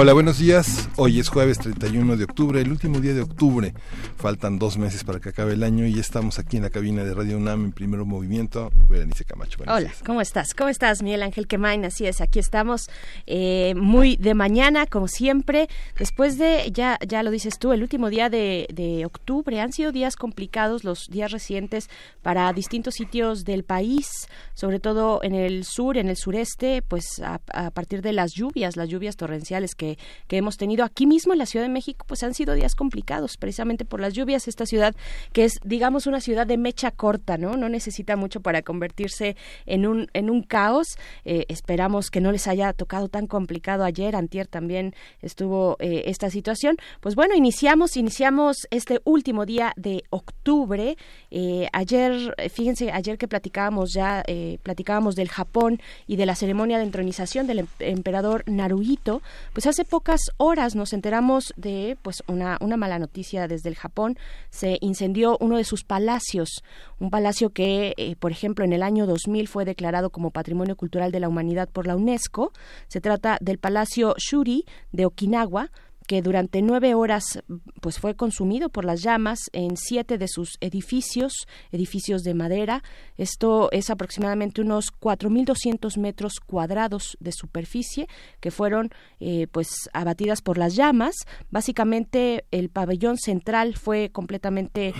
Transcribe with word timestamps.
Hola, 0.00 0.12
buenos 0.12 0.38
días. 0.38 0.88
Hoy 0.94 1.18
es 1.18 1.28
jueves 1.28 1.58
31 1.58 2.16
de 2.16 2.22
octubre, 2.22 2.60
el 2.60 2.70
último 2.70 3.00
día 3.00 3.14
de 3.14 3.22
octubre. 3.22 3.74
Faltan 4.16 4.56
dos 4.56 4.78
meses 4.78 5.02
para 5.02 5.18
que 5.18 5.30
acabe 5.30 5.54
el 5.54 5.64
año 5.64 5.86
y 5.86 5.98
estamos 5.98 6.38
aquí 6.38 6.56
en 6.56 6.62
la 6.62 6.70
cabina 6.70 7.02
de 7.02 7.12
Radio 7.14 7.36
UNAM 7.36 7.64
en 7.64 7.72
primer 7.72 8.04
movimiento. 8.04 8.70
Berenice 8.88 9.24
Camacho. 9.24 9.58
Hola, 9.66 9.92
¿cómo 10.06 10.20
estás? 10.20 10.54
¿Cómo 10.54 10.70
estás, 10.70 11.02
Miguel 11.02 11.24
Ángel 11.24 11.48
Quemain? 11.48 11.84
Así 11.84 12.06
es, 12.06 12.20
aquí 12.20 12.38
estamos 12.38 12.88
eh, 13.26 13.74
muy 13.76 14.14
de 14.14 14.34
mañana, 14.34 14.86
como 14.86 15.08
siempre. 15.08 15.68
Después 15.98 16.38
de, 16.38 16.70
ya, 16.72 16.96
ya 17.04 17.24
lo 17.24 17.32
dices 17.32 17.58
tú, 17.58 17.72
el 17.72 17.82
último 17.82 18.08
día 18.08 18.30
de, 18.30 18.68
de 18.72 19.04
octubre. 19.04 19.60
Han 19.60 19.72
sido 19.72 19.90
días 19.90 20.14
complicados, 20.14 20.84
los 20.84 21.08
días 21.08 21.32
recientes 21.32 21.90
para 22.22 22.52
distintos 22.52 22.94
sitios 22.94 23.44
del 23.44 23.64
país, 23.64 24.28
sobre 24.54 24.78
todo 24.78 25.24
en 25.24 25.34
el 25.34 25.64
sur, 25.64 25.96
en 25.96 26.08
el 26.08 26.16
sureste, 26.16 26.82
pues 26.82 27.18
a, 27.20 27.40
a 27.52 27.72
partir 27.72 28.00
de 28.00 28.12
las 28.12 28.34
lluvias, 28.34 28.76
las 28.76 28.88
lluvias 28.88 29.16
torrenciales 29.16 29.74
que 29.74 29.87
que, 30.28 30.36
hemos 30.38 30.56
tenido 30.56 30.84
aquí 30.84 31.06
mismo 31.06 31.32
en 31.32 31.38
la 31.38 31.46
Ciudad 31.46 31.64
de 31.64 31.72
México, 31.72 32.04
pues 32.06 32.22
han 32.22 32.34
sido 32.34 32.54
días 32.54 32.74
complicados, 32.74 33.36
precisamente 33.36 33.84
por 33.84 34.00
las 34.00 34.14
lluvias. 34.14 34.48
Esta 34.48 34.66
ciudad, 34.66 34.94
que 35.32 35.44
es, 35.44 35.58
digamos, 35.64 36.06
una 36.06 36.20
ciudad 36.20 36.46
de 36.46 36.58
mecha 36.58 36.90
corta, 36.90 37.38
¿no? 37.38 37.56
No 37.56 37.68
necesita 37.68 38.16
mucho 38.16 38.40
para 38.40 38.62
convertirse 38.62 39.36
en 39.66 39.86
un, 39.86 40.08
en 40.12 40.30
un 40.30 40.42
caos. 40.42 40.96
Eh, 41.24 41.44
esperamos 41.48 42.10
que 42.10 42.20
no 42.20 42.32
les 42.32 42.46
haya 42.46 42.72
tocado 42.72 43.08
tan 43.08 43.26
complicado 43.26 43.84
ayer, 43.84 44.16
antier 44.16 44.46
también 44.46 44.94
estuvo 45.22 45.76
eh, 45.80 46.04
esta 46.06 46.30
situación. 46.30 46.76
Pues 47.00 47.14
bueno, 47.14 47.34
iniciamos, 47.34 47.96
iniciamos 47.96 48.66
este 48.70 49.00
último 49.04 49.46
día 49.46 49.72
de 49.76 50.04
octubre. 50.10 50.96
Eh, 51.30 51.68
ayer, 51.72 52.34
fíjense, 52.50 52.92
ayer 52.92 53.18
que 53.18 53.28
platicábamos 53.28 53.92
ya, 53.92 54.24
platicábamos 54.62 55.16
del 55.16 55.28
Japón 55.28 55.80
y 56.06 56.16
de 56.16 56.26
la 56.26 56.34
ceremonia 56.34 56.78
de 56.78 56.84
entronización 56.84 57.46
del 57.46 57.60
em-, 57.60 57.66
emperador 57.80 58.44
Naruhito, 58.46 59.22
pues 59.52 59.66
hace 59.66 59.77
pocas 59.84 60.20
horas 60.36 60.74
nos 60.74 60.92
enteramos 60.92 61.52
de 61.56 61.96
pues 62.02 62.22
una, 62.26 62.58
una 62.60 62.76
mala 62.76 62.98
noticia 62.98 63.48
desde 63.48 63.68
el 63.68 63.76
Japón. 63.76 64.16
Se 64.50 64.78
incendió 64.80 65.36
uno 65.40 65.56
de 65.56 65.64
sus 65.64 65.84
palacios, 65.84 66.62
un 66.98 67.10
palacio 67.10 67.50
que, 67.50 67.94
eh, 67.96 68.16
por 68.16 68.32
ejemplo, 68.32 68.64
en 68.64 68.72
el 68.72 68.82
año 68.82 69.06
2000 69.06 69.48
fue 69.48 69.64
declarado 69.64 70.10
como 70.10 70.30
Patrimonio 70.30 70.76
Cultural 70.76 71.12
de 71.12 71.20
la 71.20 71.28
Humanidad 71.28 71.68
por 71.68 71.86
la 71.86 71.96
UNESCO. 71.96 72.52
Se 72.88 73.00
trata 73.00 73.38
del 73.40 73.58
Palacio 73.58 74.14
Shuri 74.18 74.64
de 74.92 75.06
Okinawa, 75.06 75.70
que 76.08 76.22
durante 76.22 76.62
nueve 76.62 76.94
horas 76.94 77.44
pues 77.82 77.98
fue 77.98 78.16
consumido 78.16 78.70
por 78.70 78.86
las 78.86 79.02
llamas 79.02 79.38
en 79.52 79.76
siete 79.76 80.16
de 80.16 80.26
sus 80.26 80.56
edificios, 80.60 81.46
edificios 81.70 82.22
de 82.22 82.32
madera. 82.32 82.82
Esto 83.18 83.68
es 83.72 83.90
aproximadamente 83.90 84.62
unos 84.62 84.90
4.200 84.90 85.98
metros 85.98 86.40
cuadrados 86.40 87.18
de 87.20 87.30
superficie 87.32 88.08
que 88.40 88.50
fueron 88.50 88.90
eh, 89.20 89.48
pues 89.52 89.68
abatidas 89.92 90.40
por 90.40 90.56
las 90.56 90.74
llamas. 90.74 91.14
Básicamente 91.50 92.46
el 92.52 92.70
pabellón 92.70 93.18
central 93.18 93.76
fue 93.76 94.08
completamente 94.10 94.94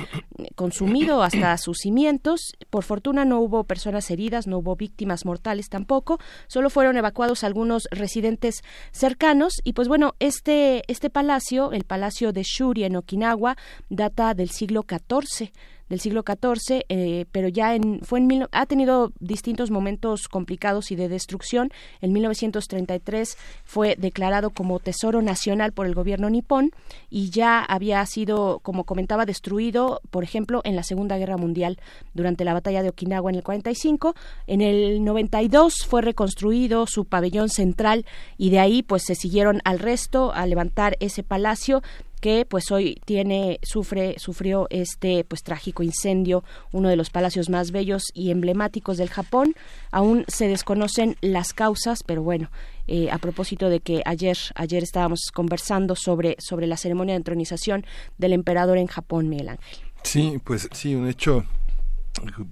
consumido 0.57 1.23
hasta 1.23 1.57
sus 1.57 1.79
cimientos. 1.79 2.53
Por 2.69 2.85
fortuna 2.85 3.25
no 3.25 3.41
hubo 3.41 3.65
personas 3.65 4.11
heridas, 4.11 4.47
no 4.47 4.59
hubo 4.59 4.77
víctimas 4.77 5.25
mortales 5.25 5.71
tampoco. 5.71 6.19
Solo 6.49 6.69
fueron 6.69 6.99
evacuados 6.99 7.45
algunos 7.45 7.89
residentes 7.91 8.63
cercanos 8.93 9.55
y 9.65 9.73
pues 9.73 9.89
bueno 9.89 10.15
este 10.19 10.83
este 10.98 10.98
palacio, 11.09 11.73
el 11.73 11.85
Palacio 11.85 12.33
de 12.33 12.43
Shuri 12.43 12.85
en 12.85 12.97
Okinawa, 12.97 13.57
data 13.89 14.35
del 14.35 14.51
siglo 14.51 14.85
XIV 14.89 15.53
del 15.89 16.01
siglo 16.01 16.23
XIV, 16.27 16.85
eh, 16.89 17.27
pero 17.33 17.49
ya 17.49 17.75
en, 17.75 18.01
fue 18.03 18.19
en 18.19 18.29
ha 18.53 18.67
tenido 18.67 19.13
distintos 19.21 19.71
momentos 19.71 20.29
complicados 20.29 20.91
y 20.91 20.97
de 20.97 21.09
destrucción. 21.09 21.71
En 22.01 22.13
1933 22.13 23.37
fue 23.65 23.97
declarado 23.99 24.51
como 24.51 24.79
Tesoro 24.81 25.23
Nacional 25.23 25.73
por 25.73 25.87
el 25.87 25.95
gobierno 25.95 26.31
nipón 26.31 26.73
y 27.11 27.31
ya 27.31 27.61
había 27.61 28.05
sido, 28.07 28.61
como 28.61 28.85
comentaba, 28.85 29.27
destruido, 29.27 30.01
por 30.11 30.25
ejemplo, 30.25 30.61
en 30.65 30.77
la 30.77 30.83
Segunda 30.83 31.19
Guerra 31.19 31.37
Mundial 31.37 31.79
durante 32.15 32.45
la 32.45 32.55
batalla 32.55 32.83
de 32.83 32.91
Okinawa 32.91 33.31
en 33.31 33.37
el 33.37 33.43
45. 33.43 34.15
En 34.47 34.61
el 34.61 35.05
92 35.05 35.87
fue 35.87 36.03
reconstruido 36.03 36.87
su 36.87 37.05
pabellón 37.05 37.49
central 37.49 38.05
y 38.37 38.51
de 38.51 38.61
ahí 38.61 38.83
pues 38.83 39.05
se 39.05 39.15
siguieron 39.15 39.61
al 39.65 39.79
resto 39.79 40.33
a 40.33 40.47
levantar 40.47 40.97
ese 41.01 41.23
palacio 41.23 41.83
que 42.19 42.45
pues 42.45 42.71
hoy 42.71 43.01
tiene 43.05 43.59
sufre 43.63 44.17
sufrió 44.19 44.67
este 44.71 45.25
pues 45.25 45.43
trágico 45.43 45.83
incendio 45.83 46.45
uno 46.73 46.89
de 46.89 46.97
los 46.97 47.11
palacios 47.11 47.49
más 47.49 47.71
bellos 47.71 48.05
y 48.15 48.31
emblemáticos 48.31 48.97
del 48.97 49.11
Japón. 49.11 49.55
Aún 49.91 50.25
se 50.29 50.49
desconocen 50.49 51.17
las 51.21 51.53
causas 51.53 52.03
pero 52.05 52.23
bueno 52.23 52.51
eh, 52.87 53.11
a 53.11 53.19
propósito 53.19 53.69
de 53.69 53.81
que 53.81 54.03
ayer 54.05 54.37
ayer 54.55 54.83
estábamos 54.83 55.31
conversando 55.33 55.95
sobre 55.97 56.37
sobre 56.39 56.67
la 56.67 56.77
ceremonia 56.77 57.15
de 57.15 57.19
entronización 57.19 57.85
del 58.19 58.33
emperador 58.33 58.79
en 58.79 58.87
Japón 58.87 59.29
Miguel 59.29 59.51
Ángel. 59.51 59.79
Sí 60.03 60.41
pues 60.45 60.69
sí 60.73 60.95
un 60.95 61.09
hecho 61.09 61.45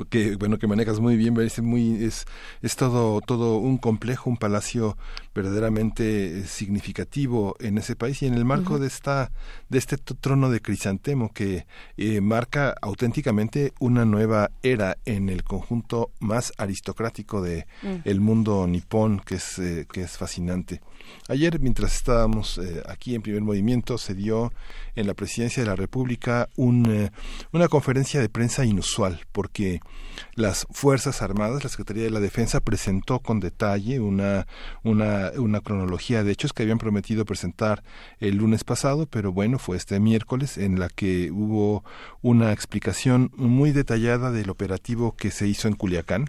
que 0.09 0.37
bueno 0.37 0.59
que 0.59 0.67
manejas 0.67 1.01
muy 1.01 1.17
bien 1.17 1.39
es 1.41 1.61
muy 1.61 2.05
es 2.05 2.27
es 2.63 2.77
todo 2.77 3.21
todo 3.21 3.59
un 3.59 3.79
complejo 3.79 4.31
un 4.31 4.37
palacio 4.37 4.97
verdaderamente 5.35 6.47
significativo 6.47 7.57
en 7.61 7.79
ese 7.79 7.97
país 7.97 8.23
y 8.23 8.27
en 8.27 8.35
el 8.35 8.45
marco 8.45 8.79
de 8.79 8.87
esta 8.87 9.31
de 9.69 9.79
este 9.79 9.97
trono 9.97 10.51
de 10.51 10.61
crisantemo 10.61 11.33
que 11.33 11.67
eh, 11.97 12.21
marca 12.21 12.75
auténticamente 12.81 13.73
una 13.81 14.05
nueva 14.05 14.51
era 14.63 14.99
en 15.05 15.29
el 15.29 15.45
conjunto 15.45 16.11
más 16.21 16.53
aristocrático 16.59 17.43
de 17.43 17.67
mm. 17.83 17.95
el 18.05 18.21
mundo 18.21 18.67
nipón 18.67 19.21
que 19.21 19.37
es 19.37 19.59
eh, 19.59 19.87
que 19.91 20.03
es 20.03 20.17
fascinante 20.17 20.81
ayer 21.29 21.59
mientras 21.61 21.97
estábamos 21.97 22.59
eh, 22.59 22.83
aquí 22.89 23.15
en 23.15 23.23
primer 23.23 23.43
movimiento 23.43 23.99
se 23.99 24.15
dio 24.15 24.53
en 24.95 25.07
la 25.07 25.15
presidencia 25.15 25.63
de 25.63 25.69
la 25.69 25.77
república 25.77 26.49
un, 26.57 27.11
una 27.53 27.69
conferencia 27.69 28.21
de 28.21 28.29
prensa 28.29 28.65
inusual 28.65 29.21
porque 29.33 29.57
que 29.57 29.81
las 30.35 30.67
Fuerzas 30.71 31.23
Armadas, 31.23 31.65
la 31.65 31.71
Secretaría 31.71 32.03
de 32.05 32.11
la 32.11 32.21
Defensa, 32.21 32.61
presentó 32.61 33.21
con 33.21 33.41
detalle 33.41 34.01
una, 34.01 34.47
una, 34.83 35.33
una 35.39 35.63
cronología 35.63 36.23
de 36.23 36.33
hechos 36.33 36.53
que 36.53 36.63
habían 36.63 36.77
prometido 36.77 37.25
presentar 37.25 37.83
el 38.21 38.37
lunes 38.37 38.63
pasado, 38.63 39.07
pero 39.07 39.33
bueno, 39.33 39.59
fue 39.59 39.79
este 39.79 39.99
miércoles 39.99 40.59
en 40.59 40.79
la 40.79 40.91
que 40.91 41.31
hubo 41.31 41.85
una 42.21 42.53
explicación 42.53 43.31
muy 43.35 43.73
detallada 43.73 44.31
del 44.31 44.51
operativo 44.51 45.17
que 45.17 45.31
se 45.31 45.49
hizo 45.49 45.69
en 45.69 45.75
Culiacán 45.75 46.27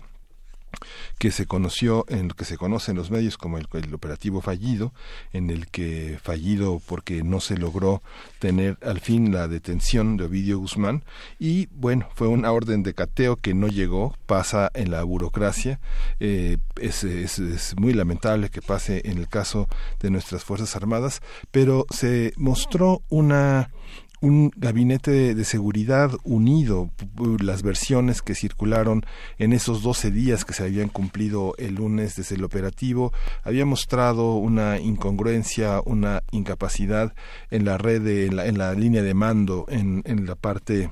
que 1.17 1.31
se 1.31 1.45
conoció 1.45 2.05
en 2.09 2.29
lo 2.29 2.35
que 2.35 2.45
se 2.45 2.57
conoce 2.57 2.91
en 2.91 2.97
los 2.97 3.11
medios 3.11 3.37
como 3.37 3.57
el, 3.57 3.67
operativo 3.93 4.41
fallido, 4.41 4.93
en 5.33 5.49
el 5.49 5.67
que 5.67 6.19
fallido 6.21 6.81
porque 6.85 7.23
no 7.23 7.39
se 7.39 7.57
logró 7.57 8.01
tener 8.39 8.77
al 8.81 8.99
fin 8.99 9.33
la 9.33 9.47
detención 9.47 10.17
de 10.17 10.25
Ovidio 10.25 10.59
Guzmán. 10.59 11.03
Y 11.39 11.67
bueno, 11.67 12.09
fue 12.15 12.27
una 12.27 12.51
orden 12.51 12.83
de 12.83 12.93
cateo 12.93 13.35
que 13.35 13.53
no 13.53 13.67
llegó, 13.67 14.15
pasa 14.25 14.71
en 14.73 14.91
la 14.91 15.03
burocracia, 15.03 15.79
eh, 16.19 16.57
es 16.79 17.75
muy 17.77 17.93
lamentable 17.93 18.49
que 18.49 18.61
pase 18.61 19.01
en 19.05 19.17
el 19.17 19.27
caso 19.27 19.67
de 19.99 20.09
nuestras 20.09 20.43
Fuerzas 20.43 20.75
Armadas, 20.75 21.21
pero 21.51 21.85
se 21.89 22.33
mostró 22.37 23.01
una 23.09 23.69
un 24.21 24.51
gabinete 24.55 25.35
de, 25.35 25.45
seguridad 25.45 26.11
unido, 26.23 26.89
las 27.39 27.61
versiones 27.63 28.21
que 28.21 28.35
circularon 28.35 29.05
en 29.37 29.53
esos 29.53 29.83
12 29.83 30.11
días 30.11 30.45
que 30.45 30.53
se 30.53 30.63
habían 30.63 30.89
cumplido 30.89 31.53
el 31.57 31.75
lunes 31.75 32.15
desde 32.15 32.35
el 32.35 32.43
operativo, 32.43 33.13
había 33.43 33.65
mostrado 33.65 34.35
una 34.35 34.79
incongruencia, 34.79 35.81
una 35.85 36.23
incapacidad 36.31 37.13
en 37.51 37.65
la 37.65 37.77
red, 37.77 38.05
en, 38.07 38.57
la, 38.57 38.73
línea 38.73 39.03
de 39.03 39.13
mando, 39.13 39.65
en, 39.69 40.01
en 40.05 40.25
la 40.25 40.35
parte 40.35 40.89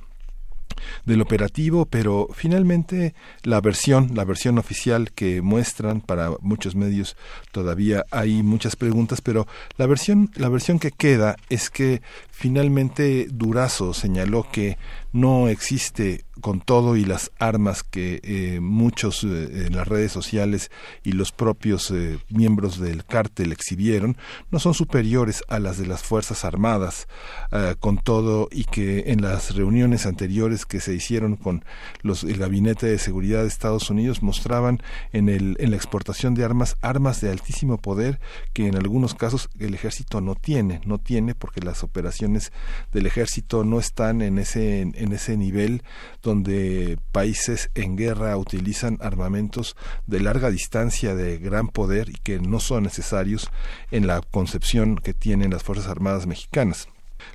del 1.06 1.22
operativo, 1.22 1.86
pero 1.86 2.28
finalmente 2.34 3.14
la 3.44 3.62
versión, 3.62 4.12
la 4.14 4.26
versión 4.26 4.58
oficial 4.58 5.12
que 5.12 5.42
muestran 5.42 6.02
para 6.02 6.32
muchos 6.42 6.76
medios 6.76 7.16
todavía 7.52 8.06
hay 8.12 8.44
muchas 8.44 8.76
preguntas, 8.76 9.22
pero 9.22 9.48
la 9.78 9.86
versión, 9.88 10.32
la 10.36 10.50
versión 10.50 10.80
que 10.80 10.92
queda 10.92 11.36
es 11.50 11.70
que 11.70 12.02
finalmente 12.32 13.28
Durazo 13.30 13.94
señaló 13.94 14.48
que 14.52 14.78
no 15.16 15.48
existe 15.48 16.26
con 16.42 16.60
todo 16.60 16.98
y 16.98 17.06
las 17.06 17.32
armas 17.40 17.84
que 17.84 18.20
eh, 18.24 18.60
muchos 18.60 19.24
eh, 19.24 19.68
en 19.68 19.76
las 19.76 19.88
redes 19.88 20.12
sociales 20.12 20.70
y 21.04 21.14
los 21.14 21.32
propios 21.32 21.90
eh, 21.92 22.20
miembros 22.30 22.80
del 22.80 23.06
cártel 23.06 23.54
exhibieron 23.54 24.18
no 24.52 24.60
son 24.60 24.74
superiores 24.74 25.44
a 25.48 25.60
las 25.60 25.78
de 25.78 25.88
las 25.88 26.04
fuerzas 26.04 26.44
armadas 26.44 27.08
con 27.80 27.98
todo 27.98 28.50
y 28.52 28.66
que 28.66 29.12
en 29.12 29.22
las 29.22 29.56
reuniones 29.56 30.06
anteriores 30.06 30.66
que 30.66 30.82
se 30.82 30.94
hicieron 30.94 31.38
con 31.38 31.64
los 32.02 32.24
el 32.24 32.38
gabinete 32.38 32.88
de 32.88 33.00
seguridad 33.00 33.42
de 33.42 33.48
Estados 33.48 33.90
Unidos 33.90 34.22
mostraban 34.22 34.82
en 35.14 35.30
el 35.30 35.56
en 35.60 35.72
la 35.72 35.78
exportación 35.78 36.34
de 36.34 36.44
armas 36.44 36.76
armas 36.82 37.22
de 37.22 37.32
altísimo 37.32 37.78
poder 37.78 38.20
que 38.54 38.68
en 38.68 38.76
algunos 38.76 39.14
casos 39.14 39.50
el 39.60 39.74
ejército 39.74 40.20
no 40.20 40.36
tiene 40.36 40.82
no 40.86 40.98
tiene 40.98 41.34
porque 41.34 41.62
las 41.62 41.84
operaciones 41.84 42.52
del 42.92 43.06
ejército 43.06 43.64
no 43.64 43.80
están 43.80 44.22
en 44.22 44.38
ese 44.38 44.82
ese 45.14 45.38
nivel 45.38 45.84
donde 46.22 46.98
países 47.12 47.70
en 47.76 47.96
guerra 47.96 48.38
utilizan 48.38 48.98
armamentos 49.02 49.76
de 50.08 50.20
larga 50.20 50.50
distancia 50.50 51.16
de 51.16 51.38
gran 51.38 51.68
poder 51.68 52.10
y 52.10 52.16
que 52.24 52.40
no 52.40 52.60
son 52.60 52.84
necesarios 52.84 53.50
en 53.92 54.08
la 54.08 54.22
concepción 54.22 54.98
que 54.98 55.14
tienen 55.14 55.52
las 55.52 55.64
Fuerzas 55.64 55.88
Armadas 55.88 56.28
mexicanas. 56.28 56.88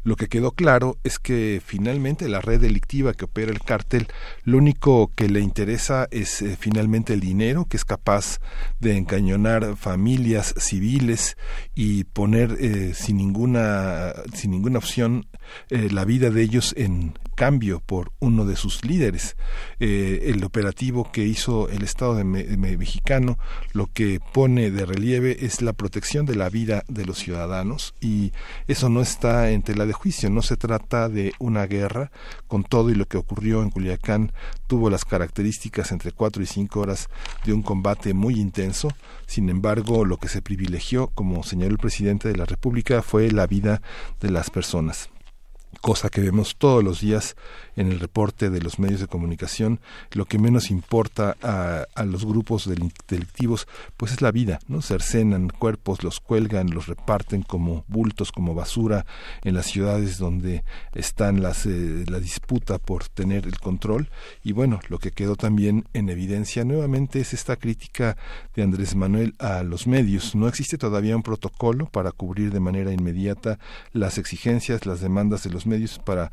Lo 0.03 0.17
que 0.17 0.29
quedó 0.29 0.53
claro 0.53 0.99
es 1.05 1.19
que 1.19 1.61
finalmente 1.65 2.29
la 2.29 2.41
red 2.41 2.61
delictiva 2.61 3.15
que 3.15 3.27
opera 3.27 3.53
el 3.53 3.61
cártel, 3.61 4.09
lo 4.45 4.59
único 4.59 5.11
que 5.15 5.29
le 5.29 5.41
interesa 5.41 6.09
es 6.11 6.43
eh, 6.43 6.57
finalmente 6.59 7.13
el 7.13 7.21
dinero, 7.21 7.67
que 7.67 7.77
es 7.77 7.85
capaz 7.85 8.39
de 8.79 8.97
encañonar 8.97 9.77
familias 9.77 10.55
civiles 10.59 11.37
y 11.75 12.05
poner 12.05 12.57
eh, 12.61 12.95
sin 12.95 13.17
ninguna 13.17 14.13
sin 14.35 14.53
ninguna 14.53 14.79
opción 14.79 15.27
eh, 15.69 15.89
la 15.91 16.05
vida 16.05 16.31
de 16.31 16.43
ellos 16.43 16.75
en 16.77 17.15
cambio 17.35 17.81
por 17.81 18.13
uno 18.21 18.45
de 18.45 18.57
sus 18.57 18.85
líderes. 18.85 19.37
el 19.79 20.45
operativo 20.45 21.11
que 21.11 21.25
hizo 21.25 21.69
el 21.71 21.83
Estado 21.83 22.15
de 22.15 22.25
mexicano 22.25 23.39
lo 23.73 23.87
que 23.87 24.21
pone 24.33 24.71
de 24.71 24.85
relieve 24.85 25.45
es 25.45 25.63
la 25.63 25.73
protección 25.73 26.27
de 26.27 26.37
la 26.37 26.51
vida 26.51 26.85
de 26.89 27.07
los 27.07 27.19
ciudadanos 27.19 27.95
y 28.01 28.33
eso 28.69 28.89
no 28.89 29.01
está 29.01 29.51
entre 29.51 29.75
de 29.87 29.93
juicio. 29.93 30.31
No 30.31 30.43
se 30.43 30.57
trata 30.57 31.09
de 31.09 31.33
una 31.39 31.67
guerra, 31.67 32.11
con 32.47 32.65
todo 32.65 32.91
y 32.91 32.95
lo 32.95 33.07
que 33.07 33.17
ocurrió 33.17 33.63
en 33.63 33.71
Culiacán 33.71 34.33
tuvo 34.67 34.91
las 34.91 35.05
características 35.05 35.93
entre 35.93 36.13
cuatro 36.13 36.43
y 36.43 36.47
cinco 36.47 36.81
horas 36.81 37.09
de 37.45 37.53
un 37.53 37.63
combate 37.63 38.15
muy 38.15 38.35
intenso. 38.41 38.89
Sin 39.27 39.49
embargo, 39.49 40.05
lo 40.05 40.17
que 40.17 40.29
se 40.29 40.43
privilegió, 40.43 41.09
como 41.09 41.43
señaló 41.43 41.73
el 41.73 41.79
presidente 41.79 42.29
de 42.29 42.37
la 42.37 42.47
República, 42.47 43.03
fue 43.03 43.31
la 43.31 43.47
vida 43.47 43.83
de 44.21 44.31
las 44.31 44.51
personas 44.51 45.11
cosa 45.81 46.11
que 46.11 46.21
vemos 46.21 46.57
todos 46.57 46.85
los 46.85 47.01
días 47.01 47.37
en 47.77 47.91
el 47.91 48.01
reporte 48.01 48.51
de 48.51 48.61
los 48.61 48.79
medios 48.79 49.01
de 49.01 49.07
comunicación, 49.07 49.81
lo 50.13 50.27
que 50.27 50.39
menos 50.39 50.71
importa 50.71 51.37
a, 51.43 51.87
los 52.05 52.25
grupos 52.25 52.69
delictivos, 53.07 53.69
pues 53.97 54.13
es 54.13 54.23
la 54.23 54.33
vida, 54.33 54.59
¿no? 54.69 54.83
Cercenan 54.83 55.49
cuerpos, 55.49 56.03
los 56.03 56.21
cuelgan, 56.21 56.71
los 56.71 56.89
reparten 56.89 57.43
como 57.43 57.85
bultos, 57.89 58.33
como 58.33 58.55
basura 58.55 59.07
en 59.45 59.55
las 59.55 59.67
ciudades 59.67 60.19
donde 60.19 60.65
están 60.95 61.43
las, 61.43 61.67
eh, 61.67 62.05
la 62.09 62.19
disputa 62.21 62.79
por 62.79 63.09
tener 63.09 63.47
el 63.47 63.59
control. 63.59 64.11
Y 64.43 64.53
bueno, 64.53 64.81
lo 64.89 64.99
que 64.99 65.13
quedó 65.13 65.37
también 65.37 65.87
en 65.93 66.09
evidencia 66.09 66.65
nuevamente 66.65 67.21
es 67.21 67.33
esta 67.33 67.57
crítica 67.57 68.17
de 68.55 68.63
Andrés 68.63 68.95
Manuel 68.95 69.35
a 69.39 69.63
los 69.63 69.87
medios. 69.87 70.35
No 70.35 70.49
existe 70.49 70.79
todavía 70.79 71.17
un 71.17 71.23
protocolo 71.23 71.87
para 71.87 72.13
cubrir 72.13 72.53
de 72.53 72.61
manera 72.61 72.93
inmediata 72.93 73.59
las 73.93 74.19
exigencias, 74.19 74.87
las 74.87 75.01
demandas 75.01 75.45
de 75.45 75.51
los 75.51 75.67
medios 75.71 75.99
para 75.99 76.31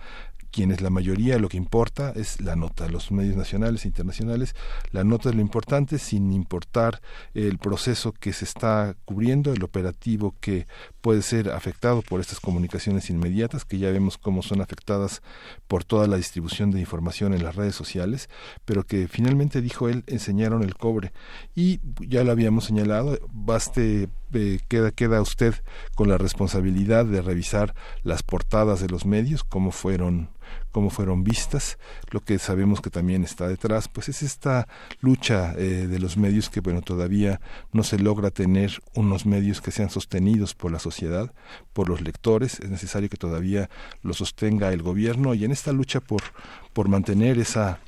quienes 0.51 0.81
la 0.81 0.89
mayoría 0.89 1.37
lo 1.37 1.49
que 1.49 1.57
importa 1.57 2.11
es 2.15 2.41
la 2.41 2.55
nota, 2.55 2.87
los 2.87 3.11
medios 3.11 3.35
nacionales 3.35 3.85
e 3.85 3.89
internacionales, 3.89 4.55
la 4.91 5.03
nota 5.03 5.29
es 5.29 5.35
lo 5.35 5.41
importante 5.41 5.99
sin 5.99 6.31
importar 6.31 6.99
el 7.35 7.59
proceso 7.59 8.11
que 8.11 8.33
se 8.33 8.45
está 8.45 8.95
cubriendo, 9.05 9.53
el 9.53 9.63
operativo 9.63 10.33
que 10.39 10.65
puede 11.07 11.21
ser 11.21 11.51
afectado 11.51 12.01
por 12.01 12.19
estas 12.19 12.41
comunicaciones 12.41 13.09
inmediatas, 13.09 13.63
que 13.63 13.77
ya 13.77 13.89
vemos 13.91 14.17
cómo 14.17 14.43
son 14.43 14.59
afectadas 14.59 15.21
por 15.69 15.85
toda 15.85 16.05
la 16.05 16.17
distribución 16.17 16.69
de 16.69 16.81
información 16.81 17.33
en 17.33 17.45
las 17.45 17.55
redes 17.55 17.75
sociales, 17.75 18.29
pero 18.65 18.83
que 18.83 19.07
finalmente, 19.07 19.61
dijo 19.61 19.87
él, 19.87 20.03
enseñaron 20.07 20.63
el 20.63 20.75
cobre. 20.75 21.13
Y 21.55 21.79
ya 22.05 22.25
lo 22.25 22.33
habíamos 22.33 22.65
señalado, 22.65 23.19
baste, 23.31 24.09
eh, 24.33 24.59
queda, 24.67 24.91
queda 24.91 25.21
usted 25.21 25.55
con 25.95 26.09
la 26.09 26.17
responsabilidad 26.17 27.05
de 27.05 27.21
revisar 27.21 27.73
las 28.03 28.21
portadas 28.21 28.81
de 28.81 28.89
los 28.89 29.05
medios, 29.05 29.45
cómo 29.45 29.71
fueron 29.71 30.31
cómo 30.77 30.91
fueron 30.91 31.23
vistas. 31.23 31.79
Lo 32.11 32.19
que 32.19 32.37
sabemos 32.37 32.81
que 32.81 32.91
también 32.91 33.23
está 33.23 33.47
detrás, 33.47 33.87
pues 33.87 34.09
es 34.09 34.21
esta 34.21 34.67
lucha 35.01 35.55
eh, 35.57 35.87
de 35.87 35.97
los 35.97 36.17
medios 36.17 36.51
que, 36.51 36.59
bueno, 36.59 36.83
todavía 36.83 37.41
no 37.73 37.81
se 37.81 37.97
logra 37.97 38.29
tener 38.29 38.79
unos 38.93 39.25
medios 39.25 39.59
que 39.59 39.71
sean 39.71 39.89
sostenidos 39.89 40.53
por 40.53 40.71
la 40.71 40.77
sociedad, 40.77 41.33
por 41.73 41.89
los 41.89 42.01
lectores. 42.01 42.59
Es 42.59 42.69
necesario 42.69 43.09
que 43.09 43.17
todavía 43.17 43.71
lo 44.03 44.13
sostenga 44.13 44.71
el 44.71 44.83
gobierno 44.83 45.33
y 45.33 45.45
en 45.45 45.51
esta 45.51 45.71
lucha 45.71 45.99
por, 45.99 46.21
por 46.73 46.89
mantener 46.89 47.39
esa 47.39 47.79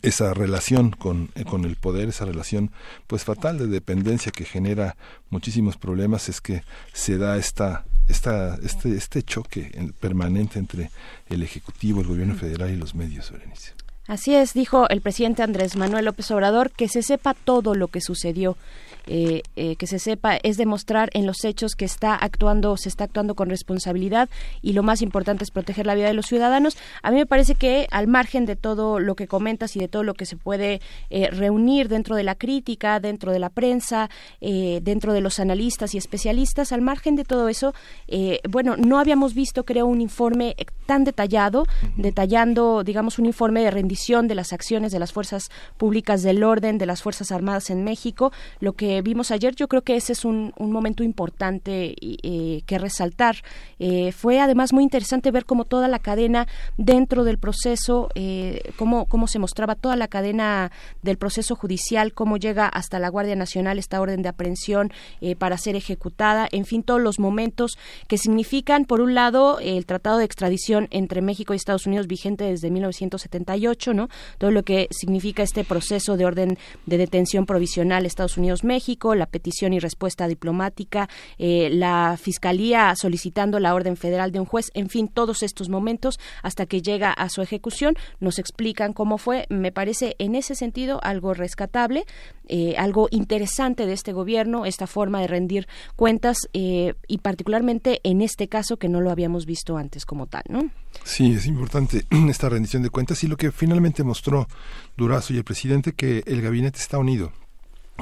esa 0.00 0.32
relación 0.32 0.90
con, 0.90 1.30
eh, 1.34 1.44
con 1.44 1.64
el 1.66 1.76
poder, 1.76 2.08
esa 2.08 2.24
relación 2.24 2.72
pues 3.06 3.24
fatal 3.24 3.58
de 3.58 3.66
dependencia 3.66 4.32
que 4.32 4.44
genera 4.44 4.96
muchísimos 5.28 5.76
problemas 5.76 6.28
es 6.30 6.40
que 6.40 6.64
se 6.94 7.18
da 7.18 7.36
esta 7.36 7.84
esta, 8.08 8.56
este, 8.62 8.96
este 8.96 9.22
choque 9.22 9.92
permanente 10.00 10.58
entre 10.58 10.90
el 11.28 11.42
Ejecutivo, 11.42 12.00
el 12.00 12.06
Gobierno 12.06 12.34
Federal 12.34 12.70
y 12.70 12.76
los 12.76 12.94
medios, 12.94 13.30
Berenice. 13.30 13.72
Así 14.08 14.34
es, 14.34 14.54
dijo 14.54 14.88
el 14.88 15.00
presidente 15.00 15.42
Andrés 15.42 15.74
Manuel 15.74 16.04
López 16.04 16.30
Obrador, 16.30 16.70
que 16.70 16.88
se 16.88 17.02
sepa 17.02 17.34
todo 17.34 17.74
lo 17.74 17.88
que 17.88 18.00
sucedió 18.00 18.56
eh, 19.08 19.42
eh, 19.54 19.76
que 19.76 19.86
se 19.86 20.00
sepa 20.00 20.36
es 20.42 20.56
demostrar 20.56 21.10
en 21.12 21.26
los 21.26 21.44
hechos 21.44 21.76
que 21.76 21.84
está 21.84 22.16
actuando, 22.16 22.76
se 22.76 22.88
está 22.88 23.04
actuando 23.04 23.36
con 23.36 23.48
responsabilidad 23.48 24.28
y 24.62 24.72
lo 24.72 24.82
más 24.82 25.00
importante 25.00 25.44
es 25.44 25.52
proteger 25.52 25.86
la 25.86 25.94
vida 25.94 26.08
de 26.08 26.14
los 26.14 26.26
ciudadanos. 26.26 26.76
A 27.02 27.12
mí 27.12 27.18
me 27.18 27.26
parece 27.26 27.54
que 27.54 27.86
al 27.92 28.08
margen 28.08 28.46
de 28.46 28.56
todo 28.56 28.98
lo 28.98 29.14
que 29.14 29.28
comentas 29.28 29.76
y 29.76 29.78
de 29.78 29.86
todo 29.86 30.02
lo 30.02 30.14
que 30.14 30.26
se 30.26 30.36
puede 30.36 30.80
eh, 31.10 31.30
reunir 31.30 31.88
dentro 31.88 32.16
de 32.16 32.24
la 32.24 32.34
crítica, 32.34 32.98
dentro 32.98 33.30
de 33.30 33.38
la 33.38 33.48
prensa, 33.48 34.10
dentro 34.40 35.12
de 35.12 35.20
los 35.20 35.38
analistas 35.38 35.94
y 35.94 35.98
especialistas, 35.98 36.72
al 36.72 36.80
margen 36.80 37.16
de 37.16 37.24
todo 37.24 37.48
eso, 37.48 37.74
bueno, 38.48 38.76
no 38.76 38.98
habíamos 38.98 39.34
visto, 39.34 39.64
creo, 39.64 39.86
un 39.86 40.00
informe 40.00 40.56
tan 40.86 41.04
detallado, 41.04 41.66
detallando, 41.96 42.82
digamos, 42.84 43.18
un 43.18 43.26
informe 43.26 43.62
de 43.62 43.70
rendición 43.70 43.95
de 43.96 44.34
las 44.34 44.52
acciones 44.52 44.92
de 44.92 44.98
las 44.98 45.12
fuerzas 45.12 45.48
públicas 45.78 46.22
del 46.22 46.44
orden, 46.44 46.78
de 46.78 46.86
las 46.86 47.02
Fuerzas 47.02 47.32
Armadas 47.32 47.70
en 47.70 47.82
México, 47.82 48.30
lo 48.60 48.74
que 48.74 49.00
vimos 49.02 49.30
ayer, 49.30 49.54
yo 49.54 49.68
creo 49.68 49.82
que 49.82 49.96
ese 49.96 50.12
es 50.12 50.24
un, 50.24 50.52
momento 50.58 51.02
importante 51.02 51.94
eh, 52.00 52.60
que 52.66 52.78
resaltar. 52.78 53.36
Eh, 53.78 54.12
fue 54.12 54.40
además 54.40 54.74
muy 54.74 54.82
interesante 54.82 55.30
ver 55.30 55.46
cómo 55.46 55.64
toda 55.64 55.88
la 55.88 55.98
cadena 55.98 56.46
dentro 56.76 57.24
del 57.24 57.38
proceso, 57.38 58.10
eh, 58.14 58.60
cómo, 58.76 59.06
cómo 59.06 59.26
se 59.26 59.38
mostraba 59.38 59.74
toda 59.74 59.96
la 59.96 60.08
cadena 60.08 60.70
del 61.02 61.16
proceso 61.16 61.56
judicial, 61.56 62.12
cómo 62.12 62.36
llega 62.36 62.68
hasta 62.68 62.98
la 62.98 63.08
Guardia 63.08 63.36
Nacional 63.36 63.78
esta 63.78 64.00
orden 64.00 64.20
de 64.22 64.28
aprehensión 64.28 64.92
para 65.38 65.56
ser 65.56 65.76
ejecutada, 65.76 66.46
en 66.52 66.66
fin, 66.66 66.82
todos 66.82 67.00
los 67.00 67.18
momentos 67.18 67.78
que 68.06 68.18
significan, 68.18 68.84
por 68.84 69.00
un 69.00 69.14
lado, 69.14 69.58
el 69.60 69.86
tratado 69.86 70.18
de 70.18 70.24
extradición 70.24 70.88
entre 70.90 71.22
México 71.22 71.54
y 71.54 71.56
Estados 71.56 71.86
Unidos 71.86 72.06
vigente 72.06 72.44
desde 72.44 72.70
1978, 72.70 73.85
Todo 74.38 74.50
lo 74.50 74.62
que 74.62 74.88
significa 74.90 75.42
este 75.42 75.64
proceso 75.64 76.16
de 76.16 76.24
orden 76.24 76.58
de 76.86 76.98
detención 76.98 77.46
provisional 77.46 78.06
Estados 78.06 78.36
Unidos-México 78.36 79.14
la 79.14 79.26
petición 79.26 79.72
y 79.72 79.78
respuesta 79.78 80.28
diplomática, 80.28 81.08
eh, 81.38 81.68
la 81.70 82.16
Fiscalía 82.20 82.94
solicitando 82.96 83.60
la 83.60 83.74
orden 83.74 83.96
federal 83.96 84.32
de 84.32 84.40
un 84.40 84.46
juez, 84.46 84.70
en 84.74 84.88
fin, 84.88 85.08
todos 85.08 85.42
estos 85.42 85.68
momentos 85.68 86.18
hasta 86.42 86.66
que 86.66 86.82
llega 86.82 87.12
a 87.12 87.28
su 87.28 87.42
ejecución, 87.42 87.94
nos 88.20 88.38
explican 88.38 88.92
cómo 88.92 89.18
fue. 89.18 89.46
Me 89.48 89.72
parece 89.72 90.16
en 90.18 90.34
ese 90.34 90.54
sentido 90.54 91.00
algo 91.02 91.34
rescatable, 91.34 92.04
eh, 92.48 92.74
algo 92.78 93.08
interesante 93.10 93.86
de 93.86 93.92
este 93.92 94.12
gobierno, 94.12 94.66
esta 94.66 94.86
forma 94.86 95.20
de 95.20 95.26
rendir 95.26 95.68
cuentas 95.96 96.36
eh, 96.52 96.94
y 97.08 97.18
particularmente 97.18 98.00
en 98.04 98.22
este 98.22 98.48
caso 98.48 98.76
que 98.76 98.88
no 98.88 99.00
lo 99.00 99.10
habíamos 99.10 99.46
visto 99.46 99.76
antes 99.76 100.06
como 100.06 100.26
tal, 100.26 100.42
¿no? 100.48 100.70
Sí, 101.04 101.32
es 101.32 101.46
importante 101.46 102.04
esta 102.28 102.48
rendición 102.48 102.82
de 102.82 102.90
cuentas 102.90 103.22
y 103.24 103.28
lo 103.28 103.36
que 103.36 103.52
finalmente 103.52 104.04
mostró 104.04 104.46
Durazo 104.96 105.34
y 105.34 105.38
el 105.38 105.44
presidente 105.44 105.92
que 105.92 106.22
el 106.26 106.42
gabinete 106.42 106.78
está 106.78 106.98
unido 106.98 107.32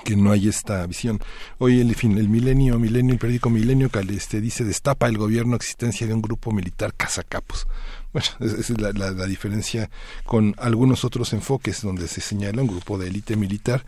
que 0.05 0.17
no 0.17 0.33
hay 0.33 0.49
esta 0.49 0.85
visión. 0.87 1.21
Hoy 1.59 1.81
el, 1.81 1.95
el 2.19 2.29
milenio, 2.29 2.81
milenio, 2.81 3.13
el 3.13 3.19
periódico 3.19 3.49
Milenio 3.49 3.91
este, 4.11 4.41
dice 4.41 4.65
destapa 4.65 5.07
el 5.07 5.19
gobierno 5.19 5.55
existencia 5.55 6.07
de 6.07 6.15
un 6.15 6.21
grupo 6.21 6.51
militar 6.51 6.93
cazacapos 6.95 7.67
Bueno, 8.14 8.28
es, 8.59 8.71
la, 8.80 8.92
la, 8.92 9.26
diferencia 9.26 9.90
con 10.25 10.54
algunos 10.59 11.04
otros 11.04 11.33
enfoques 11.33 11.83
donde 11.83 12.06
se 12.09 12.21
señala 12.21 12.62
un 12.62 12.68
grupo 12.68 12.97
de 12.97 13.09
élite 13.09 13.37
militar 13.37 13.85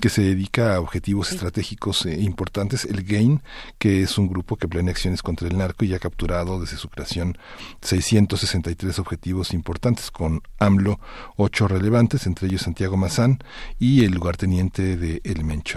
que 0.00 0.10
se 0.10 0.22
dedica 0.22 0.74
a 0.76 0.80
objetivos 0.80 1.32
estratégicos 1.32 2.04
eh, 2.06 2.20
importantes. 2.20 2.84
El 2.84 3.02
GAIN, 3.02 3.40
que 3.78 4.02
es 4.02 4.18
un 4.18 4.28
grupo 4.28 4.56
que 4.56 4.68
planea 4.68 4.92
acciones 4.92 5.22
contra 5.22 5.48
el 5.48 5.56
narco 5.56 5.86
y 5.86 5.94
ha 5.94 5.98
capturado 5.98 6.60
desde 6.60 6.76
su 6.76 6.90
creación 6.90 7.38
663 7.80 8.98
objetivos 8.98 9.54
importantes, 9.54 10.10
con 10.10 10.42
AMLO 10.58 11.00
ocho 11.36 11.66
relevantes, 11.66 12.26
entre 12.26 12.48
ellos 12.48 12.62
Santiago 12.62 12.98
Mazán 12.98 13.38
y 13.78 14.04
el 14.04 14.12
lugarteniente 14.12 14.98
de 14.98 15.22
El 15.24 15.42
Mencho. 15.44 15.70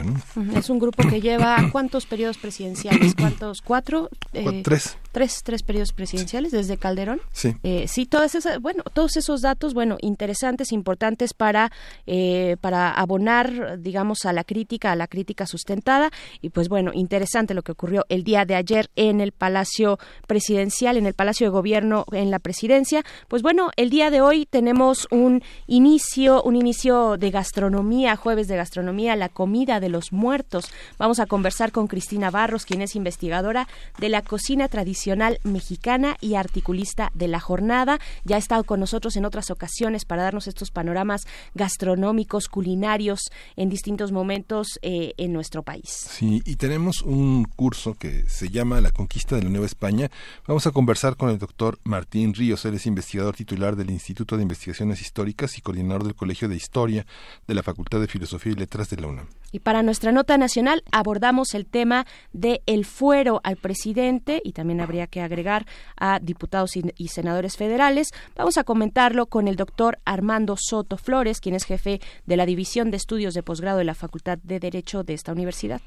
Es 0.55 0.69
un 0.69 0.79
grupo 0.79 1.07
que 1.07 1.21
lleva 1.21 1.69
cuántos 1.71 2.05
periodos 2.05 2.37
presidenciales, 2.37 3.15
cuántos, 3.15 3.61
cuatro, 3.61 4.09
eh, 4.33 4.61
tres, 4.63 4.97
tres, 5.13 5.43
tres 5.43 5.61
periodos 5.61 5.93
presidenciales 5.93 6.51
desde 6.51 6.75
Calderón. 6.77 7.21
Sí. 7.31 7.55
Eh, 7.63 7.85
sí, 7.87 8.05
todas 8.05 8.35
esas, 8.35 8.59
bueno, 8.59 8.83
todos 8.93 9.15
esos 9.15 9.41
datos, 9.41 9.73
bueno, 9.73 9.97
interesantes, 10.01 10.73
importantes 10.73 11.33
para, 11.33 11.71
eh, 12.07 12.57
para 12.59 12.91
abonar, 12.91 13.79
digamos, 13.79 14.25
a 14.25 14.33
la 14.33 14.43
crítica, 14.43 14.91
a 14.91 14.95
la 14.95 15.07
crítica 15.07 15.45
sustentada. 15.45 16.11
Y 16.41 16.49
pues 16.49 16.67
bueno, 16.67 16.91
interesante 16.93 17.53
lo 17.53 17.61
que 17.61 17.71
ocurrió 17.71 18.05
el 18.09 18.23
día 18.23 18.43
de 18.43 18.55
ayer 18.55 18.89
en 18.95 19.21
el 19.21 19.31
Palacio 19.31 19.99
Presidencial, 20.27 20.97
en 20.97 21.05
el 21.05 21.13
Palacio 21.13 21.45
de 21.45 21.51
Gobierno, 21.51 22.05
en 22.11 22.31
la 22.31 22.39
Presidencia. 22.39 23.03
Pues 23.27 23.43
bueno, 23.43 23.69
el 23.75 23.91
día 23.91 24.09
de 24.09 24.21
hoy 24.21 24.47
tenemos 24.47 25.07
un 25.11 25.43
inicio, 25.67 26.41
un 26.41 26.55
inicio 26.55 27.17
de 27.17 27.29
gastronomía, 27.29 28.15
jueves 28.15 28.47
de 28.47 28.57
gastronomía, 28.57 29.15
la 29.15 29.29
comida 29.29 29.79
de 29.79 29.89
los 29.89 30.11
muertos. 30.11 30.71
Vamos 30.97 31.19
a 31.19 31.27
conversar 31.27 31.71
con 31.71 31.85
Cristina 31.85 32.31
Barros, 32.31 32.65
quien 32.65 32.81
es 32.81 32.95
investigadora 32.95 33.67
de 33.99 34.09
la 34.09 34.23
cocina 34.23 34.67
tradicional 34.69 35.02
mexicana 35.43 36.15
y 36.21 36.35
articulista 36.35 37.11
de 37.13 37.27
la 37.27 37.39
jornada 37.39 37.99
ya 38.23 38.37
ha 38.37 38.39
estado 38.39 38.63
con 38.63 38.79
nosotros 38.79 39.15
en 39.15 39.25
otras 39.25 39.51
ocasiones 39.51 40.05
para 40.05 40.23
darnos 40.23 40.47
estos 40.47 40.71
panoramas 40.71 41.27
gastronómicos, 41.53 42.47
culinarios 42.47 43.31
en 43.55 43.69
distintos 43.69 44.11
momentos 44.11 44.79
eh, 44.81 45.13
en 45.17 45.33
nuestro 45.33 45.63
país. 45.63 45.89
Sí, 45.89 46.41
y 46.45 46.55
tenemos 46.55 47.01
un 47.01 47.45
curso 47.45 47.95
que 47.95 48.27
se 48.29 48.49
llama 48.49 48.81
La 48.81 48.91
Conquista 48.91 49.35
de 49.35 49.43
la 49.43 49.49
Nueva 49.49 49.65
España. 49.65 50.09
Vamos 50.47 50.67
a 50.67 50.71
conversar 50.71 51.17
con 51.17 51.29
el 51.29 51.37
doctor 51.37 51.79
Martín 51.83 52.33
Ríos. 52.33 52.65
Él 52.65 52.75
es 52.75 52.85
investigador 52.85 53.35
titular 53.35 53.75
del 53.75 53.89
Instituto 53.89 54.37
de 54.37 54.43
Investigaciones 54.43 55.01
Históricas 55.01 55.57
y 55.57 55.61
coordinador 55.61 56.03
del 56.03 56.15
Colegio 56.15 56.47
de 56.47 56.55
Historia 56.55 57.05
de 57.47 57.53
la 57.53 57.63
Facultad 57.63 57.99
de 57.99 58.07
Filosofía 58.07 58.53
y 58.53 58.55
Letras 58.55 58.89
de 58.89 58.97
la 58.97 59.07
UNAM. 59.07 59.27
Y 59.53 59.59
para 59.59 59.83
nuestra 59.83 60.11
nota 60.11 60.35
nacional 60.37 60.83
abordamos 60.91 61.53
el 61.53 61.67
tema 61.67 62.05
de 62.33 62.63
el 62.65 62.85
fuero 62.85 63.39
al 63.43 63.55
presidente 63.55 64.41
y 64.43 64.51
también 64.51 64.81
habría 64.81 65.05
que 65.05 65.21
agregar 65.21 65.67
a 65.95 66.19
diputados 66.19 66.71
y 66.75 67.07
senadores 67.09 67.55
federales. 67.55 68.11
Vamos 68.35 68.57
a 68.57 68.63
comentarlo 68.63 69.27
con 69.27 69.47
el 69.47 69.55
doctor 69.55 69.99
Armando 70.05 70.55
Soto 70.57 70.97
Flores, 70.97 71.39
quien 71.39 71.53
es 71.53 71.65
jefe 71.65 72.01
de 72.25 72.35
la 72.35 72.47
División 72.47 72.89
de 72.89 72.97
Estudios 72.97 73.35
de 73.35 73.43
Posgrado 73.43 73.77
de 73.77 73.83
la 73.83 73.93
Facultad 73.93 74.39
de 74.39 74.59
Derecho 74.59 75.03
de 75.03 75.13
esta 75.13 75.31
universidad. 75.31 75.81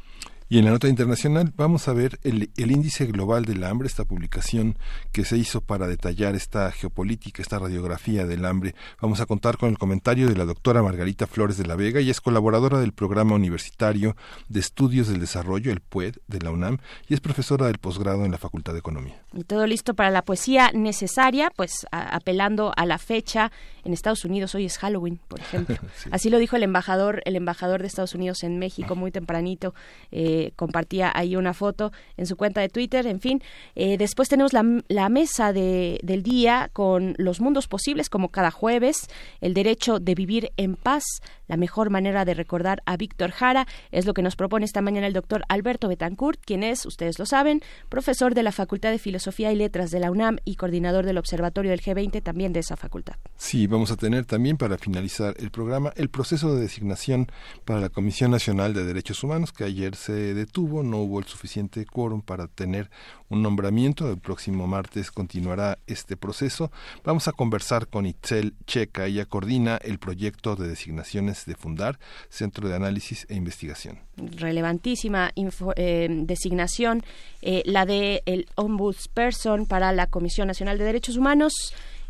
Y 0.49 0.59
en 0.59 0.65
la 0.65 0.71
nota 0.71 0.87
internacional 0.87 1.53
vamos 1.57 1.89
a 1.89 1.93
ver 1.93 2.21
el, 2.23 2.49
índice 2.57 3.07
global 3.07 3.45
del 3.45 3.65
hambre, 3.65 3.89
esta 3.89 4.05
publicación 4.05 4.79
que 5.11 5.25
se 5.25 5.37
hizo 5.37 5.61
para 5.61 5.89
detallar 5.89 6.37
esta 6.37 6.71
geopolítica, 6.71 7.43
esta 7.43 7.59
radiografía 7.59 8.27
del 8.27 8.45
hambre. 8.45 8.77
Vamos 9.01 9.21
a 9.21 9.27
contar 9.27 9.57
con 9.57 9.71
el 9.71 9.79
comentario 9.79 10.29
de 10.29 10.37
la 10.37 10.45
doctora 10.45 10.85
Margarita 10.85 11.27
Flores 11.27 11.57
de 11.57 11.67
la 11.67 11.75
Vega 11.75 12.01
y 12.01 12.11
es 12.11 12.21
colaboradora 12.21 12.79
del 12.79 12.93
Programa 12.93 13.35
Universitario 13.35 14.17
de 14.49 14.61
Estudios 14.61 15.09
del 15.09 15.19
Desarrollo, 15.19 15.73
el 15.73 15.81
PUED, 15.81 16.15
de 16.29 16.39
la 16.39 16.53
UNAM, 16.53 16.79
y 17.09 17.15
es 17.15 17.21
profesora 17.21 17.67
del 17.67 17.79
posgrado 17.79 18.25
en 18.25 18.31
la 18.31 18.39
Facultad 18.39 18.73
de 18.73 18.79
Economía. 18.79 19.21
Y 19.33 19.43
todo 19.43 19.67
listo 19.67 19.95
para 19.95 20.11
la 20.11 20.23
poesía 20.23 20.71
necesaria, 20.73 21.51
pues 21.57 21.89
apelando 21.91 22.73
a 22.77 22.87
la 22.87 22.99
fecha. 22.99 23.51
En 23.85 23.93
Estados 23.93 24.25
Unidos 24.25 24.55
hoy 24.55 24.65
es 24.65 24.79
Halloween, 24.79 25.21
por 25.29 25.41
ejemplo. 25.41 25.77
Así 26.11 26.29
lo 26.31 26.39
dijo 26.39 26.57
el 26.57 26.65
embajador, 26.65 27.23
el 27.25 27.37
embajador 27.37 27.83
de 27.83 27.87
Estados 27.87 28.15
Unidos 28.15 28.43
en 28.43 28.59
México 28.59 28.97
muy 28.97 29.13
tempranito. 29.13 29.75
Eh, 30.11 30.36
compartía 30.57 31.13
ahí 31.15 31.37
una 31.37 31.55
foto 31.55 31.93
en 32.17 32.27
su 32.27 32.37
cuenta 32.37 32.61
de 32.61 32.69
Twitter, 32.69 33.07
en 33.07 33.21
fin. 33.21 33.43
Eh, 33.75 33.97
después 33.99 34.29
tenemos 34.29 34.53
la, 34.53 34.65
la 34.89 35.09
mesa 35.09 35.53
de, 35.53 35.99
del 36.03 36.23
día 36.23 36.71
con 36.73 37.15
los 37.19 37.41
mundos 37.41 37.69
posibles, 37.69 38.09
como 38.09 38.29
cada 38.31 38.51
jueves, 38.51 39.09
el 39.41 39.55
derecho 39.55 39.99
de 39.99 40.15
vivir 40.15 40.53
en 40.57 40.77
paz, 40.77 41.05
la 41.49 41.57
mejor 41.57 41.91
manera 41.91 42.25
de 42.25 42.35
recordar 42.35 42.83
a 42.87 42.97
Víctor 42.97 43.31
Jara, 43.31 43.67
es 43.91 44.07
lo 44.07 44.15
que 44.15 44.23
nos 44.23 44.37
propone 44.37 44.65
esta 44.65 44.83
mañana 44.83 45.07
el 45.07 45.13
doctor 45.13 45.45
Alberto 45.49 45.89
Betancourt, 45.89 46.41
quien 46.45 46.63
es, 46.63 46.87
ustedes 46.87 47.19
lo 47.19 47.27
saben, 47.27 47.63
profesor 47.89 48.35
de 48.35 48.43
la 48.43 48.53
Facultad 48.53 48.91
de 48.91 48.99
Filosofía 48.99 49.53
y 49.53 49.57
Letras 49.57 49.91
de 49.91 50.01
la 50.01 50.11
UNAM 50.11 50.39
y 50.45 50.57
coordinador 50.57 51.07
del 51.07 51.19
Observatorio 51.19 51.71
del 51.71 51.81
G20 51.81 52.23
también 52.23 52.53
de 52.53 52.61
esa 52.61 52.77
facultad. 52.77 53.17
Sí, 53.37 53.67
vamos 53.67 53.91
a 53.91 53.97
tener 53.97 54.25
también 54.25 54.57
para 54.57 54.79
finalizar 54.79 55.35
el 55.39 55.51
programa 55.51 55.93
el 55.97 56.09
proceso 56.09 56.55
de 56.55 56.61
designación 56.61 57.29
para 57.65 57.81
la 57.81 57.89
Comisión 57.89 58.31
Nacional 58.31 58.75
de 58.75 58.85
Derechos 58.85 59.23
Humanos 59.23 59.53
que 59.53 59.65
ayer 59.65 59.95
se 59.97 60.35
detuvo, 60.35 60.83
no 60.83 60.99
hubo 60.99 61.19
el 61.19 61.27
suficiente 61.27 61.85
quórum 61.87 62.23
para 62.23 62.49
tener 62.49 62.91
un 63.29 63.43
nombramiento. 63.43 64.11
El 64.11 64.19
próximo 64.19 64.67
martes 64.67 65.11
continuará 65.11 65.79
este 65.87 66.17
proceso. 66.17 66.71
Vamos 67.05 67.29
a 67.29 67.33
conversar 67.33 67.89
con 67.89 68.07
Itzel 68.07 68.55
Checa. 68.67 69.07
Ella 69.07 69.27
coordina 69.27 69.77
el 69.77 69.99
proyecto 69.99 70.57
de 70.57 70.69
designaciones 70.69 71.47
de 71.47 71.55
Fundar, 71.55 71.99
Centro 72.29 72.69
de 72.69 72.77
Análisis 72.77 73.27
e 73.29 73.35
Investigación. 73.35 74.01
Relevantísima 74.17 75.33
eh, 75.77 76.09
designación, 76.11 77.03
eh, 77.43 77.63
la 77.67 77.87
de 77.87 78.23
el 78.27 78.47
Ombudsperson 78.55 79.67
para 79.67 79.93
la 79.93 80.07
Comisión 80.07 80.49
Nacional 80.49 80.79
de 80.79 80.85
Derechos 80.85 81.17
Humanos. 81.17 81.53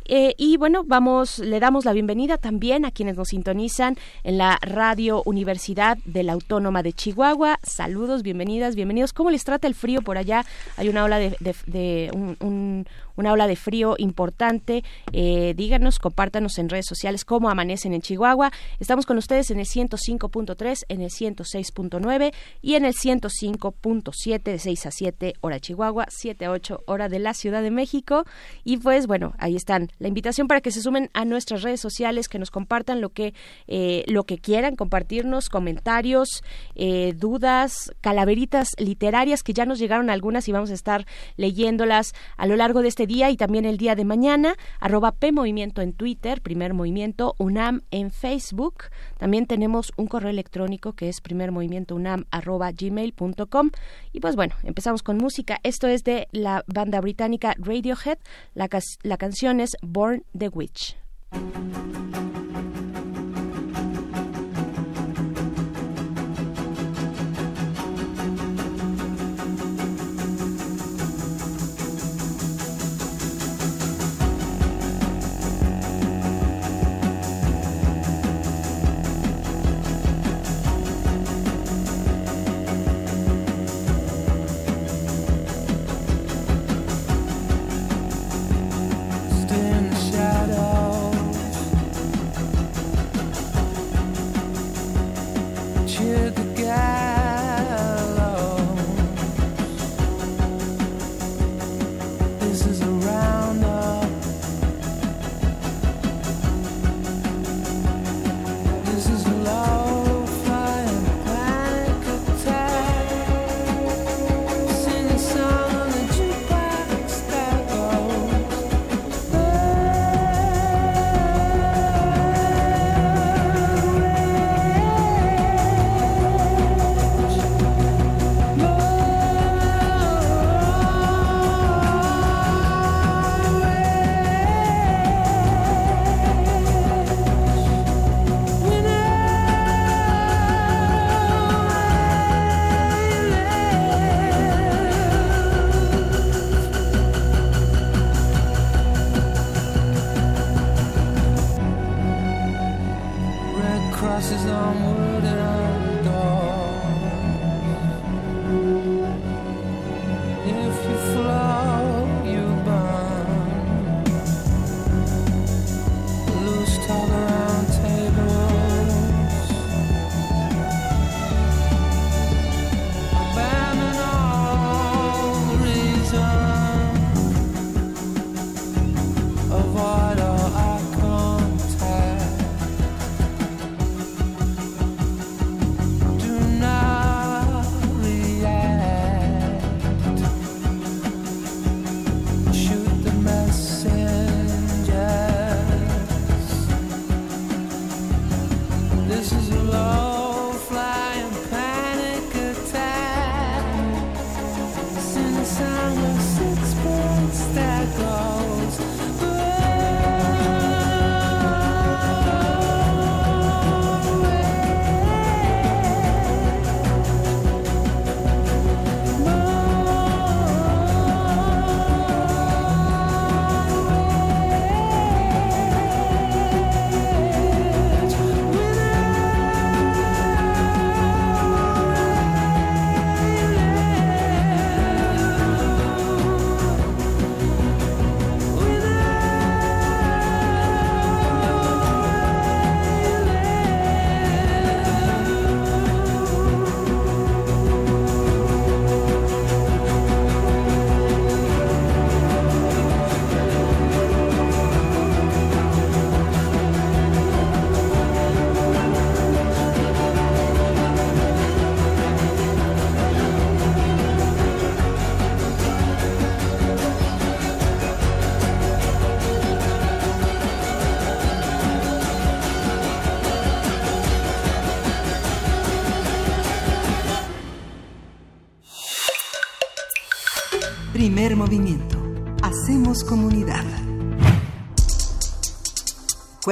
Eh, 0.09 0.35
y 0.39 0.57
bueno, 0.57 0.85
vamos, 0.85 1.39
le 1.41 1.59
damos 1.59 1.85
la 1.85 1.93
bienvenida 1.93 2.39
también 2.39 2.85
a 2.85 2.91
quienes 2.91 3.17
nos 3.17 3.29
sintonizan 3.29 3.97
en 4.23 4.39
la 4.39 4.59
Radio 4.63 5.23
Universidad 5.25 5.99
de 6.05 6.23
la 6.23 6.33
Autónoma 6.33 6.83
de 6.83 6.93
Chihuahua. 6.93 7.59
Saludos, 7.63 8.23
bienvenidas, 8.23 8.77
bienvenidos. 8.77 9.13
¿Cómo 9.13 9.31
les 9.31 9.45
trata 9.45 9.67
el 9.67 9.75
frío 9.75 10.03
por 10.03 10.17
allá? 10.17 10.45
Hay 10.77 10.89
una 10.89 11.05
ola 11.05 11.19
de, 11.19 11.37
de, 11.41 12.11
un, 12.13 12.87
una 13.17 13.33
ola 13.33 13.47
de 13.47 13.57
frío 13.57 13.97
importante. 13.99 14.85
Eh, 15.13 15.55
díganos, 15.57 15.99
compártanos 15.99 16.59
en 16.59 16.69
redes 16.69 16.87
sociales 16.87 17.25
cómo 17.25 17.51
amanecen 17.51 17.93
en 17.93 18.03
Chihuahua. 18.03 18.53
Estamos 18.79 19.07
con 19.07 19.19
ustedes 19.19 19.51
en 19.51 19.59
el 19.59 19.67
105.3, 19.67 20.85
en 20.89 21.01
el 21.01 21.11
106.9 21.11 22.33
y 22.63 22.75
en 22.75 22.85
el 22.85 22.95
105.7 22.95 24.43
de 24.43 24.59
6 24.59 24.87
a 24.87 24.91
7 24.91 25.35
hora 25.41 25.61
Chihuahua, 25.61 26.07
7 26.09 26.45
a 26.45 26.51
8 26.51 26.85
hora 26.87 27.09
de 27.09 27.19
la 27.19 27.35
Ciudad 27.35 27.63
de 27.63 27.71
México. 27.71 28.25
Y 28.65 28.79
pues 28.79 29.07
bueno, 29.07 29.35
ahí 29.39 29.57
están 29.57 29.91
la 29.99 30.09
invitación 30.09 30.49
para 30.49 30.61
que 30.61 30.71
se 30.71 30.83
sumen 30.83 31.11
a 31.15 31.25
nuestras 31.25 31.63
redes 31.63 31.81
sociales, 31.81 32.29
que 32.29 32.39
nos 32.39 32.51
compartan 32.51 33.01
lo 33.01 33.11
que, 33.11 33.35
eh, 33.67 34.05
lo 34.07 34.25
que 34.25 34.39
quieran, 34.39 34.77
compartirnos 34.77 35.49
comentarios, 35.49 36.43
eh, 36.75 37.15
dudas, 37.17 37.93
calaveritas 38.01 38.69
literarias 38.79 39.43
que 39.43 39.53
ya 39.53 39.67
nos 39.67 39.79
llegaron 39.79 40.11
algunas 40.11 40.49
y 40.49 40.53
vamos 40.53 40.71
a 40.71 40.75
estar 40.75 41.07
leyéndolas 41.37 42.15
a 42.37 42.47
lo 42.47 42.57
largo 42.57 42.83
de 42.83 42.89
este 42.89 43.06
día 43.07 43.31
y 43.31 43.37
también 43.37 43.65
el 43.65 43.77
día 43.77 43.95
de 43.95 44.05
mañana, 44.05 44.55
arroba 44.81 45.13
P 45.13 45.33
Movimiento 45.33 45.83
en 45.83 45.93
Twitter, 45.93 46.43
Primer 46.43 46.75
Movimiento 46.75 47.35
UNAM 47.39 47.83
en 47.91 48.11
Facebook. 48.11 48.85
También 49.19 49.47
tenemos 49.47 49.93
un 49.97 50.07
correo 50.07 50.31
electrónico 50.31 50.93
que 50.93 51.09
es 51.09 51.21
primermovimientounam 51.21 52.25
arroba 52.31 52.71
gmail.com. 52.73 53.71
Y 54.13 54.21
pues 54.21 54.37
bueno, 54.37 54.55
empezamos 54.63 55.03
con 55.03 55.19
música. 55.19 55.59
Esto 55.63 55.87
es 55.89 56.05
de 56.05 56.29
la 56.33 56.65
banda 56.67 57.01
británica 57.01 57.55
Radiohead. 57.59 58.19
La, 58.55 58.69
la 59.03 59.17
canción 59.17 59.61
es 59.61 59.77
Born 59.83 60.25
the 60.37 60.49
Witch. 60.49 60.97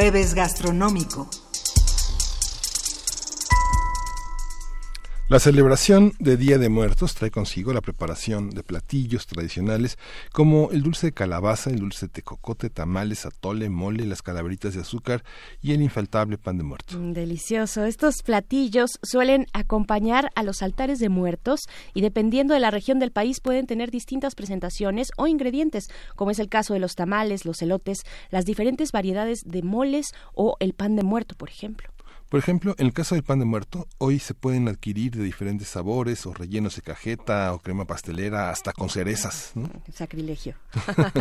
Jueves 0.04 0.34
gastronómico. 0.34 1.30
La 5.34 5.40
celebración 5.40 6.12
de 6.20 6.36
Día 6.36 6.58
de 6.58 6.68
Muertos 6.68 7.16
trae 7.16 7.32
consigo 7.32 7.72
la 7.72 7.80
preparación 7.80 8.50
de 8.50 8.62
platillos 8.62 9.26
tradicionales 9.26 9.98
como 10.32 10.70
el 10.70 10.84
dulce 10.84 11.08
de 11.08 11.12
calabaza, 11.12 11.70
el 11.70 11.80
dulce 11.80 12.06
de 12.06 12.12
tecocote, 12.12 12.70
tamales, 12.70 13.26
atole, 13.26 13.68
mole, 13.68 14.06
las 14.06 14.22
calaveritas 14.22 14.74
de 14.74 14.82
azúcar 14.82 15.24
y 15.60 15.72
el 15.72 15.82
infaltable 15.82 16.38
pan 16.38 16.56
de 16.56 16.62
muerto. 16.62 16.96
Mm, 16.96 17.14
delicioso. 17.14 17.84
Estos 17.84 18.22
platillos 18.22 19.00
suelen 19.02 19.46
acompañar 19.52 20.30
a 20.36 20.44
los 20.44 20.62
altares 20.62 21.00
de 21.00 21.08
muertos 21.08 21.62
y 21.94 22.00
dependiendo 22.00 22.54
de 22.54 22.60
la 22.60 22.70
región 22.70 23.00
del 23.00 23.10
país 23.10 23.40
pueden 23.40 23.66
tener 23.66 23.90
distintas 23.90 24.36
presentaciones 24.36 25.08
o 25.16 25.26
ingredientes, 25.26 25.88
como 26.14 26.30
es 26.30 26.38
el 26.38 26.48
caso 26.48 26.74
de 26.74 26.78
los 26.78 26.94
tamales, 26.94 27.44
los 27.44 27.60
elotes, 27.60 28.04
las 28.30 28.44
diferentes 28.44 28.92
variedades 28.92 29.40
de 29.44 29.64
moles 29.64 30.14
o 30.32 30.54
el 30.60 30.74
pan 30.74 30.94
de 30.94 31.02
muerto, 31.02 31.34
por 31.34 31.48
ejemplo. 31.48 31.93
Por 32.34 32.40
ejemplo, 32.40 32.74
en 32.78 32.86
el 32.86 32.92
caso 32.92 33.14
del 33.14 33.22
pan 33.22 33.38
de 33.38 33.44
muerto, 33.44 33.86
hoy 33.98 34.18
se 34.18 34.34
pueden 34.34 34.66
adquirir 34.66 35.12
de 35.12 35.22
diferentes 35.22 35.68
sabores 35.68 36.26
o 36.26 36.34
rellenos 36.34 36.74
de 36.74 36.82
cajeta 36.82 37.54
o 37.54 37.60
crema 37.60 37.84
pastelera 37.84 38.50
hasta 38.50 38.72
con 38.72 38.88
cerezas. 38.88 39.54
Sacrilegio. 39.92 40.56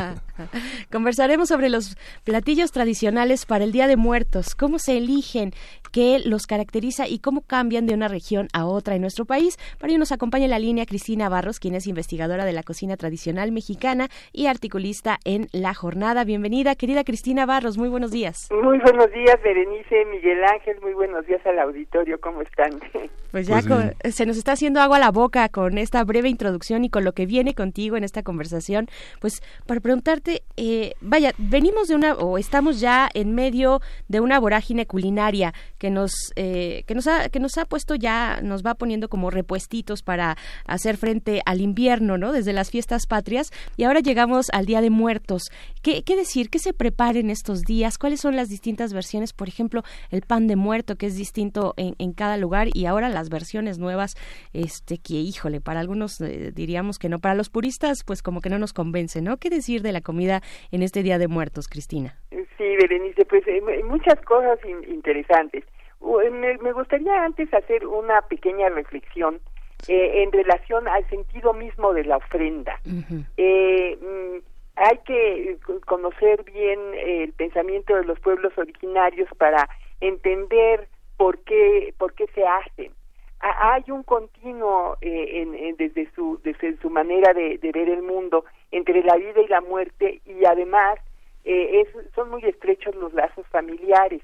Conversaremos 0.91 1.49
sobre 1.49 1.69
los 1.69 1.97
platillos 2.23 2.71
tradicionales 2.71 3.45
para 3.45 3.63
el 3.63 3.71
Día 3.71 3.85
de 3.85 3.95
Muertos, 3.95 4.55
cómo 4.55 4.79
se 4.79 4.97
eligen, 4.97 5.51
qué 5.91 6.17
los 6.17 6.47
caracteriza 6.47 7.07
y 7.07 7.19
cómo 7.19 7.41
cambian 7.45 7.85
de 7.85 7.93
una 7.93 8.07
región 8.07 8.47
a 8.51 8.65
otra 8.65 8.95
en 8.95 9.01
nuestro 9.01 9.25
país. 9.25 9.59
Para 9.77 9.91
ello 9.91 9.99
nos 9.99 10.11
acompaña 10.11 10.45
en 10.45 10.49
la 10.49 10.57
línea 10.57 10.87
Cristina 10.87 11.29
Barros, 11.29 11.59
quien 11.59 11.75
es 11.75 11.85
investigadora 11.85 12.43
de 12.43 12.53
la 12.53 12.63
cocina 12.63 12.97
tradicional 12.97 13.51
mexicana 13.51 14.07
y 14.31 14.47
articulista 14.47 15.19
en 15.25 15.47
La 15.51 15.75
Jornada. 15.75 16.23
Bienvenida, 16.23 16.73
querida 16.73 17.03
Cristina 17.03 17.45
Barros. 17.45 17.77
Muy 17.77 17.89
buenos 17.89 18.09
días. 18.09 18.49
Muy 18.49 18.79
buenos 18.79 19.11
días, 19.11 19.39
Berenice, 19.43 20.05
Miguel 20.05 20.43
Ángel. 20.45 20.81
Muy 20.81 20.93
buenos 20.93 21.02
días 21.25 21.45
al 21.45 21.59
auditorio, 21.59 22.19
¿cómo 22.19 22.41
están? 22.41 22.71
Pues 23.33 23.47
ya 23.47 23.63
pues 23.63 24.13
se 24.13 24.27
nos 24.27 24.37
está 24.37 24.51
haciendo 24.51 24.79
agua 24.79 24.97
a 24.97 24.99
la 24.99 25.09
boca 25.09 25.49
con 25.49 25.79
esta 25.79 26.03
breve 26.03 26.29
introducción 26.29 26.85
y 26.85 26.89
con 26.91 27.03
lo 27.03 27.13
que 27.13 27.25
viene 27.25 27.55
contigo 27.55 27.97
en 27.97 28.03
esta 28.03 28.21
conversación. 28.21 28.87
Pues 29.21 29.41
para 29.65 29.81
preguntarte, 29.81 30.43
eh, 30.55 30.93
vaya, 31.01 31.31
venimos 31.39 31.87
de 31.87 31.95
una, 31.95 32.13
o 32.13 32.37
estamos 32.37 32.79
ya 32.79 33.09
en 33.11 33.33
medio 33.33 33.81
de 34.07 34.19
una 34.19 34.39
vorágine 34.39 34.85
culinaria 34.85 35.51
que 35.79 35.89
nos, 35.89 36.13
eh, 36.35 36.83
que 36.85 36.93
nos, 36.93 37.07
ha, 37.07 37.29
que 37.29 37.39
nos 37.39 37.57
ha 37.57 37.65
puesto 37.65 37.95
ya, 37.95 38.39
nos 38.43 38.63
va 38.63 38.75
poniendo 38.75 39.09
como 39.09 39.31
repuestitos 39.31 40.03
para 40.03 40.37
hacer 40.67 40.97
frente 40.97 41.41
al 41.47 41.59
invierno, 41.59 42.19
¿no? 42.19 42.33
Desde 42.33 42.53
las 42.53 42.69
fiestas 42.69 43.07
patrias. 43.07 43.49
Y 43.77 43.85
ahora 43.85 44.01
llegamos 44.01 44.51
al 44.53 44.67
Día 44.67 44.79
de 44.81 44.91
Muertos. 44.91 45.45
¿Qué, 45.81 46.03
qué 46.03 46.15
decir? 46.15 46.51
¿Qué 46.51 46.59
se 46.59 46.73
prepara 46.73 47.17
en 47.17 47.31
estos 47.31 47.63
días? 47.63 47.97
¿Cuáles 47.97 48.21
son 48.21 48.35
las 48.35 48.49
distintas 48.49 48.93
versiones? 48.93 49.33
Por 49.33 49.47
ejemplo, 49.47 49.81
el 50.11 50.21
pan 50.21 50.45
de 50.45 50.55
muerto, 50.55 50.92
que 50.95 51.07
es 51.07 51.17
distinto 51.17 51.73
en, 51.77 51.95
en 51.99 52.13
cada 52.13 52.37
lugar 52.37 52.67
y 52.73 52.85
ahora 52.85 53.09
las 53.09 53.29
versiones 53.29 53.79
nuevas, 53.79 54.15
este 54.53 54.97
que 54.97 55.15
híjole, 55.15 55.61
para 55.61 55.79
algunos 55.79 56.19
eh, 56.21 56.51
diríamos 56.53 56.99
que 56.99 57.09
no, 57.09 57.19
para 57.19 57.35
los 57.35 57.49
puristas 57.49 58.03
pues 58.05 58.21
como 58.21 58.41
que 58.41 58.49
no 58.49 58.59
nos 58.59 58.73
convence, 58.73 59.21
¿no? 59.21 59.37
¿Qué 59.37 59.49
decir 59.49 59.81
de 59.81 59.91
la 59.91 60.01
comida 60.01 60.41
en 60.71 60.83
este 60.83 61.03
Día 61.03 61.17
de 61.17 61.27
Muertos, 61.27 61.67
Cristina? 61.67 62.17
Sí, 62.31 62.75
Berenice, 62.79 63.25
pues 63.25 63.47
eh, 63.47 63.61
muchas 63.83 64.19
cosas 64.21 64.59
interesantes. 64.87 65.63
Me, 66.01 66.73
gustaría 66.73 67.23
antes 67.23 67.53
hacer 67.53 67.87
una 67.87 68.21
pequeña 68.23 68.69
reflexión 68.69 69.39
eh, 69.87 70.23
en 70.23 70.31
relación 70.31 70.87
al 70.87 71.07
sentido 71.09 71.53
mismo 71.53 71.93
de 71.93 72.03
la 72.03 72.17
ofrenda. 72.17 72.79
Mm, 72.85 74.37
hay 74.75 74.97
que 75.05 75.57
conocer 75.85 76.43
bien 76.43 76.79
el 76.95 77.31
pensamiento 77.33 77.95
de 77.95 78.05
los 78.05 78.19
pueblos 78.19 78.51
originarios 78.57 79.29
para 79.37 79.69
entender 80.07 80.87
por 81.17 81.39
qué, 81.43 81.93
por 81.97 82.13
qué 82.13 82.27
se 82.35 82.45
hacen. 82.45 82.91
Hay 83.39 83.83
un 83.89 84.03
continuo 84.03 84.97
eh, 85.01 85.75
desde, 85.77 86.09
su, 86.11 86.39
desde 86.43 86.77
su 86.77 86.89
manera 86.89 87.33
de, 87.33 87.57
ver 87.61 87.89
el 87.89 88.01
mundo 88.01 88.45
entre 88.71 89.03
la 89.03 89.17
vida 89.17 89.41
y 89.41 89.47
la 89.47 89.59
muerte 89.59 90.21
y 90.25 90.45
además 90.45 90.97
eh, 91.43 91.85
son 92.15 92.29
muy 92.29 92.43
estrechos 92.45 92.95
los 92.95 93.13
lazos 93.13 93.45
familiares. 93.47 94.21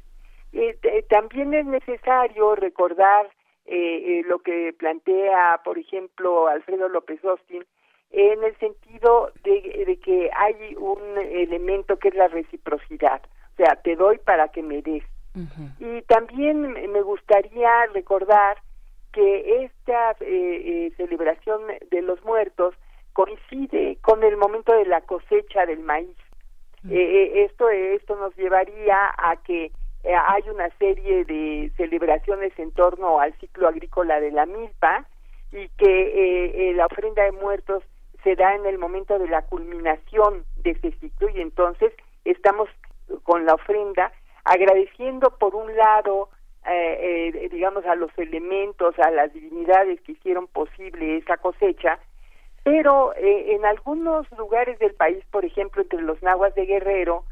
Eh, 0.54 0.78
también 1.10 1.54
es 1.54 1.66
necesario 1.66 2.56
recordar 2.56 3.30
lo 4.26 4.40
que 4.40 4.74
plantea, 4.78 5.62
por 5.64 5.78
ejemplo, 5.78 6.48
Alfredo 6.48 6.90
López 6.90 7.24
Austin, 7.24 7.64
en 8.12 8.44
el 8.44 8.58
sentido 8.58 9.32
de, 9.44 10.00
que 10.04 10.32
hay 10.36 10.76
un 10.76 11.18
elemento 11.18 12.00
que 12.00 12.08
es 12.08 12.16
la 12.16 12.28
reciprocidad. 12.30 13.22
O 13.54 13.56
sea, 13.58 13.76
te 13.76 13.96
doy 13.96 14.18
para 14.18 14.48
que 14.48 14.64
me 14.64 14.82
des. 14.82 15.04
Y 15.80 16.02
también 16.04 16.74
me 16.92 17.02
gustaría 17.02 17.86
recordar 17.94 18.58
que 19.12 19.64
esta 19.66 20.12
eh, 20.22 20.26
eh, 20.26 20.94
celebración 20.98 21.62
de 21.90 22.02
los 22.02 22.24
muertos 22.24 22.76
coincide 23.14 23.98
con 24.02 24.24
el 24.24 24.38
momento 24.38 24.74
de 24.74 24.86
la 24.86 25.02
cosecha 25.02 25.66
del 25.66 25.80
maíz. 25.80 26.16
Eh, 26.90 27.44
esto, 27.46 27.70
esto 27.70 28.16
nos 28.16 28.36
llevaría 28.38 29.14
a 29.18 29.36
que 29.44 29.72
hay 30.06 30.50
una 30.50 30.70
serie 30.78 31.26
de 31.26 31.72
celebraciones 31.76 32.58
en 32.58 32.72
torno 32.72 33.20
al 33.20 33.34
ciclo 33.40 33.68
agrícola 33.68 34.22
de 34.22 34.32
la 34.32 34.46
milpa 34.46 35.06
y 35.52 35.68
que 35.78 36.74
la 36.76 36.86
ofrenda 36.86 37.24
de 37.24 37.34
muertos 37.34 37.84
se 38.24 38.36
da 38.36 38.56
en 38.56 38.66
el 38.66 38.78
momento 38.78 39.20
de 39.20 39.28
la 39.28 39.42
culminación 39.42 40.46
de 40.64 40.72
ese 40.72 40.92
ciclo 41.00 41.28
y 41.30 41.42
entonces 41.42 41.92
estamos 42.24 42.70
con 43.24 43.46
la 43.46 43.56
ofrenda 43.56 44.14
agradeciendo 44.50 45.30
por 45.38 45.54
un 45.54 45.76
lado, 45.76 46.30
eh, 46.68 47.32
eh, 47.36 47.50
digamos, 47.50 47.86
a 47.86 47.94
los 47.94 48.10
elementos, 48.18 48.98
a 48.98 49.12
las 49.12 49.32
divinidades 49.32 50.02
que 50.02 50.14
hicieron 50.14 50.48
posible 50.48 51.18
esa 51.18 51.38
cosecha, 51.38 52.00
pero 52.64 53.14
eh, 53.14 53.54
en 53.54 53.64
algunos 53.64 54.26
lugares 54.32 54.80
del 54.80 54.96
país, 54.96 55.24
por 55.30 55.46
ejemplo, 55.46 55.84
entre 55.84 56.02
los 56.02 56.22
nahuas 56.24 56.56
de 56.56 56.66
Guerrero, 56.66 57.24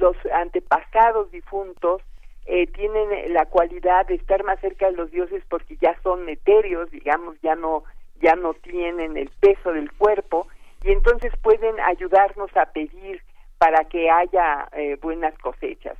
los 0.00 0.16
antepasados 0.32 1.30
difuntos 1.30 2.02
tienen 2.44 3.32
la 3.32 3.46
cualidad 3.46 4.06
de 4.06 4.14
estar 4.14 4.42
más 4.42 4.58
cerca 4.58 4.90
de 4.90 4.96
los 4.96 5.10
dioses 5.12 5.44
porque 5.48 5.76
ya 5.80 5.96
son 6.02 6.28
etéreos, 6.28 6.90
digamos, 6.90 7.36
ya 7.42 7.54
no 7.54 7.84
ya 8.20 8.34
no 8.34 8.54
tienen 8.54 9.16
el 9.16 9.30
peso 9.40 9.72
del 9.72 9.92
cuerpo 9.92 10.48
y 10.82 10.90
entonces 10.90 11.32
pueden 11.42 11.78
ayudarnos 11.80 12.50
a 12.56 12.66
pedir 12.72 13.22
para 13.58 13.84
que 13.84 14.10
haya 14.10 14.68
eh, 14.72 14.96
buenas 15.00 15.36
cosechas. 15.38 15.96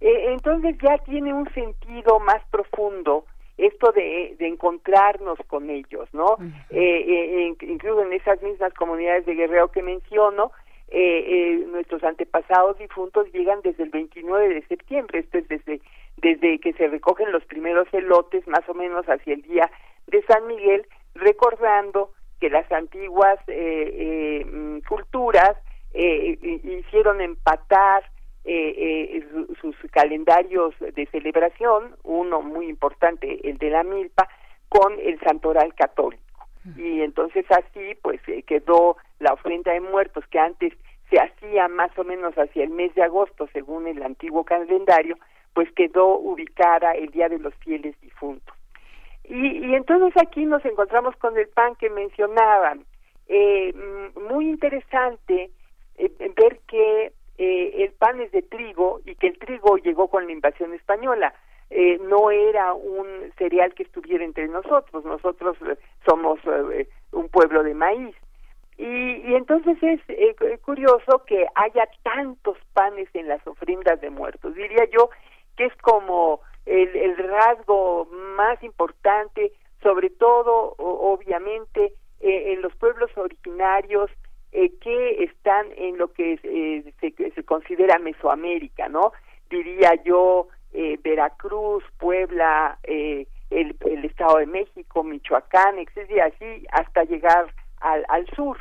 Eh, 0.00 0.32
entonces 0.32 0.76
ya 0.82 0.98
tiene 0.98 1.34
un 1.34 1.52
sentido 1.52 2.20
más 2.20 2.42
profundo 2.50 3.24
esto 3.58 3.92
de, 3.92 4.36
de 4.38 4.46
encontrarnos 4.46 5.38
con 5.46 5.68
ellos, 5.68 6.08
¿no? 6.14 6.38
eh, 6.70 7.54
incluso 7.60 8.02
en 8.02 8.14
esas 8.14 8.40
mismas 8.42 8.72
comunidades 8.72 9.26
de 9.26 9.34
guerrero 9.34 9.70
que 9.70 9.82
menciono, 9.82 10.52
nuestros 11.68 12.02
antepasados 12.02 12.78
difuntos 12.78 13.30
llegan 13.32 13.60
desde 13.62 13.84
el 13.84 13.90
29 13.90 14.54
de 14.54 14.62
septiembre, 14.62 15.20
esto 15.20 15.38
es 15.38 15.48
desde, 15.48 15.80
desde 16.16 16.58
que 16.58 16.72
se 16.72 16.88
recogen 16.88 17.30
los 17.32 17.44
primeros 17.44 17.86
elotes, 17.92 18.46
más 18.48 18.66
o 18.66 18.74
menos 18.74 19.04
hacia 19.06 19.34
el 19.34 19.42
día 19.42 19.70
de 20.06 20.22
San 20.22 20.46
Miguel, 20.46 20.86
recordando 21.14 22.12
que 22.40 22.48
las 22.48 22.70
antiguas 22.72 23.38
mm, 23.46 24.78
culturas 24.88 25.50
eh, 25.50 25.69
hicieron 25.92 27.20
empatar 27.20 28.04
eh, 28.44 28.74
eh 28.78 29.26
sus 29.60 29.76
calendarios 29.90 30.74
de 30.78 31.06
celebración, 31.06 31.96
uno 32.04 32.42
muy 32.42 32.68
importante, 32.68 33.48
el 33.48 33.58
de 33.58 33.70
la 33.70 33.82
milpa, 33.82 34.28
con 34.68 34.98
el 35.00 35.18
santoral 35.20 35.74
católico. 35.74 36.24
Y 36.76 37.00
entonces 37.00 37.46
así 37.50 37.94
pues 38.02 38.20
eh, 38.28 38.42
quedó 38.42 38.96
la 39.18 39.32
ofrenda 39.32 39.72
de 39.72 39.80
muertos 39.80 40.24
que 40.30 40.38
antes 40.38 40.74
se 41.08 41.18
hacía 41.18 41.68
más 41.68 41.90
o 41.98 42.04
menos 42.04 42.34
hacia 42.34 42.64
el 42.64 42.70
mes 42.70 42.94
de 42.94 43.02
agosto 43.02 43.48
según 43.52 43.86
el 43.86 44.02
antiguo 44.02 44.44
calendario, 44.44 45.16
pues 45.54 45.70
quedó 45.72 46.18
ubicada 46.18 46.92
el 46.92 47.10
Día 47.10 47.28
de 47.28 47.38
los 47.38 47.54
Fieles 47.56 47.98
Difuntos. 48.00 48.54
Y, 49.24 49.66
y 49.66 49.74
entonces 49.74 50.12
aquí 50.22 50.44
nos 50.44 50.64
encontramos 50.64 51.16
con 51.16 51.36
el 51.36 51.48
pan 51.48 51.74
que 51.76 51.90
mencionaban. 51.90 52.84
Eh, 53.28 53.72
muy 54.28 54.48
interesante 54.48 55.50
eh, 56.00 56.32
ver 56.34 56.60
que 56.66 57.12
eh, 57.36 57.84
el 57.84 57.92
pan 57.92 58.20
es 58.20 58.32
de 58.32 58.42
trigo 58.42 59.00
y 59.04 59.14
que 59.16 59.28
el 59.28 59.38
trigo 59.38 59.76
llegó 59.76 60.08
con 60.08 60.26
la 60.26 60.32
invasión 60.32 60.72
española. 60.72 61.34
Eh, 61.68 61.98
no 62.02 62.30
era 62.30 62.72
un 62.72 63.06
cereal 63.36 63.74
que 63.74 63.82
estuviera 63.84 64.24
entre 64.24 64.48
nosotros, 64.48 65.04
nosotros 65.04 65.56
somos 66.04 66.40
un 67.12 67.28
pueblo 67.28 67.62
de 67.62 67.74
maíz. 67.74 68.16
Y, 68.76 68.84
y 68.84 69.34
entonces 69.34 69.76
es 69.82 70.60
curioso 70.62 71.22
que 71.26 71.46
haya 71.54 71.86
tantos 72.02 72.56
panes 72.72 73.08
en 73.14 73.28
las 73.28 73.46
ofrendas 73.46 74.00
de 74.00 74.10
muertos. 74.10 74.54
Diría 74.54 74.86
yo 74.90 75.10
que 75.56 75.66
es 75.66 75.76
como 75.82 76.40
el, 76.64 76.96
el 76.96 77.16
rasgo 77.18 78.06
más 78.36 78.60
importante, 78.62 79.52
sobre 79.82 80.08
todo, 80.08 80.74
obviamente, 80.78 81.92
en 82.20 82.62
los 82.62 82.74
pueblos 82.76 83.10
originarios 83.16 84.10
que 84.68 85.24
están 85.24 85.66
en 85.76 85.98
lo 85.98 86.12
que 86.12 86.38
se, 87.00 87.30
se, 87.30 87.44
considera 87.44 87.98
Mesoamérica, 87.98 88.88
¿no? 88.88 89.12
Diría 89.48 89.94
yo 90.04 90.48
Veracruz, 91.02 91.82
Puebla, 91.98 92.78
el, 92.84 93.26
el, 93.50 94.04
Estado 94.04 94.38
de 94.38 94.46
México, 94.46 95.02
Michoacán, 95.02 95.78
etcétera, 95.78 96.26
así 96.26 96.66
hasta 96.72 97.04
llegar 97.04 97.52
al, 97.80 98.26
sur. 98.36 98.58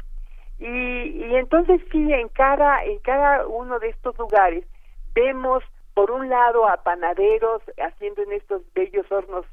Y, 0.57 0.65
y 0.65 1.35
entonces 1.35 1.81
sí, 1.91 2.11
en 2.11 2.29
cada, 2.29 2.83
en 2.83 2.99
cada 2.99 3.47
uno 3.47 3.79
de 3.79 3.89
estos 3.89 4.17
lugares 4.17 4.65
vemos 5.13 5.63
por 5.93 6.11
un 6.11 6.29
lado 6.29 6.67
a 6.67 6.81
panaderos 6.83 7.61
haciendo 7.77 8.23
en 8.23 8.31
estos 8.33 8.61
bellos 8.73 9.11
hornos 9.11 9.45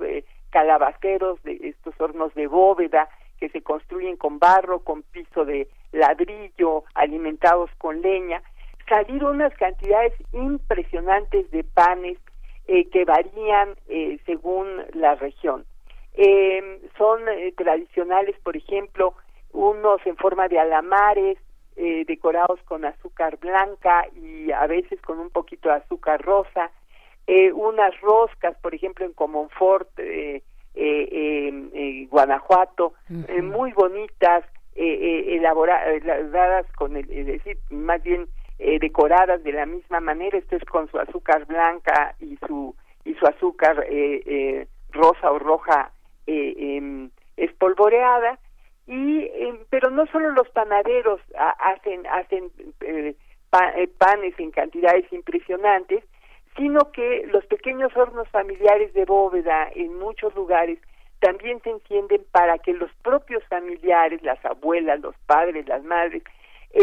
calabaceros, 0.51 1.43
de 1.43 1.59
estos 1.63 2.01
hornos 2.01 2.33
de 2.35 2.47
bóveda 2.47 3.09
que 3.39 3.49
se 3.51 3.63
construyen 3.63 4.17
con 4.17 4.39
barro, 4.39 4.81
con 4.81 5.03
piso 5.03 5.45
de 5.45 5.69
ladrillo, 5.93 6.85
alimentados 6.95 7.71
con 7.79 8.01
leña, 8.01 8.43
salir 8.89 9.25
unas 9.25 9.55
cantidades 9.55 10.13
impresionantes 10.33 11.51
de 11.51 11.65
panes 11.65 12.19
eh, 12.67 12.89
que 12.91 13.05
varían 13.05 13.77
eh, 13.89 14.19
según 14.27 14.83
la 14.95 15.15
región. 15.15 15.65
Eh, 16.15 16.81
son 16.97 17.21
tradicionales, 17.57 18.37
por 18.41 18.57
ejemplo, 18.57 19.15
unos 19.53 20.05
en 20.07 20.17
forma 20.17 20.49
de 20.49 20.59
alamares, 20.59 21.39
decorados 22.07 22.59
con 22.63 22.87
azúcar 22.87 23.37
blanca 23.37 24.07
y 24.15 24.51
a 24.51 24.67
veces 24.67 24.99
con 25.03 25.19
un 25.19 25.29
poquito 25.29 25.69
de 25.69 25.75
azúcar 25.75 26.23
rosa, 26.23 26.71
unas 27.53 28.01
roscas, 28.01 28.57
por 28.63 28.75
ejemplo, 28.75 29.05
en 29.05 29.13
Comonfort, 29.13 29.91
en 30.77 32.07
Guanajuato, 32.09 32.95
muy 33.43 33.73
bonitas, 33.73 34.45
elaboradas 34.75 36.67
con 36.73 36.97
el, 36.97 37.11
es 37.11 37.27
decir, 37.27 37.57
más 37.71 38.03
bien 38.03 38.29
eh, 38.59 38.79
decoradas 38.79 39.45
de 39.45 39.53
la 39.53 39.67
misma 39.67 40.01
manera, 40.01 40.39
esto 40.39 40.57
es 40.57 40.65
con 40.65 40.91
su 40.91 40.99
azúcar 40.99 41.45
blanca 41.45 42.15
y 42.19 42.39
su 42.47 42.75
y 43.05 43.13
su 43.15 43.27
azúcar 43.27 43.85
eh, 43.87 44.23
eh, 44.25 44.67
rosa 44.93 45.31
o 45.31 45.39
roja 45.39 45.93
em, 46.27 47.11
espolvoreada 47.37 48.39
y 48.87 49.29
em, 49.35 49.59
pero 49.69 49.91
no 49.91 50.07
solo 50.07 50.31
los 50.31 50.49
panaderos 50.49 51.21
hacen 51.59 52.07
hacen 52.07 52.51
panes 53.99 54.35
en 54.39 54.51
cantidades 54.53 55.13
impresionantes 55.13 56.03
sino 56.57 56.91
que 56.93 57.27
los 57.33 57.45
pequeños 57.47 57.95
hornos 57.97 58.29
familiares 58.29 58.93
de 58.95 59.05
bóveda 59.05 59.69
en 59.75 59.99
muchos 59.99 60.35
lugares 60.35 60.79
también 61.21 61.61
se 61.63 61.71
encienden 61.71 62.25
para 62.31 62.59
que 62.59 62.73
los 62.73 62.91
propios 63.03 63.43
familiares, 63.45 64.23
las 64.23 64.43
abuelas, 64.45 65.01
los 65.01 65.17
padres, 65.27 65.67
las 65.67 65.83
madres, 65.85 66.23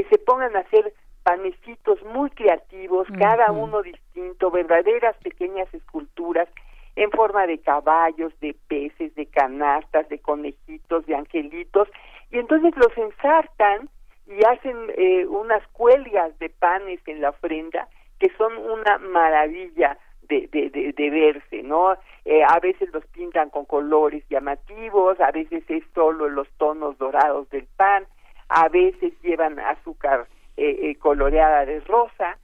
se 0.10 0.18
pongan 0.18 0.56
a 0.56 0.60
hacer 0.60 0.94
panecitos 1.24 2.02
muy 2.04 2.30
creativos, 2.32 3.08
cada 3.18 3.52
uno 3.52 3.82
distinto, 3.82 4.52
verdaderas 4.52 5.16
pequeñas 5.18 5.72
esculturas 5.74 6.50
en 6.96 7.10
forma 7.12 7.48
de 7.48 7.60
caballos, 7.60 8.34
de 8.40 8.56
peces, 8.68 9.16
de 9.16 9.26
canastas, 9.28 10.08
de 10.10 10.20
conejitos, 10.20 11.06
de 11.06 11.16
angelitos, 11.16 11.88
y 12.32 12.40
entonces 12.40 12.74
los 12.76 12.96
ensartan 12.98 13.90
y 14.28 14.44
hacen 14.46 14.76
eh, 14.96 15.26
unas 15.28 15.66
cuelgas 15.70 16.38
de 16.40 16.50
panes 16.50 17.00
en 17.08 17.22
la 17.22 17.30
ofrenda 17.30 17.88
que 18.24 18.32
son 18.38 18.58
una 18.58 18.98
maravilla 19.00 19.98
de, 20.30 20.48
de, 20.54 20.94
de, 20.94 21.10
verse, 21.10 21.62
¿no? 21.62 21.98
Eh, 22.24 22.42
a 22.42 22.58
veces 22.62 22.90
los 22.94 23.06
pintan 23.08 23.50
con 23.50 23.66
colores 23.66 24.24
llamativos, 24.30 25.20
a 25.20 25.32
veces 25.32 25.62
es 25.68 25.84
solo 25.94 26.30
los 26.30 26.48
tonos 26.58 26.98
dorados 26.98 27.50
del 27.50 27.68
pan, 27.76 28.06
a 28.48 28.70
veces 28.70 29.12
llevan 29.24 29.60
azúcar 29.60 30.26
eh, 30.56 30.78
eh, 30.84 30.96
coloreada 31.00 31.66
de 31.66 31.82
rosa 31.82 32.38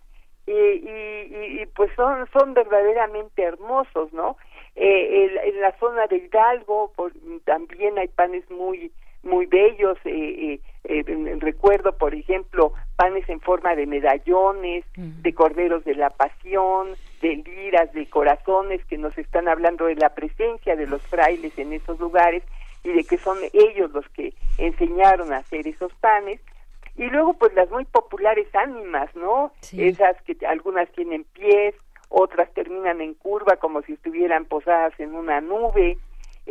y, 0.46 0.52
y, 0.52 1.62
y, 1.62 1.66
pues 1.68 1.90
son 1.96 2.28
son 2.34 2.54
verdaderamente 2.54 3.44
hermosos 3.44 4.12
no 4.12 4.36
eh, 4.76 5.40
en, 5.46 5.62
la 5.62 5.78
zona 5.78 6.08
de 6.08 6.18
Hidalgo 6.18 6.92
también 7.46 8.00
hay 8.00 8.08
panes 8.08 8.50
muy 8.50 8.92
muy 9.24 9.46
bellos 9.48 9.98
eh, 10.06 10.60
eh, 10.84 11.38
recuerdo 11.40 11.98
por 11.98 12.16
ejemplo 12.16 12.74
panes 12.96 13.28
en 13.30 13.42
forma 13.42 13.76
de 13.76 13.86
medallones 13.86 14.86
de 14.96 15.34
corderos 15.34 15.84
de 15.84 15.96
la 15.96 16.10
pasión 16.10 16.90
de 17.22 17.36
liras 17.36 17.92
de 17.94 18.10
corazones 18.10 18.84
que 18.86 18.98
nos 18.98 19.18
están 19.18 19.48
hablando 19.48 19.86
de 19.86 19.96
la 19.96 20.10
presencia 20.10 20.76
de 20.76 20.88
los 20.88 21.02
frailes 21.04 21.58
en 21.58 21.74
esos 21.74 22.00
lugares 22.00 22.44
y 22.84 22.92
de 22.94 23.04
que 23.04 23.18
son 23.18 23.38
ellos 23.54 23.92
los 23.92 24.08
que 24.10 24.34
enseñaron 24.58 25.34
a 25.34 25.38
hacer 25.38 25.68
esos 25.68 25.94
panes 25.96 26.40
y 27.00 27.06
luego 27.10 27.34
pues 27.34 27.54
las 27.54 27.70
muy 27.72 27.86
populares 27.86 28.54
ánimas, 28.54 29.14
¿no? 29.16 29.54
Esas 29.72 30.22
que 30.24 30.38
algunas 30.46 30.92
tienen 30.92 31.24
pies, 31.24 31.74
otras 32.10 32.54
terminan 32.54 33.00
en 33.00 33.14
curva 33.14 33.56
como 33.56 33.82
si 33.84 33.94
estuvieran 33.94 34.44
posadas 34.44 34.94
en 35.00 35.16
una 35.16 35.40
nube. 35.40 35.98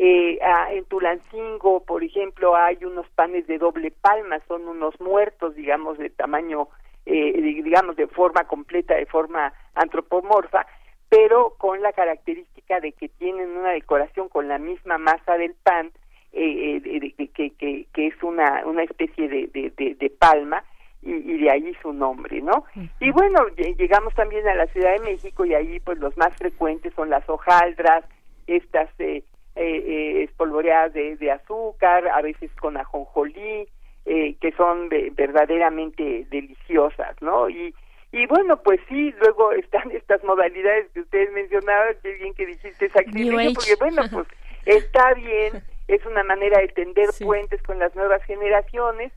Eh, 0.01 0.39
ah, 0.45 0.69
en 0.71 0.85
Tulancingo, 0.85 1.83
por 1.85 2.05
ejemplo, 2.05 2.55
hay 2.55 2.79
unos 2.85 3.09
panes 3.17 3.49
de 3.49 3.59
doble 3.59 3.91
palma, 3.91 4.39
son 4.47 4.69
unos 4.69 5.01
muertos, 5.01 5.57
digamos, 5.57 5.99
de 5.99 6.09
tamaño, 6.09 6.69
eh, 7.05 7.33
digamos, 7.65 7.97
de 7.97 8.07
forma 8.07 8.45
completa, 8.45 8.95
de 8.95 9.07
forma 9.07 9.53
antropomorfa, 9.75 10.67
pero 11.09 11.55
con 11.59 11.83
la 11.83 11.93
característica 11.93 12.79
de 12.79 12.93
que 12.93 13.09
tienen 13.09 13.57
una 13.57 13.71
decoración 13.71 14.29
con 14.29 14.47
la 14.47 14.59
misma 14.59 14.99
masa 14.99 15.37
del 15.37 15.55
pan, 15.65 15.91
eh, 16.33 16.81
eh 16.85 17.29
que, 17.35 17.51
que, 17.51 17.87
que, 17.93 18.07
es 18.07 18.23
una, 18.23 18.65
una 18.67 18.85
especie 18.85 19.29
de, 19.29 19.49
de, 19.49 19.97
de, 19.97 20.11
palma 20.11 20.63
y, 21.03 21.11
y, 21.13 21.39
de 21.39 21.51
ahí 21.51 21.75
su 21.83 21.93
nombre, 21.93 22.41
¿no? 22.41 22.67
Y 23.01 23.11
bueno, 23.11 23.49
llegamos 23.57 24.15
también 24.15 24.47
a 24.47 24.55
la 24.55 24.69
Ciudad 24.69 24.93
de 24.93 25.11
México 25.11 25.45
y 25.45 25.55
ahí 25.55 25.81
pues 25.81 25.99
los 25.99 26.17
más 26.17 26.37
frecuentes 26.37 26.95
son 26.95 27.11
las 27.11 27.29
hojaldras, 27.29 28.05
estas 28.47 28.89
eh, 29.01 29.25
eh, 29.59 29.85
eh 29.87 30.23
espolvoreadas 30.25 30.93
de, 30.95 31.17
de, 31.17 31.31
azúcar, 31.31 32.09
a 32.09 32.23
veces 32.23 32.51
con 32.61 32.77
ajonjolí, 32.77 33.69
eh, 34.07 34.37
que 34.41 34.53
son 34.53 34.89
verdaderamente 34.89 36.27
deliciosas, 36.31 37.21
¿no? 37.21 37.49
Y, 37.51 37.75
y 38.13 38.27
bueno, 38.27 38.63
pues 38.63 38.81
sí, 38.89 39.15
luego 39.21 39.53
están 39.65 39.91
estas 39.91 40.23
modalidades 40.25 40.89
que 40.93 41.01
ustedes 41.01 41.33
mencionaban, 41.33 41.95
qué 42.03 42.13
bien 42.15 42.35
que 42.35 42.47
dijiste 42.47 42.89
sacrificio, 42.91 43.53
porque 43.55 43.77
bueno, 43.79 44.03
pues 44.13 44.27
está 44.65 45.15
bien 45.15 45.63
es 45.89 46.05
una 46.05 46.23
manera 46.23 46.61
de 46.61 46.69
tender 46.69 47.09
puentes 47.19 47.63
con 47.63 47.79
las 47.79 47.95
nuevas 47.97 48.23
generaciones, 48.25 49.11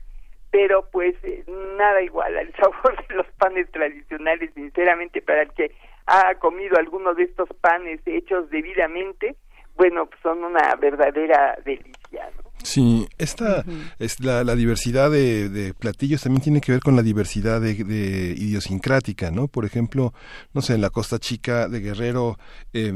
pero 0.50 0.88
pues 0.90 1.14
eh, 1.22 1.44
nada 1.76 2.02
igual 2.02 2.36
al 2.36 2.52
sabor 2.56 3.06
de 3.06 3.14
los 3.14 3.26
panes 3.38 3.70
tradicionales, 3.70 4.50
sinceramente, 4.54 5.22
para 5.22 5.42
el 5.42 5.52
que 5.52 5.72
ha 6.06 6.34
comido 6.36 6.78
alguno 6.78 7.14
de 7.14 7.24
estos 7.24 7.48
panes 7.60 8.00
hechos 8.06 8.50
debidamente, 8.50 9.36
bueno, 9.76 10.06
pues 10.06 10.20
son 10.22 10.44
una 10.44 10.74
verdadera 10.76 11.56
delicia, 11.64 12.30
¿no? 12.36 12.52
Sí, 12.62 13.08
esta 13.18 13.64
es 13.98 14.20
la, 14.20 14.44
la 14.44 14.54
diversidad 14.54 15.10
de, 15.10 15.48
de, 15.48 15.74
platillos 15.74 16.22
también 16.22 16.42
tiene 16.42 16.60
que 16.60 16.70
ver 16.70 16.80
con 16.80 16.94
la 16.94 17.02
diversidad 17.02 17.60
de, 17.60 17.74
de, 17.74 18.34
idiosincrática, 18.38 19.32
¿no? 19.32 19.48
Por 19.48 19.64
ejemplo, 19.64 20.14
no 20.54 20.62
sé, 20.62 20.74
en 20.74 20.80
la 20.80 20.90
Costa 20.90 21.18
Chica 21.18 21.66
de 21.66 21.80
Guerrero 21.80 22.38
eh, 22.72 22.92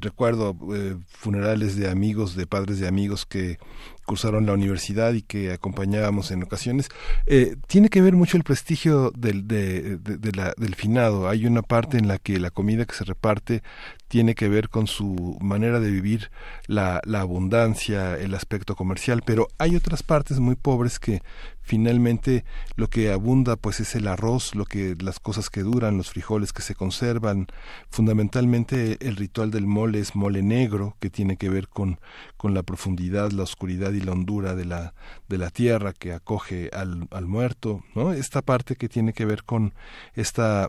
recuerdo 0.00 0.56
eh, 0.74 0.96
funerales 1.06 1.76
de 1.76 1.88
amigos, 1.88 2.34
de 2.34 2.46
padres 2.46 2.80
de 2.80 2.88
amigos 2.88 3.24
que 3.24 3.58
cursaron 4.04 4.46
la 4.46 4.52
universidad 4.52 5.12
y 5.12 5.22
que 5.22 5.52
acompañábamos 5.52 6.30
en 6.30 6.42
ocasiones, 6.42 6.88
eh, 7.26 7.56
tiene 7.66 7.88
que 7.88 8.02
ver 8.02 8.14
mucho 8.14 8.36
el 8.36 8.44
prestigio 8.44 9.10
del, 9.16 9.46
de, 9.48 9.96
de, 9.98 10.32
la, 10.32 10.54
del 10.56 10.74
finado. 10.74 11.28
Hay 11.28 11.46
una 11.46 11.62
parte 11.62 11.98
en 11.98 12.08
la 12.08 12.18
que 12.18 12.38
la 12.38 12.50
comida 12.50 12.84
que 12.84 12.94
se 12.94 13.04
reparte 13.04 13.62
tiene 14.08 14.34
que 14.34 14.48
ver 14.48 14.68
con 14.68 14.86
su 14.86 15.38
manera 15.40 15.80
de 15.80 15.90
vivir 15.90 16.30
la, 16.66 17.00
la 17.04 17.20
abundancia, 17.20 18.18
el 18.18 18.34
aspecto 18.34 18.76
comercial, 18.76 19.22
pero 19.24 19.48
hay 19.58 19.74
otras 19.74 20.02
partes 20.02 20.38
muy 20.38 20.54
pobres 20.54 20.98
que 20.98 21.22
finalmente 21.62 22.44
lo 22.76 22.88
que 22.88 23.12
abunda 23.12 23.56
pues 23.56 23.80
es 23.80 23.94
el 23.94 24.08
arroz, 24.08 24.54
lo 24.54 24.64
que 24.64 24.96
las 25.00 25.20
cosas 25.20 25.50
que 25.50 25.62
duran, 25.62 25.96
los 25.96 26.10
frijoles 26.10 26.52
que 26.52 26.62
se 26.62 26.74
conservan, 26.74 27.46
fundamentalmente 27.90 28.98
el 29.06 29.16
ritual 29.16 29.50
del 29.50 29.66
mole 29.66 30.00
es 30.00 30.14
mole 30.14 30.42
negro 30.42 30.96
que 31.00 31.10
tiene 31.10 31.36
que 31.36 31.48
ver 31.48 31.68
con 31.68 32.00
con 32.36 32.54
la 32.54 32.62
profundidad, 32.62 33.30
la 33.30 33.44
oscuridad 33.44 33.92
y 33.92 34.00
la 34.00 34.12
hondura 34.12 34.54
de 34.54 34.64
la 34.64 34.94
de 35.28 35.38
la 35.38 35.50
tierra 35.50 35.92
que 35.92 36.12
acoge 36.12 36.70
al, 36.72 37.08
al 37.10 37.26
muerto, 37.26 37.84
¿no? 37.94 38.12
Esta 38.12 38.42
parte 38.42 38.76
que 38.76 38.88
tiene 38.88 39.12
que 39.12 39.24
ver 39.24 39.44
con 39.44 39.74
esta 40.14 40.68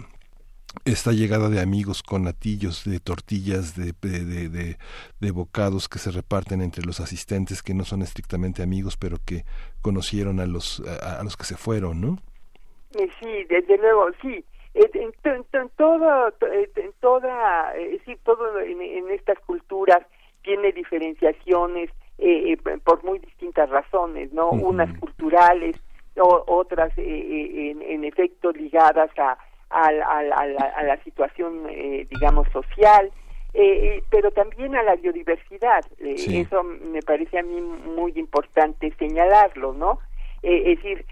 esta 0.86 1.12
llegada 1.12 1.49
de 1.49 1.62
amigos 1.62 2.03
con 2.03 2.25
latillos 2.25 2.83
de 2.86 2.99
tortillas, 2.99 3.75
de, 3.75 3.93
de, 4.01 4.77
de, 5.19 5.31
bocados 5.31 5.88
que 5.88 5.99
se 5.99 6.12
reparten 6.12 6.62
entre 6.62 6.83
los 6.83 6.99
asistentes 6.99 7.63
que 7.63 7.73
no 7.73 7.86
son 7.86 8.01
estrictamente 8.01 8.63
amigos, 8.63 8.97
pero 8.97 9.17
que 9.25 9.43
conocieron 9.81 10.39
a 10.39 10.45
los, 10.45 10.81
a, 11.01 11.23
los 11.23 11.38
que 11.38 11.45
se 11.45 11.55
fueron, 11.55 12.01
¿no? 12.01 12.17
Sí, 12.91 13.43
desde 13.49 13.77
luego, 13.77 14.07
sí. 14.21 14.43
En, 14.73 15.12
todo, 15.77 16.33
en 16.75 16.93
toda, 16.99 17.73
sí, 18.05 18.17
todo 18.23 18.59
en, 18.59 19.09
estas 19.12 19.39
culturas 19.39 19.99
tiene 20.41 20.71
diferenciaciones 20.71 21.91
por 22.83 23.03
muy 23.03 23.19
distintas 23.19 23.69
razones, 23.69 24.33
¿no? 24.33 24.49
Unas 24.49 24.97
culturales, 24.99 25.77
o, 26.17 26.43
otras 26.47 26.91
en, 26.97 27.81
en, 27.81 28.03
efecto 28.03 28.51
ligadas 28.51 29.09
a, 29.17 29.38
a, 29.73 29.88
a 29.88 30.83
la 30.83 31.03
situación, 31.03 31.67
digamos, 32.09 32.47
social, 32.49 33.12
pero 34.09 34.31
también 34.31 34.75
a 34.75 34.83
la 34.83 34.95
biodiversidad. 34.95 35.86
Eso 35.99 36.63
me 36.63 37.01
parece 37.01 37.39
a 37.39 37.43
mí 37.43 37.59
muy 37.62 38.13
importante 38.15 38.93
señalarlo, 38.97 39.73
¿no? 39.73 39.99
es 40.41 40.77
decir, 40.77 41.05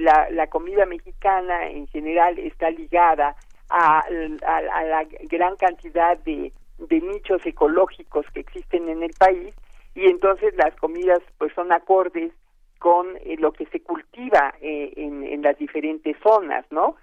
la, 0.00 0.28
la 0.30 0.46
comida 0.46 0.86
mexicana 0.86 1.68
en 1.68 1.86
general 1.88 2.38
está 2.38 2.70
ligada 2.70 3.36
a, 3.70 4.04
la 4.10 5.06
gran 5.30 5.56
cantidad 5.56 6.18
de, 6.18 6.52
de 6.78 7.00
nichos 7.00 7.44
ecológicos 7.44 8.26
que 8.32 8.40
existen 8.40 8.88
en 8.88 9.02
el 9.02 9.12
país 9.18 9.54
y 9.94 10.06
entonces 10.06 10.54
las 10.56 10.74
comidas 10.76 11.20
pues 11.38 11.52
son 11.54 11.72
acordes 11.72 12.32
con 12.78 13.16
eh, 13.16 13.36
lo 13.38 13.52
que 13.52 13.66
se 13.66 13.80
cultiva 13.80 14.54
eh, 14.60 14.92
en, 14.96 15.24
en, 15.24 15.42
las 15.42 15.56
diferentes 15.58 16.16
zonas, 16.22 16.66
¿no? 16.70 16.96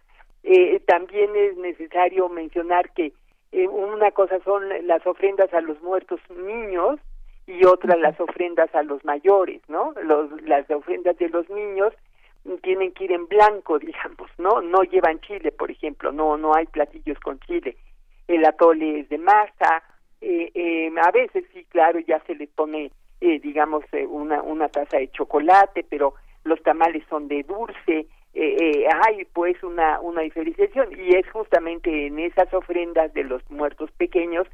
Eh, 0.44 0.80
también 0.88 1.36
es 1.36 1.58
necesario 1.58 2.30
mencionar 2.30 2.92
que 2.94 3.14
una 3.54 4.12
cosa 4.12 4.40
son 4.44 4.64
las 4.88 5.06
ofrendas 5.06 5.54
a 5.54 5.62
los 5.62 5.82
muertos 5.82 6.22
niños 6.30 7.00
y 7.48 7.66
otra 7.66 7.98
las 7.98 8.20
ofrendas 8.20 8.74
a 8.74 8.84
los 8.84 9.04
mayores, 9.04 9.62
¿no? 9.68 9.94
Los, 10.04 10.42
las 10.44 10.70
ofrendas 10.72 11.18
de 11.18 11.30
los 11.30 11.50
niños 11.50 11.94
tienen 12.64 12.92
que 12.94 13.06
ir 13.06 13.12
en 13.12 13.28
blanco, 13.28 13.78
digamos, 13.80 14.30
¿no? 14.38 14.62
No 14.62 14.84
llevan 14.84 15.20
chile, 15.22 15.52
por 15.52 15.70
ejemplo, 15.70 16.12
no 16.12 16.38
no 16.38 16.56
hay 16.56 16.66
platillos 16.66 17.20
con 17.20 17.40
chile. 17.42 17.76
El 18.28 18.46
atole 18.46 19.02
es 19.02 19.10
de 19.10 19.18
masa, 19.18 19.84
eh, 20.22 20.52
eh, 20.54 20.92
a 21.04 21.12
veces 21.12 21.44
sí, 21.54 21.66
claro, 21.66 22.00
ya 22.00 22.20
se 22.26 22.36
le 22.36 22.48
pone, 22.48 22.92
eh, 23.20 23.40
digamos, 23.40 23.84
eh, 23.92 24.06
una, 24.06 24.42
una 24.42 24.70
taza 24.70 24.98
de 24.98 25.10
chocolate, 25.10 25.86
pero 25.90 26.14
los 26.44 26.62
tamales 26.64 27.04
son 27.10 27.28
de 27.28 27.44
dulce, 27.44 28.08
eh, 28.34 28.86
hay 29.06 29.26
pues 29.26 29.62
una, 29.64 30.00
una 30.00 30.22
diferenciación 30.22 30.90
y 30.98 31.16
es 31.16 31.30
justamente 31.32 32.08
en 32.08 32.20
esas 32.20 32.54
ofrendas 32.54 33.14
de 33.14 33.24
los 33.24 33.42
muertos 33.50 33.92
pequeños 33.92 34.48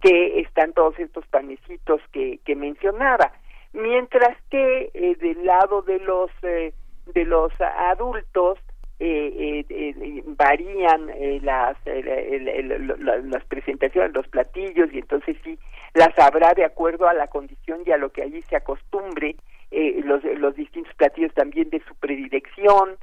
que 0.00 0.40
están 0.40 0.72
todos 0.72 0.98
estos 0.98 1.26
panecitos 1.26 2.00
que, 2.12 2.38
que 2.44 2.54
mencionaba. 2.54 3.32
Mientras 3.72 4.36
que 4.50 5.16
del 5.20 5.44
lado 5.44 5.82
de 5.82 5.98
los 5.98 6.30
de 6.42 7.24
los 7.24 7.52
adultos 7.60 8.58
eh, 9.00 9.64
eh, 9.68 10.22
varían 10.24 11.10
eh, 11.10 11.40
las 11.42 11.76
las 11.84 13.44
presentaciones 13.46 14.14
los 14.14 14.28
platillos 14.28 14.88
y 14.92 14.98
entonces 14.98 15.36
sí 15.42 15.58
las 15.94 16.16
habrá 16.16 16.54
de 16.54 16.64
acuerdo 16.64 17.08
a 17.08 17.12
la 17.12 17.26
condición 17.26 17.80
y 17.84 17.90
a 17.90 17.96
lo 17.96 18.10
que 18.12 18.22
allí 18.22 18.40
se 18.42 18.54
acostumbre 18.56 19.34
los 19.72 20.22
los 20.38 20.54
distintos 20.54 20.94
platillos 20.94 21.34
también 21.34 21.70
de 21.70 21.82
su 21.88 21.94
predilección 21.96 22.96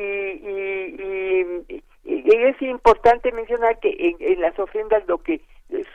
y, 0.00 1.62
y, 1.68 1.82
es 2.04 2.62
importante 2.62 3.32
mencionar 3.32 3.78
que 3.80 3.90
en, 3.98 4.16
en, 4.20 4.40
las 4.40 4.58
ofrendas 4.58 5.06
lo 5.08 5.18
que 5.18 5.40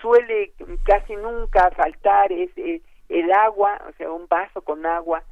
suele 0.02 0.52
casi 0.84 1.16
nunca 1.16 1.72
faltar 1.72 2.32
es 2.32 2.50
el 2.56 3.32
agua 3.32 3.82
o 3.88 3.92
sea 3.94 4.12
un 4.12 4.28
vaso 4.28 4.62
con 4.62 4.86
agua 4.86 5.24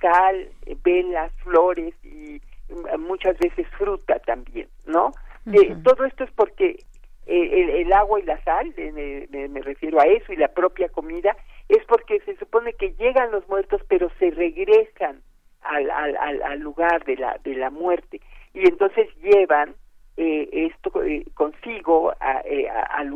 sal, 0.00 0.48
velas, 0.82 1.32
flores 1.42 1.94
y 2.04 2.40
mm, 2.68 3.00
muchas 3.00 3.36
veces 3.38 3.66
fruta 3.76 4.18
también, 4.20 4.68
¿no? 4.86 5.12
Eh, 5.52 5.76
todo 5.82 6.04
esto 6.04 6.24
es 6.24 6.30
porque 6.32 6.84
eh, 7.26 7.80
el, 7.80 7.92
agua 7.92 8.20
y 8.20 8.24
la 8.24 8.42
sal, 8.44 8.74
me, 8.76 9.62
refiero 9.62 10.00
a 10.00 10.04
eso, 10.04 10.32
y 10.32 10.36
la 10.36 10.48
propia 10.48 10.88
comida, 10.90 11.36
es 11.68 11.82
porque 11.86 12.20
se 12.20 12.36
supone 12.36 12.74
que 12.74 12.92
llegan 12.98 13.30
los 13.30 13.48
muertos, 13.48 13.80
pero 13.88 14.10
se 14.18 14.30
regresan 14.30 15.22
al, 15.68 15.90
al, 15.90 16.42
al 16.42 16.58
lugar 16.60 17.04
de 17.04 17.16
la, 17.16 17.38
de 17.44 17.54
la 17.54 17.70
muerte, 17.70 18.20
y 18.54 18.68
entonces 18.68 19.08
llevan 19.22 19.74
eh, 20.20 20.66
esto 20.74 21.04
eh, 21.04 21.24
consigo 21.34 22.12
eh, 22.44 22.68
al 22.68 23.06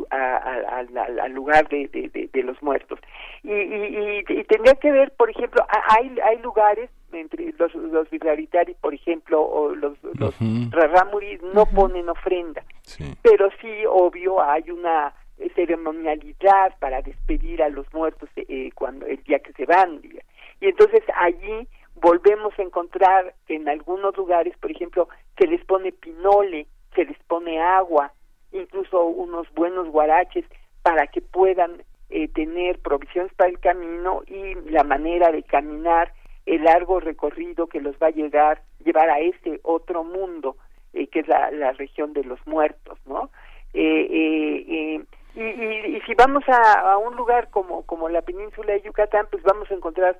lugar 1.33 1.67
de, 1.67 2.29
de, 2.31 2.43
los 2.43 2.63
muertos. 2.63 2.97
Y, 3.43 3.51
y, 3.51 4.23
y, 4.25 4.43
tendría 4.45 4.75
que 4.75 4.89
ver, 4.89 5.11
por 5.17 5.29
ejemplo, 5.29 5.65
hay, 5.89 6.15
hay 6.23 6.37
lugares, 6.39 6.89
entre 7.11 7.53
los, 7.57 7.75
los 7.75 8.07
por 8.79 8.93
ejemplo, 8.93 9.41
o 9.41 9.75
los, 9.75 9.97
los 10.17 10.33
no 10.41 11.65
ponen 11.65 12.07
ofrenda, 12.07 12.63
pero 13.21 13.49
sí, 13.59 13.83
obvio, 13.85 14.41
hay 14.41 14.71
una 14.71 15.13
ceremonialidad 15.55 16.77
para 16.79 17.01
despedir 17.01 17.63
a 17.63 17.67
los 17.67 17.85
muertos 17.93 18.29
cuando 18.75 19.05
el 19.07 19.21
día 19.23 19.39
que 19.39 19.51
se 19.51 19.65
van. 19.65 19.99
Y 20.61 20.67
entonces 20.69 21.03
allí 21.15 21.67
volvemos 21.95 22.57
a 22.57 22.63
encontrar 22.63 23.33
en 23.47 23.69
algunos 23.69 24.15
lugares, 24.17 24.57
por 24.57 24.71
ejemplo, 24.71 25.07
se 25.37 25.47
les 25.47 25.63
pone 25.65 25.91
pinole 25.91 26.67
se 26.95 27.05
les 27.05 27.17
pone 27.23 27.61
agua, 27.61 28.13
incluso 28.51 29.03
unos 29.03 29.51
buenos 29.53 29.87
guaraches 29.89 30.45
para 30.81 31.07
que 31.07 31.21
puedan 31.21 31.83
eh, 32.09 32.27
tener 32.27 32.79
provisiones 32.79 33.33
para 33.33 33.49
el 33.49 33.59
camino 33.59 34.21
y 34.27 34.55
la 34.69 34.83
manera 34.83 35.31
de 35.31 35.43
caminar 35.43 36.13
el 36.45 36.63
largo 36.63 36.99
recorrido 36.99 37.67
que 37.67 37.81
los 37.81 37.95
va 37.95 38.07
a 38.07 38.11
llegar 38.11 38.61
llevar 38.83 39.09
a 39.09 39.19
este 39.19 39.59
otro 39.63 40.03
mundo 40.03 40.57
eh, 40.93 41.07
que 41.07 41.21
es 41.21 41.27
la, 41.27 41.71
región 41.71 42.11
de 42.13 42.23
los 42.25 42.45
muertos 42.45 42.99
no 43.05 43.29
eh, 43.73 44.07
y, 44.09 45.39
y, 45.39 45.95
y, 45.95 46.01
si 46.01 46.13
vamos 46.15 46.43
a, 46.47 46.91
a, 46.91 46.97
un 46.97 47.15
lugar 47.15 47.49
como 47.49 47.83
como 47.83 48.09
la 48.09 48.21
península 48.21 48.73
de 48.73 48.81
Yucatán 48.81 49.25
pues 49.31 49.41
vamos 49.43 49.71
a 49.71 49.73
encontrar 49.73 50.19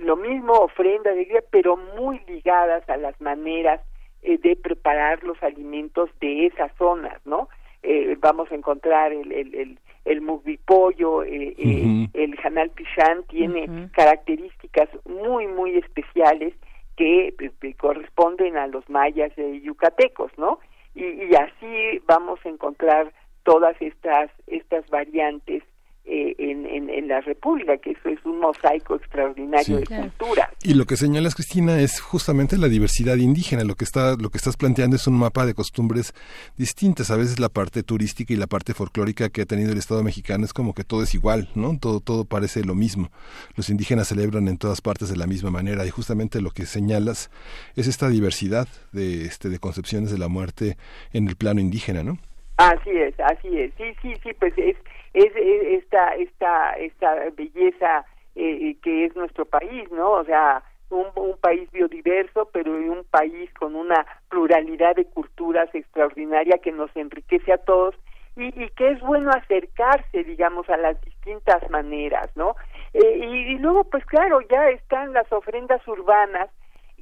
lo 0.00 0.16
mismo 0.16 0.52
ofrenda 0.54 1.10
alegría 1.10 1.42
pero 1.50 1.76
muy 1.76 2.20
ligadas 2.26 2.88
a 2.88 2.96
las 2.96 3.20
maneras 3.20 3.80
eh, 4.22 4.38
de 4.38 4.56
preparar 4.56 5.22
los 5.24 5.42
alimentos 5.42 6.08
de 6.20 6.46
esas 6.46 6.72
zonas, 6.76 7.20
¿no? 7.24 7.48
Eh, 7.82 8.16
vamos 8.20 8.50
a 8.52 8.54
encontrar 8.54 9.12
el, 9.12 9.32
el, 9.32 9.54
el, 9.54 9.78
el 10.04 10.20
mugbipollo, 10.20 11.24
eh, 11.24 11.54
eh 11.58 12.08
el 12.14 12.36
janal 12.36 12.70
pichán, 12.70 13.24
tiene 13.24 13.88
características 13.92 14.88
muy, 15.04 15.48
muy 15.48 15.76
especiales 15.76 16.54
que 16.96 17.34
corresponden 17.78 18.56
a 18.56 18.68
los 18.68 18.88
mayas 18.88 19.32
yucatecos, 19.36 20.30
¿no? 20.36 20.60
Y, 20.94 21.04
y 21.04 21.34
así 21.34 22.00
vamos 22.06 22.38
a 22.44 22.48
encontrar 22.48 23.12
todas 23.42 23.74
estas, 23.80 24.30
estas 24.46 24.88
variantes 24.90 25.64
eh, 26.04 26.34
en, 26.38 26.66
en, 26.90 27.06
la 27.06 27.20
República, 27.20 27.76
que 27.78 27.90
eso 27.90 28.08
es 28.08 28.18
un 28.24 28.40
mosaico 28.40 28.96
extraordinario 28.96 29.78
de 29.78 29.86
cultura. 29.86 30.50
Y 30.62 30.74
lo 30.74 30.84
que 30.84 30.96
señalas, 30.96 31.34
Cristina, 31.34 31.78
es 31.80 32.00
justamente 32.00 32.58
la 32.58 32.68
diversidad 32.68 33.16
indígena. 33.16 33.62
Lo 33.64 33.76
que, 33.76 33.84
está, 33.84 34.16
lo 34.16 34.30
que 34.30 34.38
estás 34.38 34.56
planteando 34.56 34.96
es 34.96 35.06
un 35.06 35.18
mapa 35.18 35.46
de 35.46 35.54
costumbres 35.54 36.12
distintas. 36.56 37.10
A 37.10 37.16
veces 37.16 37.38
la 37.38 37.48
parte 37.48 37.82
turística 37.82 38.32
y 38.32 38.36
la 38.36 38.46
parte 38.46 38.74
folclórica 38.74 39.28
que 39.28 39.42
ha 39.42 39.46
tenido 39.46 39.72
el 39.72 39.78
Estado 39.78 40.02
mexicano 40.02 40.44
es 40.44 40.52
como 40.52 40.74
que 40.74 40.84
todo 40.84 41.02
es 41.02 41.14
igual, 41.14 41.48
¿no? 41.54 41.78
Todo, 41.78 42.00
todo 42.00 42.24
parece 42.24 42.64
lo 42.64 42.74
mismo. 42.74 43.10
Los 43.54 43.70
indígenas 43.70 44.08
celebran 44.08 44.48
en 44.48 44.58
todas 44.58 44.80
partes 44.80 45.08
de 45.08 45.16
la 45.16 45.26
misma 45.26 45.50
manera 45.50 45.86
y 45.86 45.90
justamente 45.90 46.40
lo 46.40 46.50
que 46.50 46.66
señalas 46.66 47.30
es 47.76 47.86
esta 47.86 48.08
diversidad 48.08 48.66
de, 48.92 49.24
este, 49.24 49.50
de 49.50 49.58
concepciones 49.58 50.10
de 50.10 50.18
la 50.18 50.28
muerte 50.28 50.76
en 51.12 51.28
el 51.28 51.36
plano 51.36 51.60
indígena, 51.60 52.02
¿no? 52.02 52.18
Así 52.56 52.90
es, 52.90 53.14
así 53.20 53.48
es. 53.58 53.72
Sí, 53.76 53.84
sí, 54.02 54.14
sí, 54.22 54.30
pues 54.38 54.52
es 54.56 54.76
es, 55.14 55.32
esta 55.36 56.14
esta 56.16 56.72
esta 56.72 57.14
belleza 57.36 58.04
eh, 58.34 58.76
que 58.82 59.06
es 59.06 59.16
nuestro 59.16 59.44
país 59.44 59.90
no 59.90 60.12
o 60.12 60.24
sea 60.24 60.62
un, 60.90 61.06
un 61.16 61.36
país 61.38 61.70
biodiverso 61.70 62.48
pero 62.52 62.72
un 62.72 63.04
país 63.10 63.52
con 63.54 63.74
una 63.74 64.06
pluralidad 64.28 64.96
de 64.96 65.04
culturas 65.06 65.68
extraordinaria 65.74 66.58
que 66.58 66.72
nos 66.72 66.94
enriquece 66.96 67.52
a 67.52 67.58
todos 67.58 67.94
y, 68.36 68.46
y 68.62 68.68
que 68.70 68.92
es 68.92 69.00
bueno 69.00 69.30
acercarse 69.30 70.24
digamos 70.24 70.68
a 70.70 70.76
las 70.76 71.00
distintas 71.02 71.68
maneras 71.70 72.30
no 72.36 72.56
eh, 72.94 73.18
y, 73.18 73.58
luego 73.58 73.84
pues 73.84 74.04
claro 74.06 74.40
ya 74.50 74.68
están 74.70 75.12
las 75.12 75.30
ofrendas 75.32 75.86
urbanas 75.86 76.50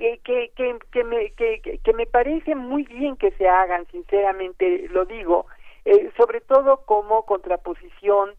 eh, 0.01 0.18
que, 0.25 0.51
que, 0.57 0.79
que, 0.92 1.05
me, 1.05 1.31
que, 1.33 1.61
que 1.61 1.92
me 1.92 2.07
parece 2.07 2.55
muy 2.55 2.85
bien 2.85 3.16
que 3.16 3.33
se 3.33 3.46
hagan, 3.46 3.87
sinceramente 3.88 4.88
lo 4.88 5.05
digo, 5.05 5.44
eh, 5.85 6.11
sobre 6.16 6.40
todo 6.40 6.85
como 6.85 7.25
contraposición 7.25 8.31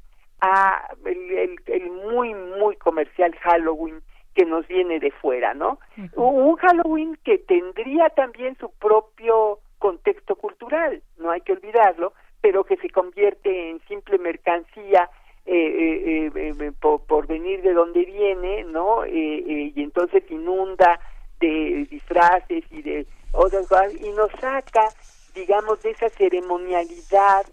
a 0.41 0.87
el, 1.05 1.59
el, 1.65 1.91
muy 1.91 2.33
muy 2.33 2.75
comercial 2.77 3.35
Halloween 3.41 4.01
que 4.33 4.45
nos 4.45 4.67
viene 4.67 4.99
de 4.99 5.11
fuera, 5.11 5.53
¿no? 5.53 5.79
Un 6.15 6.55
Halloween 6.55 7.17
que 7.23 7.37
tendría 7.37 8.09
también 8.09 8.55
su 8.57 8.71
propio 8.71 9.59
contexto 9.77 10.35
cultural, 10.35 11.01
no 11.17 11.31
hay 11.31 11.41
que 11.41 11.51
olvidarlo, 11.51 12.13
pero 12.39 12.63
que 12.63 12.77
se 12.77 12.89
convierte 12.89 13.69
en 13.69 13.81
simple 13.87 14.17
mercancía 14.19 15.09
eh, 15.45 15.53
eh, 15.55 16.31
eh 16.33 16.71
por, 16.79 17.05
por, 17.05 17.27
venir 17.27 17.61
de 17.61 17.73
donde 17.73 18.05
viene, 18.05 18.63
¿no? 18.63 19.05
y 19.05 19.73
entonces 19.75 20.23
inunda 20.29 20.99
de 21.41 21.87
disfraces 21.89 22.63
y 22.71 22.81
de 22.81 23.05
otras 23.33 23.67
cosas 23.67 23.93
y 23.95 24.09
nos 24.11 24.31
saca 24.39 24.87
digamos, 25.33 25.81
de 25.81 25.91
esa 25.91 26.09
ceremonialidad, 26.09 27.45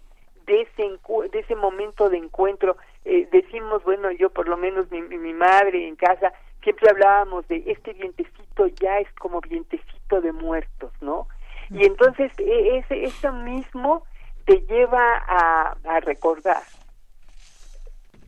de 0.45 0.61
ese, 0.61 0.83
de 1.31 1.39
ese 1.39 1.55
momento 1.55 2.09
de 2.09 2.17
encuentro 2.17 2.77
eh, 3.05 3.27
decimos, 3.31 3.83
bueno, 3.83 4.11
yo 4.11 4.29
por 4.29 4.47
lo 4.47 4.57
menos 4.57 4.89
mi, 4.91 5.01
mi 5.01 5.33
madre 5.33 5.87
en 5.87 5.95
casa, 5.95 6.33
siempre 6.63 6.89
hablábamos 6.89 7.47
de 7.47 7.63
este 7.67 7.93
vientecito 7.93 8.67
ya 8.81 8.99
es 8.99 9.11
como 9.13 9.41
vientecito 9.41 10.21
de 10.21 10.31
muertos, 10.31 10.91
¿no? 11.01 11.27
Y 11.69 11.85
entonces 11.85 12.31
e, 12.39 12.77
ese, 12.77 13.03
eso 13.03 13.31
mismo 13.31 14.03
te 14.45 14.61
lleva 14.61 15.17
a, 15.27 15.77
a 15.83 15.99
recordar. 16.01 16.63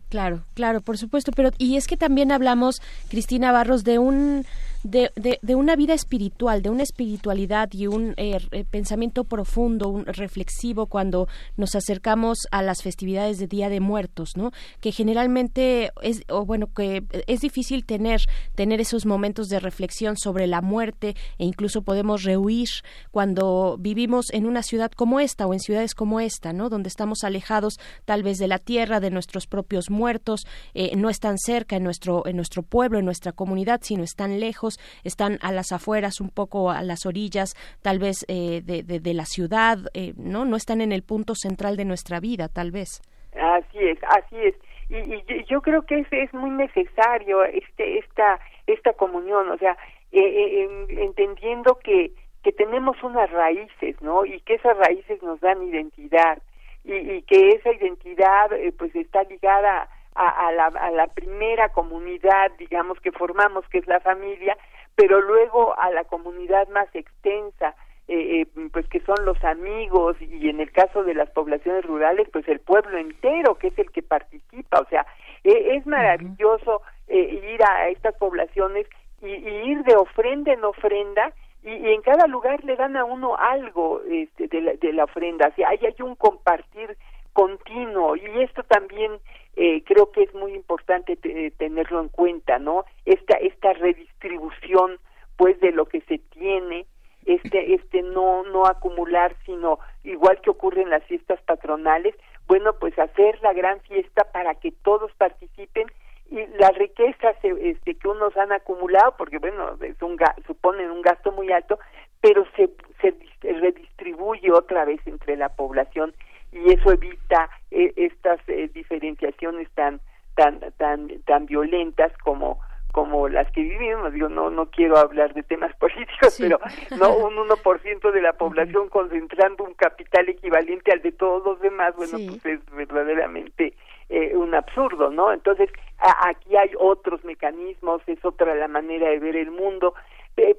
Claro, 0.09 0.41
claro, 0.55 0.81
por 0.81 0.97
supuesto, 0.97 1.31
pero 1.35 1.49
y 1.57 1.77
es 1.77 1.87
que 1.87 1.97
también 1.97 2.31
hablamos, 2.31 2.81
Cristina 3.09 3.51
Barros, 3.51 3.83
de 3.83 3.97
un 3.97 4.45
de, 4.83 5.11
de, 5.41 5.55
una 5.55 5.75
vida 5.75 5.93
espiritual, 5.93 6.61
de 6.61 6.69
una 6.69 6.83
espiritualidad 6.83 7.69
y 7.71 7.87
un 7.87 8.13
eh, 8.17 8.39
pensamiento 8.69 9.23
profundo, 9.23 9.89
un 9.89 10.05
reflexivo 10.05 10.87
cuando 10.87 11.27
nos 11.55 11.75
acercamos 11.75 12.39
a 12.51 12.61
las 12.63 12.81
festividades 12.81 13.37
de 13.37 13.47
Día 13.47 13.69
de 13.69 13.79
Muertos, 13.79 14.31
¿no? 14.35 14.51
Que 14.79 14.91
generalmente 14.91 15.91
es, 16.01 16.23
o 16.29 16.45
bueno, 16.45 16.67
que 16.73 17.03
es 17.27 17.41
difícil 17.41 17.85
tener, 17.85 18.21
tener 18.55 18.81
esos 18.81 19.05
momentos 19.05 19.49
de 19.49 19.59
reflexión 19.59 20.17
sobre 20.17 20.47
la 20.47 20.61
muerte 20.61 21.15
e 21.37 21.45
incluso 21.45 21.83
podemos 21.83 22.23
rehuir 22.23 22.69
cuando 23.11 23.77
vivimos 23.79 24.31
en 24.31 24.45
una 24.45 24.63
ciudad 24.63 24.91
como 24.91 25.19
esta 25.19 25.45
o 25.45 25.53
en 25.53 25.59
ciudades 25.59 25.93
como 25.93 26.19
esta, 26.19 26.53
¿no? 26.53 26.69
Donde 26.69 26.89
estamos 26.89 27.23
alejados 27.23 27.79
tal 28.05 28.23
vez 28.23 28.37
de 28.39 28.47
la 28.47 28.57
tierra, 28.57 28.99
de 28.99 29.11
nuestros 29.11 29.47
propios 29.47 29.89
muertos, 29.89 30.47
eh, 30.73 30.95
no 30.95 31.09
están 31.09 31.37
cerca 31.37 31.75
en 31.75 31.83
nuestro, 31.83 32.25
en 32.25 32.35
nuestro 32.35 32.63
pueblo, 32.63 32.99
en 32.99 33.05
nuestra 33.05 33.31
comunidad, 33.31 33.81
sino 33.83 34.03
están 34.03 34.39
lejos 34.39 34.70
están 35.03 35.38
a 35.41 35.51
las 35.51 35.71
afueras, 35.71 36.21
un 36.21 36.29
poco 36.29 36.69
a 36.71 36.81
las 36.84 37.05
orillas, 37.05 37.55
tal 37.81 37.99
vez 37.99 38.25
eh, 38.27 38.62
de, 38.63 38.84
de, 38.84 39.13
la 39.13 39.25
ciudad, 39.25 39.77
eh, 39.93 40.13
¿no? 40.17 40.45
No 40.45 40.55
están 40.55 40.81
en 40.81 40.91
el 40.91 41.03
punto 41.03 41.34
central 41.36 41.77
de 41.77 41.86
nuestra 41.86 42.19
vida, 42.19 42.47
tal 42.47 42.71
vez. 42.71 43.01
Así 43.34 43.79
es, 43.79 43.99
así 44.07 44.38
es. 44.38 44.55
Y, 44.89 45.45
yo 45.45 45.62
creo 45.62 45.84
que 45.84 45.99
es, 45.99 46.07
es 46.12 46.34
muy 46.34 46.49
necesario 46.49 47.43
este, 47.45 47.99
esta, 47.99 48.39
esta 48.67 48.93
comunión, 48.93 49.49
o 49.49 49.57
sea, 49.57 49.77
eh, 50.12 50.88
entendiendo 50.89 51.79
que, 51.84 52.12
que 52.43 52.51
tenemos 52.51 53.01
unas 53.03 53.29
raíces, 53.31 54.01
¿no? 54.01 54.25
Y 54.25 54.41
que 54.41 54.55
esas 54.55 54.77
raíces 54.77 55.21
nos 55.23 55.39
dan 55.39 55.63
identidad 55.63 56.41
y, 56.84 56.93
y 56.93 57.21
que 57.23 57.49
esa 57.49 57.71
identidad 57.71 58.49
pues 58.77 58.93
está 58.95 59.23
ligada 59.23 59.88
a, 60.15 60.52
la, 60.52 60.65
a 60.65 60.91
la 60.91 61.08
primera 61.08 61.69
comunidad, 61.69 62.52
digamos, 62.58 63.00
que 63.00 63.12
formamos, 63.12 63.67
que 63.69 63.80
es 63.80 63.88
la 63.88 64.00
familia, 64.02 64.58
pero 64.95 65.21
luego 65.21 65.78
a 65.80 65.89
la 65.91 66.04
comunidad 66.04 66.67
más 66.69 66.93
extensa, 66.93 67.76
eh, 68.08 68.41
eh, 68.41 68.69
pues 68.74 68.86
que 68.88 69.00
son 69.02 69.24
los 69.24 69.41
amigos 69.43 70.17
y 70.21 70.50
en 70.50 70.60
el 70.60 70.71
caso 70.71 71.04
de 71.04 71.13
las 71.13 71.30
poblaciones 71.30 71.86
rurales, 71.86 72.28
pues 72.32 72.47
el 72.50 72.60
pueblo 72.60 72.97
entero, 72.97 73.56
que 73.56 73.67
es 73.67 73.80
el 73.80 73.89
que 73.91 74.02
participa. 74.02 74.80
O 74.82 74.86
sea, 74.89 75.06
e, 75.43 75.78
es 75.78 75.86
maravilloso 75.86 76.82
eh, 77.08 77.41
ir 77.54 77.63
a 77.63 77.88
estas 77.88 78.15
poblaciones 78.15 78.86
y, 79.21 79.28
ir 79.28 79.84
de 79.84 79.95
ofrenda 79.95 80.52
en 80.52 80.63
ofrenda 80.65 81.32
y, 81.63 81.69
en 81.69 82.02
cada 82.02 82.28
lugar 82.28 82.63
le 82.65 82.76
dan 82.76 82.97
a 82.97 83.06
uno 83.06 83.38
algo 83.38 84.02
este, 84.10 84.47
de, 84.47 84.62
la, 84.62 84.74
de 84.74 84.91
la 84.91 85.06
ofrenda. 85.06 85.47
O 85.47 85.56
sea, 85.56 85.69
hay, 85.69 85.80
hay 85.86 85.95
un 86.02 86.15
compartir 86.15 86.97
continuo 87.32 88.17
y 88.17 88.41
esto 88.41 88.63
también 88.63 89.19
eh, 89.55 89.83
creo 89.83 90.11
que 90.11 90.23
es 90.23 90.33
muy 90.33 90.53
importante 90.53 91.17
tenerlo 91.57 92.01
en 92.01 92.09
cuenta, 92.09 92.59
¿no? 92.59 92.85
Esta 93.05 93.37
esta 93.37 93.73
redistribución 93.73 94.99
pues 95.37 95.59
de 95.59 95.71
lo 95.71 95.85
que 95.85 96.01
se 96.01 96.19
tiene, 96.19 96.85
este 97.25 97.73
este 97.73 98.01
no 98.01 98.43
no 98.43 98.65
acumular, 98.65 99.35
sino 99.45 99.79
igual 100.03 100.39
que 100.41 100.49
ocurre 100.49 100.81
en 100.81 100.89
las 100.89 101.03
fiestas 101.05 101.41
patronales, 101.41 102.15
bueno, 102.47 102.73
pues 102.73 102.97
hacer 102.99 103.39
la 103.41 103.53
gran 103.53 103.79
fiesta 103.81 104.25
para 104.31 104.55
que 104.55 104.71
todos 104.71 105.11
participen 105.13 105.88
y 106.30 106.45
las 106.57 106.73
riquezas 106.76 107.36
este, 107.43 107.95
que 107.95 108.07
unos 108.07 108.36
han 108.38 108.53
acumulado, 108.53 109.15
porque 109.17 109.38
bueno, 109.38 109.78
es 109.82 110.01
un, 110.01 110.17
suponen 110.47 110.89
un 110.89 111.01
gasto 111.01 111.32
muy 111.34 111.51
alto, 111.51 111.78
pero 112.21 112.45
se, 112.55 112.69
se 113.01 113.13
redistribuye 113.41 114.51
otra 114.51 114.86
vez 114.86 114.99
entre 115.05 115.36
la 115.36 115.49
población 115.49 116.13
y 116.52 116.74
eso 116.74 116.91
evita 116.91 117.49
eh, 117.72 117.93
estas 117.95 118.39
eh, 118.47 118.70
diferenciaciones 118.74 119.70
tan 119.72 120.02
tan 120.36 120.60
tan 120.78 121.10
tan 121.26 121.45
violentas 121.45 122.12
como 122.24 122.60
como 122.91 123.30
las 123.30 123.49
que 123.52 123.62
vivimos, 123.62 124.12
digo, 124.12 124.28
no 124.28 124.49
no 124.49 124.70
quiero 124.70 124.97
hablar 124.97 125.34
de 125.34 125.43
temas 125.43 125.74
políticos, 125.80 126.36
pero 126.38 126.60
no 126.97 127.16
un 127.18 127.38
1% 127.38 128.12
de 128.12 128.22
la 128.22 128.34
población 128.34 128.89
concentrando 128.89 129.64
un 129.64 129.74
capital 129.76 130.28
equivalente 130.28 130.91
al 130.91 131.02
de 131.02 131.14
todos 131.14 131.43
los 131.45 131.62
demás, 131.62 131.95
bueno, 131.95 132.18
pues 132.28 132.45
es 132.45 132.60
verdaderamente 132.72 133.74
eh, 134.10 134.36
un 134.36 134.54
absurdo, 134.54 135.10
¿no? 135.10 135.32
Entonces, 135.32 135.70
aquí 135.99 136.58
hay 136.58 136.72
otros 136.78 137.24
mecanismos, 137.24 138.02
es 138.08 138.24
otra 138.26 138.56
la 138.56 138.68
manera 138.68 139.10
de 139.10 139.20
ver 139.20 139.38
el 139.38 139.52
mundo, 139.52 139.93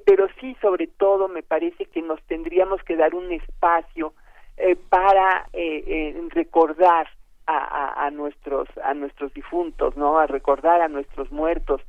pero 0.05 0.27
sí, 0.39 0.55
sobre 0.59 0.87
todo, 0.87 1.27
me 1.27 1.43
parece 1.43 1.85
que 1.85 2.01
nos 2.01 2.21
tendríamos 2.23 2.81
que 2.83 2.95
dar 2.95 3.13
un 3.13 3.31
espacio 3.31 4.13
eh, 4.57 4.75
para 4.75 5.47
eh, 5.51 5.83
eh, 5.87 6.27
recordar 6.29 7.07
a, 7.47 8.05
a, 8.05 8.11
nuestros 8.11 8.69
a 8.83 8.93
nuestros 8.93 9.33
difuntos 9.33 9.97
no 9.97 10.17
a 10.19 10.27
recordar 10.27 10.79
a 10.81 10.87
nuestros 10.87 11.31
muertos 11.31 11.81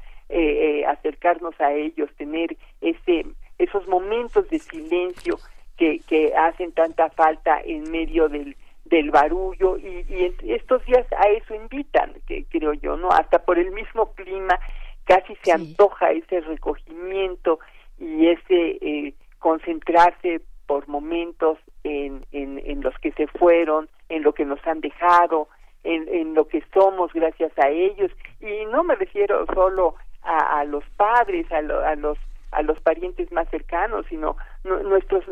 acercarnos 0.89 1.55
a 1.61 1.73
ellos 1.73 2.11
tener 2.17 2.57
ese 2.81 3.27
esos 3.59 3.87
momentos 3.87 4.49
de 4.49 4.59
silencio 4.59 5.39
que, 5.77 6.01
que 6.09 6.35
hacen 6.35 6.73
tanta 6.73 7.09
falta 7.11 7.61
en 7.61 7.89
medio 7.91 8.29
del 8.29 8.57
del 8.87 9.11
barullo 9.13 9.77
y, 9.79 10.05
y 10.09 10.53
estos 10.53 10.85
días 10.87 11.07
a 11.13 11.29
eso 11.29 11.55
invitan 11.55 12.15
que 12.27 12.47
creo 12.47 12.73
yo 12.73 12.97
no 12.97 13.11
hasta 13.11 13.39
por 13.45 13.59
el 13.59 13.71
mismo 13.71 14.13
clima 14.15 14.59
casi 15.05 15.37
se 15.45 15.53
antoja 15.53 16.11
ese 16.11 16.41
recogimiento 16.41 17.61
y 17.99 18.27
ese 18.27 19.15
concentrarse 19.39 20.41
por 20.67 20.89
momentos 20.89 21.59
en, 21.83 22.25
en, 22.33 22.61
en, 22.65 22.81
los 22.83 22.95
que 22.99 23.13
se 23.13 23.27
fueron, 23.27 23.89
en 24.09 24.23
lo 24.23 24.33
que 24.33 24.45
nos 24.45 24.65
han 24.67 24.81
dejado, 24.81 25.49
en, 25.83 26.09
en 26.09 26.35
lo 26.35 26.49
que 26.49 26.63
somos 26.73 27.13
gracias 27.13 27.53
a 27.59 27.69
ellos. 27.69 28.11
Y 28.41 28.65
no 28.67 28.85
me 28.85 28.95
refiero 28.95 29.47
solo 29.53 29.95
a, 30.23 30.61
a 30.61 30.65
los 30.65 30.85
padres, 30.97 31.51
a, 31.53 31.59
a 31.59 31.95
los 31.97 32.19
a 32.55 32.63
los 32.63 32.81
parientes 32.81 33.31
más 33.33 33.49
cercanos, 33.51 34.07
sino 34.09 34.37
nuestros 34.63 35.25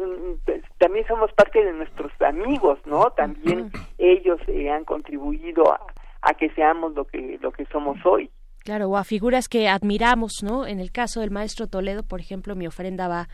pues, 0.45 0.63
también 0.79 1.07
somos 1.07 1.33
parte 1.35 1.65
de 1.65 1.73
nuestros 1.73 2.11
amigos, 2.21 2.81
¿no? 2.85 3.11
También 3.13 3.71
ellos 3.99 4.41
eh, 4.49 4.69
han 4.71 4.85
contribuido 4.85 5.73
a, 5.73 5.81
a 6.21 6.35
que 6.35 6.51
seamos 6.51 6.95
lo 6.95 7.05
que 7.05 7.39
lo 7.41 7.53
que 7.53 7.65
somos 7.67 7.97
hoy. 8.05 8.29
Claro, 8.65 8.91
o 8.91 8.97
a 8.97 9.05
figuras 9.05 9.49
que 9.49 9.69
admiramos, 9.69 10.43
¿no? 10.43 10.67
En 10.67 10.79
el 10.79 10.93
caso 10.93 11.21
del 11.21 11.33
maestro 11.33 11.67
Toledo, 11.67 12.05
por 12.05 12.21
ejemplo, 12.21 12.55
mi 12.55 12.67
ofrenda 12.67 13.09
va 13.09 13.29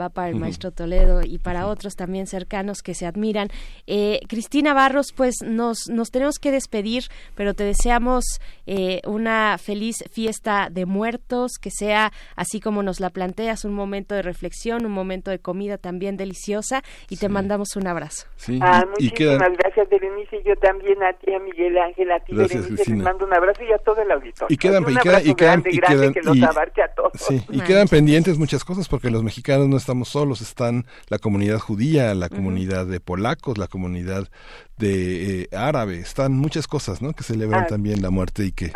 va 0.00 0.08
para 0.08 0.28
el 0.28 0.36
maestro 0.36 0.70
Toledo 0.70 1.22
y 1.22 1.38
para 1.38 1.66
otros 1.66 1.96
también 1.96 2.26
cercanos 2.26 2.82
que 2.82 2.94
se 2.94 3.06
admiran. 3.06 3.48
Eh, 3.86 4.20
Cristina 4.28 4.74
Barros, 4.74 5.12
pues 5.12 5.36
nos, 5.44 5.88
nos 5.88 6.10
tenemos 6.10 6.38
que 6.38 6.50
despedir, 6.50 7.04
pero 7.34 7.54
te 7.54 7.64
deseamos 7.64 8.24
eh, 8.66 9.00
una 9.06 9.56
feliz 9.58 10.04
fiesta 10.10 10.68
de 10.70 10.86
muertos, 10.86 11.52
que 11.60 11.70
sea 11.70 12.12
así 12.36 12.60
como 12.60 12.82
nos 12.82 13.00
la 13.00 13.10
planteas, 13.10 13.64
un 13.64 13.74
momento 13.74 14.14
de 14.14 14.22
reflexión, 14.22 14.84
un 14.86 14.92
momento 14.92 15.30
de 15.30 15.38
comida 15.38 15.78
también 15.78 16.16
deliciosa 16.16 16.82
y 17.08 17.16
te 17.16 17.28
mandamos 17.28 17.76
un 17.76 17.86
abrazo. 17.86 18.26
Ah, 18.60 18.84
muchísimas 18.88 19.52
gracias, 19.58 19.88
Berenice, 19.88 20.36
y 20.36 20.48
yo 20.48 20.56
también 20.56 21.02
a 21.02 21.12
ti, 21.14 21.32
a 21.32 21.38
Miguel 21.38 21.78
Ángel, 21.78 22.10
a 22.10 22.20
ti, 22.20 22.34
Berenice, 22.34 22.70
les 22.70 22.88
mando 22.90 23.26
un 23.26 23.34
abrazo 23.34 23.62
y 23.62 23.72
a 23.72 23.78
todo 23.78 24.02
el 24.02 24.10
auditorio. 24.10 24.46
Y 24.48 24.56
quedan, 24.56 24.84
y, 24.88 24.96
quedan, 25.34 25.62
y 27.50 27.60
quedan 27.60 27.88
pendientes 27.88 28.38
muchas 28.38 28.64
cosas 28.64 28.88
porque 28.88 29.10
los 29.10 29.22
mexicanos 29.22 29.68
no 29.68 29.76
estamos 29.84 30.08
solos, 30.08 30.40
están 30.40 30.86
la 31.08 31.18
comunidad 31.18 31.58
judía, 31.58 32.14
la 32.14 32.30
comunidad 32.30 32.86
de 32.86 33.00
polacos, 33.00 33.58
la 33.58 33.66
comunidad 33.66 34.28
de 34.78 35.42
eh, 35.42 35.48
árabe, 35.52 35.98
están 35.98 36.32
muchas 36.32 36.66
cosas, 36.66 37.02
¿no? 37.02 37.12
Que 37.12 37.22
celebran 37.22 37.64
ah. 37.64 37.66
también 37.66 38.00
la 38.00 38.10
muerte 38.10 38.46
y 38.46 38.52
que 38.52 38.72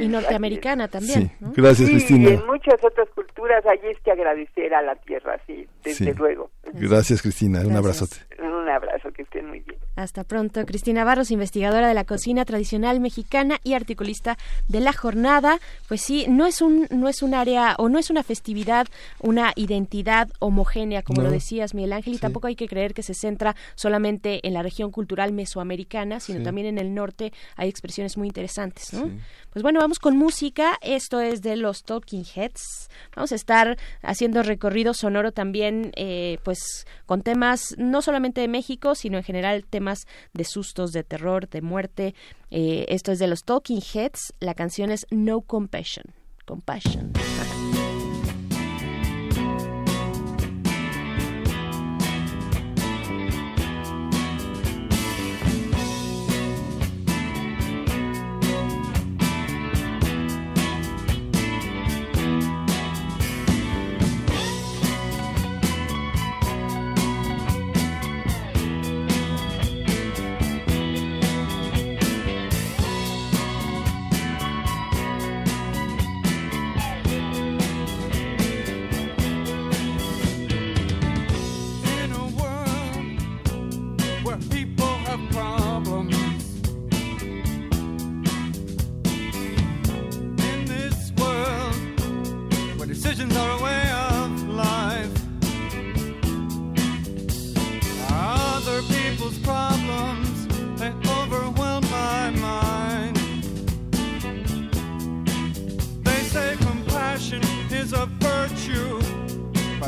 y 0.00 0.08
norteamericana 0.08 0.88
también. 0.88 1.32
Gracias, 1.40 1.88
Cristina. 1.88 2.30
Y 2.30 2.32
en 2.34 2.46
muchas 2.46 2.82
otras 2.82 3.08
culturas 3.14 3.64
hay 3.66 3.78
es 3.84 4.00
que 4.00 4.10
agradecer 4.10 4.74
a 4.74 4.82
la 4.82 4.96
tierra, 4.96 5.40
sí, 5.46 5.66
desde 5.84 6.12
luego. 6.14 6.50
Gracias, 6.72 7.22
Cristina. 7.22 7.60
Un 7.60 7.76
abrazote. 7.76 8.16
Un 8.38 8.68
abrazo, 8.68 9.10
que 9.12 9.22
estén 9.22 9.48
muy 9.48 9.60
bien. 9.60 9.78
Hasta 9.96 10.22
pronto. 10.22 10.64
Cristina 10.64 11.02
Barros, 11.02 11.32
investigadora 11.32 11.88
de 11.88 11.94
la 11.94 12.04
cocina 12.04 12.44
tradicional 12.44 13.00
mexicana 13.00 13.58
y 13.64 13.74
articulista 13.74 14.38
de 14.68 14.78
la 14.78 14.92
jornada. 14.92 15.58
Pues 15.88 16.02
sí, 16.02 16.26
no 16.28 16.46
es 16.46 16.62
un 16.62 16.86
no 16.90 17.08
es 17.08 17.22
un 17.22 17.34
área 17.34 17.74
o 17.78 17.88
no 17.88 17.98
es 17.98 18.08
una 18.08 18.22
festividad, 18.22 18.86
una 19.20 19.52
identidad 19.56 20.28
homogénea, 20.38 21.02
como 21.02 21.22
lo 21.22 21.32
decías, 21.32 21.74
Miguel 21.74 21.94
Ángel, 21.94 22.14
y 22.14 22.18
tampoco 22.18 22.46
hay 22.46 22.54
que 22.54 22.68
creer 22.68 22.94
que 22.94 23.02
se 23.02 23.14
centra 23.14 23.56
solamente 23.74 24.46
en 24.46 24.54
la 24.54 24.62
región 24.62 24.92
cultural 24.92 25.32
mesoamericana, 25.32 26.20
sino 26.20 26.44
también 26.44 26.68
en 26.68 26.78
el 26.78 26.94
norte 26.94 27.32
hay 27.56 27.68
expresiones 27.68 28.16
muy 28.16 28.28
interesantes, 28.28 28.92
¿no? 28.92 29.10
Pues 29.52 29.64
bueno, 29.64 29.80
vamos 29.80 29.98
con 29.98 30.16
música. 30.16 30.78
Esto 30.80 31.20
es 31.20 31.42
de 31.42 31.56
los 31.56 31.82
Talking 31.82 32.24
Heads. 32.36 32.88
Vamos 33.16 33.32
a 33.32 33.34
estar 33.34 33.76
haciendo 34.02 34.44
recorrido 34.44 34.94
sonoro 34.94 35.32
también, 35.32 35.90
eh, 35.96 36.38
pues 36.44 36.57
con 37.06 37.22
temas 37.22 37.74
no 37.78 38.02
solamente 38.02 38.40
de 38.40 38.48
México, 38.48 38.94
sino 38.94 39.18
en 39.18 39.24
general 39.24 39.64
temas 39.64 40.06
de 40.32 40.44
sustos, 40.44 40.92
de 40.92 41.04
terror, 41.04 41.48
de 41.48 41.62
muerte. 41.62 42.14
Eh, 42.50 42.86
esto 42.88 43.12
es 43.12 43.18
de 43.18 43.26
los 43.26 43.44
Talking 43.44 43.82
Heads. 43.82 44.34
La 44.40 44.54
canción 44.54 44.90
es 44.90 45.06
No 45.10 45.40
Compassion. 45.40 46.04
Compassion. 46.44 47.12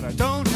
but 0.00 0.08
I 0.08 0.12
don't 0.12 0.49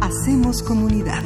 Hacemos 0.00 0.62
comunidad. 0.62 1.24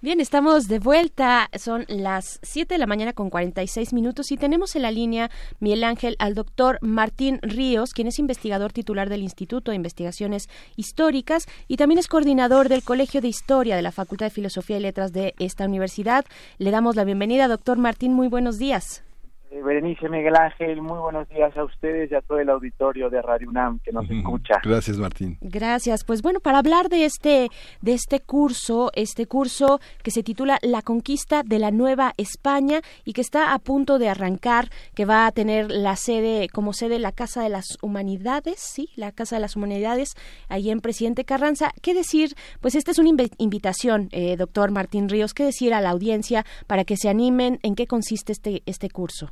Bien, 0.00 0.20
estamos 0.20 0.66
de 0.66 0.80
vuelta. 0.80 1.48
Son 1.56 1.84
las 1.86 2.40
7 2.42 2.74
de 2.74 2.78
la 2.78 2.88
mañana 2.88 3.12
con 3.12 3.30
46 3.30 3.92
minutos 3.92 4.32
y 4.32 4.36
tenemos 4.36 4.74
en 4.74 4.82
la 4.82 4.90
línea 4.90 5.30
Miguel 5.60 5.84
Ángel 5.84 6.16
al 6.18 6.34
doctor 6.34 6.80
Martín 6.82 7.38
Ríos, 7.42 7.92
quien 7.92 8.08
es 8.08 8.18
investigador 8.18 8.72
titular 8.72 9.08
del 9.08 9.22
Instituto 9.22 9.70
de 9.70 9.76
Investigaciones 9.76 10.48
Históricas 10.74 11.46
y 11.68 11.76
también 11.76 12.00
es 12.00 12.08
coordinador 12.08 12.68
del 12.68 12.82
Colegio 12.82 13.20
de 13.20 13.28
Historia 13.28 13.76
de 13.76 13.82
la 13.82 13.92
Facultad 13.92 14.26
de 14.26 14.30
Filosofía 14.30 14.78
y 14.78 14.80
Letras 14.80 15.12
de 15.12 15.36
esta 15.38 15.64
universidad. 15.64 16.24
Le 16.58 16.72
damos 16.72 16.96
la 16.96 17.04
bienvenida, 17.04 17.46
doctor 17.46 17.78
Martín. 17.78 18.14
Muy 18.14 18.26
buenos 18.26 18.58
días. 18.58 19.04
Eh, 19.50 19.62
Berenice 19.62 20.10
Miguel 20.10 20.36
Ángel, 20.36 20.82
muy 20.82 20.98
buenos 20.98 21.26
días 21.30 21.56
a 21.56 21.64
ustedes 21.64 22.12
y 22.12 22.14
a 22.14 22.20
todo 22.20 22.38
el 22.38 22.50
auditorio 22.50 23.08
de 23.08 23.22
Radio 23.22 23.48
UNAM 23.48 23.78
que 23.78 23.92
nos 23.92 24.08
escucha. 24.10 24.60
Gracias, 24.62 24.98
Martín. 24.98 25.38
Gracias. 25.40 26.04
Pues 26.04 26.20
bueno, 26.20 26.40
para 26.40 26.58
hablar 26.58 26.90
de 26.90 27.06
este 27.06 27.48
de 27.80 27.94
este 27.94 28.20
curso, 28.20 28.90
este 28.94 29.26
curso 29.26 29.80
que 30.02 30.10
se 30.10 30.22
titula 30.22 30.58
La 30.60 30.82
conquista 30.82 31.42
de 31.44 31.58
la 31.58 31.70
Nueva 31.70 32.12
España 32.18 32.82
y 33.06 33.14
que 33.14 33.22
está 33.22 33.54
a 33.54 33.58
punto 33.58 33.98
de 33.98 34.10
arrancar, 34.10 34.68
que 34.94 35.06
va 35.06 35.26
a 35.26 35.32
tener 35.32 35.70
la 35.70 35.96
sede 35.96 36.48
como 36.50 36.74
sede 36.74 36.98
la 36.98 37.12
Casa 37.12 37.42
de 37.42 37.48
las 37.48 37.78
Humanidades, 37.80 38.56
sí, 38.58 38.90
la 38.96 39.12
Casa 39.12 39.36
de 39.36 39.40
las 39.40 39.56
Humanidades 39.56 40.14
ahí 40.50 40.70
en 40.70 40.80
Presidente 40.80 41.24
Carranza. 41.24 41.70
¿Qué 41.80 41.94
decir? 41.94 42.34
Pues 42.60 42.74
esta 42.74 42.90
es 42.90 42.98
una 42.98 43.08
invitación, 43.38 44.08
eh, 44.12 44.36
doctor 44.36 44.72
Martín 44.72 45.08
Ríos, 45.08 45.32
¿qué 45.32 45.44
decir 45.44 45.72
a 45.72 45.80
la 45.80 45.88
audiencia 45.88 46.44
para 46.66 46.84
que 46.84 46.98
se 46.98 47.08
animen? 47.08 47.60
¿En 47.62 47.74
qué 47.74 47.86
consiste 47.86 48.32
este 48.32 48.62
este 48.66 48.90
curso? 48.90 49.30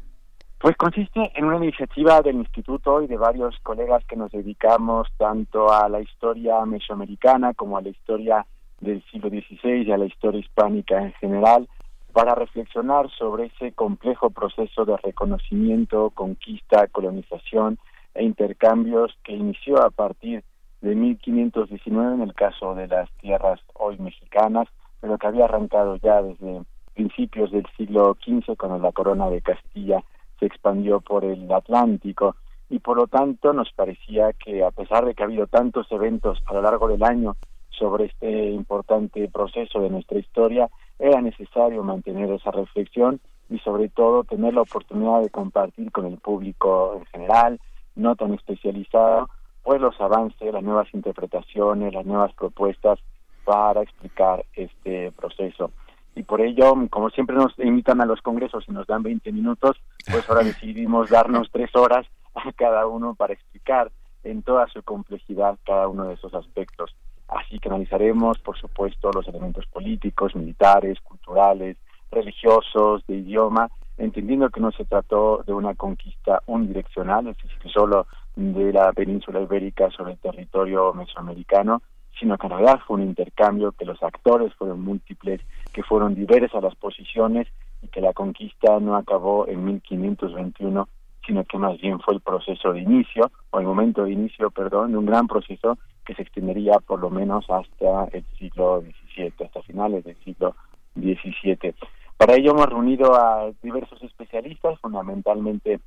Pues 0.59 0.75
consiste 0.77 1.33
en 1.35 1.45
una 1.45 1.59
iniciativa 1.59 2.23
del 2.23 2.37
instituto 2.37 3.03
y 3.03 3.07
de 3.07 3.19
varios 3.19 3.59
colegas 3.63 4.03
que 4.07 4.17
nos 4.17 4.33
dedicamos 4.33 5.07
tanto 5.19 5.71
a 5.71 5.87
la 5.91 6.01
historia 6.01 6.65
mesoamericana 6.65 7.53
como 7.53 7.77
a 7.77 7.83
la 7.83 7.91
historia 7.91 8.47
del 8.81 9.05
siglo 9.11 9.29
XVI 9.29 9.83
y 9.83 9.93
a 9.93 9.99
la 9.99 10.07
historia 10.07 10.41
hispánica 10.41 10.99
en 10.99 11.13
general, 11.15 11.69
para 12.13 12.35
reflexionar 12.35 13.11
sobre 13.11 13.47
ese 13.47 13.73
complejo 13.73 14.31
proceso 14.31 14.87
de 14.87 14.97
reconocimiento, 14.97 16.09
conquista, 16.11 16.87
colonización 16.87 17.79
e 18.15 18.25
intercambios 18.25 19.15
que 19.23 19.35
inició 19.35 19.83
a 19.83 19.91
partir 19.91 20.43
de 20.81 20.95
1519 20.95 22.15
en 22.15 22.23
el 22.23 22.33
caso 22.33 22.75
de 22.75 22.89
las 22.89 23.11
tierras 23.19 23.61
hoy 23.75 23.99
mexicanas, 23.99 24.69
pero 25.01 25.19
que 25.19 25.27
había 25.27 25.45
arrancado 25.45 25.97
ya 25.97 26.23
desde 26.23 26.63
principios 26.95 27.51
del 27.51 27.67
siglo 27.77 28.17
XV 28.25 28.57
con 28.57 28.81
la 28.81 28.93
corona 28.93 29.29
de 29.29 29.43
Castilla 29.43 30.03
se 30.39 30.47
expandió 30.47 31.01
por 31.01 31.25
el 31.25 31.51
Atlántico 31.53 32.37
y 32.69 32.81
por 32.81 32.97
lo 32.97 33.07
tanto 33.07 33.53
nos 33.53 33.71
parecía 33.73 34.33
que 34.33 34.65
a 34.65 34.71
pesar 34.71 35.05
de 35.05 35.15
que 35.15 35.23
ha 35.23 35.27
habido 35.27 35.47
tantos 35.47 35.87
eventos 35.91 36.43
a 36.47 36.55
lo 36.55 36.63
largo 36.63 36.89
del 36.89 37.03
año 37.03 37.37
sobre 37.71 38.07
este 38.07 38.51
importante 38.51 39.29
proceso 39.29 39.81
de 39.81 39.91
nuestra 39.91 40.19
historia, 40.19 40.69
era 40.99 41.21
necesario 41.21 41.83
mantener 41.83 42.31
esa 42.31 42.51
reflexión 42.51 43.21
y 43.49 43.59
sobre 43.59 43.89
todo 43.89 44.25
tener 44.25 44.55
la 44.55 44.63
oportunidad 44.63 45.23
de 45.23 45.31
compartir 45.31 45.93
con 45.93 46.07
el 46.07 46.19
público 46.19 46.95
en 46.99 47.05
general, 47.07 47.61
no 47.95 48.17
tan 48.17 48.35
especializado, 48.35 49.29
pues 49.63 49.81
los 49.81 50.01
avances, 50.01 50.53
las 50.53 50.63
nuevas 50.63 50.89
interpretaciones, 50.93 51.93
las 51.93 52.07
nuevas 52.07 52.33
propuestas 52.35 52.99
para 53.45 53.83
explicar 53.83 54.45
este 54.55 55.13
proceso. 55.13 55.71
Y 56.17 56.23
por 56.23 56.41
ello, 56.41 56.75
como 56.91 57.11
siempre 57.11 57.37
nos 57.37 57.57
invitan 57.59 58.01
a 58.01 58.07
los 58.07 58.23
congresos 58.23 58.65
y 58.67 58.73
nos 58.73 58.87
dan 58.87 59.03
20 59.03 59.31
minutos, 59.33 59.77
pues 60.11 60.29
ahora 60.29 60.43
decidimos 60.45 61.11
darnos 61.11 61.49
tres 61.53 61.71
horas 61.77 62.07
a 62.35 62.51
cada 62.53 62.87
uno 62.87 63.15
para 63.15 63.35
explicar 63.35 63.93
en 64.25 64.43
toda 64.43 64.67
su 64.69 64.83
complejidad 64.83 65.59
cada 65.65 65.89
uno 65.89 66.05
de 66.05 66.15
esos 66.15 66.35
aspectos. 66.35 66.97
Así 67.29 67.59
que 67.59 67.69
analizaremos, 67.69 68.39
por 68.39 68.59
supuesto, 68.59 69.11
los 69.13 69.29
elementos 69.29 69.67
políticos, 69.67 70.35
militares, 70.35 70.99
culturales, 71.01 71.77
religiosos, 72.11 73.07
de 73.07 73.17
idioma, 73.17 73.69
entendiendo 73.99 74.49
que 74.49 74.61
no 74.61 74.73
se 74.73 74.87
trató 74.87 75.43
de 75.47 75.53
una 75.53 75.75
conquista 75.75 76.43
unidireccional, 76.47 77.27
es 77.29 77.37
decir, 77.37 77.71
solo 77.71 78.07
de 78.37 78.73
la 78.73 78.93
península 78.93 79.41
ibérica 79.43 79.91
sobre 79.91 80.13
el 80.13 80.19
territorio 80.19 80.95
mesoamericano, 80.95 81.83
sino 82.19 82.39
que 82.39 82.47
en 82.47 82.79
fue 82.87 82.97
un 82.97 83.03
intercambio, 83.03 83.73
que 83.73 83.85
los 83.85 84.03
actores 84.03 84.55
fueron 84.55 84.81
múltiples, 84.81 85.41
que 85.73 85.83
fueron 85.83 86.15
diversas 86.15 86.63
las 86.63 86.75
posiciones 86.75 87.47
y 87.83 87.89
que 87.89 88.01
la 88.01 88.13
conquista 88.13 88.81
no 88.81 88.97
acabó 88.97 89.47
en 89.47 89.65
1521, 89.65 90.89
sino 91.27 91.45
que 91.45 91.59
más 91.59 91.79
bien 91.81 92.01
fue 92.01 92.15
el 92.15 92.21
proceso 92.21 92.73
de 92.73 92.81
inicio, 92.81 93.31
o 93.51 93.61
el 93.61 93.67
momento 93.67 94.05
de 94.05 94.13
inicio, 94.13 94.51
perdón, 94.51 94.93
de 94.93 94.99
un 94.99 95.07
gran 95.07 95.27
proceso 95.27 95.79
que 96.05 96.15
se 96.15 96.23
extendería 96.23 96.79
por 96.79 97.01
lo 97.01 97.11
menos 97.11 97.45
hasta 97.51 98.05
el 98.13 98.25
siglo 98.39 98.83
XVII, 98.83 99.33
hasta 99.45 99.63
finales 99.63 100.05
del 100.05 100.17
siglo 100.25 100.55
XVII. 100.95 101.75
Para 102.17 102.35
ello 102.35 102.53
hemos 102.53 102.67
reunido 102.67 103.15
a 103.15 103.51
diversos 103.63 104.03
especialistas, 104.03 104.79
fundamentalmente 104.81 105.81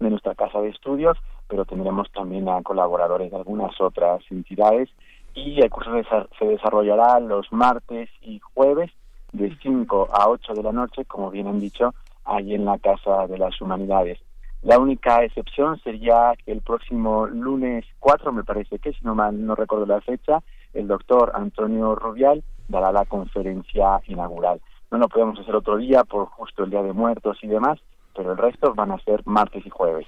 de 0.00 0.10
nuestra 0.10 0.34
casa 0.34 0.60
de 0.60 0.68
estudios, 0.68 1.16
pero 1.48 1.64
tendremos 1.64 2.10
también 2.12 2.48
a 2.48 2.62
colaboradores 2.62 3.30
de 3.30 3.36
algunas 3.36 3.80
otras 3.80 4.20
entidades 4.30 4.90
y 5.34 5.60
el 5.60 5.70
curso 5.70 5.90
se 6.38 6.46
desarrollará 6.46 7.20
los 7.20 7.52
martes 7.52 8.08
y 8.22 8.40
jueves 8.40 8.90
de 9.32 9.56
5 9.62 10.08
a 10.12 10.28
8 10.28 10.54
de 10.54 10.62
la 10.62 10.72
noche, 10.72 11.04
como 11.04 11.30
bien 11.30 11.48
han 11.48 11.60
dicho, 11.60 11.94
ahí 12.24 12.54
en 12.54 12.64
la 12.64 12.78
Casa 12.78 13.26
de 13.26 13.38
las 13.38 13.60
Humanidades. 13.60 14.18
La 14.62 14.78
única 14.78 15.22
excepción 15.24 15.78
sería 15.80 16.32
que 16.44 16.52
el 16.52 16.62
próximo 16.62 17.26
lunes 17.26 17.84
4, 17.98 18.32
me 18.32 18.44
parece 18.44 18.78
que, 18.78 18.92
si 18.92 19.04
no 19.04 19.14
mal 19.14 19.44
no 19.44 19.54
recuerdo 19.54 19.86
la 19.86 20.00
fecha, 20.00 20.42
el 20.72 20.86
doctor 20.86 21.32
Antonio 21.34 21.94
Rubial 21.94 22.42
dará 22.68 22.92
la 22.92 23.04
conferencia 23.04 24.00
inaugural 24.06 24.60
no 24.94 25.00
lo 25.00 25.08
podemos 25.08 25.38
hacer 25.40 25.56
otro 25.56 25.76
día 25.76 26.04
por 26.04 26.26
justo 26.26 26.62
el 26.62 26.70
Día 26.70 26.82
de 26.82 26.92
Muertos 26.92 27.38
y 27.42 27.48
demás, 27.48 27.80
pero 28.14 28.32
el 28.32 28.38
resto 28.38 28.74
van 28.74 28.92
a 28.92 28.98
ser 29.00 29.22
martes 29.24 29.64
y 29.66 29.70
jueves. 29.70 30.06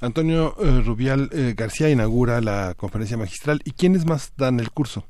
Antonio 0.00 0.54
eh, 0.58 0.82
Rubial 0.84 1.30
eh, 1.32 1.54
García 1.56 1.90
inaugura 1.90 2.40
la 2.40 2.74
conferencia 2.76 3.16
magistral. 3.16 3.60
¿Y 3.64 3.72
quiénes 3.72 4.06
más 4.06 4.34
dan 4.36 4.60
el 4.60 4.70
curso? 4.70 5.04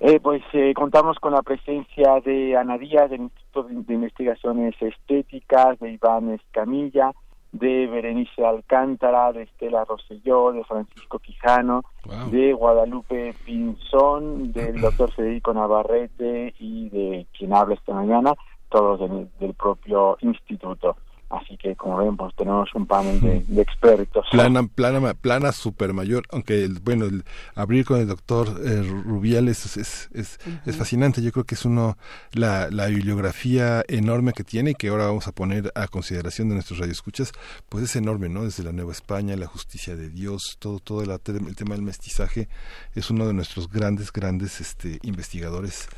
Eh, 0.00 0.18
pues 0.20 0.42
contamos 0.74 1.18
con 1.18 1.32
la 1.34 1.42
presencia 1.42 2.20
de 2.24 2.56
Ana 2.56 2.78
Díaz 2.78 3.10
del 3.10 3.22
Instituto 3.22 3.64
de 3.64 3.94
Investigaciones 3.94 4.74
Estéticas, 4.80 5.78
de 5.78 5.92
Iván 5.92 6.30
Escamilla, 6.30 7.12
de 7.52 7.86
Berenice 7.86 8.44
Alcántara, 8.44 9.32
de 9.32 9.42
Estela 9.42 9.84
Rosselló, 9.84 10.52
de 10.52 10.64
Francisco 10.64 11.18
Quijano, 11.18 11.82
de 12.30 12.52
Guadalupe 12.52 13.34
Pinzón, 13.44 14.52
del 14.52 14.80
doctor 14.80 15.12
Federico 15.12 15.52
Navarrete 15.52 16.54
y 16.58 16.88
de 16.88 17.26
quien 17.36 17.52
habla 17.52 17.74
esta 17.74 17.92
mañana, 17.92 18.34
todos 18.70 19.00
del 19.38 19.54
propio 19.54 20.16
instituto. 20.20 20.96
Así 21.30 21.56
que, 21.56 21.76
como 21.76 21.98
ven, 21.98 22.16
pues 22.16 22.34
tenemos 22.34 22.74
un 22.74 22.86
panel 22.86 23.20
de, 23.20 23.62
expertos. 23.62 24.26
Plana, 24.32 24.66
plana, 24.66 25.14
plana 25.14 25.52
super 25.52 25.92
mayor, 25.92 26.24
aunque, 26.32 26.64
el, 26.64 26.80
bueno, 26.80 27.04
el 27.04 27.24
abrir 27.54 27.84
con 27.84 28.00
el 28.00 28.08
doctor 28.08 28.60
eh, 28.64 28.82
Rubiales 28.82 29.76
es, 29.76 30.10
es, 30.12 30.40
es, 30.66 30.76
fascinante. 30.76 31.22
Yo 31.22 31.30
creo 31.30 31.44
que 31.44 31.54
es 31.54 31.64
uno, 31.64 31.96
la, 32.32 32.68
la 32.70 32.86
bibliografía 32.86 33.84
enorme 33.86 34.32
que 34.32 34.42
tiene 34.42 34.72
y 34.72 34.74
que 34.74 34.88
ahora 34.88 35.06
vamos 35.06 35.28
a 35.28 35.32
poner 35.32 35.70
a 35.76 35.86
consideración 35.86 36.48
de 36.48 36.54
nuestros 36.54 36.80
radioescuchas, 36.80 37.30
pues 37.68 37.84
es 37.84 37.94
enorme, 37.94 38.28
¿no? 38.28 38.42
Desde 38.42 38.64
la 38.64 38.72
Nueva 38.72 38.90
España, 38.90 39.36
la 39.36 39.46
justicia 39.46 39.94
de 39.94 40.10
Dios, 40.10 40.56
todo, 40.58 40.80
todo 40.80 41.02
el, 41.02 41.10
el 41.10 41.54
tema 41.54 41.76
del 41.76 41.82
mestizaje, 41.82 42.48
es 42.96 43.08
uno 43.08 43.28
de 43.28 43.34
nuestros 43.34 43.70
grandes, 43.70 44.12
grandes 44.12 44.60
este, 44.60 44.98
investigadores, 45.02 45.88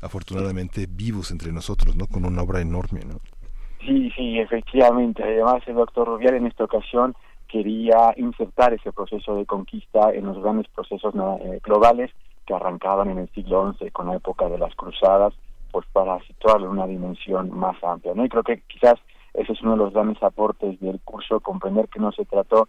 afortunadamente 0.00 0.88
vivos 0.88 1.30
entre 1.30 1.52
nosotros, 1.52 1.94
¿no? 1.94 2.06
Con 2.06 2.24
una 2.24 2.40
obra 2.40 2.62
enorme, 2.62 3.04
¿no? 3.04 3.20
Sí, 3.80 4.10
sí, 4.16 4.38
efectivamente. 4.38 5.22
Además, 5.22 5.62
el 5.66 5.76
doctor 5.76 6.08
Rubial 6.08 6.34
en 6.34 6.46
esta 6.46 6.64
ocasión 6.64 7.14
quería 7.48 8.12
insertar 8.16 8.74
ese 8.74 8.92
proceso 8.92 9.34
de 9.34 9.46
conquista 9.46 10.12
en 10.12 10.26
los 10.26 10.40
grandes 10.42 10.68
procesos 10.68 11.14
eh, 11.14 11.60
globales 11.62 12.10
que 12.46 12.54
arrancaban 12.54 13.10
en 13.10 13.18
el 13.18 13.28
siglo 13.30 13.72
XI 13.72 13.90
con 13.90 14.06
la 14.08 14.16
época 14.16 14.48
de 14.48 14.58
las 14.58 14.74
cruzadas, 14.74 15.34
pues 15.70 15.86
para 15.92 16.18
situarlo 16.26 16.66
en 16.66 16.72
una 16.72 16.86
dimensión 16.86 17.50
más 17.56 17.82
amplia. 17.82 18.14
¿no? 18.14 18.24
Y 18.24 18.28
creo 18.28 18.42
que 18.42 18.62
quizás 18.68 18.94
ese 19.34 19.52
es 19.52 19.62
uno 19.62 19.72
de 19.72 19.78
los 19.78 19.92
grandes 19.92 20.22
aportes 20.22 20.80
del 20.80 21.00
curso, 21.00 21.40
comprender 21.40 21.88
que 21.88 22.00
no 22.00 22.12
se 22.12 22.24
trató 22.24 22.68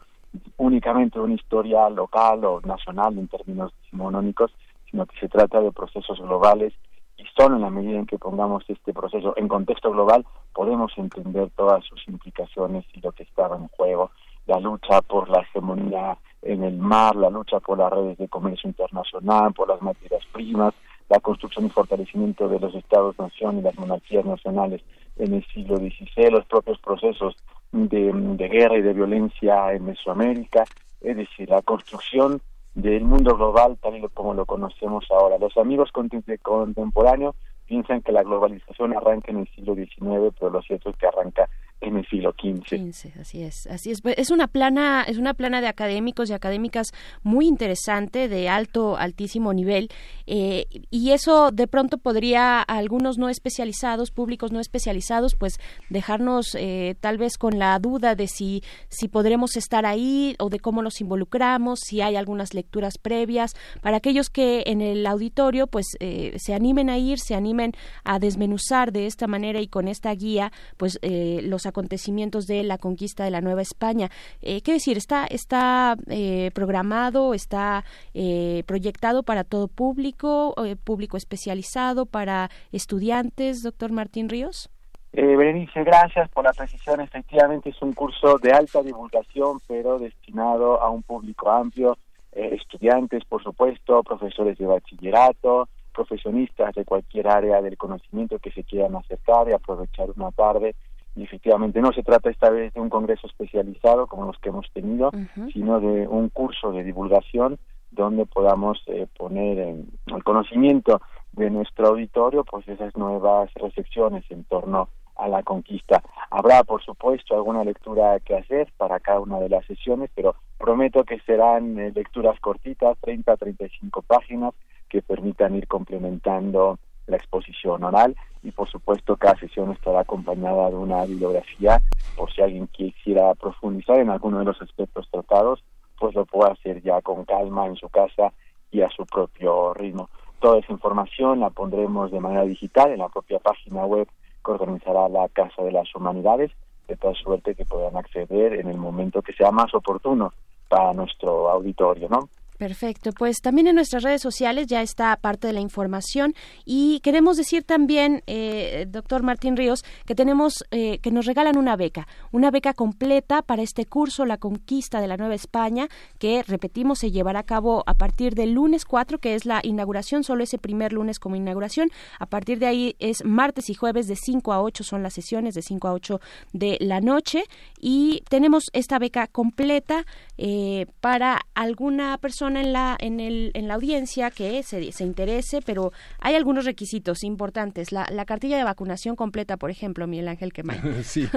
únicamente 0.58 1.18
de 1.18 1.26
una 1.26 1.34
historia 1.34 1.90
local 1.90 2.46
o 2.46 2.62
nacional 2.62 3.18
en 3.18 3.28
términos 3.28 3.74
decimonónicos, 3.82 4.52
sino 4.90 5.06
que 5.06 5.20
se 5.20 5.30
trata 5.30 5.62
de 5.62 5.72
procesos 5.72 6.20
globales 6.20 6.74
y 7.20 7.26
solo 7.38 7.58
en 7.58 7.62
la 7.62 7.70
medida 7.70 8.00
en 8.00 8.06
que 8.06 8.18
pongamos 8.18 8.64
este 8.68 8.94
proceso 8.94 9.34
en 9.36 9.48
contexto 9.48 9.92
global 9.92 10.26
podemos 10.54 10.92
entender 10.98 11.50
todas 11.56 11.84
sus 11.84 12.08
implicaciones 12.08 12.86
y 12.94 13.02
lo 13.02 13.12
que 13.12 13.24
estaba 13.24 13.58
en 13.58 13.68
juego, 13.68 14.12
la 14.48 14.60
lucha 14.60 15.02
por 15.02 15.30
la 15.30 15.42
hegemonía 15.42 16.18
en 16.42 16.64
el 16.64 16.78
mar, 16.78 17.16
la 17.16 17.30
lucha 17.30 17.60
por 17.60 17.78
las 17.78 17.92
redes 17.92 18.18
de 18.18 18.30
comercio 18.30 18.70
internacional, 18.70 19.54
por 19.54 19.68
las 19.68 19.82
materias 19.82 20.24
primas, 20.32 20.74
la 21.10 21.20
construcción 21.20 21.66
y 21.66 21.70
fortalecimiento 21.70 22.48
de 22.48 22.60
los 22.60 22.74
estados-nación 22.74 23.60
y 23.60 23.62
las 23.64 23.78
monarquías 23.78 24.26
nacionales 24.26 24.82
en 25.18 25.34
el 25.34 25.46
siglo 25.48 25.76
XVI, 25.76 26.32
los 26.32 26.46
propios 26.46 26.80
procesos 26.80 27.36
de, 27.72 28.48
guerra 28.50 28.78
y 28.78 28.82
de 28.82 28.94
violencia 28.94 29.74
en 29.74 29.86
Mesoamérica, 29.86 30.64
es 31.02 31.18
decir, 31.18 31.50
la 31.50 31.62
construcción 31.62 32.42
del 32.82 33.04
mundo 33.04 33.36
global 33.36 33.78
tal 33.82 33.98
y 33.98 34.08
como 34.10 34.34
lo 34.34 34.46
conocemos 34.46 35.06
ahora. 35.12 35.38
Los 35.38 35.58
amigos 35.58 35.92
contemporáneos 35.92 37.36
piensan 37.66 38.02
que 38.02 38.12
la 38.12 38.24
globalización 38.24 38.96
arranca 38.96 39.32
en 39.32 39.40
el 39.40 39.48
siglo 39.50 39.76
XIX, 39.76 40.34
pero 40.40 40.50
lo 40.50 40.62
cierto 40.62 40.90
es 40.90 40.98
que 40.98 41.08
arranca 41.08 41.50
en 41.82 41.98
el 41.98 42.08
siglo 42.08 42.34
XV. 42.34 43.20
así 43.20 43.42
es, 43.42 43.68
así 43.68 43.92
es. 43.92 44.02
Es 44.18 44.32
una 44.32 44.48
plana, 44.48 45.04
es 45.08 45.18
una 45.18 45.34
plana 45.34 45.62
de 45.62 45.68
académicos 45.68 46.30
y 46.30 46.34
académicas 46.34 46.88
muy 47.24 47.48
interesante, 47.48 48.28
de 48.28 48.50
alto, 48.50 48.98
altísimo 48.98 49.54
nivel, 49.54 49.90
eh, 50.28 50.66
y 50.90 51.12
eso 51.12 51.52
de 51.52 51.68
pronto 51.68 51.98
podría 51.98 52.60
a 52.60 52.64
algunos 52.64 53.18
no 53.18 53.30
especializados, 53.30 54.12
públicos 54.12 54.52
no 54.52 54.60
especializados, 54.60 55.36
pues 55.36 55.60
dejarnos 55.90 56.56
eh, 56.56 56.96
tal 57.00 57.18
vez 57.18 57.38
con 57.38 57.60
la 57.60 57.80
duda 57.80 58.16
de 58.16 58.28
si 58.28 58.62
si 58.90 59.08
podremos 59.08 59.56
estar 59.56 59.86
ahí 59.86 60.36
o 60.40 60.50
de 60.50 60.60
cómo 60.60 60.82
nos 60.82 61.00
involucramos, 61.00 61.80
si 61.80 62.02
hay 62.02 62.16
algunas 62.16 62.54
lecturas 62.54 62.98
previas 62.98 63.56
para 63.82 63.98
aquellos 63.98 64.30
que 64.30 64.64
en 64.68 64.82
el 64.82 65.06
auditorio 65.06 65.68
pues 65.68 65.86
eh, 66.00 66.34
se 66.38 66.54
animen 66.54 66.90
a 66.90 66.98
ir, 66.98 67.20
se 67.20 67.36
animen 67.36 67.72
a 68.04 68.20
desmenuzar 68.20 68.92
de 68.92 69.06
esta 69.06 69.28
manera 69.28 69.62
y 69.62 69.68
con 69.68 69.88
esta 69.88 70.14
guía 70.14 70.52
pues 70.78 71.00
los 71.02 71.66
acontecimientos 71.70 72.46
de 72.48 72.64
la 72.64 72.78
conquista 72.78 73.24
de 73.24 73.32
la 73.32 73.42
Nueva 73.42 73.62
España. 73.62 74.10
Eh, 74.42 74.62
¿Qué 74.62 74.74
decir? 74.74 74.98
¿Está, 74.98 75.26
está 75.26 75.96
eh, 76.10 76.52
programado, 76.54 77.34
está 77.34 77.86
eh, 78.14 78.64
proyectado 78.66 79.24
para 79.24 79.44
todo 79.44 79.68
público, 79.68 80.56
público 80.84 81.18
especializado, 81.18 82.06
para 82.06 82.50
estudiantes, 82.72 83.64
doctor 83.64 83.92
Martín 83.92 84.30
Ríos? 84.30 84.70
Berenice, 85.12 85.84
gracias 85.84 86.30
por 86.30 86.44
la 86.44 86.54
precisión. 86.54 87.02
Efectivamente 87.02 87.70
es 87.70 87.82
un 87.82 87.94
curso 87.94 88.38
de 88.38 88.52
alta 88.52 88.84
divulgación, 88.84 89.60
pero 89.68 89.98
destinado 89.98 90.82
a 90.82 90.90
un 90.90 91.02
público 91.02 91.50
amplio, 91.50 91.98
estudiantes, 92.32 93.26
por 93.26 93.42
supuesto, 93.42 94.04
profesores 94.04 94.58
de 94.58 94.68
bachillerato, 94.68 95.68
profesionistas 96.00 96.74
de 96.76 96.86
cualquier 96.86 97.28
área 97.28 97.62
del 97.62 97.78
conocimiento 97.78 98.40
que 98.40 98.52
se 98.52 98.64
quieran 98.64 98.96
acercar 98.96 99.50
y 99.50 99.54
aprovechar 99.54 100.10
una 100.16 100.32
tarde 100.32 100.76
y 101.16 101.24
efectivamente 101.24 101.82
no 101.82 101.92
se 101.92 102.04
trata 102.04 102.30
esta 102.30 102.50
vez 102.50 102.74
de 102.74 102.80
un 102.80 102.90
congreso 102.90 103.28
especializado 103.28 104.08
como 104.08 104.26
los 104.26 104.38
que 104.40 104.50
hemos 104.50 104.72
tenido, 104.72 105.12
sino 105.54 105.80
de 105.80 106.08
un 106.08 106.30
curso 106.30 106.72
de 106.72 106.84
divulgación 106.84 107.60
donde 107.92 108.26
podamos 108.26 108.82
eh, 108.88 109.08
poner 109.18 109.60
en 109.60 109.88
el 110.08 110.24
conocimiento 110.24 111.02
de 111.34 111.50
nuestro 111.50 111.88
auditorio 111.88 112.44
pues 112.44 112.68
esas 112.68 112.96
nuevas 112.96 113.52
recepciones 113.56 114.24
en 114.30 114.44
torno 114.44 114.90
a 115.16 115.28
la 115.28 115.44
conquista. 115.44 116.02
Habrá, 116.30 116.64
por 116.64 116.82
supuesto, 116.84 117.36
alguna 117.36 117.64
lectura 117.64 118.20
que 118.22 118.38
hacer 118.38 118.72
para 118.78 119.00
cada 119.00 119.20
una 119.20 119.40
de 119.40 119.50
las 119.50 119.66
sesiones, 119.66 120.10
pero 120.16 120.36
prometo 120.58 121.04
que 121.04 121.20
serán 121.22 121.78
eh, 121.78 121.92
lecturas 121.94 122.40
cortitas, 122.40 122.98
30 123.02 123.34
a 123.34 123.38
35 123.38 124.02
páginas, 124.04 124.54
que 124.88 125.02
permitan 125.02 125.56
ir 125.56 125.68
complementando 125.68 126.80
la 127.10 127.18
exposición 127.18 127.84
oral 127.84 128.16
y 128.44 128.52
por 128.52 128.70
supuesto 128.70 129.18
cada 129.18 129.36
sesión 129.38 129.72
estará 129.72 130.02
acompañada 130.02 130.70
de 130.70 130.76
una 130.76 131.06
bibliografía 131.06 131.82
por 132.16 132.32
si 132.32 132.42
alguien 132.42 132.68
quisiera 132.68 133.34
profundizar 133.36 134.00
en 134.00 134.10
alguno 134.10 134.40
de 134.40 134.46
los 134.46 134.62
aspectos 134.62 135.08
tratados, 135.12 135.64
pues 136.00 136.16
lo 136.16 136.26
puede 136.26 136.52
hacer 136.52 136.82
ya 136.82 137.02
con 137.02 137.26
calma 137.26 137.68
en 137.68 137.76
su 137.76 137.90
casa 137.90 138.32
y 138.72 138.82
a 138.82 138.90
su 138.90 139.06
propio 139.06 139.74
ritmo. 139.74 140.10
Toda 140.40 140.60
esa 140.60 140.72
información 140.72 141.42
la 141.42 141.50
pondremos 141.50 142.12
de 142.12 142.20
manera 142.20 142.44
digital 142.44 142.92
en 142.92 143.00
la 143.00 143.10
propia 143.10 143.40
página 143.40 143.86
web 143.86 144.08
que 144.44 144.52
organizará 144.52 145.10
la 145.10 145.28
Casa 145.30 145.64
de 145.64 145.72
las 145.72 145.94
Humanidades, 145.94 146.52
de 146.88 146.96
tal 146.96 147.16
suerte 147.16 147.56
que 147.56 147.66
puedan 147.66 147.98
acceder 147.98 148.54
en 148.54 148.70
el 148.70 148.78
momento 148.78 149.22
que 149.22 149.34
sea 149.34 149.52
más 149.52 149.74
oportuno 149.74 150.34
para 150.70 150.94
nuestro 150.94 151.50
auditorio, 151.50 152.08
¿no? 152.10 152.30
Perfecto, 152.60 153.14
pues 153.14 153.38
también 153.42 153.68
en 153.68 153.76
nuestras 153.76 154.04
redes 154.04 154.22
sociales 154.22 154.68
ya 154.68 154.82
está 154.82 155.16
parte 155.16 155.48
de 155.48 155.54
la 155.54 155.62
información 155.62 156.36
y 156.66 157.00
queremos 157.00 157.38
decir 157.38 157.64
también, 157.64 158.22
eh, 158.28 158.86
doctor 158.90 159.24
Martín 159.24 159.56
Ríos, 159.56 159.86
que 160.06 160.14
tenemos, 160.14 160.66
eh, 160.72 161.00
que 161.00 161.10
nos 161.10 161.26
regalan 161.26 161.58
una 161.58 161.78
beca, 161.78 162.06
una 162.34 162.52
beca 162.52 162.74
completa 162.74 163.44
para 163.44 163.62
este 163.62 163.86
curso 163.86 164.26
La 164.26 164.36
Conquista 164.36 165.00
de 165.00 165.08
la 165.08 165.16
Nueva 165.16 165.36
España, 165.36 165.88
que 166.18 166.44
repetimos 166.44 167.00
se 167.00 167.12
llevará 167.12 167.40
a 167.40 167.44
cabo 167.44 167.86
a 167.88 167.94
partir 167.94 168.36
del 168.36 168.52
lunes 168.52 168.84
4, 168.84 169.20
que 169.20 169.36
es 169.36 169.46
la 169.46 169.62
inauguración, 169.64 170.26
solo 170.26 170.44
ese 170.44 170.58
primer 170.58 170.92
lunes 170.92 171.18
como 171.18 171.38
inauguración. 171.38 171.90
A 172.20 172.26
partir 172.26 172.60
de 172.60 172.66
ahí 172.66 172.98
es 173.00 173.24
martes 173.24 173.70
y 173.70 173.74
jueves 173.74 174.10
de 174.10 174.18
5 174.18 174.52
a 174.52 174.62
8 174.62 174.84
son 174.84 175.02
las 175.02 175.14
sesiones, 175.14 175.56
de 175.56 175.62
5 175.62 175.88
a 175.88 175.94
8 175.94 176.20
de 176.52 176.78
la 176.82 177.00
noche 177.00 177.46
y 177.80 178.22
tenemos 178.28 178.66
esta 178.74 179.00
beca 179.00 179.28
completa 179.28 180.06
eh, 180.38 180.88
para 181.00 181.40
alguna 181.56 182.18
persona 182.18 182.49
en 182.58 182.74
la, 182.74 182.98
en 183.00 183.20
el, 183.20 183.52
en 183.54 183.68
la 183.68 183.76
audiencia 183.76 184.32
que 184.32 184.64
se, 184.64 184.92
se 184.92 185.04
interese, 185.04 185.62
pero 185.62 185.92
hay 186.20 186.36
algunos 186.36 186.66
requisitos 186.66 187.24
importantes. 187.24 187.92
La, 187.92 188.08
la 188.12 188.26
cartilla 188.26 188.58
de 188.58 188.64
vacunación 188.64 189.16
completa, 189.16 189.58
por 189.58 189.72
ejemplo, 189.72 190.08
Miguel 190.08 190.28
Ángel 190.28 190.54
Quemay. 190.54 190.80
sí, 191.04 191.28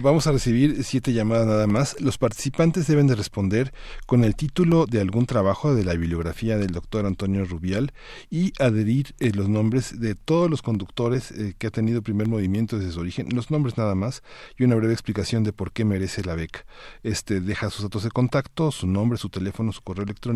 vamos 0.00 0.26
a 0.26 0.32
recibir 0.32 0.84
siete 0.84 1.12
llamadas 1.12 1.46
nada 1.46 1.66
más. 1.66 2.00
Los 2.00 2.18
participantes 2.18 2.86
deben 2.86 3.06
de 3.06 3.14
responder 3.14 3.72
con 4.06 4.24
el 4.24 4.36
título 4.36 4.86
de 4.86 5.00
algún 5.00 5.26
trabajo 5.26 5.74
de 5.74 5.84
la 5.84 5.92
bibliografía 5.92 6.56
del 6.58 6.72
doctor 6.72 7.06
Antonio 7.06 7.44
Rubial 7.44 7.92
y 8.30 8.52
adherir 8.60 9.14
eh, 9.18 9.32
los 9.34 9.48
nombres 9.48 10.00
de 10.00 10.14
todos 10.14 10.50
los 10.50 10.62
conductores 10.62 11.30
eh, 11.32 11.54
que 11.58 11.66
ha 11.66 11.70
tenido 11.70 12.02
primer 12.02 12.28
movimiento 12.28 12.78
desde 12.78 12.92
su 12.92 13.00
origen, 13.00 13.28
los 13.34 13.50
nombres 13.50 13.76
nada 13.76 13.94
más 13.94 14.22
y 14.58 14.64
una 14.64 14.76
breve 14.76 14.92
explicación 14.92 15.44
de 15.44 15.52
por 15.52 15.72
qué 15.72 15.84
merece 15.84 16.22
la 16.22 16.34
beca. 16.34 16.64
Este 17.02 17.40
deja 17.40 17.70
sus 17.70 17.82
datos 17.82 18.04
de 18.04 18.10
contacto, 18.10 18.70
su 18.70 18.86
nombre, 18.86 19.18
su 19.18 19.28
teléfono, 19.28 19.72
su 19.72 19.82
correo 19.82 20.04
electrónico 20.04 20.35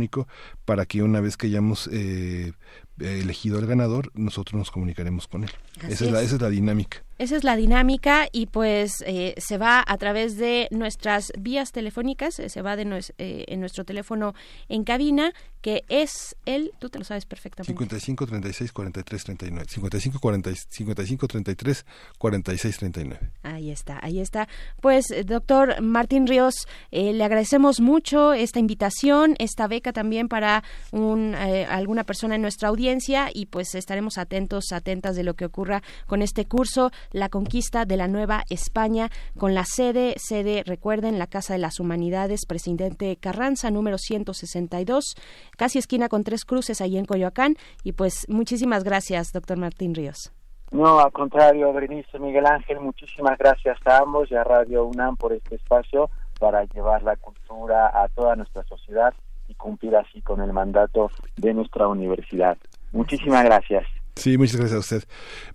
para 0.64 0.86
que 0.86 1.02
una 1.02 1.20
vez 1.20 1.36
que 1.36 1.46
hayamos 1.46 1.88
eh, 1.92 2.52
elegido 3.00 3.58
al 3.58 3.66
ganador, 3.66 4.10
nosotros 4.14 4.58
nos 4.58 4.70
comunicaremos 4.70 5.26
con 5.26 5.44
él. 5.44 5.50
Esa 5.88 6.04
es, 6.04 6.10
la, 6.10 6.22
esa 6.22 6.36
es 6.36 6.42
la 6.42 6.50
dinámica. 6.50 7.02
Esa 7.18 7.36
es 7.36 7.44
la 7.44 7.54
dinámica 7.54 8.28
y 8.32 8.46
pues 8.46 9.04
eh, 9.06 9.34
se 9.36 9.58
va 9.58 9.84
a 9.86 9.98
través 9.98 10.38
de 10.38 10.68
nuestras 10.70 11.32
vías 11.38 11.70
telefónicas, 11.70 12.38
eh, 12.38 12.48
se 12.48 12.62
va 12.62 12.76
de 12.76 13.04
eh, 13.18 13.44
en 13.46 13.60
nuestro 13.60 13.84
teléfono 13.84 14.34
en 14.70 14.84
cabina, 14.84 15.34
que 15.60 15.84
es 15.90 16.34
el, 16.46 16.72
tú 16.78 16.88
te 16.88 16.98
lo 16.98 17.04
sabes 17.04 17.26
perfectamente. 17.26 17.72
55 17.72 18.26
36 18.26 18.72
43 18.72 19.24
39. 19.24 19.66
55 19.68 20.18
40, 20.18 20.54
55 20.54 21.28
33 21.28 21.86
46 22.16 22.76
39. 22.78 23.30
Ahí 23.42 23.70
está, 23.70 23.98
ahí 24.02 24.18
está. 24.18 24.48
Pues 24.80 25.04
doctor 25.26 25.82
Martín 25.82 26.26
Ríos, 26.26 26.54
le 26.90 27.22
agradecemos 27.22 27.80
mucho 27.80 28.32
esta 28.32 28.60
invitación, 28.60 29.34
esta 29.38 29.68
beca 29.68 29.92
también 29.92 30.28
para 30.28 30.64
un, 30.90 31.34
alguna 31.34 32.04
persona 32.04 32.36
en 32.36 32.40
nuestra 32.40 32.70
audiencia 32.70 32.89
y 33.34 33.46
pues 33.46 33.76
estaremos 33.76 34.18
atentos, 34.18 34.72
atentas 34.72 35.14
de 35.14 35.22
lo 35.22 35.34
que 35.34 35.44
ocurra 35.44 35.80
con 36.06 36.22
este 36.22 36.46
curso 36.46 36.90
la 37.12 37.28
conquista 37.28 37.84
de 37.84 37.96
la 37.96 38.08
Nueva 38.08 38.42
España, 38.50 39.10
con 39.38 39.54
la 39.54 39.64
sede, 39.64 40.14
sede, 40.16 40.64
recuerden, 40.66 41.18
la 41.18 41.28
Casa 41.28 41.52
de 41.52 41.60
las 41.60 41.78
Humanidades, 41.78 42.46
presidente 42.48 43.16
Carranza, 43.16 43.70
número 43.70 43.96
162, 43.96 45.14
casi 45.56 45.78
esquina 45.78 46.08
con 46.08 46.24
tres 46.24 46.44
cruces 46.44 46.80
ahí 46.80 46.98
en 46.98 47.04
Coyoacán. 47.04 47.54
Y 47.84 47.92
pues 47.92 48.26
muchísimas 48.28 48.82
gracias, 48.82 49.28
doctor 49.32 49.56
Martín 49.56 49.94
Ríos. 49.94 50.32
No, 50.72 50.98
al 50.98 51.12
contrario, 51.12 51.72
Berenice 51.72 52.18
Miguel 52.18 52.46
Ángel, 52.46 52.80
muchísimas 52.80 53.38
gracias 53.38 53.78
a 53.84 53.98
ambos 53.98 54.30
y 54.32 54.34
a 54.34 54.42
Radio 54.42 54.84
UNAM 54.84 55.16
por 55.16 55.32
este 55.32 55.54
espacio 55.54 56.10
para 56.40 56.64
llevar 56.64 57.04
la 57.04 57.14
cultura 57.14 57.86
a 58.02 58.08
toda 58.08 58.34
nuestra 58.34 58.64
sociedad 58.64 59.14
y 59.50 59.54
cumplir 59.54 59.96
así 59.96 60.22
con 60.22 60.40
el 60.40 60.52
mandato 60.52 61.10
de 61.36 61.54
nuestra 61.54 61.88
universidad. 61.88 62.56
Muchísimas 62.92 63.44
gracias. 63.44 63.84
Sí, 64.16 64.36
muchas 64.36 64.56
gracias 64.56 64.76
a 64.76 64.80
usted. 64.80 65.04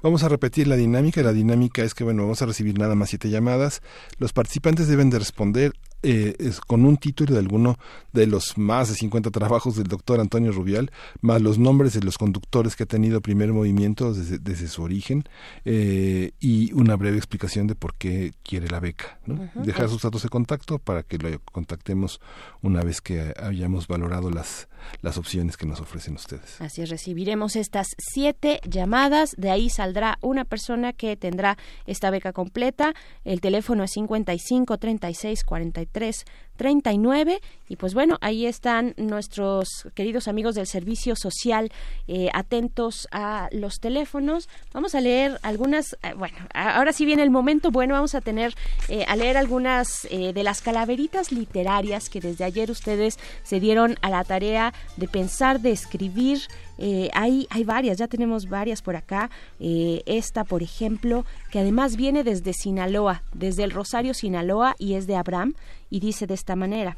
Vamos 0.01 0.23
a 0.23 0.29
repetir 0.29 0.67
la 0.67 0.75
dinámica. 0.75 1.21
La 1.21 1.33
dinámica 1.33 1.83
es 1.83 1.93
que, 1.93 2.03
bueno, 2.03 2.23
vamos 2.23 2.41
a 2.41 2.45
recibir 2.45 2.79
nada 2.79 2.95
más 2.95 3.09
siete 3.09 3.29
llamadas. 3.29 3.81
Los 4.17 4.33
participantes 4.33 4.87
deben 4.87 5.09
de 5.09 5.19
responder 5.19 5.73
eh, 6.07 6.35
es 6.37 6.61
con 6.61 6.85
un 6.85 6.97
título 6.97 7.33
de 7.33 7.39
alguno 7.39 7.79
de 8.13 8.27
los 8.27 8.59
más 8.59 8.89
de 8.89 8.95
50 8.95 9.31
trabajos 9.31 9.75
del 9.75 9.87
doctor 9.87 10.19
Antonio 10.19 10.51
Rubial, 10.51 10.91
más 11.21 11.41
los 11.41 11.57
nombres 11.57 11.93
de 11.93 12.01
los 12.01 12.19
conductores 12.19 12.75
que 12.75 12.83
ha 12.83 12.85
tenido 12.85 13.21
primer 13.21 13.51
movimiento 13.53 14.13
desde, 14.13 14.67
su 14.67 14.83
origen 14.83 15.23
eh, 15.63 16.33
y 16.39 16.71
una 16.73 16.95
breve 16.95 17.17
explicación 17.17 17.65
de 17.65 17.73
por 17.73 17.95
qué 17.95 18.33
quiere 18.43 18.67
la 18.67 18.79
beca. 18.79 19.17
Dejar 19.55 19.89
sus 19.89 20.03
datos 20.03 20.21
de 20.21 20.29
contacto 20.29 20.77
para 20.77 21.01
que 21.01 21.17
lo 21.17 21.39
contactemos 21.51 22.21
una 22.61 22.83
vez 22.83 23.01
que 23.01 23.33
hayamos 23.41 23.87
valorado 23.87 24.29
las, 24.29 24.67
las 25.01 25.17
opciones 25.17 25.57
que 25.57 25.65
nos 25.65 25.81
ofrecen 25.81 26.15
ustedes. 26.15 26.59
Así 26.61 26.81
es, 26.81 26.89
recibiremos 26.89 27.55
estas 27.55 27.87
siete 27.97 28.59
llamadas, 28.67 29.35
de 29.37 29.51
ahí 29.51 29.69
saldrá 29.69 30.17
una 30.21 30.45
persona 30.45 30.93
que 30.93 31.15
tendrá 31.15 31.57
esta 31.85 32.09
beca 32.09 32.33
completa. 32.33 32.93
El 33.23 33.41
teléfono 33.41 33.83
es 33.83 33.91
55 33.91 34.77
36 34.77 35.43
43 35.43 36.25
39 36.55 37.41
y 37.67 37.75
pues 37.77 37.93
bueno, 37.93 38.17
ahí 38.21 38.45
están 38.45 38.93
nuestros 38.97 39.87
queridos 39.95 40.27
amigos 40.27 40.55
del 40.55 40.67
servicio 40.67 41.15
social 41.15 41.71
eh, 42.07 42.29
atentos 42.33 43.07
a 43.11 43.49
los 43.51 43.79
teléfonos. 43.79 44.49
Vamos 44.73 44.93
a 44.95 45.01
leer 45.01 45.39
algunas, 45.41 45.97
eh, 46.03 46.13
bueno, 46.15 46.37
ahora 46.53 46.93
sí 46.93 47.05
viene 47.05 47.23
el 47.23 47.31
momento 47.31 47.71
bueno, 47.71 47.95
vamos 47.95 48.15
a 48.15 48.21
tener 48.21 48.53
eh, 48.87 49.05
a 49.07 49.15
leer 49.15 49.37
algunas 49.37 50.07
de 50.09 50.43
las 50.43 50.61
calaveritas 50.61 51.31
literarias 51.31 52.09
que 52.09 52.21
desde 52.21 52.43
ayer 52.43 52.69
ustedes 52.71 53.17
se 53.43 53.59
dieron 53.59 53.97
a 54.01 54.09
la 54.09 54.23
tarea 54.23 54.73
de 54.97 55.07
pensar, 55.07 55.59
de 55.59 55.71
escribir 55.71 56.41
eh, 56.77 57.09
hay, 57.13 57.47
hay 57.49 57.63
varias, 57.63 57.97
ya 57.97 58.07
tenemos 58.07 58.49
varias 58.49 58.81
por 58.81 58.95
acá. 58.95 59.29
Eh, 59.59 60.01
esta, 60.05 60.43
por 60.43 60.63
ejemplo, 60.63 61.25
que 61.51 61.59
además 61.59 61.95
viene 61.95 62.23
desde 62.23 62.53
Sinaloa, 62.53 63.23
desde 63.33 63.63
el 63.63 63.71
Rosario, 63.71 64.13
Sinaloa, 64.13 64.75
y 64.79 64.93
es 64.93 65.07
de 65.07 65.15
Abraham, 65.15 65.55
y 65.89 65.99
dice 65.99 66.27
de 66.27 66.33
esta 66.33 66.55
manera. 66.55 66.97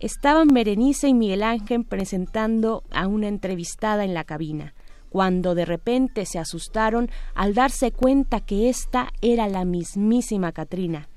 Estaban 0.00 0.48
Berenice 0.48 1.08
y 1.08 1.14
Miguel 1.14 1.42
Ángel 1.42 1.84
presentando 1.84 2.84
a 2.90 3.08
una 3.08 3.26
entrevistada 3.26 4.04
en 4.04 4.14
la 4.14 4.22
cabina, 4.24 4.74
cuando 5.10 5.56
de 5.56 5.64
repente 5.64 6.24
se 6.24 6.38
asustaron 6.38 7.10
al 7.34 7.54
darse 7.54 7.90
cuenta 7.90 8.40
que 8.40 8.68
esta 8.68 9.08
era 9.22 9.48
la 9.48 9.64
mismísima 9.64 10.52
Katrina. 10.52 11.08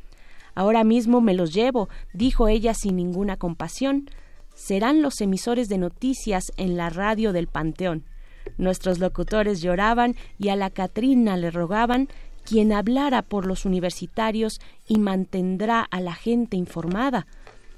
Ahora 0.55 0.84
mismo 0.84 1.21
me 1.21 1.34
los 1.34 1.53
llevo, 1.53 1.89
dijo 2.13 2.47
ella 2.47 2.73
sin 2.73 2.95
ninguna 2.95 3.38
compasión, 3.38 4.09
serán 4.62 5.01
los 5.01 5.22
emisores 5.22 5.70
de 5.70 5.80
noticias 5.80 6.51
en 6.55 6.78
la 6.78 6.89
radio 6.89 7.34
del 7.34 7.47
Panteón. 7.47 8.03
Nuestros 8.57 8.99
locutores 8.99 9.62
lloraban 9.62 10.16
y 10.38 10.49
a 10.49 10.55
la 10.55 10.70
Catrina 10.70 11.36
le 11.36 11.49
rogaban 11.49 12.09
quien 12.43 12.72
hablara 12.72 13.24
por 13.24 13.47
los 13.47 13.66
universitarios 13.66 14.59
y 14.88 14.99
mantendrá 14.99 15.82
a 15.82 15.99
la 15.99 16.14
gente 16.14 16.57
informada. 16.57 17.26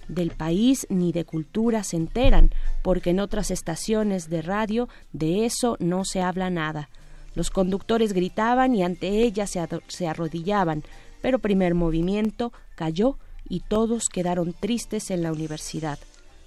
Del 0.10 0.32
país 0.32 0.86
ni 0.90 1.14
de 1.14 1.24
cultura 1.24 1.84
se 1.84 1.96
enteran, 1.96 2.52
porque 2.82 3.12
en 3.12 3.22
otras 3.22 3.50
estaciones 3.50 4.30
de 4.30 4.42
radio 4.42 4.90
de 5.14 5.46
eso 5.46 5.78
no 5.80 6.04
se 6.04 6.22
habla 6.22 6.50
nada. 6.50 6.90
Los 7.34 7.50
conductores 7.50 8.12
gritaban 8.12 8.76
y 8.76 8.84
ante 8.84 9.08
ella 9.24 9.48
se, 9.48 9.66
se 9.88 10.08
arrodillaban, 10.08 10.84
pero 11.22 11.40
primer 11.40 11.76
movimiento 11.76 12.52
cayó 12.76 13.18
y 13.48 13.62
todos 13.62 14.10
quedaron 14.12 14.54
tristes 14.54 15.12
en 15.12 15.24
la 15.24 15.32
universidad. 15.32 15.98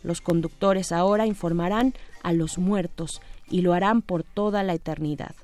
Los 0.07 0.21
conductores 0.21 0.93
ahora 0.93 1.27
informarán 1.27 1.93
a 2.23 2.33
los 2.33 2.59
muertos 2.59 3.21
y 3.51 3.63
lo 3.63 3.73
harán 3.73 4.03
por 4.03 4.23
toda 4.23 4.63
la 4.63 4.73
eternidad. 4.73 5.35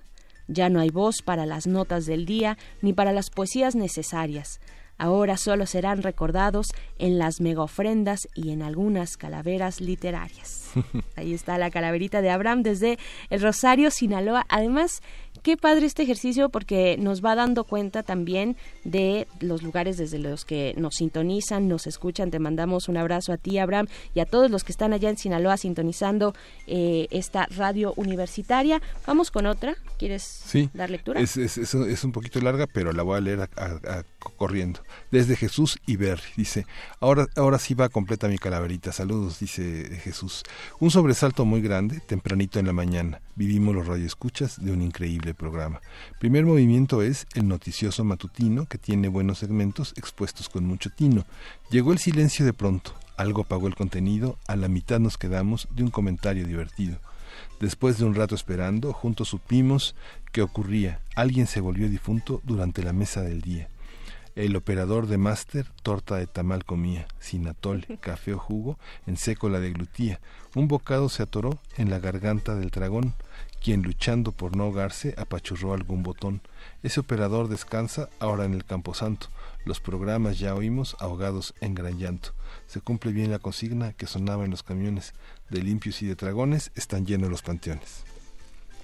Ya 0.46 0.68
no 0.68 0.78
hay 0.78 0.90
voz 0.90 1.20
para 1.20 1.46
las 1.46 1.66
notas 1.66 2.06
del 2.06 2.26
día 2.26 2.56
ni 2.80 2.92
para 2.92 3.10
las 3.10 3.28
poesías 3.28 3.74
necesarias. 3.74 4.60
Ahora 4.98 5.36
solo 5.36 5.66
serán 5.66 6.00
recordados 6.02 6.68
en 7.00 7.18
las 7.18 7.40
megaofrendas 7.40 8.28
y 8.36 8.50
en 8.52 8.62
algunas 8.62 9.16
calaveras 9.16 9.80
literarias. 9.80 10.70
Ahí 11.16 11.34
está 11.34 11.58
la 11.58 11.72
calaverita 11.72 12.22
de 12.22 12.30
Abraham 12.30 12.62
desde 12.62 13.00
el 13.30 13.42
Rosario, 13.42 13.90
Sinaloa. 13.90 14.46
Además, 14.48 15.02
qué 15.42 15.56
padre 15.56 15.86
este 15.86 16.02
ejercicio 16.02 16.48
porque 16.48 16.96
nos 16.98 17.24
va 17.24 17.34
dando 17.34 17.64
cuenta 17.64 18.02
también 18.02 18.56
de 18.84 19.26
los 19.40 19.62
lugares 19.62 19.96
desde 19.96 20.18
los 20.18 20.44
que 20.44 20.74
nos 20.76 20.96
sintonizan, 20.96 21.68
nos 21.68 21.86
escuchan. 21.86 22.30
Te 22.30 22.38
mandamos 22.38 22.88
un 22.88 22.96
abrazo 22.96 23.32
a 23.32 23.36
ti, 23.36 23.58
Abraham, 23.58 23.86
y 24.14 24.20
a 24.20 24.26
todos 24.26 24.50
los 24.50 24.64
que 24.64 24.72
están 24.72 24.92
allá 24.92 25.10
en 25.10 25.16
Sinaloa 25.16 25.56
sintonizando 25.56 26.34
eh, 26.66 27.08
esta 27.10 27.46
radio 27.46 27.92
universitaria. 27.96 28.80
Vamos 29.06 29.30
con 29.30 29.46
otra. 29.46 29.74
¿Quieres 29.98 30.42
dar 30.74 30.90
lectura? 30.90 31.20
Es, 31.20 31.36
es, 31.36 31.58
es, 31.58 32.04
un 32.04 32.12
poquito 32.12 32.40
larga, 32.40 32.66
pero 32.66 32.92
la 32.92 33.02
voy 33.02 33.18
a 33.18 33.20
leer 33.20 33.48
corriendo. 34.30 34.80
Desde 35.10 35.36
Jesús 35.36 35.78
y 35.86 35.96
ver, 35.96 36.20
dice, 36.36 36.66
ahora, 37.00 37.26
ahora 37.36 37.58
sí 37.58 37.74
va 37.74 37.88
completa 37.88 38.28
mi 38.28 38.38
calaverita. 38.38 38.92
Saludos, 38.92 39.40
dice 39.40 40.00
Jesús. 40.02 40.42
Un 40.80 40.90
sobresalto 40.90 41.44
muy 41.44 41.60
grande, 41.60 42.00
tempranito 42.00 42.58
en 42.58 42.66
la 42.66 42.72
mañana. 42.72 43.20
Vivimos 43.34 43.74
los 43.74 43.86
radioescuchas 43.86 44.62
de 44.62 44.72
un 44.72 44.82
increíble 44.82 45.34
programa. 45.34 45.80
Primer 46.18 46.44
movimiento 46.44 47.02
es 47.02 47.26
el 47.34 47.48
noticioso 47.48 48.04
matutino, 48.04 48.66
que 48.66 48.78
tiene 48.78 49.08
buenos 49.08 49.38
segmentos 49.38 49.94
expuestos 49.96 50.48
con 50.48 50.64
mucho 50.64 50.90
tino. 50.90 51.24
Llegó 51.70 51.92
el 51.92 51.98
silencio 51.98 52.44
de 52.44 52.52
pronto. 52.52 52.94
Algo 53.16 53.42
apagó 53.42 53.68
el 53.68 53.74
contenido, 53.74 54.38
a 54.46 54.56
la 54.56 54.68
mitad 54.68 54.98
nos 54.98 55.18
quedamos 55.18 55.68
de 55.70 55.82
un 55.82 55.90
comentario 55.90 56.46
divertido. 56.46 56.98
Después 57.60 57.98
de 57.98 58.04
un 58.04 58.14
rato 58.14 58.34
esperando, 58.34 58.92
juntos 58.92 59.28
supimos 59.28 59.94
que 60.32 60.42
ocurría. 60.42 61.00
Alguien 61.14 61.46
se 61.46 61.60
volvió 61.60 61.88
difunto 61.88 62.40
durante 62.44 62.82
la 62.82 62.92
mesa 62.92 63.22
del 63.22 63.40
día. 63.40 63.68
El 64.34 64.56
operador 64.56 65.08
de 65.08 65.18
máster 65.18 65.66
torta 65.82 66.16
de 66.16 66.26
tamal 66.26 66.64
comía, 66.64 67.06
sin 67.20 67.46
atole, 67.48 67.98
café 68.00 68.32
o 68.32 68.38
jugo, 68.38 68.78
en 69.06 69.18
seco 69.18 69.50
la 69.50 69.60
deglutía. 69.60 70.20
Un 70.54 70.68
bocado 70.68 71.10
se 71.10 71.22
atoró 71.22 71.58
en 71.76 71.90
la 71.90 71.98
garganta 71.98 72.54
del 72.54 72.70
dragón, 72.70 73.14
quien 73.62 73.82
luchando 73.82 74.32
por 74.32 74.56
no 74.56 74.64
ahogarse 74.64 75.14
apachurró 75.18 75.74
algún 75.74 76.02
botón. 76.02 76.40
Ese 76.82 77.00
operador 77.00 77.48
descansa 77.48 78.08
ahora 78.20 78.46
en 78.46 78.54
el 78.54 78.64
camposanto. 78.64 79.28
Los 79.66 79.80
programas 79.80 80.38
ya 80.38 80.54
oímos 80.54 80.96
ahogados 80.98 81.54
en 81.60 81.74
gran 81.74 81.98
llanto. 81.98 82.30
Se 82.66 82.80
cumple 82.80 83.12
bien 83.12 83.30
la 83.30 83.38
consigna 83.38 83.92
que 83.92 84.06
sonaba 84.06 84.46
en 84.46 84.50
los 84.50 84.62
camiones 84.62 85.12
de 85.50 85.62
limpios 85.62 86.00
y 86.00 86.06
de 86.06 86.14
dragones, 86.14 86.72
están 86.74 87.04
llenos 87.04 87.30
los 87.30 87.42
panteones. 87.42 88.04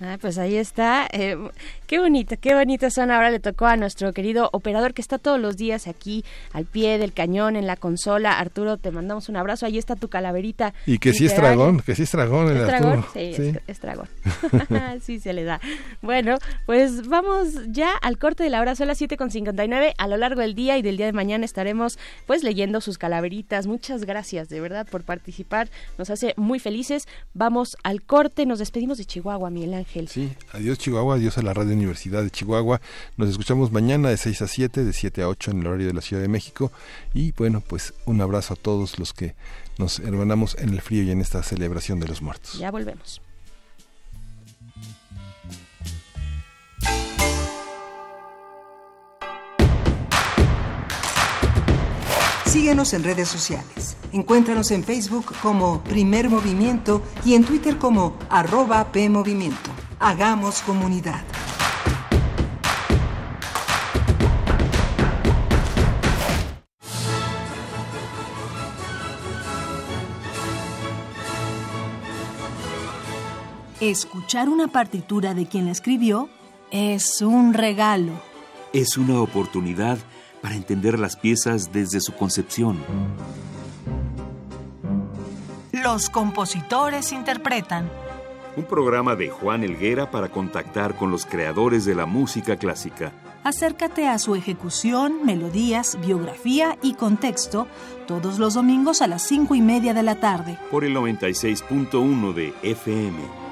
Ah, 0.00 0.16
pues 0.20 0.38
ahí 0.38 0.56
está. 0.56 1.08
Eh, 1.12 1.36
qué 1.88 1.98
bonita, 1.98 2.36
qué 2.36 2.54
bonita 2.54 2.88
son. 2.88 3.10
Ahora 3.10 3.30
le 3.30 3.40
tocó 3.40 3.66
a 3.66 3.76
nuestro 3.76 4.12
querido 4.12 4.48
operador 4.52 4.94
que 4.94 5.02
está 5.02 5.18
todos 5.18 5.40
los 5.40 5.56
días 5.56 5.88
aquí 5.88 6.24
al 6.52 6.66
pie 6.66 6.98
del 6.98 7.12
cañón 7.12 7.56
en 7.56 7.66
la 7.66 7.74
consola. 7.74 8.38
Arturo, 8.38 8.76
te 8.76 8.92
mandamos 8.92 9.28
un 9.28 9.36
abrazo. 9.36 9.66
Ahí 9.66 9.76
está 9.76 9.96
tu 9.96 10.08
calaverita. 10.08 10.72
Y 10.86 10.98
que 10.98 11.12
sí 11.12 11.26
es 11.26 11.36
dragón, 11.36 11.80
que 11.80 11.96
sí 11.96 12.04
es 12.04 12.12
dragón. 12.12 12.56
¿Es 12.56 12.64
dragón? 12.64 13.04
Sí, 13.12 13.32
Es, 13.66 13.80
dragón. 13.80 14.08
sí 15.02 15.18
se 15.18 15.32
le 15.32 15.42
da. 15.42 15.60
Bueno, 16.00 16.38
pues 16.64 17.08
vamos 17.08 17.48
ya 17.66 17.90
al 18.00 18.18
corte 18.18 18.44
de 18.44 18.50
la 18.50 18.60
hora. 18.60 18.76
Son 18.76 18.86
las 18.86 19.00
7.59. 19.00 19.94
A 19.98 20.06
lo 20.06 20.16
largo 20.16 20.42
del 20.42 20.54
día 20.54 20.78
y 20.78 20.82
del 20.82 20.96
día 20.96 21.06
de 21.06 21.12
mañana 21.12 21.44
estaremos 21.44 21.98
pues 22.26 22.44
leyendo 22.44 22.80
sus 22.80 22.98
calaveritas. 22.98 23.66
Muchas 23.66 24.04
gracias 24.04 24.48
de 24.48 24.60
verdad 24.60 24.86
por 24.88 25.02
participar. 25.02 25.68
Nos 25.98 26.10
hace 26.10 26.34
muy 26.36 26.60
felices. 26.60 27.08
Vamos 27.34 27.76
al 27.82 28.02
corte. 28.02 28.46
Nos 28.46 28.60
despedimos 28.60 28.98
de 28.98 29.04
Chihuahua, 29.04 29.50
Miguel 29.50 29.74
Ángel. 29.74 29.87
Sí, 30.06 30.32
adiós 30.52 30.78
Chihuahua, 30.78 31.14
adiós 31.14 31.38
a 31.38 31.42
la 31.42 31.54
Radio 31.54 31.72
Universidad 31.72 32.22
de 32.22 32.30
Chihuahua. 32.30 32.80
Nos 33.16 33.30
escuchamos 33.30 33.72
mañana 33.72 34.10
de 34.10 34.18
6 34.18 34.42
a 34.42 34.46
7, 34.46 34.84
de 34.84 34.92
7 34.92 35.22
a 35.22 35.28
8 35.28 35.52
en 35.52 35.60
el 35.60 35.66
horario 35.66 35.86
de 35.86 35.94
la 35.94 36.02
Ciudad 36.02 36.20
de 36.20 36.28
México. 36.28 36.70
Y 37.14 37.32
bueno, 37.32 37.62
pues 37.66 37.94
un 38.04 38.20
abrazo 38.20 38.54
a 38.54 38.56
todos 38.56 38.98
los 38.98 39.14
que 39.14 39.34
nos 39.78 39.98
hermanamos 40.00 40.56
en 40.58 40.70
el 40.70 40.82
frío 40.82 41.04
y 41.04 41.10
en 41.10 41.20
esta 41.20 41.42
celebración 41.42 42.00
de 42.00 42.08
los 42.08 42.20
muertos. 42.20 42.58
Ya 42.58 42.70
volvemos. 42.70 43.22
Síguenos 52.48 52.94
en 52.94 53.04
redes 53.04 53.28
sociales. 53.28 53.98
Encuéntranos 54.10 54.70
en 54.70 54.82
Facebook 54.82 55.34
como 55.42 55.84
Primer 55.84 56.30
Movimiento 56.30 57.02
y 57.22 57.34
en 57.34 57.44
Twitter 57.44 57.76
como 57.76 58.16
arroba 58.30 58.90
PMovimiento. 58.90 59.70
Hagamos 59.98 60.62
comunidad. 60.62 61.20
Escuchar 73.78 74.48
una 74.48 74.68
partitura 74.68 75.34
de 75.34 75.46
quien 75.46 75.66
la 75.66 75.72
escribió 75.72 76.30
es 76.70 77.20
un 77.20 77.52
regalo. 77.52 78.12
Es 78.72 78.96
una 78.96 79.20
oportunidad 79.20 79.98
para 80.42 80.54
entender 80.54 80.98
las 80.98 81.16
piezas 81.16 81.72
desde 81.72 82.00
su 82.00 82.14
concepción. 82.14 82.78
Los 85.72 86.10
compositores 86.10 87.12
interpretan. 87.12 87.90
Un 88.56 88.64
programa 88.64 89.14
de 89.14 89.30
Juan 89.30 89.62
Elguera 89.62 90.10
para 90.10 90.28
contactar 90.28 90.96
con 90.96 91.10
los 91.10 91.24
creadores 91.24 91.84
de 91.84 91.94
la 91.94 92.06
música 92.06 92.56
clásica. 92.56 93.12
Acércate 93.44 94.08
a 94.08 94.18
su 94.18 94.34
ejecución, 94.34 95.24
melodías, 95.24 95.98
biografía 96.00 96.76
y 96.82 96.94
contexto 96.94 97.66
todos 98.06 98.38
los 98.38 98.54
domingos 98.54 99.00
a 99.00 99.06
las 99.06 99.22
5 99.22 99.54
y 99.54 99.62
media 99.62 99.94
de 99.94 100.02
la 100.02 100.16
tarde. 100.16 100.58
Por 100.70 100.84
el 100.84 100.94
96.1 100.94 102.34
de 102.34 102.52
FM. 102.62 103.47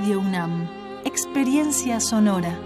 Radio 0.00 0.20
UNAM, 0.20 0.66
Experiencia 1.04 2.00
Sonora. 2.00 2.58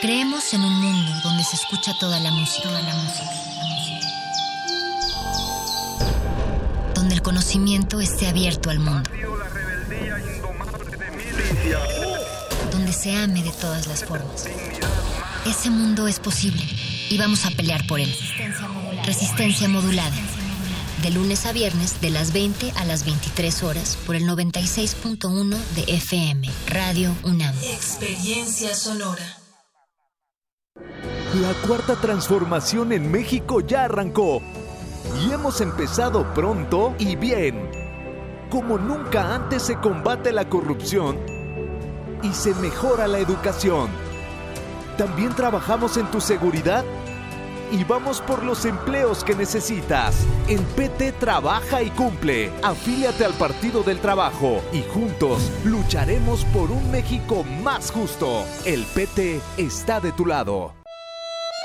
Creemos 0.00 0.54
en 0.54 0.60
un 0.60 0.72
mundo 0.80 1.12
donde 1.24 1.42
se 1.42 1.56
escucha 1.56 1.92
toda 1.98 2.20
la 2.20 2.30
música, 2.30 2.68
toda 2.68 2.80
la 2.80 2.94
música, 2.94 3.30
donde 6.94 7.16
el 7.16 7.22
conocimiento 7.22 7.98
esté 7.98 8.28
abierto 8.28 8.70
al 8.70 8.78
mundo. 8.78 9.10
Donde 12.70 12.92
se 12.92 13.16
ame 13.16 13.42
de 13.42 13.50
todas 13.50 13.88
las 13.88 14.04
formas. 14.04 14.46
Ese 15.48 15.70
mundo 15.70 16.06
es 16.06 16.20
posible 16.20 16.62
y 17.08 17.16
vamos 17.16 17.46
a 17.46 17.50
pelear 17.50 17.86
por 17.86 18.00
él. 18.00 18.14
Resistencia 19.06 19.66
modulada. 19.66 20.14
De 21.02 21.10
lunes 21.10 21.46
a 21.46 21.52
viernes, 21.52 22.02
de 22.02 22.10
las 22.10 22.34
20 22.34 22.72
a 22.76 22.84
las 22.84 23.06
23 23.06 23.62
horas, 23.62 23.96
por 24.04 24.14
el 24.14 24.24
96.1 24.24 25.56
de 25.74 25.84
FM, 25.94 26.50
Radio 26.66 27.14
UNAM. 27.22 27.54
Experiencia 27.62 28.74
sonora. 28.74 29.24
La 31.40 31.54
cuarta 31.66 31.96
transformación 31.96 32.92
en 32.92 33.10
México 33.10 33.60
ya 33.60 33.84
arrancó. 33.84 34.42
Y 35.24 35.32
hemos 35.32 35.62
empezado 35.62 36.34
pronto 36.34 36.94
y 36.98 37.16
bien. 37.16 37.70
Como 38.50 38.76
nunca 38.76 39.34
antes 39.34 39.62
se 39.62 39.76
combate 39.76 40.30
la 40.30 40.46
corrupción 40.50 41.18
y 42.22 42.34
se 42.34 42.54
mejora 42.56 43.06
la 43.06 43.18
educación. 43.18 44.07
También 44.98 45.32
trabajamos 45.32 45.96
en 45.96 46.10
tu 46.10 46.20
seguridad 46.20 46.84
y 47.70 47.84
vamos 47.84 48.20
por 48.20 48.42
los 48.42 48.64
empleos 48.64 49.22
que 49.22 49.36
necesitas. 49.36 50.26
En 50.48 50.64
PT 50.64 51.12
trabaja 51.12 51.82
y 51.82 51.90
cumple. 51.90 52.50
Afíliate 52.64 53.24
al 53.24 53.32
Partido 53.34 53.84
del 53.84 54.00
Trabajo 54.00 54.60
y 54.72 54.82
juntos 54.82 55.52
lucharemos 55.64 56.44
por 56.46 56.72
un 56.72 56.90
México 56.90 57.44
más 57.62 57.92
justo. 57.92 58.44
El 58.66 58.84
PT 58.86 59.40
está 59.56 60.00
de 60.00 60.10
tu 60.10 60.26
lado. 60.26 60.74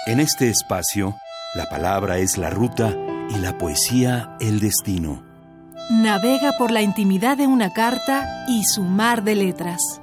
En 0.06 0.20
este 0.20 0.50
espacio, 0.50 1.16
la 1.56 1.66
palabra 1.66 2.20
es 2.20 2.38
la 2.38 2.52
ruta 2.52 2.96
y 3.32 3.38
la 3.38 3.58
poesía 3.58 4.38
el 4.40 4.60
destino. 4.60 5.24
Navega 5.90 6.52
por 6.60 6.70
la 6.70 6.84
intimidad 6.84 7.36
de 7.36 7.48
una 7.48 7.74
carta 7.74 8.46
y 8.48 8.64
su 8.64 8.84
mar 8.84 9.24
de 9.24 9.36
letras. 9.36 10.03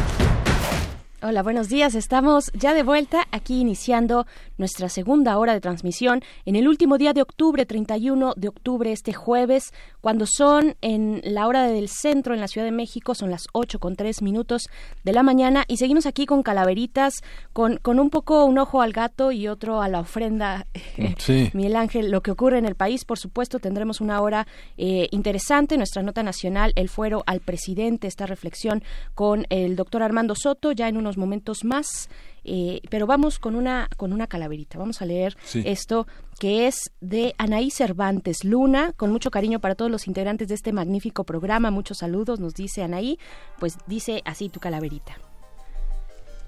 Hola, 1.23 1.43
buenos 1.43 1.69
días. 1.69 1.93
Estamos 1.93 2.51
ya 2.53 2.73
de 2.73 2.81
vuelta 2.81 3.27
aquí 3.29 3.59
iniciando 3.59 4.25
nuestra 4.57 4.89
segunda 4.89 5.37
hora 5.37 5.53
de 5.53 5.61
transmisión 5.61 6.23
en 6.45 6.55
el 6.55 6.67
último 6.67 6.97
día 6.97 7.13
de 7.13 7.21
octubre, 7.21 7.63
31 7.67 8.33
de 8.35 8.47
octubre, 8.47 8.91
este 8.91 9.13
jueves, 9.13 9.71
cuando 10.01 10.25
son 10.25 10.77
en 10.81 11.21
la 11.23 11.45
hora 11.45 11.67
del 11.67 11.89
centro 11.89 12.33
en 12.33 12.39
la 12.39 12.47
Ciudad 12.47 12.65
de 12.65 12.71
México, 12.71 13.13
son 13.13 13.29
las 13.29 13.43
8 13.53 13.77
con 13.77 13.95
3 13.95 14.23
minutos 14.23 14.63
de 15.03 15.13
la 15.13 15.21
mañana 15.21 15.63
y 15.67 15.77
seguimos 15.77 16.07
aquí 16.07 16.25
con 16.25 16.41
calaveritas, 16.41 17.21
con, 17.53 17.77
con 17.77 17.99
un 17.99 18.09
poco 18.09 18.43
un 18.45 18.57
ojo 18.57 18.81
al 18.81 18.91
gato 18.91 19.31
y 19.31 19.47
otro 19.47 19.83
a 19.83 19.89
la 19.89 19.99
ofrenda. 19.99 20.65
Sí. 21.17 21.51
Miguel 21.53 21.75
Ángel, 21.75 22.09
lo 22.09 22.21
que 22.21 22.31
ocurre 22.31 22.57
en 22.57 22.65
el 22.65 22.73
país, 22.73 23.05
por 23.05 23.19
supuesto, 23.19 23.59
tendremos 23.59 24.01
una 24.01 24.21
hora 24.21 24.47
eh, 24.77 25.07
interesante, 25.11 25.77
nuestra 25.77 26.01
nota 26.01 26.23
nacional, 26.23 26.73
el 26.75 26.89
fuero 26.89 27.21
al 27.27 27.41
presidente, 27.41 28.07
esta 28.07 28.25
reflexión 28.25 28.83
con 29.13 29.45
el 29.49 29.75
doctor 29.75 30.01
Armando 30.01 30.33
Soto, 30.35 30.71
ya 30.71 30.87
en 30.87 30.97
unos 30.97 31.10
momentos 31.17 31.63
más. 31.63 32.09
Eh, 32.43 32.81
pero 32.89 33.05
vamos 33.05 33.37
con 33.37 33.55
una 33.55 33.87
con 33.97 34.13
una 34.13 34.25
calaverita. 34.27 34.79
Vamos 34.79 35.01
a 35.01 35.05
leer 35.05 35.37
Sí. 35.43 35.61
esto 35.65 36.07
que 36.39 36.67
es 36.67 36.91
de 36.99 37.35
Anaí 37.37 37.69
Cervantes 37.69 38.43
Luna, 38.43 38.93
con 38.93 39.11
mucho 39.11 39.29
cariño 39.29 39.59
para 39.59 39.75
todos 39.75 39.91
los 39.91 40.07
integrantes 40.07 40.47
de 40.47 40.55
este 40.55 40.73
magnífico 40.73 41.23
programa. 41.23 41.69
Muchos 41.69 41.99
saludos, 41.99 42.39
nos 42.39 42.55
dice 42.55 42.81
Anaí. 42.83 43.19
Pues 43.59 43.77
dice 43.85 44.21
así 44.25 44.49
tu 44.49 44.59
calaverita. 44.59 45.17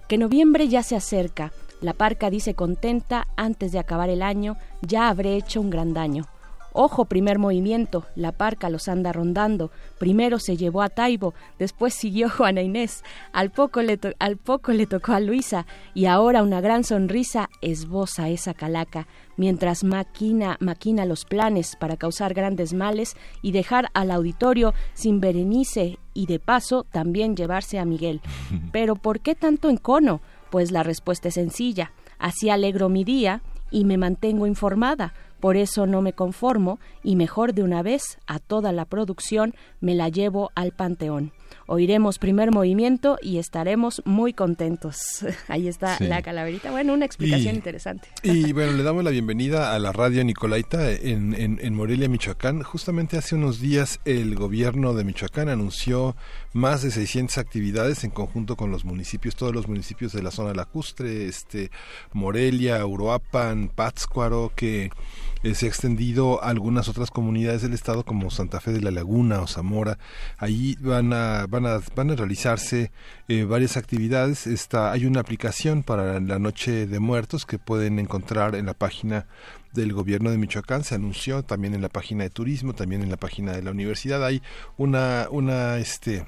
Que 0.08 0.18
noviembre 0.18 0.68
ya 0.68 0.84
se 0.84 0.96
acerca. 0.96 1.54
La 1.82 1.94
parca 1.94 2.30
dice 2.30 2.54
contenta, 2.56 3.28
antes 3.36 3.72
de 3.72 3.80
acabar 3.80 4.10
el 4.10 4.22
año, 4.22 4.58
ya 4.82 5.10
habré 5.10 5.36
hecho 5.36 5.60
un 5.62 5.70
gran 5.70 5.94
daño. 5.94 6.26
Ojo, 6.74 7.06
primer 7.06 7.38
movimiento, 7.38 8.06
la 8.16 8.32
parca 8.32 8.70
los 8.70 8.88
anda 8.88 9.12
rondando. 9.14 9.72
Primero 10.00 10.40
se 10.40 10.58
llevó 10.58 10.82
a 10.82 10.90
Taibo, 10.90 11.34
después 11.60 11.94
siguió 11.94 12.30
Juana 12.36 12.62
Inés. 12.62 13.04
Al 13.32 13.52
poco 13.52 13.82
le, 13.84 13.98
to- 13.98 14.14
al 14.20 14.38
poco 14.38 14.72
le 14.72 14.88
tocó 14.88 15.14
a 15.14 15.20
Luisa, 15.20 15.66
y 15.94 16.06
ahora 16.08 16.42
una 16.44 16.62
gran 16.62 16.84
sonrisa 16.84 17.50
esboza 17.62 18.30
esa 18.30 18.54
calaca, 18.56 19.08
mientras 19.38 19.84
maquina, 19.84 20.58
maquina 20.60 21.06
los 21.06 21.26
planes 21.26 21.76
para 21.80 21.96
causar 21.98 22.34
grandes 22.34 22.74
males 22.74 23.16
y 23.44 23.52
dejar 23.52 23.90
al 23.94 24.10
auditorio 24.12 24.74
sin 24.94 25.20
Berenice 25.20 26.00
y 26.16 26.26
de 26.26 26.40
paso 26.40 26.86
también 26.92 27.36
llevarse 27.36 27.78
a 27.80 27.86
Miguel. 27.86 28.20
Pero 28.72 28.96
¿por 28.96 29.20
qué 29.20 29.36
tanto 29.36 29.70
encono? 29.70 30.22
Pues 30.50 30.72
la 30.72 30.82
respuesta 30.84 31.28
es 31.28 31.36
sencilla. 31.36 31.92
Así 32.20 32.50
alegro 32.50 32.90
mi 32.90 33.04
día 33.04 33.42
y 33.72 33.86
me 33.86 33.98
mantengo 33.98 34.46
informada. 34.48 35.14
Por 35.44 35.58
eso 35.58 35.86
no 35.86 36.02
me 36.02 36.14
conformo 36.14 36.80
y 37.04 37.18
mejor 37.18 37.54
de 37.54 37.64
una 37.64 37.84
vez 37.84 38.18
a 38.28 38.40
toda 38.40 38.72
la 38.72 38.86
producción 38.86 39.54
me 39.82 39.94
la 39.94 40.08
llevo 40.08 40.52
al 40.56 40.72
panteón. 40.72 41.34
Oiremos 41.68 42.18
primer 42.18 42.52
movimiento 42.52 43.18
y 43.22 43.40
estaremos 43.40 44.02
muy 44.06 44.32
contentos. 44.34 45.26
Ahí 45.50 45.68
está 45.68 45.98
Sí. 45.98 46.06
la 46.06 46.22
calaverita. 46.22 46.72
Bueno, 46.72 46.94
una 46.94 47.04
explicación 47.06 47.56
Y- 47.56 47.58
interesante. 47.58 48.08
Y 48.24 48.54
bueno, 48.54 48.72
le 48.72 48.84
damos 48.84 49.04
la 49.04 49.10
bienvenida 49.12 49.76
a 49.76 49.80
la 49.80 49.92
radio 49.92 50.24
Nicolaita 50.24 50.92
en, 50.92 51.34
en, 51.34 51.60
en 51.62 51.76
Morelia, 51.76 52.08
Michoacán. 52.08 52.64
Justamente 52.64 53.18
hace 53.18 53.36
unos 53.36 53.60
días 53.60 54.00
el 54.06 54.36
gobierno 54.36 54.94
de 54.94 55.04
Michoacán 55.04 55.50
anunció 55.50 56.16
más 56.54 56.84
de 56.84 56.92
600 56.92 57.38
actividades 57.38 58.06
en 58.06 58.12
conjunto 58.12 58.56
con 58.56 58.72
los 58.72 58.86
municipios, 58.86 59.36
todos 59.36 59.54
los 59.54 59.68
municipios 59.68 60.14
de 60.14 60.24
la 60.24 60.32
zona 60.32 60.54
lacustre, 60.54 61.28
este, 61.28 61.70
Morelia, 62.14 62.86
Uruapan, 62.86 63.70
Pátzcuaro, 63.76 64.54
que 64.56 64.90
eh, 65.44 65.56
se 65.56 65.66
ha 65.66 65.70
extendido 65.70 66.44
a 66.44 66.50
algunas 66.50 66.88
otras 66.88 67.12
comunidades 67.12 67.62
del 67.62 67.74
estado 67.74 68.04
como 68.04 68.32
Santa 68.32 68.60
Fe 68.60 68.72
de 68.72 68.82
la 68.82 68.92
Laguna 68.92 69.42
o 69.42 69.48
Zamora. 69.48 69.98
Allí 70.38 70.78
van 70.80 71.14
a, 71.14 71.46
van 71.48 71.66
a, 71.66 71.80
van 71.96 72.12
a 72.12 72.16
realizarse 72.16 72.92
eh, 73.28 73.44
varias 73.44 73.78
actividades. 73.78 74.48
Está, 74.48 74.92
hay 74.92 75.06
una 75.06 75.20
aplicación 75.20 75.84
para 75.84 76.20
la 76.20 76.40
Noche 76.40 76.88
de 76.88 77.00
Muertos 77.00 77.46
que 77.46 77.60
pueden 77.60 78.00
encontrar 78.00 78.56
en 78.56 78.66
la 78.66 78.74
página 78.74 79.28
del 79.74 79.92
gobierno 79.92 80.30
de 80.30 80.38
Michoacán 80.38 80.84
se 80.84 80.94
anunció 80.94 81.44
también 81.44 81.74
en 81.74 81.82
la 81.82 81.90
página 81.90 82.24
de 82.24 82.30
turismo 82.30 82.74
también 82.74 83.02
en 83.02 83.10
la 83.10 83.18
página 83.18 83.54
de 83.54 83.64
la 83.64 83.72
universidad 83.72 84.24
hay 84.24 84.44
una 84.78 85.28
una 85.32 85.78
este 85.78 86.28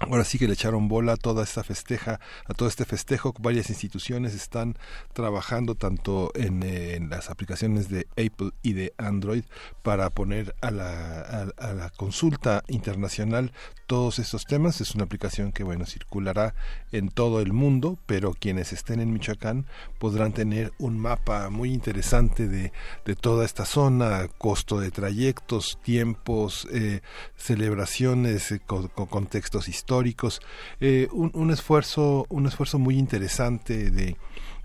Ahora 0.00 0.24
sí 0.24 0.38
que 0.38 0.46
le 0.46 0.52
echaron 0.52 0.86
bola 0.86 1.14
a 1.14 1.16
toda 1.16 1.42
esta 1.42 1.64
festeja, 1.64 2.20
a 2.46 2.54
todo 2.54 2.68
este 2.68 2.84
festejo. 2.84 3.34
Varias 3.40 3.68
instituciones 3.68 4.32
están 4.32 4.76
trabajando 5.12 5.74
tanto 5.74 6.30
en, 6.36 6.62
eh, 6.62 7.00
las 7.10 7.30
aplicaciones 7.30 7.88
de 7.88 8.06
Apple 8.12 8.52
y 8.62 8.74
de 8.74 8.92
Android 8.96 9.42
para 9.82 10.08
poner 10.10 10.54
a 10.60 10.70
la, 10.70 11.50
a, 11.56 11.72
la 11.72 11.90
consulta 11.90 12.62
internacional 12.68 13.50
todos 13.88 14.20
estos 14.20 14.44
temas. 14.44 14.80
Es 14.80 14.94
una 14.94 15.02
aplicación 15.02 15.50
que 15.50 15.64
bueno 15.64 15.84
circulará 15.84 16.54
en 16.92 17.08
todo 17.08 17.40
el 17.40 17.52
mundo, 17.52 17.98
pero 18.06 18.34
quienes 18.38 18.72
estén 18.72 19.00
en 19.00 19.12
Michoacán 19.12 19.66
podrán 19.98 20.32
tener 20.32 20.72
un 20.78 20.96
mapa 20.96 21.50
muy 21.50 21.72
interesante 21.72 22.46
de, 22.46 22.72
de 23.04 23.16
toda 23.16 23.44
esta 23.44 23.64
zona, 23.64 24.28
costo 24.38 24.78
de 24.78 24.92
trayectos, 24.92 25.80
tiempos, 25.82 26.68
eh, 26.70 27.00
celebraciones, 27.36 28.52
eh, 28.52 28.60
con, 28.64 28.86
con 28.88 29.06
contextos 29.06 29.68
históricos, 29.68 29.87
eh, 30.80 31.08
un, 31.12 31.30
un 31.34 31.50
esfuerzo, 31.50 32.26
un 32.28 32.46
esfuerzo 32.46 32.78
muy 32.78 32.98
interesante 32.98 33.90
de 33.90 34.16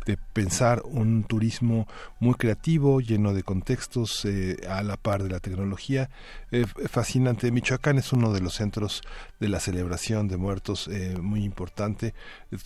de 0.05 0.17
pensar 0.17 0.81
un 0.85 1.23
turismo 1.23 1.87
muy 2.19 2.35
creativo, 2.35 3.01
lleno 3.01 3.33
de 3.33 3.43
contextos 3.43 4.25
eh, 4.25 4.57
a 4.67 4.83
la 4.83 4.97
par 4.97 5.23
de 5.23 5.29
la 5.29 5.39
tecnología. 5.39 6.09
Eh, 6.51 6.65
fascinante. 6.89 7.51
Michoacán 7.51 7.97
es 7.97 8.13
uno 8.13 8.31
de 8.31 8.41
los 8.41 8.55
centros 8.55 9.01
de 9.39 9.49
la 9.49 9.59
celebración 9.59 10.27
de 10.27 10.37
muertos 10.37 10.87
eh, 10.87 11.17
muy 11.19 11.43
importante. 11.43 12.13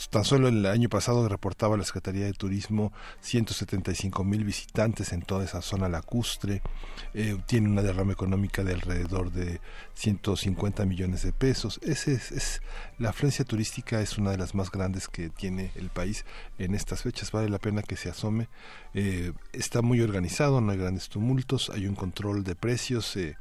Tan 0.09 0.25
solo 0.25 0.47
el 0.47 0.65
año 0.65 0.89
pasado 0.89 1.27
reportaba 1.27 1.77
la 1.77 1.83
Secretaría 1.83 2.25
de 2.25 2.33
Turismo 2.33 2.91
175 3.21 4.23
mil 4.23 4.43
visitantes 4.43 5.13
en 5.13 5.21
toda 5.21 5.45
esa 5.45 5.61
zona 5.61 5.89
lacustre. 5.89 6.61
Eh, 7.13 7.37
tiene 7.45 7.69
una 7.69 7.81
derrama 7.81 8.11
económica 8.11 8.63
de 8.63 8.73
alrededor 8.73 9.31
de 9.31 9.59
150 9.93 10.85
millones 10.85 11.23
de 11.23 11.31
pesos. 11.31 11.79
Ese 11.81 12.13
es, 12.13 12.31
es 12.31 12.61
la 12.99 13.09
afluencia 13.09 13.45
turística 13.45 14.01
es 14.01 14.17
una 14.17 14.31
de 14.31 14.37
las 14.37 14.53
más 14.53 14.69
grandes 14.69 15.07
que 15.07 15.29
tiene 15.29 15.71
el 15.75 15.89
país 15.89 16.25
en 16.57 16.75
estas 16.75 17.03
fechas. 17.03 17.26
Vale 17.31 17.49
la 17.49 17.59
pena 17.59 17.81
que 17.83 17.95
se 17.95 18.09
asome. 18.09 18.49
Eh, 18.93 19.33
está 19.53 19.81
muy 19.81 20.01
organizado, 20.01 20.61
no 20.61 20.71
hay 20.71 20.77
grandes 20.77 21.09
tumultos, 21.09 21.69
hay 21.69 21.87
un 21.87 21.95
control 21.95 22.43
de 22.43 22.55
precios. 22.55 23.15
Eh, 23.17 23.35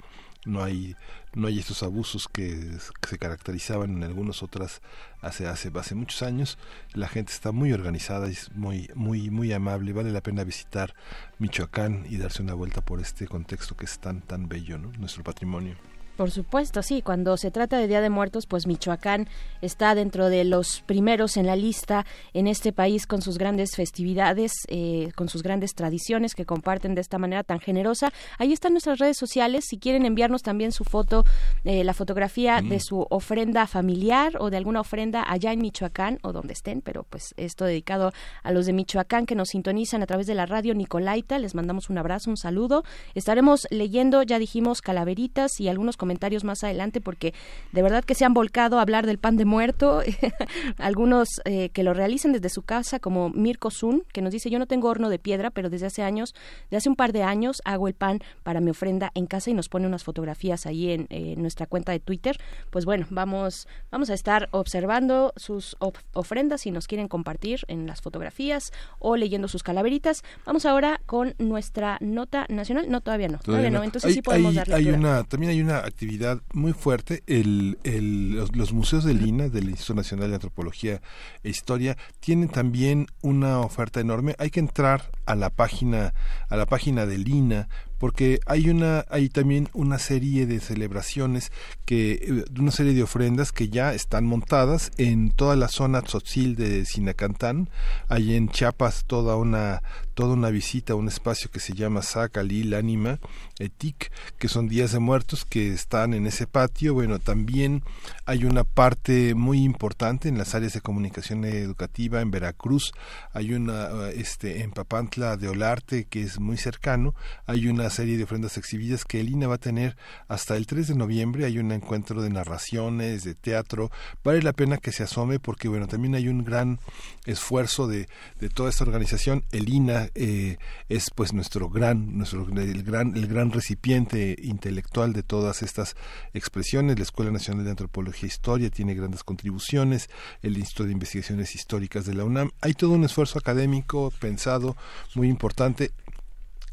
no 0.47 0.63
hay 0.63 0.97
no 1.35 1.49
hay 1.49 1.59
estos 1.59 1.83
abusos 1.83 2.29
que, 2.29 2.79
se 3.07 3.19
caracterizaban 3.19 3.97
en 3.97 4.05
algunas 4.05 4.43
otras 4.43 4.81
hace 5.21 5.47
hace 5.47 5.71
hace 5.75 5.95
muchos 5.95 6.23
años 6.23 6.57
la 6.95 7.09
gente 7.09 7.33
está 7.33 7.53
muy 7.53 7.73
organizada 7.73 8.29
es 8.29 8.51
muy 8.53 8.89
muy 8.95 9.31
muy 9.31 9.53
amable 9.53 9.93
vale 9.93 10.13
la 10.13 10.23
pena 10.23 10.45
visitar 10.45 10.95
Michoacán 11.39 12.07
y 12.09 12.17
darse 12.17 12.43
una 12.43 12.55
vuelta 12.55 12.81
por 12.81 13.01
este 13.01 13.27
contexto 13.27 13.77
que 13.77 13.85
es 13.85 13.99
tan 13.99 14.23
tan 14.23 14.49
bello 14.49 14.79
nuestro 14.79 15.25
patrimonio 15.25 15.77
Por 16.17 16.31
supuesto, 16.31 16.83
sí. 16.83 17.03
Cuando 17.03 17.37
se 17.37 17.51
trata 17.51 17.77
de 17.77 17.89
Día 17.89 18.01
de 18.01 18.09
Muertos, 18.09 18.47
pues 18.47 18.67
Michoacán 18.67 19.29
está 19.61 19.95
dentro 19.95 20.31
de 20.31 20.45
los 20.45 20.81
primeros 20.87 21.37
en 21.37 21.47
la 21.47 21.57
lista 21.57 22.07
en 22.33 22.47
este 22.47 22.73
país 22.73 23.07
con 23.07 23.21
sus 23.21 23.37
grandes 23.37 23.77
festividades, 23.77 24.53
eh, 24.69 25.13
con 25.15 25.29
sus 25.29 25.43
grandes 25.43 25.75
tradiciones 25.75 26.35
que 26.35 26.47
comparten 26.47 26.95
de 26.95 27.03
esta 27.03 27.19
manera 27.19 27.43
tan 27.43 27.61
generosa. 27.61 28.13
Ahí 28.39 28.55
están 28.55 28.73
nuestras 28.73 28.99
redes 28.99 29.19
sociales. 29.19 29.67
Si 29.69 29.77
quieren 29.77 30.07
enviarnos 30.07 30.43
también 30.43 30.73
su 30.73 30.85
foto, 30.85 31.25
eh, 31.65 31.85
la 31.85 31.93
fotografía 31.93 32.63
Mm. 32.63 32.69
de 32.71 32.81
su 32.81 33.07
ofrenda 33.11 33.67
familiar 33.67 34.39
o 34.41 34.49
de 34.49 34.57
alguna 34.57 34.81
ofrenda 34.81 35.23
allá 35.29 35.53
en 35.53 35.61
Michoacán 35.61 36.19
o 36.23 36.33
donde 36.33 36.55
estén, 36.55 36.81
pero 36.81 37.05
pues 37.05 37.35
esto 37.37 37.67
dedicado 37.67 38.13
a 38.43 38.53
los 38.53 38.65
de 38.65 38.73
Michoacán 38.73 39.27
que 39.27 39.35
nos 39.35 39.51
sintonizan 39.51 40.03
a 40.03 40.07
través 40.07 40.27
de 40.27 40.35
la 40.35 40.47
radio 40.47 40.75
Nicolaita. 40.75 41.39
Les 41.39 41.55
mandamos 41.55 41.91
un 41.91 41.99
abrazo, 41.99 42.31
un 42.31 42.39
saludo. 42.39 42.85
Estaremos 43.15 43.67
leyendo, 43.71 44.23
ya 44.23 44.39
dijimos, 44.39 44.81
calaveritas 44.81 45.61
y 45.61 45.69
algunos 45.69 45.97
comentarios 45.97 46.06
comentarios 46.07 46.45
más 46.45 46.63
adelante 46.63 47.01
porque 47.01 47.35
de 47.73 47.83
verdad 47.83 48.05
que 48.05 48.15
se 48.15 48.25
han 48.25 48.33
volcado 48.33 48.79
a 48.79 48.83
hablar 48.83 49.07
del 49.07 49.19
pan 49.19 49.37
de 49.37 49.45
muerto. 49.45 50.03
Algunos 50.79 51.29
eh, 51.45 51.71
que 51.71 51.83
lo 51.83 51.95
realicen 51.95 52.31
desde 52.31 52.49
su 52.49 52.63
casa, 52.63 53.01
como 53.01 53.31
Mirko 53.31 53.73
Zun, 53.73 54.05
que 54.13 54.23
nos 54.23 54.33
dice, 54.33 54.51
yo 54.51 54.61
no 54.61 54.67
tengo 54.67 54.89
horno 54.89 55.11
de 55.11 55.19
piedra, 55.19 55.51
pero 55.51 55.69
desde 55.69 55.87
hace 55.87 56.05
años, 56.05 56.33
de 56.71 56.77
hace 56.77 56.89
un 56.89 56.95
par 56.95 57.13
de 57.13 57.25
años, 57.25 57.61
hago 57.65 57.89
el 57.89 57.95
pan 57.95 58.21
para 58.45 58.61
mi 58.61 58.71
ofrenda 58.71 59.11
en 59.15 59.27
casa 59.27 59.51
y 59.51 59.55
nos 59.55 59.69
pone 59.69 59.89
unas 59.89 60.05
fotografías 60.05 60.65
ahí 60.65 60.93
en, 60.93 61.09
nuestra 61.43 61.67
cuenta 61.67 61.91
de 61.91 61.99
Twitter. 61.99 62.39
Pues 62.71 62.85
bueno, 62.85 63.07
vamos, 63.11 63.67
vamos 63.91 64.11
a 64.11 64.15
estar 64.15 64.49
observando 64.53 65.33
sus 65.35 65.77
ofrendas 66.13 66.61
si 66.61 66.71
nos 66.71 66.87
quieren 66.87 67.09
compartir 67.09 67.61
en 67.67 67.89
las 67.89 68.01
fotografías 68.01 68.71
o 69.01 69.17
leyendo 69.17 69.49
sus 69.49 69.65
calaveritas. 69.65 70.23
Vamos 70.45 70.67
ahora 70.67 71.01
con 71.05 71.35
nuestra 71.39 71.99
nota 72.01 72.47
nacional. 72.49 72.87
No, 72.89 73.01
todavía 73.01 73.27
no. 73.27 73.39
Todavía, 73.39 73.71
no. 73.71 73.83
Entonces 73.83 74.15
sí 74.15 74.23
podemos 74.23 74.55
darle 74.55 74.77
hay 74.77 74.91
una 74.91 75.25
También 75.25 75.51
hay 75.51 75.61
una 75.61 75.81
actividad 75.97 76.43
muy 76.53 76.75
fuerte. 76.75 77.23
El, 77.27 77.79
el, 77.83 78.33
los, 78.53 78.73
museos 78.75 79.03
de 79.03 79.15
Lina, 79.15 79.49
del 79.49 79.71
Instituto 79.71 79.95
Nacional 79.95 80.29
de 80.29 80.35
Antropología 80.35 81.01
e 81.43 81.49
Historia, 81.49 81.97
tienen 82.21 82.51
también 82.51 83.07
una 83.23 83.61
oferta 83.61 83.99
enorme. 84.01 84.35
Hay 84.39 84.51
que 84.51 84.61
entrar 84.61 85.11
a 85.25 85.35
la 85.35 85.49
página, 85.49 86.13
a 86.51 86.57
la 86.57 86.67
página 86.67 87.07
de 87.07 87.17
Lina 87.17 87.69
porque 87.99 88.41
hay 88.45 88.69
una 88.69 89.07
hay 89.09 89.31
también 89.31 89.71
una 89.73 89.99
serie 89.99 90.45
de 90.45 90.61
celebraciones 90.61 91.51
que 91.87 92.13
eh, 92.13 92.45
una 92.59 92.71
serie 92.71 92.93
de 92.93 93.03
ofrendas 93.03 93.53
que 93.53 93.71
ya 93.71 93.95
están 93.95 94.27
montadas 94.27 94.91
en 94.99 95.31
toda 95.31 95.57
la 95.57 95.69
zona 95.69 96.03
tzotzil 96.03 96.57
de 96.57 96.85
Sinacantán 96.85 97.71
hay 98.09 98.35
en 98.35 98.51
Chiapas 98.51 99.05
toda 99.07 99.37
una 99.37 99.83
toda 100.17 100.33
una 100.33 100.49
visita 100.49 100.95
a 100.95 100.97
un 100.97 101.09
espacio 101.09 101.51
que 101.51 101.61
se 101.61 101.75
llama 101.75 102.01
Lil 102.43 102.73
Anima 102.73 103.21
Etik 103.59 104.11
que 104.39 104.49
son 104.49 104.67
días 104.67 104.93
de 104.93 104.99
muertos 104.99 105.45
que 105.45 105.75
están 105.75 106.15
en 106.15 106.27
ese 106.27 106.47
patio 106.47 106.95
bueno 106.95 107.19
también 107.19 107.83
hay 108.25 108.47
una 108.47 108.65
parte 108.65 109.35
muy 109.35 109.63
importante 109.63 110.31
en 110.31 110.39
las 110.39 110.55
áreas 110.55 110.73
de 110.73 110.81
comunicación 110.81 111.45
educativa 111.45 112.23
en 112.23 112.31
Veracruz 112.31 112.93
hay 113.35 113.53
una 113.53 114.09
este 114.09 114.63
en 114.63 114.73
Papantla 114.73 115.37
de 115.37 115.51
Olarte 115.51 116.07
que 116.07 116.23
es 116.23 116.41
muy 116.41 116.57
cercano 116.57 117.15
hay 117.47 117.69
una 117.69 117.91
serie 117.91 118.17
de 118.17 118.25
ofrendas 118.25 118.57
exhibidas 118.57 119.05
que 119.05 119.21
el 119.21 119.29
INA 119.29 119.49
va 119.49 119.57
a 119.57 119.59
tener 119.59 119.97
hasta 120.29 120.57
el 120.57 120.67
3 120.67 120.89
de 120.89 120.95
noviembre. 120.95 121.45
Hay 121.45 121.59
un 121.59 121.73
encuentro 121.73 122.23
de 122.23 122.31
narraciones, 122.31 123.25
de 123.25 123.35
teatro. 123.35 123.91
Vale 124.25 124.43
la 124.43 124.53
pena 124.53 124.79
que 124.79 124.93
se 124.93 125.03
asome 125.03 125.39
porque, 125.39 125.69
bueno, 125.69 125.87
también 125.87 126.15
hay 126.15 126.29
un 126.29 126.45
gran 126.45 126.79
esfuerzo 127.25 127.87
de, 127.87 128.09
de 128.41 128.49
toda 128.49 128.71
esta 128.71 128.85
organización. 128.85 129.45
El 129.53 129.69
INA 129.69 130.06
eh, 130.15 130.59
es, 130.89 131.11
pues, 131.15 131.33
nuestro 131.33 131.69
gran, 131.69 132.17
nuestro, 132.19 132.47
el 132.49 132.83
gran, 132.83 133.17
el 133.17 133.27
gran 133.27 133.53
recipiente 133.53 134.37
intelectual 134.43 135.13
de 135.13 135.23
todas 135.23 135.63
estas 135.63 135.97
expresiones. 136.35 136.99
La 136.99 137.05
Escuela 137.05 137.31
Nacional 137.31 137.65
de 137.65 137.71
Antropología 137.71 138.27
e 138.27 138.29
Historia 138.29 138.71
tiene 138.71 138.95
grandes 138.95 139.25
contribuciones. 139.25 140.09
El 140.43 140.59
Instituto 140.59 140.85
de 140.85 140.93
Investigaciones 140.93 141.55
Históricas 141.55 142.07
de 142.07 142.15
la 142.15 142.25
UNAM. 142.25 142.51
Hay 142.61 142.75
todo 142.75 142.93
un 142.93 143.05
esfuerzo 143.05 143.39
académico 143.39 144.13
pensado 144.21 144.77
muy 145.15 145.29
importante 145.29 145.93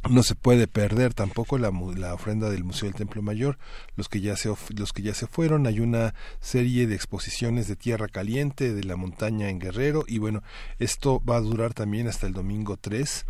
no 0.10 0.24
se 0.24 0.36
puede 0.36 0.68
perder 0.68 1.14
tampoco 1.14 1.58
la, 1.58 1.72
la, 1.96 2.14
ofrenda 2.14 2.50
del 2.50 2.64
Museo 2.64 2.90
del 2.90 2.98
Templo 2.98 3.22
Mayor, 3.22 3.58
los 3.96 4.10
que 4.10 4.22
ya 4.22 4.36
se 4.36 4.54
los 4.76 4.94
que 4.94 5.02
ya 5.02 5.14
se 5.14 5.28
fueron, 5.28 5.66
hay 5.66 5.80
una 5.80 6.14
serie 6.42 6.88
de 6.88 6.96
exposiciones 6.96 7.68
de 7.68 7.76
tierra 7.76 8.08
caliente 8.08 8.74
de 8.74 8.84
la 8.84 8.96
montaña 8.96 9.50
en 9.50 9.60
Guerrero 9.60 10.04
y 10.08 10.20
bueno, 10.20 10.44
esto 10.80 11.22
va 11.24 11.38
a 11.38 11.42
durar 11.42 11.74
también 11.74 12.08
hasta 12.08 12.28
el 12.28 12.34
domingo 12.34 12.78
3 12.78 13.26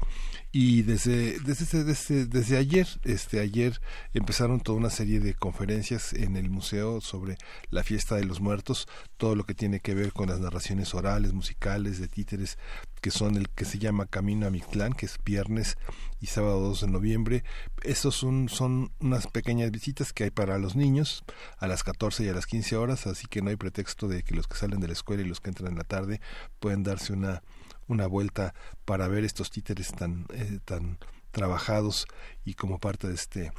y 0.56 0.84
desde 0.84 1.40
desde, 1.40 1.84
desde, 1.84 2.28
desde 2.28 2.58
ayer 2.58 2.88
este 3.04 3.40
ayer 3.40 3.82
empezaron 4.14 4.62
toda 4.62 4.78
una 4.78 4.92
serie 4.92 5.20
de 5.20 5.34
conferencias 5.34 6.14
en 6.14 6.38
el 6.38 6.52
museo 6.52 7.02
sobre 7.02 7.38
la 7.72 7.84
fiesta 7.84 8.18
de 8.18 8.26
los 8.26 8.40
muertos 8.40 8.88
todo 9.18 9.36
lo 9.36 9.46
que 9.46 9.56
tiene 9.56 9.80
que 9.80 9.96
ver 9.96 10.14
con 10.14 10.30
las 10.30 10.40
narraciones 10.40 10.94
orales 10.94 11.34
musicales 11.34 12.00
de 12.00 12.08
títeres 12.08 12.60
que 13.02 13.10
son 13.10 13.36
el 13.36 13.50
que 13.50 13.66
se 13.66 13.80
llama 13.80 14.06
Camino 14.06 14.46
a 14.46 14.52
Mictlán 14.52 14.94
que 14.94 15.08
es 15.08 15.18
viernes 15.26 15.76
y 16.22 16.28
sábado 16.28 16.62
2 16.62 16.82
de 16.82 16.88
noviembre. 16.88 17.44
Esos 17.82 18.16
son 18.16 18.48
son 18.48 18.94
unas 19.00 19.28
pequeñas 19.28 19.72
visitas 19.72 20.14
que 20.14 20.26
hay 20.26 20.30
para 20.30 20.58
los 20.60 20.76
niños 20.78 21.26
a 21.58 21.68
las 21.68 21.84
14 21.84 22.24
y 22.24 22.30
a 22.30 22.34
las 22.34 22.46
15 22.46 22.78
horas 22.78 23.08
así 23.08 23.26
que 23.28 23.42
no 23.42 23.50
hay 23.50 23.56
pretexto 23.56 24.08
de 24.08 24.24
que 24.24 24.36
los 24.36 24.48
que 24.48 24.56
salen 24.56 24.80
de 24.80 24.88
la 24.88 24.94
escuela 24.94 25.24
y 25.24 25.26
los 25.26 25.42
que 25.42 25.50
entran 25.50 25.72
en 25.72 25.80
la 25.80 25.84
tarde 25.84 26.22
pueden 26.60 26.84
darse 26.84 27.12
una 27.12 27.42
una 27.88 28.08
vuelta 28.08 28.54
para 28.86 29.08
ver 29.08 29.24
estos 29.24 29.52
títeres 29.52 29.92
tan, 29.94 30.26
eh, 30.34 30.60
tan 30.66 30.98
trabajados 31.32 32.08
y 32.46 32.54
como 32.54 32.80
parte 32.80 33.08
de 33.08 33.16
este, 33.16 33.52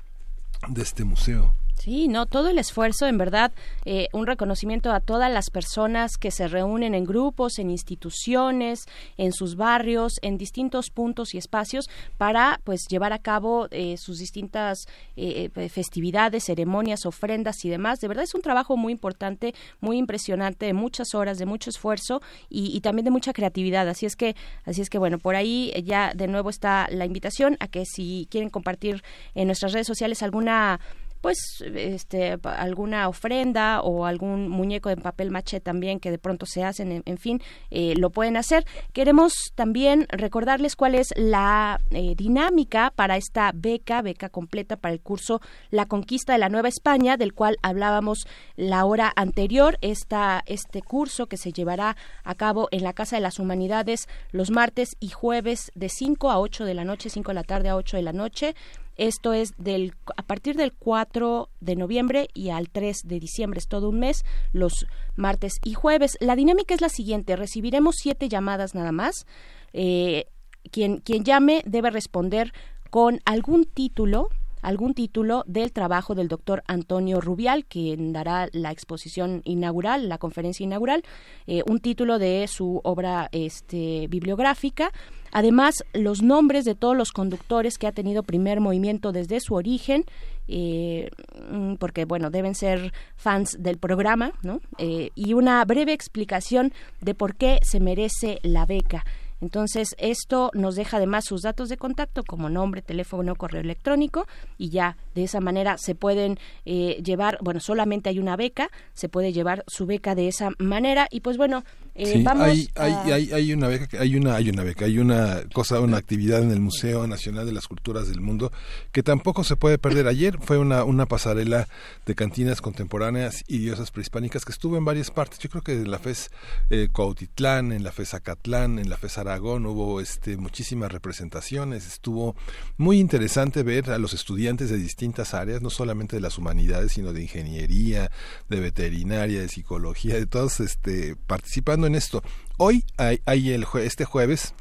de 0.69 0.83
este 0.83 1.05
museo. 1.05 1.55
Sí, 1.77 2.09
no, 2.09 2.25
todo 2.25 2.49
el 2.49 2.59
esfuerzo, 2.59 3.07
en 3.07 3.19
verdad, 3.19 3.53
eh, 3.85 4.09
un 4.13 4.27
reconocimiento 4.27 4.91
a 4.93 5.01
todas 5.01 5.31
las 5.31 5.51
personas 5.51 6.17
que 6.17 6.31
se 6.31 6.49
reúnen 6.49 6.95
en 6.95 7.05
grupos, 7.05 7.59
en 7.59 7.69
instituciones, 7.69 8.87
en 9.19 9.33
sus 9.33 9.57
barrios, 9.57 10.15
en 10.23 10.39
distintos 10.39 10.89
puntos 10.89 11.35
y 11.35 11.39
espacios 11.39 11.91
para, 12.17 12.61
pues, 12.65 12.87
llevar 12.89 13.13
a 13.13 13.19
cabo 13.19 13.69
eh, 13.71 13.97
sus 13.99 14.19
distintas 14.19 14.87
eh, 15.17 15.51
festividades, 15.69 16.45
ceremonias, 16.45 17.05
ofrendas 17.05 17.65
y 17.65 17.69
demás. 17.69 17.99
De 17.99 18.09
verdad 18.09 18.25
es 18.25 18.35
un 18.35 18.41
trabajo 18.41 18.79
muy 18.79 18.93
importante, 18.93 19.55
muy 19.81 19.99
impresionante, 19.99 20.67
de 20.67 20.73
muchas 20.73 21.15
horas, 21.15 21.39
de 21.39 21.45
mucho 21.45 21.69
esfuerzo 21.69 22.23
y, 22.49 22.75
y 22.75 22.81
también 22.81 23.05
de 23.05 23.11
mucha 23.11 23.35
creatividad. 23.35 23.87
Así 23.89 24.07
es 24.07 24.17
que, 24.17 24.37
así 24.65 24.81
es 24.81 24.89
que, 24.89 24.99
bueno, 24.99 25.19
por 25.19 25.35
ahí 25.35 25.71
ya 25.85 26.13
de 26.15 26.29
nuevo 26.29 26.49
está 26.49 26.89
la 26.91 27.05
invitación 27.05 27.59
a 27.61 27.69
que 27.69 27.85
si 27.85 28.27
quieren 28.31 28.49
compartir 28.49 29.03
en 29.35 29.49
nuestras 29.49 29.73
redes 29.73 29.87
sociales 29.87 30.23
alguna 30.23 30.81
pues 31.25 31.65
este 31.75 32.39
alguna 32.43 33.09
ofrenda 33.09 33.81
o 33.81 34.05
algún 34.05 34.51
muñeco 34.51 34.91
en 34.91 35.01
papel 35.01 35.31
maché 35.31 35.59
también 35.59 35.99
que 35.99 36.11
de 36.11 36.19
pronto 36.19 36.45
se 36.45 36.65
hacen 36.65 37.03
en, 37.03 37.17
fin 37.17 37.41
eh, 37.71 37.95
lo 37.97 38.11
pueden 38.11 38.37
hacer. 38.37 38.67
Queremos 38.93 39.33
también 39.55 40.07
recordarles 40.11 40.77
cuál 40.77 40.95
es 40.95 41.15
la 41.17 41.81
eh, 41.93 42.15
dinámica 42.15 42.93
para 42.95 43.17
esta 43.17 43.53
beca 43.55 44.03
beca 44.03 44.29
completa 44.29 44.77
para 44.77 44.93
el 44.93 45.01
curso 45.01 45.41
la 45.71 45.87
conquista 45.87 46.35
de 46.35 46.41
la 46.41 46.51
nueva 46.51 46.69
España 46.69 47.17
del 47.17 47.33
cual 47.33 47.57
hablábamos 47.63 48.27
la 48.57 48.85
hora 48.85 49.11
anterior. 49.17 49.79
Esta 49.81 50.43
este 50.45 50.83
curso 50.83 51.27
que 51.27 51.39
se 51.39 51.53
llevará 51.53 51.97
a 52.23 52.35
cabo 52.35 52.69
en 52.71 52.85
la 52.85 52.93
casa 52.93 53.17
de 53.17 53.23
las 53.23 53.39
humanidades 53.39 54.09
los 54.31 54.51
martes 54.51 54.95
y 55.01 55.09
jueves 55.09 55.73
de 55.75 55.89
5 55.89 56.31
a 56.31 56.39
8 56.39 56.67
de 56.67 56.75
la 56.75 56.85
noche 56.85 57.09
5 57.09 57.31
de 57.31 57.35
la 57.35 57.45
tarde 57.45 57.71
a 57.71 57.77
8 57.77 57.97
de 57.97 58.03
la 58.03 58.13
noche 58.13 58.55
esto 58.97 59.33
es 59.33 59.53
del, 59.59 59.95
a 60.17 60.23
partir 60.23 60.57
del 60.57 60.73
4 60.73 61.49
de 61.61 61.77
noviembre 61.77 62.29
y 62.35 62.51
al 62.51 62.71
3 62.71 63.03
de 63.05 63.21
diciembre, 63.21 63.59
es 63.59 63.69
todo 63.69 63.89
un 63.89 64.01
mes, 64.01 64.25
los 64.53 64.87
martes 65.17 65.55
y 65.65 65.75
jueves. 65.75 66.17
La 66.21 66.37
dinámica 66.37 66.75
es 66.75 66.81
la 66.81 66.89
siguiente, 66.89 67.37
recibiremos 67.37 67.97
siete 67.99 68.29
llamadas 68.29 68.75
nada 68.75 68.93
más. 68.93 69.27
Eh, 69.73 70.27
quien, 70.71 70.99
quien 70.99 71.25
llame 71.25 71.63
debe 71.67 71.91
responder 71.91 72.53
con 72.91 73.21
algún 73.25 73.65
título 73.65 74.29
algún 74.65 74.95
título 74.95 75.45
del 75.47 75.73
trabajo 75.73 76.15
del 76.15 76.29
doctor 76.29 76.63
Antonio 76.67 77.21
Rubial, 77.21 77.65
quien 77.65 78.13
dará 78.13 78.49
la 78.53 78.73
exposición 78.73 79.43
inaugural, 79.45 80.09
la 80.09 80.19
conferencia 80.19 80.65
inaugural, 80.65 81.05
eh, 81.47 81.63
un 81.67 81.79
título 81.79 82.19
de 82.19 82.47
su 82.49 82.81
obra 82.83 83.29
este, 83.33 84.07
bibliográfica, 84.09 84.91
Además, 85.35 85.83
los 85.93 86.23
nombres 86.23 86.65
de 86.65 86.77
todos 86.77 86.97
los 86.97 87.11
conductores 87.11 87.77
que 87.77 87.89
ha 87.89 87.93
tenido 87.93 88.23
primer 88.23 88.61
movimiento 88.61 89.11
desde 89.11 89.41
su 89.41 89.55
origen, 89.55 90.05
eh, 90.47 91.11
mm, 91.51 91.75
porque, 91.75 92.05
bueno, 92.05 92.31
deben 92.31 92.55
ser 92.55 92.93
fans 93.17 93.57
del 93.59 93.79
programa, 93.79 94.31
¿no? 94.45 94.61
Eh, 94.79 95.11
y 95.17 95.35
una 95.35 95.65
breve 95.65 95.93
explicación 95.93 96.73
de 97.01 97.17
por 97.17 97.35
qué 97.35 97.59
se 97.63 97.81
merece 97.81 98.39
la 98.43 98.65
beca. 98.65 99.05
Entonces, 99.45 99.95
esto 99.99 100.51
nos 100.55 100.75
deja 100.75 100.97
además 100.97 101.27
sus 101.27 101.43
datos 101.43 101.69
de 101.69 101.77
contacto 101.77 102.25
como 102.25 102.49
nombre, 102.49 102.81
teléfono, 102.81 103.37
correo 103.37 103.61
electrónico 103.61 104.27
y 104.57 104.71
ya 104.71 104.97
de 105.15 105.25
esa 105.25 105.41
manera 105.41 105.77
se 105.77 105.95
pueden 105.95 106.39
eh, 106.65 107.03
llevar, 107.05 107.37
bueno, 107.43 107.61
solamente 107.61 108.09
hay 108.09 108.19
una 108.19 108.37
beca, 108.37 108.71
se 108.95 109.11
puede 109.11 109.35
llevar 109.35 109.63
su 109.67 109.85
beca 109.85 110.15
de 110.15 110.29
esa 110.29 110.49
manera 110.59 111.09
y 111.11 111.21
pues 111.21 111.37
bueno, 111.37 111.63
eh, 111.97 112.25
hay, 112.27 112.69
hay, 112.75 113.33
hay, 113.33 113.53
una 113.53 113.69
beca, 113.69 114.01
hay 114.01 114.17
una, 114.17 114.35
hay 114.35 114.51
una 114.51 114.65
beca, 114.65 114.85
hay 114.85 114.99
una 114.99 115.43
cosa, 115.53 115.79
una 115.79 115.97
actividad 115.97 116.43
en 116.43 116.51
el 116.51 116.61
Museo 116.61 117.07
Nacional 117.07 117.47
de 117.47 117.53
las 117.53 117.69
Culturas 117.69 118.09
del 118.09 118.21
Mundo 118.21 118.51
que 118.91 119.05
tampoco 119.05 119.45
se 119.45 119.55
puede 119.55 119.79
perder. 119.79 120.09
Ayer 120.09 120.39
fue 120.41 120.59
una, 120.59 120.83
una 120.83 121.07
pasarela 121.07 121.69
de 122.05 122.15
cantinas 122.17 122.61
contemporáneas 122.61 123.45
y 123.47 123.59
diosas 123.59 123.93
prehispánicas 123.93 124.45
que 124.45 124.51
estuvo 124.51 124.77
en 124.77 124.85
varias 124.85 125.13
partes. 125.13 125.39
Yo 125.39 125.49
creo 125.49 125.63
que 125.63 125.73
en 125.75 125.91
la 125.91 126.01
FES 126.01 126.31
eh, 126.71 126.89
Cuautitlán, 126.93 127.71
en 127.71 127.85
la 127.85 127.93
FES 127.93 128.15
Acatlán, 128.15 128.81
en 128.81 128.91
la 128.91 128.97
FES 128.97 129.19
Aragón 129.19 129.65
hubo 129.67 130.01
este, 130.01 130.37
muchísimas 130.37 130.91
representaciones. 130.91 131.87
Estuvo 131.87 132.35
muy 132.77 132.99
interesante 132.99 133.63
ver 133.63 133.93
a 133.93 133.99
los 133.99 134.15
estudiantes 134.15 134.69
de 134.69 134.79
distintas 134.79 135.33
áreas, 135.33 135.63
no 135.63 135.71
solamente 135.71 136.17
de 136.17 136.23
las 136.23 136.39
humanidades, 136.39 136.93
sino 136.93 137.13
de 137.13 137.23
ingeniería, 137.23 138.11
de 138.49 138.59
veterinaria, 138.59 139.41
de 139.41 139.49
psicología, 139.49 140.15
de 140.15 140.27
todos 140.27 140.59
este, 140.59 141.15
participando 141.15 141.84
en 141.87 141.95
esto. 141.95 142.23
Hoy 142.57 142.85
hay, 142.97 143.21
hay 143.27 143.53
el 143.53 143.67
este 143.75 144.05
jueves 144.05 144.55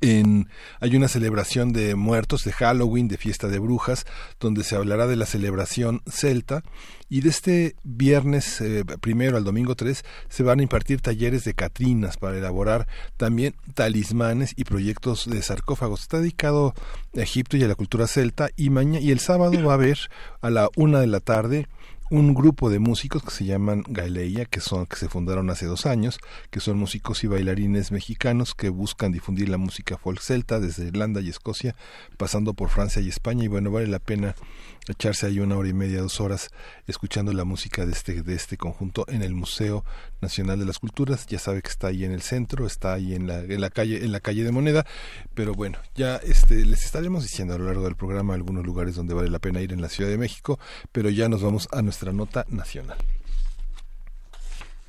en, 0.00 0.48
hay 0.80 0.96
una 0.96 1.08
celebración 1.08 1.72
de 1.72 1.94
muertos, 1.94 2.44
de 2.44 2.52
Halloween, 2.52 3.08
de 3.08 3.16
fiesta 3.16 3.48
de 3.48 3.58
brujas, 3.58 4.04
donde 4.40 4.64
se 4.64 4.74
hablará 4.74 5.06
de 5.06 5.16
la 5.16 5.26
celebración 5.26 6.02
celta. 6.06 6.62
Y 7.08 7.20
de 7.20 7.28
este 7.28 7.76
viernes 7.84 8.60
eh, 8.60 8.84
primero 9.00 9.36
al 9.36 9.44
domingo 9.44 9.76
3 9.76 10.04
se 10.28 10.42
van 10.42 10.58
a 10.58 10.64
impartir 10.64 11.00
talleres 11.00 11.44
de 11.44 11.54
catrinas 11.54 12.16
para 12.16 12.36
elaborar 12.36 12.88
también 13.16 13.54
talismanes 13.74 14.54
y 14.56 14.64
proyectos 14.64 15.30
de 15.30 15.40
sarcófagos. 15.40 16.02
Está 16.02 16.18
dedicado 16.18 16.74
a 17.16 17.20
Egipto 17.20 17.56
y 17.56 17.62
a 17.62 17.68
la 17.68 17.76
cultura 17.76 18.08
celta. 18.08 18.48
Y, 18.56 18.70
mañana, 18.70 19.00
y 19.00 19.12
el 19.12 19.20
sábado 19.20 19.62
va 19.62 19.72
a 19.72 19.74
haber 19.76 19.98
a 20.40 20.50
la 20.50 20.68
una 20.74 21.00
de 21.00 21.06
la 21.06 21.20
tarde 21.20 21.68
un 22.10 22.34
grupo 22.34 22.70
de 22.70 22.78
músicos 22.78 23.22
que 23.24 23.30
se 23.30 23.44
llaman 23.44 23.82
Galeia, 23.88 24.44
que 24.44 24.60
son 24.60 24.86
que 24.86 24.96
se 24.96 25.08
fundaron 25.08 25.50
hace 25.50 25.66
dos 25.66 25.86
años, 25.86 26.20
que 26.50 26.60
son 26.60 26.78
músicos 26.78 27.24
y 27.24 27.26
bailarines 27.26 27.90
mexicanos 27.90 28.54
que 28.54 28.68
buscan 28.68 29.10
difundir 29.10 29.48
la 29.48 29.58
música 29.58 29.98
folk 29.98 30.20
celta 30.20 30.60
desde 30.60 30.86
Irlanda 30.86 31.20
y 31.20 31.28
Escocia, 31.28 31.74
pasando 32.16 32.54
por 32.54 32.68
Francia 32.68 33.02
y 33.02 33.08
España 33.08 33.44
y 33.44 33.48
bueno 33.48 33.70
vale 33.70 33.88
la 33.88 33.98
pena 33.98 34.36
echarse 34.88 35.26
ahí 35.26 35.40
una 35.40 35.56
hora 35.56 35.68
y 35.68 35.72
media, 35.72 36.00
dos 36.00 36.20
horas 36.20 36.50
escuchando 36.86 37.32
la 37.32 37.44
música 37.44 37.86
de 37.86 37.92
este, 37.92 38.22
de 38.22 38.34
este 38.34 38.56
conjunto 38.56 39.04
en 39.08 39.22
el 39.22 39.34
Museo 39.34 39.84
Nacional 40.20 40.58
de 40.58 40.64
las 40.64 40.78
Culturas. 40.78 41.26
Ya 41.26 41.38
sabe 41.38 41.62
que 41.62 41.68
está 41.68 41.88
ahí 41.88 42.04
en 42.04 42.12
el 42.12 42.22
centro, 42.22 42.66
está 42.66 42.94
ahí 42.94 43.14
en 43.14 43.26
la, 43.26 43.40
en 43.40 43.60
la 43.60 43.70
calle, 43.70 44.04
en 44.04 44.12
la 44.12 44.20
calle 44.20 44.44
de 44.44 44.52
Moneda. 44.52 44.86
Pero 45.34 45.54
bueno, 45.54 45.78
ya 45.94 46.16
este, 46.16 46.64
les 46.64 46.84
estaremos 46.84 47.22
diciendo 47.22 47.54
a 47.54 47.58
lo 47.58 47.66
largo 47.66 47.84
del 47.84 47.96
programa 47.96 48.34
algunos 48.34 48.64
lugares 48.64 48.94
donde 48.94 49.14
vale 49.14 49.30
la 49.30 49.38
pena 49.38 49.60
ir 49.60 49.72
en 49.72 49.82
la 49.82 49.88
Ciudad 49.88 50.10
de 50.10 50.18
México, 50.18 50.58
pero 50.92 51.10
ya 51.10 51.28
nos 51.28 51.42
vamos 51.42 51.68
a 51.72 51.82
nuestra 51.82 52.12
nota 52.12 52.44
nacional. 52.48 52.98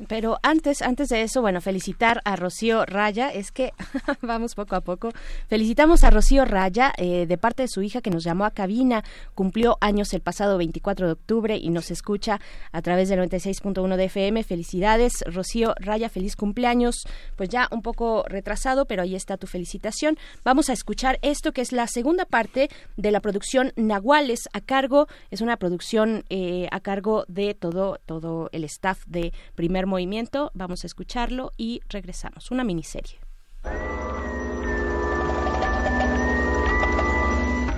Pero 0.08 0.38
antes, 0.44 0.84
antes 0.84 1.10
de 1.10 1.24
eso, 1.24 1.42
bueno, 1.42 1.60
felicitar 1.60 2.22
a 2.24 2.36
Rocío 2.36 2.86
Raya. 2.86 3.30
Es 3.30 3.52
que 3.52 3.74
vamos 4.22 4.54
poco 4.54 4.76
a 4.76 4.82
poco. 4.82 5.12
Felicitamos 5.48 6.04
a 6.04 6.12
Rocío 6.12 6.46
Raya 6.46 6.94
eh, 6.98 7.26
de 7.26 7.38
parte 7.38 7.64
de 7.64 7.68
su 7.68 7.82
hija 7.82 8.02
que 8.02 8.12
nos 8.12 8.24
llamó 8.24 8.46
a 8.46 8.52
cabina. 8.52 9.04
Cumplió 9.34 9.78
años 9.82 10.14
el 10.14 10.22
pasado 10.22 10.60
24 10.60 11.08
de 11.08 11.14
octubre 11.14 11.58
y 11.58 11.70
nos 11.70 11.90
escucha 11.90 12.40
a 12.72 12.82
través 12.84 13.10
del 13.10 13.20
96.1 13.22 13.96
de 13.96 14.04
FM. 14.06 14.44
Felicidades, 14.44 15.24
Rocío 15.26 15.74
Raya, 15.80 16.10
feliz 16.10 16.36
cumpleaños. 16.36 17.04
Pues 17.36 17.50
ya 17.50 17.68
un 17.72 17.82
poco 17.82 18.24
retrasado, 18.28 18.86
pero 18.86 19.02
ahí 19.02 19.16
está 19.16 19.38
tu 19.38 19.48
felicitación. 19.48 20.18
Vamos 20.44 20.70
a 20.70 20.74
escuchar 20.74 21.18
esto 21.24 21.54
que 21.54 21.62
es 21.62 21.72
la 21.72 21.88
segunda 21.88 22.26
parte 22.26 22.70
de 22.98 23.12
la 23.12 23.20
producción 23.20 23.74
Nahuales 23.76 24.48
a 24.54 24.62
cargo. 24.62 25.08
Es 25.32 25.42
una 25.42 25.58
producción 25.58 26.24
eh, 26.30 26.68
a 26.72 26.82
cargo 26.82 27.26
de 27.28 27.56
todo, 27.56 28.00
todo 28.06 28.50
el 28.52 28.64
staff 28.64 29.04
de 29.08 29.34
primer 29.56 29.87
movimiento, 29.88 30.52
vamos 30.54 30.84
a 30.84 30.88
escucharlo 30.88 31.52
y 31.58 31.82
regresamos. 31.90 32.52
Una 32.52 32.64
miniserie. 32.64 33.20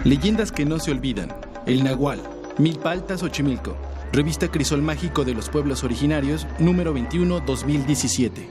Leyendas 0.04 0.52
que 0.52 0.66
no 0.66 0.80
se 0.80 0.92
olvidan. 0.92 1.30
El 1.66 1.84
Nahual, 1.84 2.22
Milpaltas 2.58 3.20
Xochimilco. 3.20 3.76
Revista 4.12 4.50
Crisol 4.50 4.82
Mágico 4.82 5.24
de 5.24 5.34
los 5.34 5.50
Pueblos 5.50 5.84
Originarios, 5.84 6.48
número 6.58 6.94
21, 6.94 7.42
2017. 7.42 8.50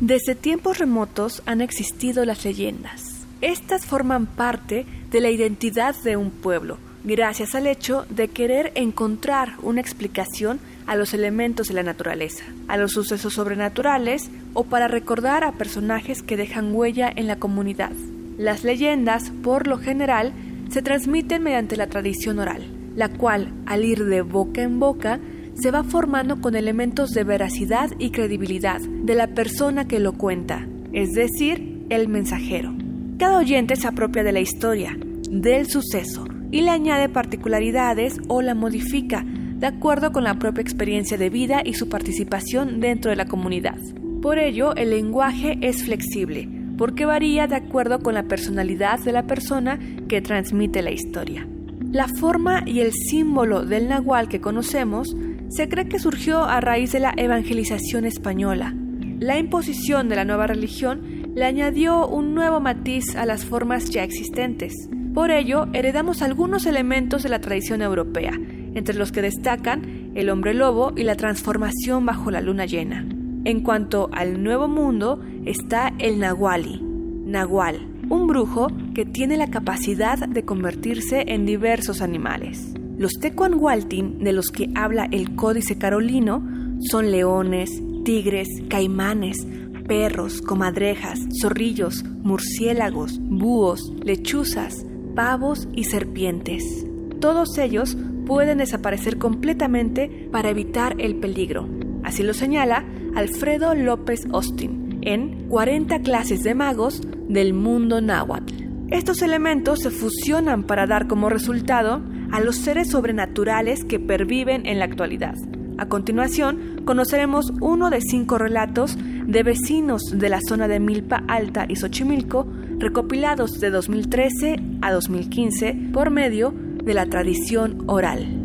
Desde 0.00 0.34
tiempos 0.34 0.78
remotos 0.78 1.42
han 1.46 1.60
existido 1.60 2.24
las 2.24 2.44
leyendas. 2.44 3.26
Estas 3.40 3.84
forman 3.84 4.26
parte 4.26 4.86
de 5.10 5.20
la 5.20 5.30
identidad 5.30 5.94
de 6.02 6.16
un 6.16 6.30
pueblo 6.30 6.78
gracias 7.04 7.54
al 7.54 7.66
hecho 7.66 8.06
de 8.10 8.28
querer 8.28 8.72
encontrar 8.74 9.54
una 9.62 9.80
explicación 9.80 10.60
a 10.86 10.96
los 10.96 11.14
elementos 11.14 11.68
de 11.68 11.74
la 11.74 11.82
naturaleza, 11.82 12.44
a 12.68 12.76
los 12.76 12.92
sucesos 12.92 13.34
sobrenaturales 13.34 14.30
o 14.54 14.64
para 14.64 14.88
recordar 14.88 15.44
a 15.44 15.52
personajes 15.52 16.22
que 16.22 16.36
dejan 16.36 16.74
huella 16.74 17.10
en 17.14 17.26
la 17.26 17.36
comunidad. 17.36 17.92
Las 18.38 18.64
leyendas, 18.64 19.30
por 19.42 19.66
lo 19.66 19.78
general, 19.78 20.32
se 20.70 20.82
transmiten 20.82 21.42
mediante 21.42 21.76
la 21.76 21.86
tradición 21.86 22.38
oral, 22.38 22.62
la 22.96 23.08
cual, 23.08 23.52
al 23.66 23.84
ir 23.84 24.04
de 24.04 24.22
boca 24.22 24.62
en 24.62 24.78
boca, 24.80 25.20
se 25.54 25.70
va 25.70 25.84
formando 25.84 26.40
con 26.40 26.56
elementos 26.56 27.10
de 27.10 27.24
veracidad 27.24 27.90
y 27.98 28.10
credibilidad 28.10 28.80
de 28.80 29.14
la 29.14 29.28
persona 29.28 29.86
que 29.86 29.98
lo 30.00 30.14
cuenta, 30.14 30.66
es 30.92 31.12
decir, 31.12 31.84
el 31.90 32.08
mensajero. 32.08 32.74
Cada 33.18 33.38
oyente 33.38 33.76
se 33.76 33.86
apropia 33.86 34.24
de 34.24 34.32
la 34.32 34.40
historia, 34.40 34.96
del 35.30 35.68
suceso, 35.68 36.24
y 36.52 36.60
le 36.60 36.70
añade 36.70 37.08
particularidades 37.08 38.20
o 38.28 38.42
la 38.42 38.54
modifica 38.54 39.24
de 39.26 39.66
acuerdo 39.66 40.12
con 40.12 40.22
la 40.22 40.38
propia 40.38 40.62
experiencia 40.62 41.16
de 41.16 41.30
vida 41.30 41.62
y 41.64 41.74
su 41.74 41.88
participación 41.88 42.78
dentro 42.78 43.10
de 43.10 43.16
la 43.16 43.26
comunidad. 43.26 43.78
Por 44.20 44.38
ello, 44.38 44.74
el 44.76 44.90
lenguaje 44.90 45.58
es 45.62 45.84
flexible, 45.84 46.48
porque 46.76 47.06
varía 47.06 47.46
de 47.46 47.56
acuerdo 47.56 48.00
con 48.00 48.14
la 48.14 48.24
personalidad 48.24 49.00
de 49.00 49.12
la 49.12 49.26
persona 49.26 49.78
que 50.08 50.20
transmite 50.20 50.82
la 50.82 50.90
historia. 50.90 51.48
La 51.90 52.08
forma 52.08 52.62
y 52.66 52.80
el 52.80 52.92
símbolo 52.92 53.64
del 53.64 53.88
nahual 53.88 54.28
que 54.28 54.40
conocemos 54.40 55.14
se 55.48 55.68
cree 55.68 55.88
que 55.88 55.98
surgió 55.98 56.44
a 56.44 56.60
raíz 56.60 56.92
de 56.92 57.00
la 57.00 57.14
evangelización 57.16 58.04
española. 58.04 58.74
La 59.20 59.38
imposición 59.38 60.08
de 60.08 60.16
la 60.16 60.24
nueva 60.24 60.46
religión 60.46 61.21
le 61.34 61.44
añadió 61.44 62.06
un 62.06 62.34
nuevo 62.34 62.60
matiz 62.60 63.16
a 63.16 63.24
las 63.24 63.44
formas 63.44 63.90
ya 63.90 64.04
existentes. 64.04 64.74
Por 65.14 65.30
ello, 65.30 65.66
heredamos 65.72 66.22
algunos 66.22 66.66
elementos 66.66 67.22
de 67.22 67.28
la 67.28 67.40
tradición 67.40 67.82
europea, 67.82 68.32
entre 68.74 68.94
los 68.94 69.12
que 69.12 69.22
destacan 69.22 70.12
el 70.14 70.30
hombre 70.30 70.54
lobo 70.54 70.92
y 70.96 71.04
la 71.04 71.16
transformación 71.16 72.04
bajo 72.06 72.30
la 72.30 72.40
luna 72.40 72.66
llena. 72.66 73.06
En 73.44 73.62
cuanto 73.62 74.08
al 74.12 74.42
nuevo 74.42 74.68
mundo, 74.68 75.20
está 75.44 75.92
el 75.98 76.18
Nahuali, 76.18 76.80
Nahual, 76.80 77.88
un 78.08 78.26
brujo 78.26 78.68
que 78.94 79.04
tiene 79.04 79.36
la 79.36 79.48
capacidad 79.48 80.18
de 80.28 80.44
convertirse 80.44 81.24
en 81.28 81.46
diversos 81.46 82.02
animales. 82.02 82.74
Los 82.98 83.14
Tecuanhualtin, 83.14 84.22
de 84.22 84.32
los 84.32 84.50
que 84.50 84.70
habla 84.74 85.08
el 85.10 85.34
Códice 85.34 85.76
Carolino, 85.76 86.46
son 86.80 87.10
leones, 87.10 87.70
tigres, 88.04 88.48
caimanes, 88.68 89.46
perros, 89.92 90.40
comadrejas, 90.40 91.18
zorrillos, 91.38 92.02
murciélagos, 92.22 93.18
búhos, 93.20 93.92
lechuzas, 94.02 94.86
pavos 95.14 95.68
y 95.74 95.84
serpientes. 95.84 96.86
Todos 97.20 97.58
ellos 97.58 97.98
pueden 98.24 98.56
desaparecer 98.56 99.18
completamente 99.18 100.30
para 100.32 100.48
evitar 100.48 100.96
el 100.98 101.16
peligro. 101.16 101.68
Así 102.04 102.22
lo 102.22 102.32
señala 102.32 102.86
Alfredo 103.14 103.74
López 103.74 104.22
Austin 104.32 105.00
en 105.02 105.46
40 105.50 106.00
clases 106.00 106.42
de 106.42 106.54
magos 106.54 107.02
del 107.28 107.52
mundo 107.52 108.00
náhuatl. 108.00 108.64
Estos 108.88 109.20
elementos 109.20 109.80
se 109.80 109.90
fusionan 109.90 110.62
para 110.62 110.86
dar 110.86 111.06
como 111.06 111.28
resultado 111.28 112.02
a 112.30 112.40
los 112.40 112.56
seres 112.56 112.88
sobrenaturales 112.88 113.84
que 113.84 114.00
perviven 114.00 114.64
en 114.64 114.78
la 114.78 114.86
actualidad. 114.86 115.34
A 115.78 115.86
continuación, 115.86 116.82
conoceremos 116.84 117.52
uno 117.60 117.90
de 117.90 118.00
cinco 118.00 118.38
relatos 118.38 118.96
de 118.98 119.42
vecinos 119.42 120.02
de 120.12 120.28
la 120.28 120.40
zona 120.46 120.68
de 120.68 120.80
Milpa 120.80 121.22
Alta 121.28 121.66
y 121.68 121.76
Xochimilco 121.76 122.46
recopilados 122.78 123.60
de 123.60 123.70
2013 123.70 124.56
a 124.82 124.92
2015 124.92 125.90
por 125.92 126.10
medio 126.10 126.52
de 126.84 126.94
la 126.94 127.06
tradición 127.06 127.84
oral. 127.86 128.42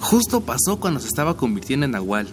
Justo 0.00 0.40
pasó 0.40 0.80
cuando 0.80 0.98
se 0.98 1.06
estaba 1.06 1.36
convirtiendo 1.36 1.86
en 1.86 1.92
Nahual. 1.92 2.26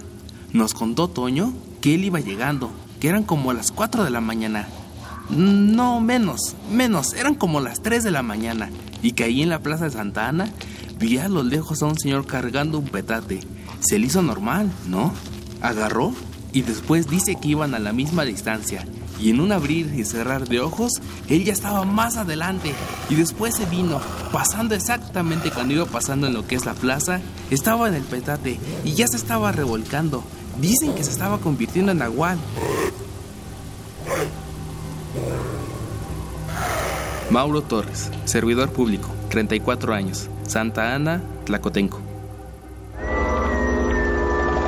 Nos 0.51 0.73
contó 0.73 1.09
Toño 1.09 1.53
que 1.79 1.93
él 1.93 2.05
iba 2.05 2.19
llegando, 2.19 2.71
que 2.99 3.07
eran 3.07 3.23
como 3.23 3.53
las 3.53 3.71
4 3.71 4.03
de 4.03 4.09
la 4.09 4.19
mañana. 4.19 4.67
No, 5.29 6.01
menos, 6.01 6.55
menos, 6.71 7.13
eran 7.13 7.35
como 7.35 7.59
las 7.59 7.83
3 7.83 8.03
de 8.03 8.11
la 8.11 8.23
mañana. 8.23 8.69
Y 9.01 9.11
que 9.11 9.23
ahí 9.23 9.41
en 9.41 9.49
la 9.49 9.59
plaza 9.59 9.85
de 9.85 9.91
Santa 9.91 10.27
Ana 10.27 10.51
vi 10.99 11.17
a 11.17 11.27
lo 11.27 11.43
lejos 11.43 11.81
a 11.81 11.85
un 11.85 11.97
señor 11.97 12.25
cargando 12.25 12.79
un 12.79 12.85
petate. 12.85 13.39
Se 13.79 13.99
le 13.99 14.07
hizo 14.07 14.21
normal, 14.21 14.71
¿no? 14.87 15.13
Agarró 15.61 16.13
y 16.53 16.61
después 16.61 17.09
dice 17.09 17.35
que 17.35 17.49
iban 17.49 17.75
a 17.75 17.79
la 17.79 17.93
misma 17.93 18.23
distancia. 18.23 18.85
Y 19.19 19.31
en 19.31 19.39
un 19.39 19.51
abrir 19.51 19.93
y 19.95 20.05
cerrar 20.05 20.47
de 20.47 20.59
ojos, 20.59 20.93
él 21.27 21.43
ya 21.43 21.53
estaba 21.53 21.85
más 21.85 22.17
adelante. 22.17 22.73
Y 23.09 23.15
después 23.15 23.55
se 23.55 23.65
vino, 23.65 23.99
pasando 24.31 24.75
exactamente 24.75 25.51
cuando 25.51 25.73
iba 25.73 25.85
pasando 25.85 26.27
en 26.27 26.33
lo 26.33 26.45
que 26.45 26.55
es 26.55 26.65
la 26.65 26.73
plaza, 26.73 27.19
estaba 27.49 27.87
en 27.87 27.95
el 27.95 28.03
petate 28.03 28.59
y 28.83 28.93
ya 28.93 29.07
se 29.07 29.17
estaba 29.17 29.51
revolcando. 29.51 30.23
Dicen 30.61 30.93
que 30.95 31.03
se 31.03 31.11
estaba 31.11 31.39
convirtiendo 31.39 31.91
en 31.91 31.99
Nahual. 31.99 32.37
Mauro 37.37 37.61
Torres, 37.61 38.09
servidor 38.25 38.71
público, 38.71 39.09
34 39.29 39.93
años, 39.93 40.27
Santa 40.47 40.95
Ana, 40.95 41.21
Tlacotenco. 41.45 41.99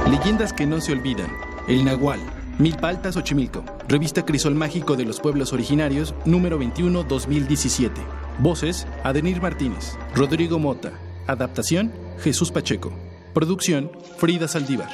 Leyendas 0.07 0.53
que 0.53 0.67
no 0.67 0.79
se 0.79 0.91
olvidan. 0.91 1.31
El 1.67 1.83
Nahual, 1.83 2.19
Milpaltas 2.59 3.15
Xochimilco. 3.15 3.63
Revista 3.87 4.23
Crisol 4.23 4.53
Mágico 4.53 4.95
de 4.95 5.05
los 5.05 5.19
Pueblos 5.19 5.51
Originarios, 5.51 6.13
número 6.25 6.59
21, 6.59 7.05
2017. 7.05 7.99
Voces, 8.37 8.85
Adenir 9.03 9.41
Martínez. 9.41 9.97
Rodrigo 10.13 10.59
Mota. 10.59 10.91
Adaptación, 11.25 11.91
Jesús 12.19 12.51
Pacheco. 12.51 12.93
Producción, 13.33 13.89
Frida 14.19 14.47
Saldívar. 14.47 14.89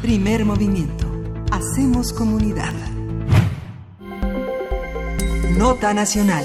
Primer 0.00 0.46
movimiento. 0.46 1.06
Hacemos 1.50 2.14
comunidad. 2.14 2.72
Nota 5.58 5.92
Nacional. 5.92 6.44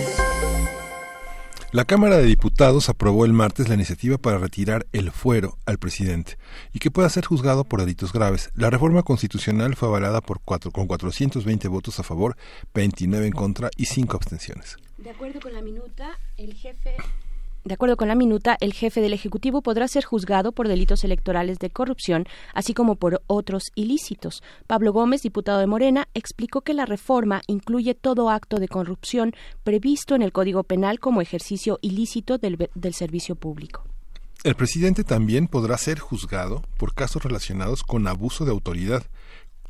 La 1.72 1.86
Cámara 1.86 2.18
de 2.18 2.26
Diputados 2.26 2.90
aprobó 2.90 3.26
el 3.26 3.34
martes 3.34 3.70
la 3.70 3.76
iniciativa 3.76 4.18
para 4.18 4.38
retirar 4.38 4.86
el 4.92 5.12
fuero 5.12 5.58
al 5.66 5.78
presidente 5.78 6.38
y 6.74 6.80
que 6.80 6.92
pueda 6.92 7.10
ser 7.10 7.26
juzgado 7.26 7.64
por 7.64 7.80
delitos 7.80 8.12
graves. 8.12 8.52
La 8.54 8.70
reforma 8.70 9.04
constitucional 9.04 9.76
fue 9.76 9.88
avalada 9.88 10.22
por 10.22 10.42
cuatro, 10.42 10.72
con 10.72 10.88
420 10.88 11.68
votos 11.70 12.00
a 12.00 12.04
favor, 12.04 12.36
29 12.74 13.28
en 13.28 13.34
contra 13.34 13.70
y 13.78 13.86
5 13.86 14.18
abstenciones. 14.18 14.76
De 14.98 15.10
acuerdo 15.10 15.40
con 15.40 15.54
la 15.54 15.62
minuta, 15.62 16.18
el 16.38 16.54
jefe 16.54 16.96
de 17.68 17.74
acuerdo 17.74 17.98
con 17.98 18.08
la 18.08 18.16
minuta, 18.16 18.58
el 18.62 18.74
jefe 18.74 19.02
del 19.02 19.14
Ejecutivo 19.14 19.62
podrá 19.62 19.88
ser 19.90 20.06
juzgado 20.06 20.54
por 20.54 20.70
delitos 20.70 21.04
electorales 21.04 21.60
de 21.60 21.70
corrupción, 21.70 22.26
así 22.54 22.74
como 22.74 22.96
por 22.96 23.22
otros 23.28 23.72
ilícitos. 23.76 24.42
Pablo 24.68 24.94
Gómez, 24.94 25.22
diputado 25.22 25.60
de 25.60 25.68
Morena, 25.68 26.08
explicó 26.14 26.62
que 26.62 26.74
la 26.74 26.86
reforma 26.86 27.42
incluye 27.48 27.94
todo 27.94 28.30
acto 28.30 28.58
de 28.58 28.70
corrupción 28.70 29.34
previsto 29.64 30.16
en 30.16 30.22
el 30.22 30.32
Código 30.32 30.64
Penal 30.64 31.00
como 31.00 31.22
ejercicio 31.22 31.78
ilícito 31.82 32.38
del, 32.38 32.70
servicio 32.94 33.36
público. 33.36 33.84
El 34.44 34.56
presidente 34.56 35.04
también 35.04 35.48
podrá 35.48 35.78
ser 35.78 36.00
juzgado 36.00 36.64
por 36.78 36.94
casos 36.94 37.24
relacionados 37.24 37.84
con 37.84 38.08
abuso 38.08 38.46
de 38.46 38.52
autoridad, 38.52 39.04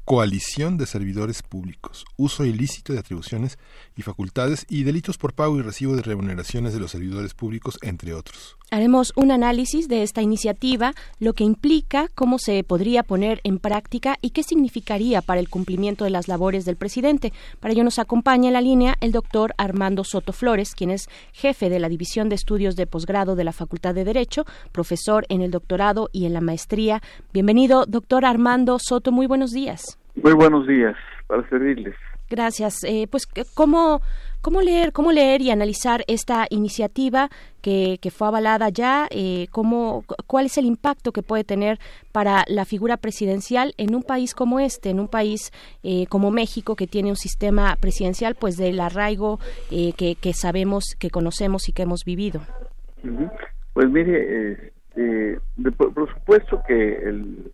coalición 0.07 0.77
de 0.77 0.85
servidores 0.85 1.43
públicos, 1.43 2.05
uso 2.15 2.45
ilícito 2.45 2.93
de 2.93 2.99
atribuciones 2.99 3.59
y 3.97 4.03
facultades 4.03 4.65
y 4.69 4.83
delitos 4.83 5.17
por 5.17 5.33
pago 5.33 5.57
y 5.57 5.61
recibo 5.61 5.97
de 5.97 6.01
remuneraciones 6.01 6.73
de 6.73 6.79
los 6.79 6.91
servidores 6.91 7.33
públicos, 7.33 7.77
entre 7.81 8.13
otros. 8.13 8.55
Haremos 8.71 9.11
un 9.17 9.31
análisis 9.31 9.89
de 9.89 10.03
esta 10.03 10.21
iniciativa, 10.21 10.93
lo 11.19 11.33
que 11.33 11.43
implica, 11.43 12.09
cómo 12.15 12.39
se 12.39 12.63
podría 12.63 13.03
poner 13.03 13.41
en 13.43 13.59
práctica 13.59 14.17
y 14.21 14.29
qué 14.29 14.43
significaría 14.43 15.21
para 15.21 15.41
el 15.41 15.49
cumplimiento 15.49 16.05
de 16.05 16.09
las 16.09 16.29
labores 16.29 16.63
del 16.63 16.77
presidente. 16.77 17.33
Para 17.59 17.73
ello 17.73 17.83
nos 17.83 17.99
acompaña 17.99 18.47
en 18.47 18.53
la 18.53 18.61
línea 18.61 18.95
el 19.01 19.11
doctor 19.11 19.55
Armando 19.57 20.05
Soto 20.05 20.31
Flores, 20.31 20.73
quien 20.73 20.89
es 20.89 21.09
jefe 21.33 21.69
de 21.69 21.79
la 21.79 21.89
División 21.89 22.29
de 22.29 22.35
Estudios 22.35 22.77
de 22.77 22.87
Posgrado 22.87 23.35
de 23.35 23.43
la 23.43 23.53
Facultad 23.53 23.93
de 23.93 24.05
Derecho, 24.05 24.45
profesor 24.71 25.25
en 25.27 25.41
el 25.41 25.51
doctorado 25.51 26.09
y 26.13 26.25
en 26.25 26.33
la 26.33 26.41
maestría. 26.41 27.01
Bienvenido, 27.33 27.85
doctor 27.85 28.23
Armando 28.23 28.79
Soto. 28.79 29.11
Muy 29.11 29.27
buenos 29.27 29.51
días. 29.51 29.96
Muy 30.21 30.33
buenos 30.33 30.67
días, 30.67 30.95
para 31.27 31.47
servirles. 31.49 31.95
Gracias. 32.29 32.83
Eh, 32.83 33.07
pues, 33.09 33.25
¿cómo, 33.53 34.01
¿cómo 34.41 34.61
leer 34.61 34.91
cómo 34.91 35.11
leer 35.11 35.41
y 35.41 35.51
analizar 35.51 36.03
esta 36.07 36.45
iniciativa 36.49 37.29
que, 37.61 37.99
que 38.01 38.11
fue 38.11 38.27
avalada 38.27 38.69
ya? 38.69 39.07
Eh, 39.11 39.47
cómo, 39.51 40.03
¿Cuál 40.25 40.47
es 40.47 40.57
el 40.57 40.65
impacto 40.65 41.11
que 41.13 41.21
puede 41.21 41.43
tener 41.43 41.79
para 42.11 42.43
la 42.47 42.65
figura 42.65 42.97
presidencial 42.97 43.73
en 43.77 43.95
un 43.95 44.03
país 44.03 44.33
como 44.33 44.59
este, 44.59 44.89
en 44.89 44.99
un 44.99 45.07
país 45.07 45.51
eh, 45.83 46.05
como 46.07 46.31
México, 46.31 46.75
que 46.75 46.87
tiene 46.87 47.09
un 47.09 47.15
sistema 47.15 47.77
presidencial 47.79 48.35
pues 48.35 48.57
del 48.57 48.79
arraigo 48.79 49.39
eh, 49.71 49.93
que, 49.95 50.15
que 50.15 50.33
sabemos, 50.33 50.95
que 50.99 51.09
conocemos 51.09 51.69
y 51.69 51.73
que 51.73 51.83
hemos 51.83 52.03
vivido? 52.03 52.41
Pues 53.73 53.89
mire, 53.89 54.71
eh, 54.97 55.39
por, 55.77 55.93
por 55.93 56.13
supuesto 56.13 56.61
que 56.67 56.95
el 56.95 57.53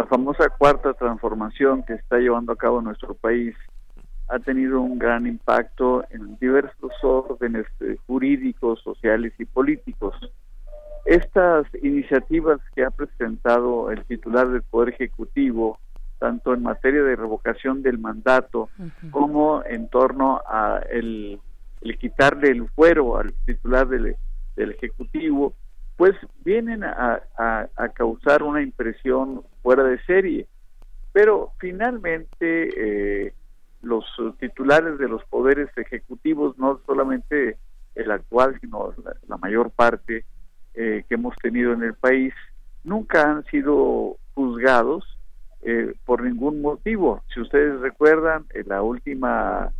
la 0.00 0.06
famosa 0.06 0.48
cuarta 0.48 0.94
transformación 0.94 1.82
que 1.82 1.92
está 1.92 2.16
llevando 2.16 2.54
a 2.54 2.56
cabo 2.56 2.80
nuestro 2.80 3.12
país 3.12 3.54
ha 4.28 4.38
tenido 4.38 4.80
un 4.80 4.98
gran 4.98 5.26
impacto 5.26 6.04
en 6.08 6.38
diversos 6.38 6.92
órdenes 7.02 7.66
eh, 7.80 7.96
jurídicos, 8.06 8.80
sociales 8.80 9.34
y 9.38 9.44
políticos. 9.44 10.14
Estas 11.04 11.66
iniciativas 11.82 12.60
que 12.74 12.82
ha 12.82 12.90
presentado 12.90 13.90
el 13.90 14.02
titular 14.06 14.48
del 14.48 14.62
Poder 14.62 14.94
Ejecutivo, 14.94 15.78
tanto 16.18 16.54
en 16.54 16.62
materia 16.62 17.02
de 17.02 17.16
revocación 17.16 17.82
del 17.82 17.98
mandato 17.98 18.70
como 19.10 19.62
en 19.66 19.86
torno 19.88 20.40
a 20.46 20.80
el, 20.90 21.40
quitarle 22.00 22.52
el 22.52 22.66
fuero 22.70 23.18
al 23.18 23.34
titular 23.44 23.86
del, 23.86 24.16
del 24.56 24.70
Ejecutivo, 24.70 25.52
pues 26.00 26.16
vienen 26.46 26.82
a, 26.82 27.20
causar 27.92 28.42
una 28.42 28.62
impresión 28.62 29.42
fuera 29.62 29.84
de 29.84 30.02
serie. 30.04 30.46
Pero 31.12 31.52
finalmente 31.58 32.38
eh, 33.26 33.34
los 33.82 34.06
titulares 34.38 34.96
de 34.96 35.08
los 35.08 35.22
poderes 35.26 35.68
ejecutivos, 35.76 36.56
no 36.58 36.80
solamente 36.86 37.58
el 37.94 38.10
actual, 38.12 38.56
sino 38.62 38.94
la, 39.28 39.36
mayor 39.36 39.72
parte 39.72 40.24
eh, 40.72 41.04
que 41.06 41.16
hemos 41.16 41.36
tenido 41.36 41.74
en 41.74 41.82
el 41.82 41.92
país, 41.92 42.32
nunca 42.82 43.30
han 43.30 43.44
sido 43.44 44.16
juzgados 44.32 45.04
eh, 45.60 45.92
por 46.06 46.22
ningún 46.22 46.62
motivo. 46.62 47.22
Si 47.34 47.42
ustedes 47.42 47.78
recuerdan, 47.80 48.46
en 48.54 48.68
la 48.68 48.80
última, 48.80 49.70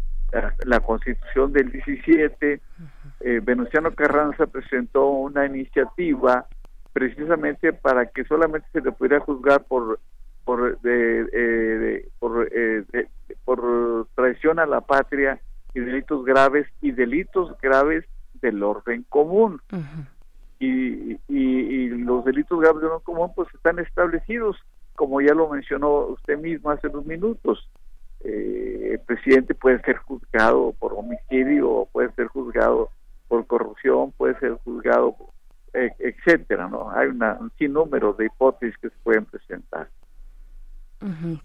la, 0.65 0.81
constitución 0.81 1.52
del 1.52 1.70
17, 1.70 2.61
eh, 3.20 3.40
Venustiano 3.43 3.93
Carranza 3.93 4.47
presentó 4.47 5.07
una 5.07 5.47
iniciativa 5.47 6.47
precisamente 6.93 7.73
para 7.73 8.07
que 8.07 8.24
solamente 8.24 8.66
se 8.73 8.81
le 8.81 8.93
pudiera 8.93 9.20
juzgar 9.20 9.65
por 9.65 9.98
por 10.44 10.81
de, 10.81 11.28
eh, 11.32 12.09
por, 12.19 12.48
eh, 12.51 12.85
por 13.44 14.07
traición 14.15 14.59
a 14.59 14.66
la 14.66 14.81
patria 14.81 15.40
y 15.74 15.81
delitos 15.81 16.24
graves 16.24 16.66
y 16.81 16.90
delitos 16.93 17.57
graves 17.61 18.05
del 18.40 18.62
orden 18.62 19.05
común. 19.09 19.61
Y, 20.59 21.19
y, 21.28 21.89
los 21.89 22.24
delitos 22.24 22.59
graves 22.61 22.82
del 22.82 22.90
orden 22.90 23.05
común 23.05 23.32
pues 23.35 23.48
están 23.55 23.78
establecidos 23.78 24.57
como 24.94 25.20
ya 25.20 25.32
lo 25.32 25.48
mencionó 25.48 26.07
usted 26.09 26.36
mismo 26.39 26.70
hace 26.70 26.89
unos 26.89 27.07
minutos 27.07 27.70
el 28.23 29.01
presidente 29.07 29.55
puede 29.55 29.81
ser 29.83 29.97
juzgado 29.97 30.75
por 30.79 30.93
homicidio 30.93 31.89
puede 31.93 32.13
ser 32.13 32.27
juzgado 32.27 32.91
por 33.29 33.47
corrupción, 33.47 34.13
puede 34.13 34.37
ser 34.41 34.55
juzgado, 34.65 35.15
e, 35.73 35.93
etcétera, 36.01 36.69
¿no? 36.69 36.91
Hay 36.91 37.07
una, 37.07 37.35
un 37.41 37.53
sinnúmero 37.57 38.13
de 38.13 38.27
hipótesis 38.27 38.77
que 38.79 38.89
se 38.89 38.97
pueden 39.05 39.25
presentar. 39.25 39.89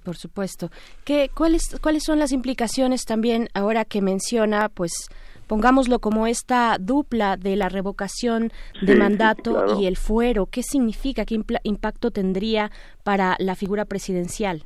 por 0.04 0.16
supuesto. 0.16 0.72
¿Qué, 1.06 1.30
cuáles, 1.34 1.80
¿Cuáles 1.82 2.04
son 2.04 2.18
las 2.18 2.32
implicaciones 2.32 3.06
también 3.06 3.50
ahora 3.54 3.86
que 3.86 4.02
menciona, 4.02 4.68
pues, 4.70 4.94
pongámoslo 5.46 6.00
como 6.00 6.26
esta 6.26 6.78
dupla 6.80 7.38
de 7.38 7.56
la 7.56 7.70
revocación 7.70 8.52
de 8.82 8.96
mandato 8.96 9.80
y 9.80 9.86
el 9.86 9.96
fuero? 9.96 10.48
¿Qué 10.48 10.64
significa? 10.64 11.24
¿Qué 11.24 11.40
impacto 11.64 12.10
tendría 12.10 12.72
para 13.04 13.36
la 13.38 13.54
figura 13.54 13.86
presidencial? 13.86 14.64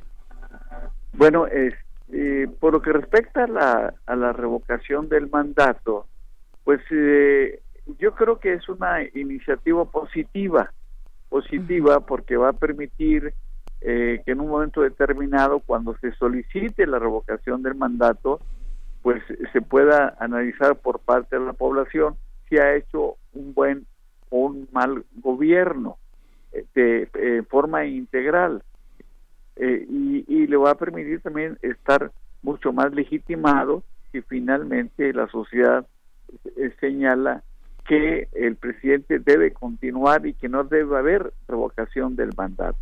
Bueno, 1.12 1.46
es, 1.46 1.74
eh, 2.12 2.48
por 2.58 2.72
lo 2.72 2.82
que 2.82 2.92
respecta 2.92 3.44
a 3.44 3.48
la, 3.48 3.94
a 4.06 4.16
la 4.16 4.32
revocación 4.32 5.08
del 5.08 5.30
mandato, 5.30 6.06
pues 6.64 6.80
eh, 6.90 7.62
yo 7.98 8.14
creo 8.14 8.38
que 8.38 8.54
es 8.54 8.68
una 8.68 9.02
iniciativa 9.14 9.84
positiva, 9.84 10.72
positiva 11.28 12.00
porque 12.00 12.36
va 12.36 12.50
a 12.50 12.52
permitir 12.52 13.32
eh, 13.80 14.22
que 14.24 14.32
en 14.32 14.40
un 14.40 14.48
momento 14.48 14.82
determinado, 14.82 15.60
cuando 15.60 15.96
se 15.98 16.12
solicite 16.12 16.86
la 16.86 16.98
revocación 16.98 17.62
del 17.62 17.74
mandato, 17.74 18.40
pues 19.02 19.22
se 19.52 19.62
pueda 19.62 20.16
analizar 20.18 20.76
por 20.76 21.00
parte 21.00 21.38
de 21.38 21.44
la 21.44 21.52
población 21.54 22.16
si 22.48 22.58
ha 22.58 22.74
hecho 22.74 23.16
un 23.32 23.54
buen 23.54 23.86
o 24.28 24.46
un 24.46 24.68
mal 24.72 25.04
gobierno 25.16 25.96
eh, 26.52 26.66
de 26.74 27.42
forma 27.48 27.86
integral 27.86 28.62
y, 29.56 30.24
y 30.26 30.46
le 30.46 30.56
va 30.56 30.70
a 30.70 30.78
permitir 30.78 31.20
también 31.20 31.58
estar 31.62 32.10
mucho 32.42 32.72
más 32.72 32.92
legitimado 32.92 33.82
si 34.12 34.22
finalmente 34.22 35.12
la 35.12 35.28
sociedad 35.28 35.86
eh, 36.56 36.72
señala 36.80 37.42
que 37.86 38.28
el 38.32 38.56
presidente 38.56 39.18
debe 39.18 39.52
continuar 39.52 40.26
y 40.26 40.34
que 40.34 40.48
no 40.48 40.64
debe 40.64 40.96
haber 40.96 41.32
revocación 41.48 42.16
del 42.16 42.30
mandato. 42.36 42.78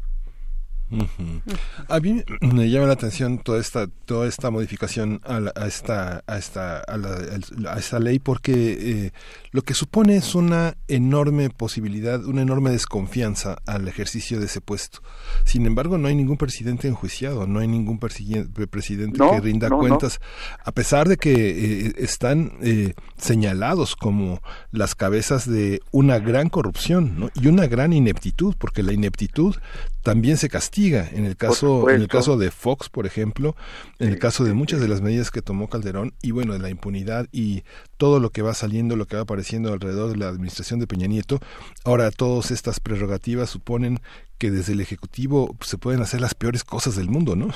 A 1.88 2.00
mí 2.00 2.22
me 2.40 2.70
llama 2.70 2.86
la 2.86 2.94
atención 2.94 3.38
toda 3.38 3.60
esta 3.60 3.88
toda 4.06 4.26
esta 4.26 4.50
modificación 4.50 5.20
a, 5.24 5.66
esta 5.66 6.22
a 6.26 6.38
esta 6.38 6.78
a, 6.80 6.96
la, 6.96 7.72
a 7.72 7.78
esta 7.78 7.98
ley 7.98 8.18
porque 8.18 8.52
eh, 8.54 9.12
lo 9.50 9.62
que 9.62 9.74
supone 9.74 10.16
es 10.16 10.34
una 10.34 10.76
enorme 10.88 11.50
posibilidad, 11.50 12.24
una 12.24 12.42
enorme 12.42 12.70
desconfianza 12.70 13.58
al 13.66 13.86
ejercicio 13.88 14.40
de 14.40 14.46
ese 14.46 14.60
puesto. 14.60 15.00
Sin 15.44 15.66
embargo, 15.66 15.98
no 15.98 16.08
hay 16.08 16.14
ningún 16.14 16.36
presidente 16.36 16.88
enjuiciado, 16.88 17.46
no 17.46 17.60
hay 17.60 17.68
ningún 17.68 17.98
presidente 17.98 19.18
que 19.18 19.40
rinda 19.40 19.68
cuentas, 19.68 20.20
a 20.64 20.72
pesar 20.72 21.08
de 21.08 21.16
que 21.16 21.86
eh, 21.88 21.92
están 21.98 22.52
eh, 22.62 22.94
señalados 23.16 23.96
como 23.96 24.40
las 24.70 24.94
cabezas 24.94 25.48
de 25.48 25.80
una 25.90 26.18
gran 26.18 26.48
corrupción 26.48 27.30
y 27.34 27.48
una 27.48 27.66
gran 27.66 27.92
ineptitud, 27.92 28.54
porque 28.58 28.82
la 28.82 28.92
ineptitud 28.92 29.56
también 30.02 30.36
se 30.38 30.48
castiga 30.48 30.77
investiga. 30.78 31.04
En 31.12 31.24
el 31.24 31.36
caso, 31.36 31.90
en 31.90 32.00
el 32.00 32.08
caso 32.08 32.36
de 32.36 32.50
Fox, 32.50 32.88
por 32.88 33.06
ejemplo, 33.06 33.54
en 33.98 34.08
el 34.08 34.18
caso 34.18 34.44
de 34.44 34.54
muchas 34.54 34.80
de 34.80 34.88
las 34.88 35.00
medidas 35.00 35.30
que 35.30 35.42
tomó 35.42 35.68
Calderón 35.68 36.12
y 36.22 36.32
bueno, 36.32 36.52
de 36.52 36.58
la 36.58 36.70
impunidad 36.70 37.26
y 37.32 37.64
todo 37.96 38.20
lo 38.20 38.30
que 38.30 38.42
va 38.42 38.54
saliendo, 38.54 38.96
lo 38.96 39.06
que 39.06 39.16
va 39.16 39.22
apareciendo 39.22 39.72
alrededor 39.72 40.10
de 40.10 40.16
la 40.16 40.28
administración 40.28 40.80
de 40.80 40.86
Peña 40.86 41.06
Nieto, 41.06 41.38
ahora 41.84 42.10
todas 42.10 42.50
estas 42.50 42.80
prerrogativas 42.80 43.50
suponen 43.50 43.98
que 44.38 44.50
desde 44.50 44.72
el 44.72 44.80
Ejecutivo 44.80 45.56
se 45.60 45.78
pueden 45.78 46.00
hacer 46.00 46.20
las 46.20 46.34
peores 46.34 46.64
cosas 46.64 46.96
del 46.96 47.08
mundo, 47.08 47.34
¿no? 47.34 47.48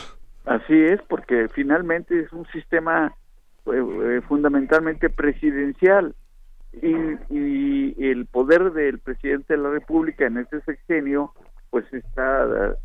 Así 0.45 0.75
es, 0.75 1.01
porque 1.09 1.49
finalmente 1.55 2.19
es 2.19 2.33
un 2.33 2.47
sistema 2.47 3.15
eh, 3.67 3.71
eh, 3.75 4.21
fundamentalmente 4.27 5.09
presidencial 5.09 6.17
y, 6.73 6.97
y, 7.31 7.95
el 8.11 8.27
poder 8.27 8.73
del 8.73 8.99
presidente 8.99 9.55
de 9.55 9.63
la 9.63 9.71
República 9.71 10.27
en 10.27 10.39
este 10.39 10.63
sexenio 10.63 11.33
pues 11.71 11.85
está 11.93 12.77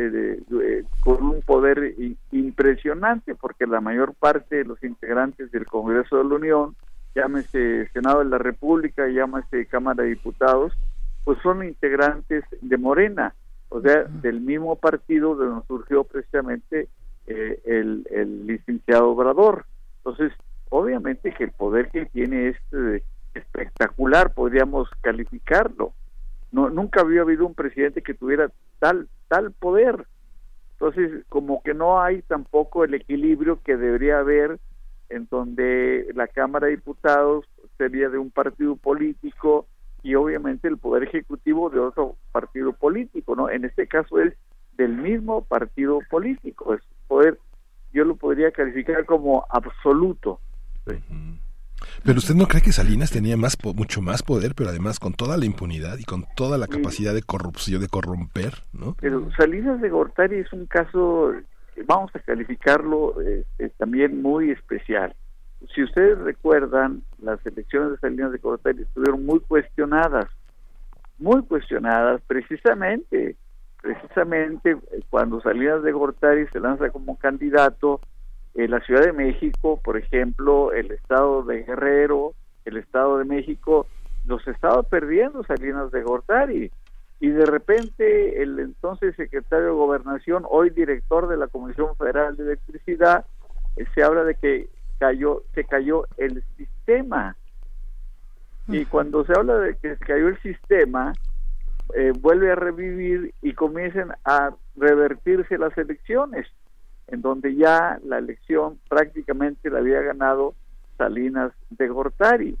eh, 0.00 0.84
con 1.00 1.24
un 1.24 1.42
poder 1.42 1.94
impresionante 2.30 3.34
porque 3.34 3.66
la 3.66 3.80
mayor 3.80 4.14
parte 4.14 4.56
de 4.56 4.64
los 4.64 4.82
integrantes 4.84 5.50
del 5.50 5.66
Congreso 5.66 6.18
de 6.18 6.24
la 6.24 6.34
Unión, 6.36 6.76
llámese 7.14 7.88
Senado 7.88 8.20
de 8.20 8.26
la 8.26 8.38
República, 8.38 9.08
llámese 9.08 9.66
Cámara 9.66 10.04
de 10.04 10.10
Diputados, 10.10 10.72
pues 11.24 11.38
son 11.42 11.64
integrantes 11.64 12.44
de 12.60 12.76
Morena, 12.78 13.34
o 13.70 13.80
sea, 13.80 14.04
del 14.04 14.40
mismo 14.40 14.76
partido 14.76 15.36
de 15.36 15.46
donde 15.46 15.66
surgió 15.66 16.04
precisamente 16.04 16.88
eh, 17.26 17.60
el, 17.66 18.06
el, 18.10 18.46
licenciado 18.46 19.10
Obrador. 19.10 19.66
Entonces, 19.98 20.32
obviamente 20.70 21.34
que 21.34 21.44
el 21.44 21.52
poder 21.52 21.90
que 21.90 22.06
tiene 22.06 22.48
es 22.48 22.56
eh, 22.72 23.02
espectacular, 23.34 24.32
podríamos 24.32 24.88
calificarlo. 25.00 25.92
No, 26.52 26.70
nunca 26.70 27.00
había 27.00 27.22
habido 27.22 27.46
un 27.46 27.54
presidente 27.54 28.00
que 28.00 28.14
tuviera 28.14 28.50
tal, 28.78 29.08
tal 29.28 29.52
poder. 29.52 30.06
Entonces, 30.72 31.24
como 31.28 31.62
que 31.62 31.74
no 31.74 32.00
hay 32.00 32.22
tampoco 32.22 32.84
el 32.84 32.94
equilibrio 32.94 33.60
que 33.62 33.76
debería 33.76 34.20
haber 34.20 34.58
en 35.08 35.26
donde 35.30 36.06
la 36.14 36.28
Cámara 36.28 36.66
de 36.66 36.76
Diputados 36.76 37.46
sería 37.76 38.08
de 38.08 38.18
un 38.18 38.30
partido 38.30 38.76
político 38.76 39.66
y 40.02 40.14
obviamente 40.14 40.68
el 40.68 40.78
poder 40.78 41.04
ejecutivo 41.04 41.70
de 41.70 41.80
otro 41.80 42.16
partido 42.32 42.72
político, 42.72 43.34
¿no? 43.34 43.50
En 43.50 43.64
este 43.64 43.86
caso 43.86 44.20
es 44.20 44.34
del 44.76 44.96
mismo 44.96 45.44
partido 45.44 45.98
político, 46.08 46.74
es 46.74 46.82
poder, 47.08 47.38
yo 47.92 48.04
lo 48.04 48.16
podría 48.16 48.52
calificar 48.52 49.04
como 49.06 49.44
absoluto. 49.50 50.40
Pero 52.04 52.18
usted 52.18 52.34
no 52.34 52.46
cree 52.46 52.62
que 52.62 52.72
Salinas 52.72 53.10
tenía 53.10 53.36
más 53.36 53.56
mucho 53.74 54.00
más 54.00 54.22
poder, 54.22 54.54
pero 54.54 54.70
además 54.70 54.98
con 54.98 55.14
toda 55.14 55.36
la 55.36 55.44
impunidad 55.44 55.98
y 55.98 56.04
con 56.04 56.24
toda 56.36 56.58
la 56.58 56.66
capacidad 56.66 57.14
de 57.14 57.22
corrupción, 57.22 57.80
de 57.80 57.88
corromper, 57.88 58.54
¿no? 58.72 58.96
Pero 59.00 59.30
Salinas 59.36 59.80
de 59.80 59.88
Gortari 59.88 60.36
es 60.36 60.52
un 60.52 60.66
caso, 60.66 61.32
vamos 61.86 62.10
a 62.14 62.18
calificarlo 62.20 63.20
eh, 63.20 63.44
eh, 63.58 63.70
también 63.76 64.22
muy 64.22 64.50
especial. 64.50 65.14
Si 65.74 65.82
ustedes 65.82 66.18
recuerdan, 66.18 67.02
las 67.20 67.44
elecciones 67.44 67.92
de 67.92 67.98
Salinas 67.98 68.32
de 68.32 68.38
Gortari 68.38 68.82
estuvieron 68.82 69.26
muy 69.26 69.40
cuestionadas, 69.40 70.26
muy 71.18 71.42
cuestionadas 71.42 72.22
precisamente 72.26 73.36
precisamente 73.80 74.70
eh, 74.70 75.00
cuando 75.08 75.40
Salinas 75.40 75.82
de 75.82 75.92
Gortari 75.92 76.46
se 76.48 76.60
lanza 76.60 76.90
como 76.90 77.16
candidato, 77.16 78.00
en 78.54 78.70
la 78.70 78.80
Ciudad 78.80 79.02
de 79.02 79.12
México, 79.12 79.80
por 79.82 79.96
ejemplo, 79.96 80.72
el 80.72 80.90
estado 80.90 81.42
de 81.42 81.62
Guerrero, 81.62 82.34
el 82.64 82.76
estado 82.76 83.18
de 83.18 83.24
México, 83.24 83.86
los 84.24 84.46
estaba 84.46 84.82
perdiendo 84.82 85.44
Salinas 85.44 85.90
de 85.90 86.02
Gortari. 86.02 86.70
Y 87.20 87.28
de 87.28 87.46
repente 87.46 88.42
el 88.42 88.60
entonces 88.60 89.16
secretario 89.16 89.66
de 89.66 89.72
Gobernación, 89.72 90.44
hoy 90.48 90.70
director 90.70 91.28
de 91.28 91.36
la 91.36 91.48
Comisión 91.48 91.96
Federal 91.96 92.36
de 92.36 92.44
Electricidad, 92.44 93.24
eh, 93.76 93.84
se 93.94 94.02
habla 94.02 94.24
de 94.24 94.34
que 94.34 94.68
cayó, 94.98 95.42
se 95.54 95.64
cayó 95.64 96.04
el 96.16 96.44
sistema. 96.56 97.36
Y 98.68 98.84
cuando 98.84 99.24
se 99.24 99.32
habla 99.32 99.56
de 99.58 99.76
que 99.76 99.96
se 99.96 100.04
cayó 100.04 100.28
el 100.28 100.40
sistema, 100.42 101.12
eh, 101.94 102.12
vuelve 102.20 102.52
a 102.52 102.54
revivir 102.54 103.34
y 103.40 103.54
comiencen 103.54 104.12
a 104.24 104.52
revertirse 104.76 105.56
las 105.56 105.76
elecciones, 105.78 106.46
en 107.08 107.22
donde 107.22 107.54
ya 107.54 107.98
la 108.04 108.18
elección 108.18 108.78
prácticamente 108.88 109.70
la 109.70 109.78
había 109.78 110.00
ganado 110.00 110.54
Salinas 110.96 111.52
de 111.70 111.88
Gortari. 111.88 112.56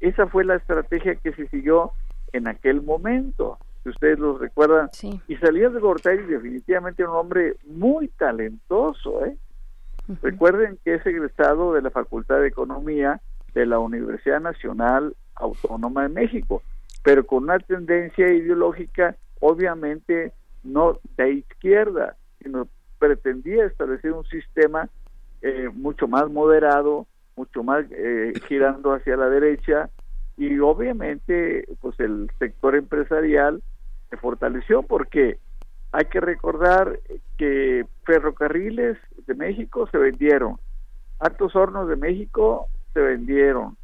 Esa 0.00 0.26
fue 0.26 0.44
la 0.44 0.56
estrategia 0.56 1.16
que 1.16 1.32
se 1.32 1.48
siguió 1.48 1.92
en 2.32 2.46
aquel 2.48 2.82
momento, 2.82 3.58
si 3.82 3.90
ustedes 3.90 4.18
lo 4.18 4.38
recuerdan. 4.38 4.88
Y 5.28 5.36
Salinas 5.36 5.74
de 5.74 5.80
Gortari 5.80 6.22
definitivamente 6.24 7.04
un 7.04 7.16
hombre 7.16 7.56
muy 7.66 8.08
talentoso. 8.08 9.24
¿eh? 9.26 9.36
Recuerden 10.22 10.78
que 10.84 10.94
es 10.94 11.06
egresado 11.06 11.74
de 11.74 11.82
la 11.82 11.90
Facultad 11.90 12.40
de 12.40 12.48
Economía 12.48 13.20
de 13.54 13.66
la 13.66 13.78
Universidad 13.78 14.40
Nacional 14.40 15.14
Autónoma 15.34 16.04
de 16.04 16.08
México 16.08 16.62
pero 17.02 17.26
con 17.26 17.44
una 17.44 17.58
tendencia 17.58 18.32
ideológica 18.32 19.16
obviamente 19.40 20.32
no 20.62 20.98
de 21.16 21.32
izquierda, 21.32 22.16
sino 22.40 22.68
pretendía 23.02 23.64
establecer 23.64 24.12
un 24.12 24.24
sistema 24.26 24.88
eh, 25.40 25.68
mucho 25.74 26.06
más 26.06 26.30
moderado, 26.30 27.08
mucho 27.34 27.64
más 27.64 27.84
eh, 27.90 28.32
girando 28.48 28.92
hacia 28.92 29.16
la 29.16 29.28
derecha 29.28 29.90
y 30.36 30.56
obviamente 30.60 31.66
pues 31.80 31.98
el 31.98 32.30
sector 32.38 32.76
empresarial 32.76 33.60
se 34.08 34.16
fortaleció 34.18 34.84
porque 34.84 35.40
hay 35.90 36.04
que 36.04 36.20
recordar 36.20 37.00
que 37.36 37.84
ferrocarriles 38.04 38.96
de 39.26 39.34
México 39.34 39.88
se 39.90 39.98
vendieron, 39.98 40.58
altos 41.18 41.56
hornos 41.56 41.88
de 41.88 41.96
México 41.96 42.68
se 42.94 43.00
vendieron, 43.00 43.76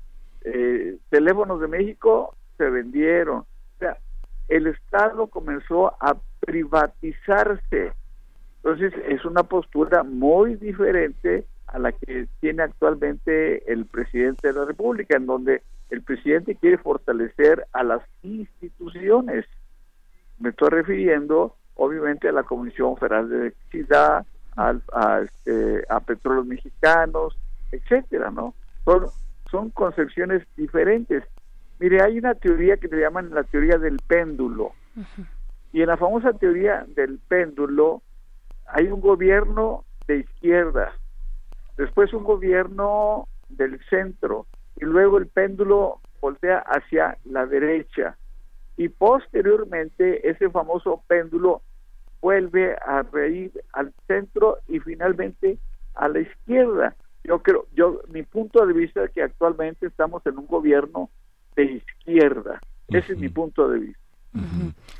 eh, 0.42 0.96
teléfonos 1.10 1.60
de 1.60 1.66
México 1.66 2.36
se 2.56 2.70
vendieron. 2.70 3.38
O 3.38 3.78
sea, 3.80 3.98
el 4.46 4.68
Estado 4.68 5.26
comenzó 5.26 5.88
a 6.00 6.16
privatizarse. 6.38 7.92
Entonces, 8.62 8.92
es 9.08 9.24
una 9.24 9.44
postura 9.44 10.02
muy 10.02 10.56
diferente 10.56 11.44
a 11.68 11.78
la 11.78 11.92
que 11.92 12.26
tiene 12.40 12.62
actualmente 12.62 13.70
el 13.70 13.86
presidente 13.86 14.48
de 14.48 14.54
la 14.54 14.64
República, 14.64 15.16
en 15.16 15.26
donde 15.26 15.62
el 15.90 16.02
presidente 16.02 16.54
quiere 16.56 16.78
fortalecer 16.78 17.66
a 17.72 17.82
las 17.82 18.02
instituciones. 18.22 19.46
Me 20.38 20.50
estoy 20.50 20.70
refiriendo, 20.70 21.56
obviamente, 21.74 22.28
a 22.28 22.32
la 22.32 22.42
Comisión 22.42 22.96
Federal 22.96 23.28
de 23.28 23.36
Electricidad, 23.36 24.26
a, 24.56 24.74
a, 24.92 25.20
este, 25.20 25.84
a 25.88 26.00
petróleos 26.00 26.46
mexicanos, 26.46 27.38
etcétera, 27.70 28.30
¿no? 28.30 28.54
Son, 28.84 29.06
son 29.50 29.70
concepciones 29.70 30.42
diferentes. 30.56 31.22
Mire, 31.78 32.02
hay 32.02 32.18
una 32.18 32.34
teoría 32.34 32.76
que 32.76 32.88
se 32.88 32.98
llaman 32.98 33.30
la 33.30 33.44
teoría 33.44 33.78
del 33.78 33.98
péndulo. 34.06 34.72
Y 35.72 35.82
en 35.82 35.88
la 35.88 35.96
famosa 35.96 36.32
teoría 36.32 36.84
del 36.88 37.18
péndulo 37.28 38.02
hay 38.68 38.86
un 38.88 39.00
gobierno 39.00 39.84
de 40.06 40.18
izquierda, 40.18 40.92
después 41.76 42.12
un 42.12 42.24
gobierno 42.24 43.28
del 43.48 43.80
centro 43.88 44.46
y 44.76 44.84
luego 44.84 45.18
el 45.18 45.26
péndulo 45.26 46.00
voltea 46.20 46.58
hacia 46.58 47.16
la 47.24 47.46
derecha 47.46 48.16
y 48.76 48.88
posteriormente 48.88 50.28
ese 50.28 50.50
famoso 50.50 51.02
péndulo 51.06 51.62
vuelve 52.20 52.74
a 52.74 53.02
reír 53.02 53.52
al 53.72 53.92
centro 54.06 54.58
y 54.68 54.80
finalmente 54.80 55.58
a 55.94 56.08
la 56.08 56.20
izquierda. 56.20 56.96
Yo 57.24 57.42
creo, 57.42 57.66
yo 57.74 58.00
mi 58.08 58.22
punto 58.22 58.64
de 58.64 58.72
vista 58.72 59.04
es 59.04 59.10
que 59.10 59.22
actualmente 59.22 59.86
estamos 59.86 60.24
en 60.26 60.38
un 60.38 60.46
gobierno 60.46 61.10
de 61.56 61.64
izquierda. 61.64 62.60
Ese 62.88 63.12
es 63.12 63.18
mi 63.18 63.28
punto 63.28 63.68
de 63.68 63.80
vista. 63.80 64.02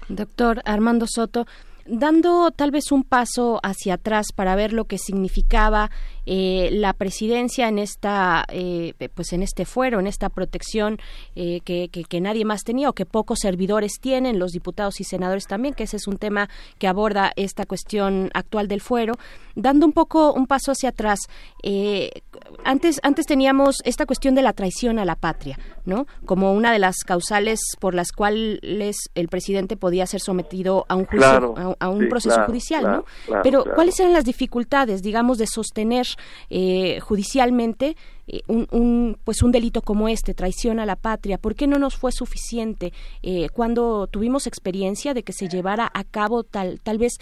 Doctor 0.09 0.61
Armando 0.65 1.07
Soto, 1.07 1.47
dando 1.89 2.51
tal 2.51 2.71
vez 2.71 2.93
un 2.93 3.03
paso 3.03 3.61
hacia 3.63 3.95
atrás 3.95 4.27
para 4.35 4.55
ver 4.55 4.73
lo 4.73 4.87
que 4.87 4.99
significaba 4.99 5.91
eh, 6.31 6.69
la 6.73 6.93
presidencia 6.93 7.69
en 7.69 7.79
esta 7.79 8.45
eh, 8.53 8.93
pues 9.15 9.33
en 9.33 9.43
este 9.43 9.65
fuero 9.65 9.99
en 9.99 10.07
esta 10.07 10.29
protección 10.29 10.99
eh, 11.35 11.61
que, 11.65 11.89
que, 11.89 12.21
nadie 12.21 12.45
más 12.45 12.65
tenía 12.65 12.91
o 12.91 12.93
que 12.93 13.07
pocos 13.07 13.39
servidores 13.41 13.93
tienen 13.99 14.39
los 14.39 14.53
diputados 14.53 15.01
y 15.01 15.05
senadores 15.05 15.47
también 15.47 15.73
que 15.73 15.85
ese 15.85 15.97
es 15.97 16.07
un 16.07 16.19
tema 16.19 16.51
que 16.79 16.87
aborda 16.87 17.33
esta 17.37 17.65
cuestión 17.65 18.31
actual 18.35 18.69
del 18.69 18.83
fuero. 18.83 19.15
Dando 19.55 19.87
un 19.87 19.95
poco 19.95 20.35
un 20.35 20.47
paso 20.47 20.73
hacia 20.73 20.91
atrás 20.91 21.21
antes 22.63 23.01
antes 23.03 23.25
teníamos 23.25 23.77
esta 23.85 24.05
cuestión 24.05 24.35
de 24.35 24.43
la 24.43 24.53
traición 24.53 24.99
a 24.99 25.07
la 25.07 25.17
patria 25.17 25.59
no 25.87 26.07
como 26.27 26.53
una 26.53 26.73
de 26.73 26.79
las 26.79 26.97
causales 27.07 27.61
por 27.81 27.95
las 27.95 28.13
cuales 28.13 28.97
el 29.15 29.29
presidente 29.29 29.79
podía 29.79 30.07
ser 30.07 30.21
sometido 30.21 30.85
a 30.89 30.95
un 30.95 31.07
juicio 31.07 31.55
a, 31.81 31.89
un 31.89 32.09
proceso 32.09 32.45
judicial 32.45 32.85
no 32.85 33.05
pero 33.43 33.65
cuáles 33.75 33.99
eran 33.99 34.13
las 34.13 34.25
dificultades 34.25 35.03
digamos 35.03 35.39
de 35.39 35.47
sostener 35.47 36.07
eh, 36.51 37.01
judicialmente 37.01 37.97
eh, 38.27 38.43
un, 38.47 39.19
pues 39.25 39.43
un 39.43 39.53
delito 39.53 39.81
como 39.83 40.09
este, 40.09 40.35
traición 40.35 40.81
a 40.81 40.87
la 40.87 40.97
patria? 40.97 41.39
¿Por 41.39 41.55
qué 41.55 41.67
no 41.67 41.79
nos 41.79 41.97
fue 41.97 42.13
suficiente 42.13 42.93
eh, 43.23 43.49
cuando 43.51 44.07
tuvimos 44.07 44.47
experiencia 44.47 45.15
de 45.15 45.23
que 45.23 45.33
se 45.33 45.49
llevara 45.49 45.91
a 45.93 46.05
cabo 46.05 46.43
tal, 46.43 46.81
tal 46.81 46.99
vez 46.99 47.19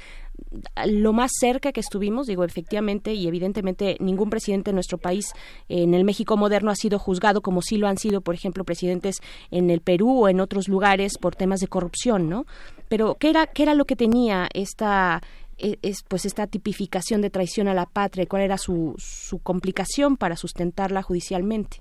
lo 0.87 1.13
más 1.13 1.31
cerca 1.39 1.73
que 1.73 1.81
estuvimos, 1.81 2.27
digo, 2.27 2.45
efectivamente 2.45 3.15
y 3.15 3.27
evidentemente 3.27 3.97
ningún 4.01 4.31
presidente 4.31 4.71
de 4.71 4.75
nuestro 4.75 4.99
país 4.99 5.33
en 5.69 5.95
el 5.95 6.05
México 6.05 6.37
moderno 6.37 6.71
ha 6.71 6.77
sido 6.77 6.99
juzgado 6.99 7.41
como 7.41 7.63
sí 7.63 7.79
lo 7.79 7.89
han 7.89 7.97
sido, 7.99 8.21
por 8.21 8.35
ejemplo, 8.35 8.65
presidentes 8.65 9.17
en 9.51 9.71
el 9.71 9.81
Perú 9.81 10.25
o 10.25 10.29
en 10.29 10.41
otros 10.41 10.69
lugares 10.69 11.19
por 11.19 11.35
temas 11.35 11.61
de 11.61 11.69
corrupción, 11.69 12.29
¿no? 12.29 12.47
Pero 12.89 13.17
¿qué 13.19 13.31
era 13.31 13.47
qué 13.47 13.63
era 13.63 13.75
lo 13.75 13.85
que 13.85 13.97
tenía 13.97 14.49
esta 14.53 15.23
es, 15.59 16.03
pues 16.03 16.27
esta 16.27 16.47
tipificación 16.47 17.21
de 17.23 17.31
traición 17.31 17.69
a 17.69 17.75
la 17.75 17.87
patria, 17.87 18.27
cuál 18.27 18.43
era 18.43 18.59
su, 18.59 18.95
su 18.99 19.43
complicación 19.43 20.17
para 20.17 20.37
sustentarla 20.37 21.03
judicialmente. 21.03 21.79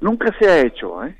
Nunca 0.00 0.34
se 0.38 0.48
ha 0.48 0.60
hecho, 0.60 1.04
¿eh? 1.04 1.16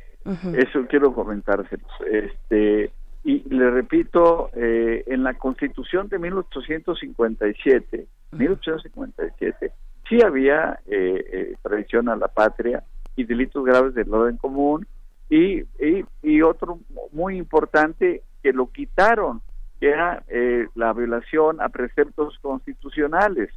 Eso 0.57 0.87
quiero 0.89 1.15
comentárselos. 1.15 1.91
Este, 2.11 2.93
y 3.25 3.49
le 3.49 3.71
repito, 3.71 4.51
eh, 4.55 5.05
en 5.07 5.23
la 5.23 5.35
Constitución 5.35 6.09
de 6.09 6.19
1857, 6.19 8.07
1857, 8.33 9.73
sí 10.09 10.19
había 10.23 10.79
eh, 10.87 11.25
eh, 11.33 11.57
traición 11.63 12.09
a 12.09 12.17
la 12.17 12.29
patria 12.29 12.85
y 13.17 13.25
delitos 13.25 13.65
graves 13.65 13.95
del 13.95 14.13
orden 14.13 14.37
común 14.37 14.87
y, 15.29 15.61
y, 15.61 16.05
y 16.23 16.43
otro 16.43 16.79
muy 17.13 17.37
importante 17.37 18.23
que 18.43 18.53
lo 18.53 18.71
quitaron 18.71 19.43
que 19.81 19.89
era 19.91 20.23
eh, 20.29 20.67
la 20.75 20.93
violación 20.93 21.61
a 21.61 21.69
preceptos 21.69 22.39
constitucionales. 22.41 23.51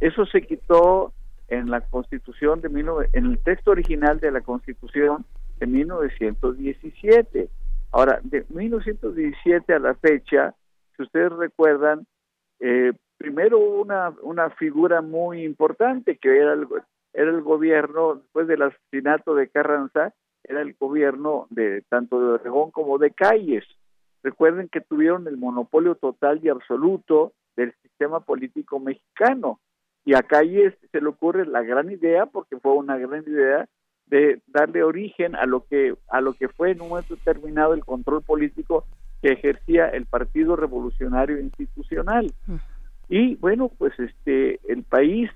Eso 0.00 0.24
se 0.26 0.42
quitó 0.42 1.12
en 1.48 1.70
la 1.70 1.80
Constitución 1.80 2.60
de 2.60 2.68
en 3.12 3.26
el 3.26 3.38
texto 3.38 3.72
original 3.72 4.20
de 4.20 4.30
la 4.30 4.40
Constitución 4.40 5.24
de 5.58 5.66
1917. 5.66 7.48
Ahora, 7.92 8.20
de 8.22 8.46
1917 8.48 9.74
a 9.74 9.78
la 9.80 9.94
fecha, 9.94 10.54
si 10.96 11.02
ustedes 11.02 11.32
recuerdan, 11.32 12.06
eh, 12.60 12.92
primero 13.18 13.58
una, 13.58 14.14
una 14.22 14.50
figura 14.50 15.02
muy 15.02 15.44
importante 15.44 16.16
que 16.16 16.38
era 16.38 16.52
el, 16.52 16.68
era 17.12 17.30
el 17.30 17.42
gobierno, 17.42 18.14
después 18.14 18.46
del 18.46 18.62
asesinato 18.62 19.34
de 19.34 19.48
Carranza, 19.48 20.14
era 20.44 20.62
el 20.62 20.74
gobierno 20.74 21.46
de 21.50 21.82
tanto 21.88 22.20
de 22.20 22.32
Oregón 22.34 22.70
como 22.70 22.98
de 22.98 23.10
Calles. 23.10 23.64
Recuerden 24.22 24.68
que 24.68 24.80
tuvieron 24.80 25.26
el 25.26 25.36
monopolio 25.36 25.94
total 25.94 26.40
y 26.42 26.48
absoluto 26.48 27.32
del 27.56 27.74
sistema 27.82 28.20
político 28.20 28.78
mexicano. 28.78 29.60
Y 30.04 30.14
a 30.14 30.22
Calles 30.22 30.74
se 30.92 31.00
le 31.00 31.08
ocurre 31.08 31.46
la 31.46 31.62
gran 31.62 31.90
idea, 31.90 32.26
porque 32.26 32.58
fue 32.58 32.72
una 32.72 32.96
gran 32.96 33.22
idea, 33.22 33.68
de 34.06 34.42
darle 34.48 34.82
origen 34.82 35.36
a 35.36 35.46
lo 35.46 35.64
que 35.66 35.94
a 36.08 36.20
lo 36.20 36.32
que 36.32 36.48
fue 36.48 36.72
en 36.72 36.80
un 36.80 36.88
momento 36.88 37.14
determinado 37.14 37.74
el 37.74 37.84
control 37.84 38.22
político 38.22 38.84
que 39.22 39.32
ejercía 39.32 39.86
el 39.88 40.06
Partido 40.06 40.56
Revolucionario 40.56 41.38
Institucional. 41.38 42.32
Y 43.08 43.36
bueno, 43.36 43.70
pues 43.78 43.92
este 43.98 44.60
el 44.68 44.82
país 44.82 45.30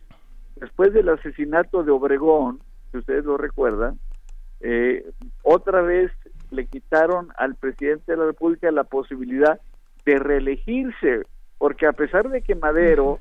después 0.56 0.92
del 0.92 1.08
asesinato 1.08 1.84
de 1.84 1.92
Obregón, 1.92 2.60
si 2.90 2.98
ustedes 2.98 3.24
lo 3.24 3.36
recuerdan, 3.36 3.98
eh, 4.60 5.04
otra 5.42 5.82
vez 5.82 6.10
le 6.54 6.66
quitaron 6.66 7.28
al 7.36 7.54
presidente 7.54 8.12
de 8.12 8.18
la 8.18 8.26
República 8.26 8.70
la 8.70 8.84
posibilidad 8.84 9.60
de 10.04 10.18
reelegirse, 10.18 11.22
porque 11.58 11.86
a 11.86 11.92
pesar 11.92 12.28
de 12.28 12.42
que 12.42 12.54
Madero, 12.54 13.18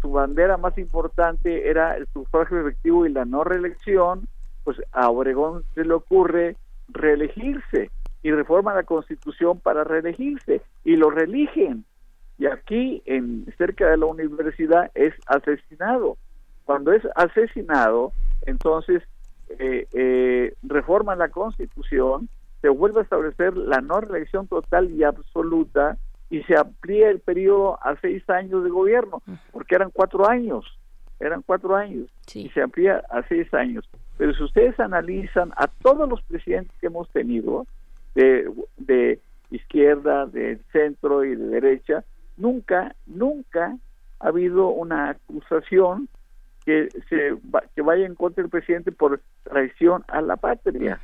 su 0.00 0.12
bandera 0.12 0.56
más 0.56 0.76
importante 0.78 1.68
era 1.68 1.96
el 1.96 2.06
sufragio 2.12 2.60
efectivo 2.60 3.06
y 3.06 3.12
la 3.12 3.24
no 3.24 3.44
reelección, 3.44 4.26
pues 4.64 4.80
a 4.92 5.10
Obregón 5.10 5.64
se 5.74 5.84
le 5.84 5.94
ocurre 5.94 6.56
reelegirse 6.88 7.90
y 8.22 8.30
reforma 8.30 8.74
la 8.74 8.82
constitución 8.82 9.58
para 9.60 9.84
reelegirse 9.84 10.62
y 10.84 10.96
lo 10.96 11.10
reeligen. 11.10 11.84
Y 12.38 12.46
aquí, 12.46 13.02
en 13.04 13.52
cerca 13.58 13.90
de 13.90 13.98
la 13.98 14.06
universidad, 14.06 14.90
es 14.94 15.14
asesinado. 15.26 16.16
Cuando 16.64 16.92
es 16.92 17.02
asesinado, 17.14 18.12
entonces 18.46 19.02
eh, 19.58 19.86
eh, 19.92 20.54
reforma 20.62 21.16
la 21.16 21.28
constitución 21.28 22.28
se 22.60 22.68
vuelve 22.68 23.00
a 23.00 23.02
establecer 23.02 23.56
la 23.56 23.80
no 23.80 24.00
reelección 24.00 24.46
total 24.46 24.90
y 24.90 25.04
absoluta 25.04 25.96
y 26.28 26.42
se 26.44 26.56
amplía 26.56 27.10
el 27.10 27.20
periodo 27.20 27.78
a 27.82 27.96
seis 28.00 28.28
años 28.30 28.62
de 28.62 28.70
gobierno, 28.70 29.22
porque 29.50 29.74
eran 29.74 29.90
cuatro 29.90 30.28
años, 30.28 30.64
eran 31.18 31.42
cuatro 31.42 31.74
años, 31.74 32.08
y 32.34 32.48
se 32.50 32.62
amplía 32.62 33.02
a 33.10 33.22
seis 33.28 33.52
años. 33.52 33.88
Pero 34.16 34.32
si 34.34 34.44
ustedes 34.44 34.78
analizan 34.78 35.52
a 35.56 35.66
todos 35.66 36.08
los 36.08 36.22
presidentes 36.22 36.76
que 36.80 36.86
hemos 36.86 37.10
tenido, 37.10 37.66
de, 38.14 38.50
de 38.76 39.20
izquierda, 39.50 40.26
de 40.26 40.58
centro 40.72 41.24
y 41.24 41.34
de 41.34 41.46
derecha, 41.46 42.04
nunca, 42.36 42.94
nunca 43.06 43.76
ha 44.20 44.28
habido 44.28 44.68
una 44.68 45.10
acusación 45.10 46.08
que 46.64 46.88
se 47.08 47.34
que 47.74 47.82
vaya 47.82 48.06
en 48.06 48.14
contra 48.14 48.42
del 48.42 48.50
presidente 48.50 48.92
por 48.92 49.20
traición 49.44 50.04
a 50.08 50.20
la 50.20 50.36
patria. 50.36 51.00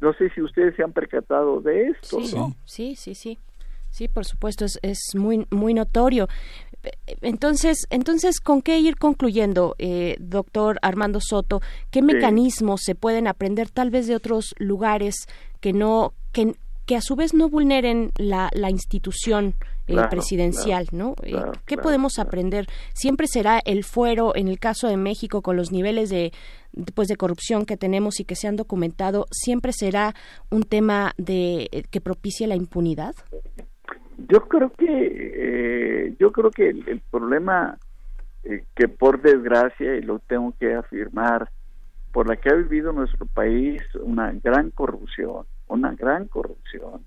No 0.00 0.12
sé 0.14 0.30
si 0.30 0.40
ustedes 0.40 0.74
se 0.76 0.82
han 0.82 0.92
percatado 0.92 1.60
de 1.60 1.88
esto, 1.88 2.20
sí, 2.20 2.36
Sí, 2.64 2.96
sí, 2.96 3.14
sí. 3.14 3.38
Sí, 3.90 4.08
por 4.08 4.24
supuesto, 4.24 4.64
es, 4.64 4.78
es 4.82 5.00
muy, 5.14 5.46
muy 5.50 5.74
notorio. 5.74 6.28
Entonces, 7.20 7.86
entonces, 7.90 8.40
¿con 8.40 8.62
qué 8.62 8.78
ir 8.78 8.96
concluyendo, 8.96 9.74
eh, 9.78 10.16
doctor 10.18 10.78
Armando 10.80 11.20
Soto? 11.20 11.60
¿Qué 11.90 12.00
mecanismos 12.00 12.80
se 12.82 12.94
pueden 12.94 13.26
aprender 13.26 13.68
tal 13.68 13.90
vez 13.90 14.06
de 14.06 14.16
otros 14.16 14.54
lugares 14.58 15.26
que 15.60 15.72
no, 15.72 16.14
que, 16.32 16.54
que 16.86 16.96
a 16.96 17.02
su 17.02 17.16
vez 17.16 17.34
no 17.34 17.50
vulneren 17.50 18.12
la, 18.16 18.48
la 18.54 18.70
institución 18.70 19.54
eh, 19.88 19.96
presidencial, 20.08 20.86
¿no? 20.92 21.16
Eh, 21.22 21.34
¿Qué 21.66 21.76
podemos 21.76 22.18
aprender? 22.18 22.66
Siempre 22.94 23.26
será 23.26 23.60
el 23.64 23.84
fuero, 23.84 24.34
en 24.34 24.48
el 24.48 24.58
caso 24.58 24.88
de 24.88 24.96
México, 24.96 25.42
con 25.42 25.56
los 25.56 25.72
niveles 25.72 26.08
de, 26.08 26.32
pues, 26.94 27.08
de 27.08 27.16
corrupción 27.16 27.66
que 27.66 27.76
tenemos 27.76 28.20
y 28.20 28.24
que 28.24 28.36
se 28.36 28.48
han 28.48 28.56
documentado, 28.56 29.26
siempre 29.30 29.72
será 29.72 30.14
un 30.50 30.62
tema 30.62 31.12
de 31.16 31.68
eh, 31.72 31.82
que 31.90 32.00
propicie 32.00 32.46
la 32.46 32.56
impunidad. 32.56 33.14
Yo 34.28 34.40
creo 34.48 34.70
que 34.70 36.14
yo 36.18 36.32
creo 36.32 36.50
que 36.50 36.68
el, 36.68 37.00
problema 37.10 37.78
que 38.42 38.88
por 38.88 39.22
desgracia 39.22 39.96
y 39.96 40.02
lo 40.02 40.18
tengo 40.18 40.54
que 40.60 40.74
afirmar 40.74 41.50
por 42.12 42.28
la 42.28 42.36
que 42.36 42.50
ha 42.50 42.54
vivido 42.54 42.92
nuestro 42.92 43.24
país 43.26 43.82
una 44.02 44.32
gran 44.32 44.70
corrupción, 44.70 45.46
una 45.68 45.94
gran 45.94 46.26
corrupción 46.26 47.04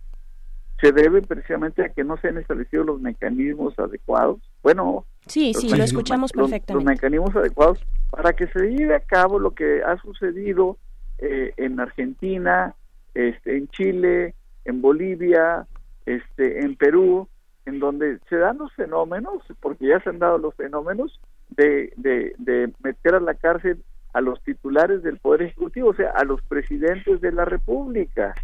se 0.84 0.92
debe 0.92 1.22
precisamente 1.22 1.82
a 1.82 1.90
que 1.90 2.04
no 2.04 2.18
se 2.18 2.28
han 2.28 2.38
establecido 2.38 2.84
los 2.84 3.00
mecanismos 3.00 3.74
adecuados. 3.80 4.42
Bueno, 4.62 5.06
sí, 5.28 5.54
sí, 5.54 5.70
lo 5.70 5.82
escuchamos 5.82 6.34
perfectamente. 6.34 6.74
Los, 6.74 6.84
mecanismos 6.84 7.34
adecuados 7.38 7.80
para 8.12 8.34
que 8.34 8.48
se 8.48 8.68
lleve 8.68 8.94
a 8.94 9.00
cabo 9.00 9.40
lo 9.40 9.52
que 9.52 9.82
ha 9.82 9.96
sucedido 10.02 10.78
eh, 11.20 11.54
en 11.56 11.80
Argentina, 11.80 12.76
este, 13.14 13.56
en 13.56 13.70
Chile, 13.70 14.36
en 14.66 14.82
Bolivia, 14.82 15.66
este, 16.06 16.66
en 16.66 16.76
Perú, 16.76 17.30
en 17.66 17.80
donde 17.80 18.20
se 18.28 18.36
dan 18.36 18.58
los 18.58 18.74
fenómenos, 18.74 19.42
porque 19.62 19.88
ya 19.88 20.02
se 20.02 20.10
han 20.10 20.20
dado 20.20 20.38
los 20.38 20.54
fenómenos 20.56 21.18
de, 21.52 21.94
de, 21.96 22.36
de 22.40 22.74
meter 22.84 23.16
a 23.16 23.22
la 23.22 23.36
cárcel 23.36 23.82
a 24.12 24.20
los 24.20 24.44
titulares 24.44 25.02
del 25.02 25.18
Poder 25.18 25.44
Ejecutivo, 25.44 25.92
o 25.92 25.96
sea, 25.96 26.12
a 26.12 26.26
los 26.26 26.42
presidentes 26.42 27.22
de 27.22 27.32
la 27.32 27.46
República. 27.46 28.36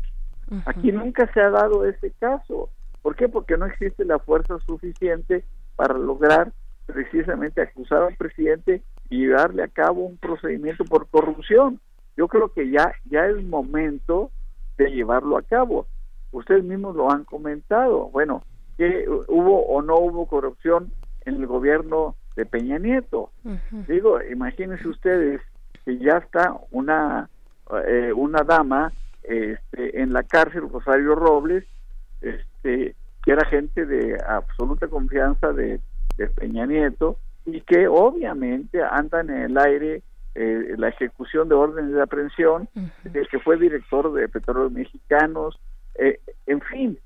Aquí 0.65 0.91
nunca 0.91 1.31
se 1.33 1.41
ha 1.41 1.49
dado 1.49 1.85
ese 1.85 2.11
caso. 2.19 2.69
¿Por 3.01 3.15
qué? 3.15 3.29
Porque 3.29 3.57
no 3.57 3.65
existe 3.65 4.05
la 4.05 4.19
fuerza 4.19 4.57
suficiente 4.65 5.45
para 5.75 5.97
lograr 5.97 6.51
precisamente 6.85 7.61
acusar 7.61 8.03
al 8.03 8.15
presidente 8.15 8.81
y 9.09 9.27
darle 9.27 9.63
a 9.63 9.67
cabo 9.67 10.05
un 10.05 10.17
procedimiento 10.17 10.83
por 10.85 11.07
corrupción. 11.07 11.79
Yo 12.17 12.27
creo 12.27 12.51
que 12.51 12.69
ya 12.69 12.93
ya 13.05 13.27
es 13.27 13.43
momento 13.43 14.31
de 14.77 14.91
llevarlo 14.91 15.37
a 15.37 15.43
cabo. 15.43 15.87
Ustedes 16.31 16.63
mismos 16.63 16.95
lo 16.95 17.11
han 17.11 17.23
comentado. 17.25 18.09
Bueno, 18.09 18.43
que 18.77 19.05
hubo 19.27 19.65
o 19.67 19.81
no 19.81 19.97
hubo 19.97 20.27
corrupción 20.27 20.91
en 21.25 21.35
el 21.35 21.47
gobierno 21.47 22.15
de 22.35 22.45
Peña 22.45 22.79
Nieto. 22.79 23.31
Digo, 23.87 24.21
imagínense 24.21 24.87
ustedes 24.87 25.41
que 25.85 25.97
ya 25.97 26.17
está 26.17 26.55
una 26.71 27.29
eh, 27.87 28.11
una 28.13 28.43
dama 28.43 28.91
este, 29.23 30.01
en 30.01 30.13
la 30.13 30.23
cárcel 30.23 30.69
Rosario 30.69 31.15
Robles, 31.15 31.65
este, 32.21 32.95
que 33.23 33.31
era 33.31 33.45
gente 33.45 33.85
de 33.85 34.17
absoluta 34.27 34.87
confianza 34.87 35.53
de, 35.53 35.79
Peña 36.35 36.65
Nieto 36.65 37.17
y 37.45 37.61
que 37.61 37.87
obviamente 37.87 38.83
andan 38.83 39.29
en 39.29 39.51
el 39.51 39.57
aire 39.57 40.03
eh, 40.35 40.75
la 40.77 40.89
ejecución 40.89 41.47
de 41.47 41.55
órdenes 41.55 41.93
de 41.93 42.01
aprehensión, 42.01 42.67
el 43.13 43.27
que 43.29 43.39
fue 43.39 43.57
director 43.57 44.11
de 44.11 44.27
Petróleos 44.27 44.73
Mexicanos, 44.73 45.57
eh, 45.95 46.19
en 46.45 46.59
fin. 46.59 46.99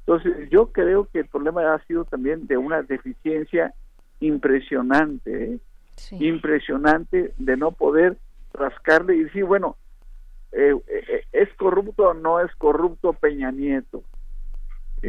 Entonces 0.00 0.50
yo 0.50 0.72
creo 0.72 1.08
que 1.10 1.20
el 1.20 1.26
problema 1.28 1.72
ha 1.72 1.82
sido 1.86 2.04
también 2.04 2.46
de 2.46 2.58
una 2.58 2.82
deficiencia 2.82 3.72
impresionante. 4.20 5.54
¿eh? 5.54 5.58
impresionante 6.12 7.34
de 7.38 7.56
no 7.56 7.72
poder 7.72 8.16
rascarle 8.52 9.16
y 9.16 9.24
decir, 9.24 9.44
bueno, 9.44 9.76
eh, 10.52 10.74
eh, 10.88 11.24
¿es 11.32 11.48
corrupto 11.54 12.08
o 12.08 12.14
no 12.14 12.40
es 12.40 12.54
corrupto 12.56 13.12
Peña 13.12 13.50
Nieto? 13.50 14.02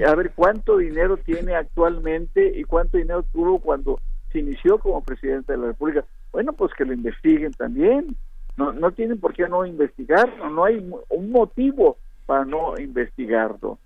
A 0.07 0.15
ver, 0.15 0.31
¿cuánto 0.33 0.77
dinero 0.77 1.17
tiene 1.17 1.55
actualmente 1.55 2.57
y 2.57 2.63
cuánto 2.63 2.97
dinero 2.97 3.23
tuvo 3.33 3.59
cuando 3.59 3.99
se 4.31 4.39
inició 4.39 4.77
como 4.77 5.03
presidente 5.03 5.51
de 5.51 5.57
la 5.57 5.67
República? 5.67 6.05
Bueno, 6.31 6.53
pues 6.53 6.73
que 6.73 6.85
lo 6.85 6.93
investiguen 6.93 7.51
también. 7.51 8.15
No, 8.55 8.71
no 8.71 8.91
tienen 8.91 9.19
por 9.19 9.33
qué 9.33 9.47
no 9.49 9.65
investigarlo, 9.65 10.49
no 10.49 10.63
hay 10.65 10.77
un 11.09 11.31
motivo 11.31 11.97
para 12.25 12.45
no 12.45 12.77
investigarlo. 12.79 13.77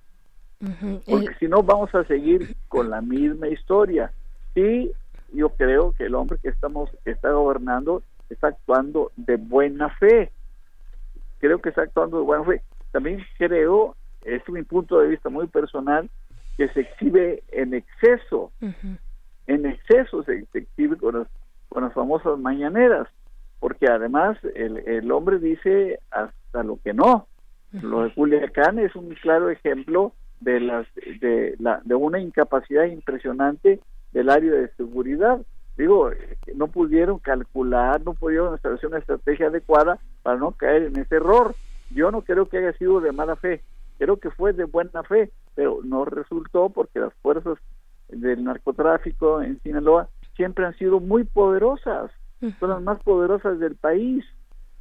Porque 1.06 1.30
si 1.40 1.48
no 1.48 1.64
vamos 1.64 1.94
a 1.94 2.03
seguir 2.06 2.56
con 2.68 2.90
la 2.90 3.02
misma 3.02 3.48
historia. 3.48 4.11
Sí, 4.53 4.91
yo 5.34 5.49
creo 5.49 5.94
que 5.98 6.06
el 6.06 6.15
hombre 6.15 6.40
que 6.41 6.49
estamos 6.49 6.90
que 7.03 7.11
está 7.11 7.32
gobernando 7.32 8.03
está 8.30 8.48
actuando 8.48 9.11
de 9.15 9.38
buena 9.38 9.90
fe. 9.90 10.32
Creo 11.45 11.61
que 11.61 11.69
está 11.69 11.84
actuando 11.84 12.17
de 12.17 12.23
buena 12.23 12.43
fe. 12.43 12.61
También 12.91 13.23
creo, 13.38 13.95
es 14.23 14.41
mi 14.49 14.63
punto 14.63 14.99
de 14.99 15.09
vista 15.09 15.30
muy 15.30 15.45
personal, 15.45 16.09
que 16.57 16.67
se 16.69 16.81
exhibe 16.81 17.43
en 17.51 17.76
exceso. 17.76 18.51
En 19.45 19.67
exceso 19.67 20.23
se, 20.23 20.43
exhibe 20.55 20.97
con, 20.97 21.19
las, 21.19 21.27
con 21.69 21.84
las 21.84 21.93
famosas 21.93 22.39
mañaneras, 22.39 23.07
porque 23.59 23.85
además 23.85 24.39
el, 24.55 24.80
el 24.88 25.11
hombre 25.11 25.38
dice 25.38 25.99
hasta 26.09 26.63
lo 26.63 26.80
que 26.84 26.95
no. 26.95 27.27
Lo 27.73 28.05
de 28.05 28.13
Culiacán 28.15 28.80
es 28.80 28.95
un 28.95 29.13
claro 29.13 29.51
ejemplo 29.51 30.13
de 30.39 30.61
las 30.61 30.88
de 30.95 31.55
la 31.59 31.80
de 31.85 31.93
una 31.93 32.19
incapacidad 32.19 32.85
impresionante 32.85 33.80
del 34.13 34.30
área 34.30 34.51
de 34.51 34.67
seguridad 34.76 35.39
digo 35.77 36.11
no 36.55 36.67
pudieron 36.67 37.19
calcular 37.19 38.01
no 38.03 38.13
pudieron 38.13 38.53
establecer 38.53 38.89
una 38.89 38.99
estrategia 38.99 39.47
adecuada 39.47 39.97
para 40.26 40.38
no 40.38 40.53
caer 40.53 40.84
en 40.84 40.97
ese 40.97 41.18
error. 41.18 41.56
Yo 41.91 42.10
no 42.10 42.23
creo 42.23 42.47
que 42.47 42.57
haya 42.57 42.73
sido 42.73 42.99
de 42.99 43.11
mala 43.11 43.35
fe 43.35 43.61
creo 43.99 44.18
que 44.18 44.31
fue 44.31 44.52
de 44.52 44.65
buena 44.65 45.03
fe 45.03 45.31
pero 45.53 45.80
no 45.84 46.03
resultó 46.03 46.69
porque 46.69 46.99
las 46.99 47.14
fuerzas 47.22 47.57
del 48.10 48.43
narcotráfico 48.43 49.41
en 49.41 49.61
Sinaloa 49.61 50.10
siempre 50.35 50.65
han 50.65 50.76
sido 50.77 50.99
muy 50.99 51.23
poderosas 51.23 52.11
son 52.60 52.69
las 52.69 52.81
más 52.81 53.02
poderosas 53.02 53.60
del 53.60 53.76
país. 53.76 54.23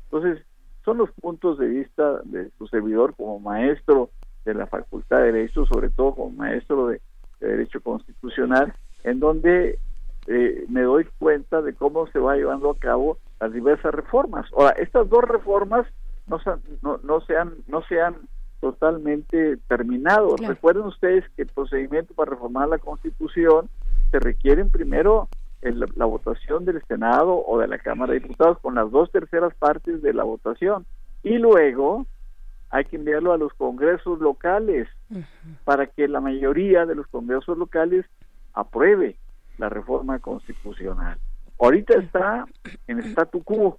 Entonces 0.04 0.44
son 0.84 0.98
los 0.98 1.10
puntos 1.12 1.58
de 1.58 1.68
vista 1.68 2.20
de 2.24 2.50
su 2.58 2.66
servidor 2.66 3.14
como 3.14 3.40
maestro 3.40 4.10
de 4.44 4.54
la 4.54 4.66
Facultad 4.66 5.18
de 5.18 5.32
Derecho, 5.32 5.64
sobre 5.66 5.90
todo 5.90 6.14
como 6.14 6.30
maestro 6.30 6.88
de, 6.88 7.00
Derecho 7.40 7.80
Constitucional, 7.80 8.72
en 9.02 9.20
donde 9.20 9.78
eh, 10.26 10.64
me 10.68 10.82
doy 10.82 11.06
cuenta 11.18 11.60
de 11.62 11.74
cómo 11.74 12.06
se 12.08 12.18
va 12.18 12.36
llevando 12.36 12.70
a 12.70 12.78
cabo 12.78 13.18
las 13.44 13.52
diversas 13.52 13.92
reformas. 13.92 14.46
Ahora, 14.56 14.70
estas 14.70 15.08
dos 15.10 15.22
reformas 15.24 15.86
no, 16.26 16.40
no, 16.82 16.98
no, 17.02 17.20
se, 17.20 17.36
han, 17.36 17.52
no 17.66 17.82
se 17.82 18.00
han 18.00 18.16
totalmente 18.60 19.58
terminado. 19.68 20.36
Recuerden 20.36 20.84
ustedes 20.84 21.24
que 21.36 21.42
el 21.42 21.48
procedimiento 21.48 22.14
para 22.14 22.30
reformar 22.30 22.68
la 22.68 22.78
Constitución 22.78 23.68
se 24.10 24.18
requieren 24.18 24.70
primero 24.70 25.28
la 25.60 26.06
votación 26.06 26.64
del 26.64 26.82
Senado 26.86 27.44
o 27.46 27.58
de 27.58 27.68
la 27.68 27.78
Cámara 27.78 28.14
de 28.14 28.20
Diputados 28.20 28.58
con 28.60 28.74
las 28.74 28.90
dos 28.90 29.10
terceras 29.10 29.54
partes 29.54 30.00
de 30.00 30.14
la 30.14 30.24
votación 30.24 30.86
y 31.22 31.38
luego 31.38 32.06
hay 32.70 32.84
que 32.86 32.96
enviarlo 32.96 33.32
a 33.32 33.38
los 33.38 33.52
congresos 33.54 34.18
locales 34.20 34.88
para 35.64 35.86
que 35.86 36.08
la 36.08 36.20
mayoría 36.20 36.86
de 36.86 36.94
los 36.94 37.06
congresos 37.08 37.56
locales 37.58 38.06
apruebe 38.54 39.16
la 39.58 39.68
reforma 39.68 40.18
constitucional. 40.18 41.18
Ahorita 41.64 41.94
está 41.94 42.44
en 42.88 42.98
statu 43.04 43.42
quo. 43.42 43.78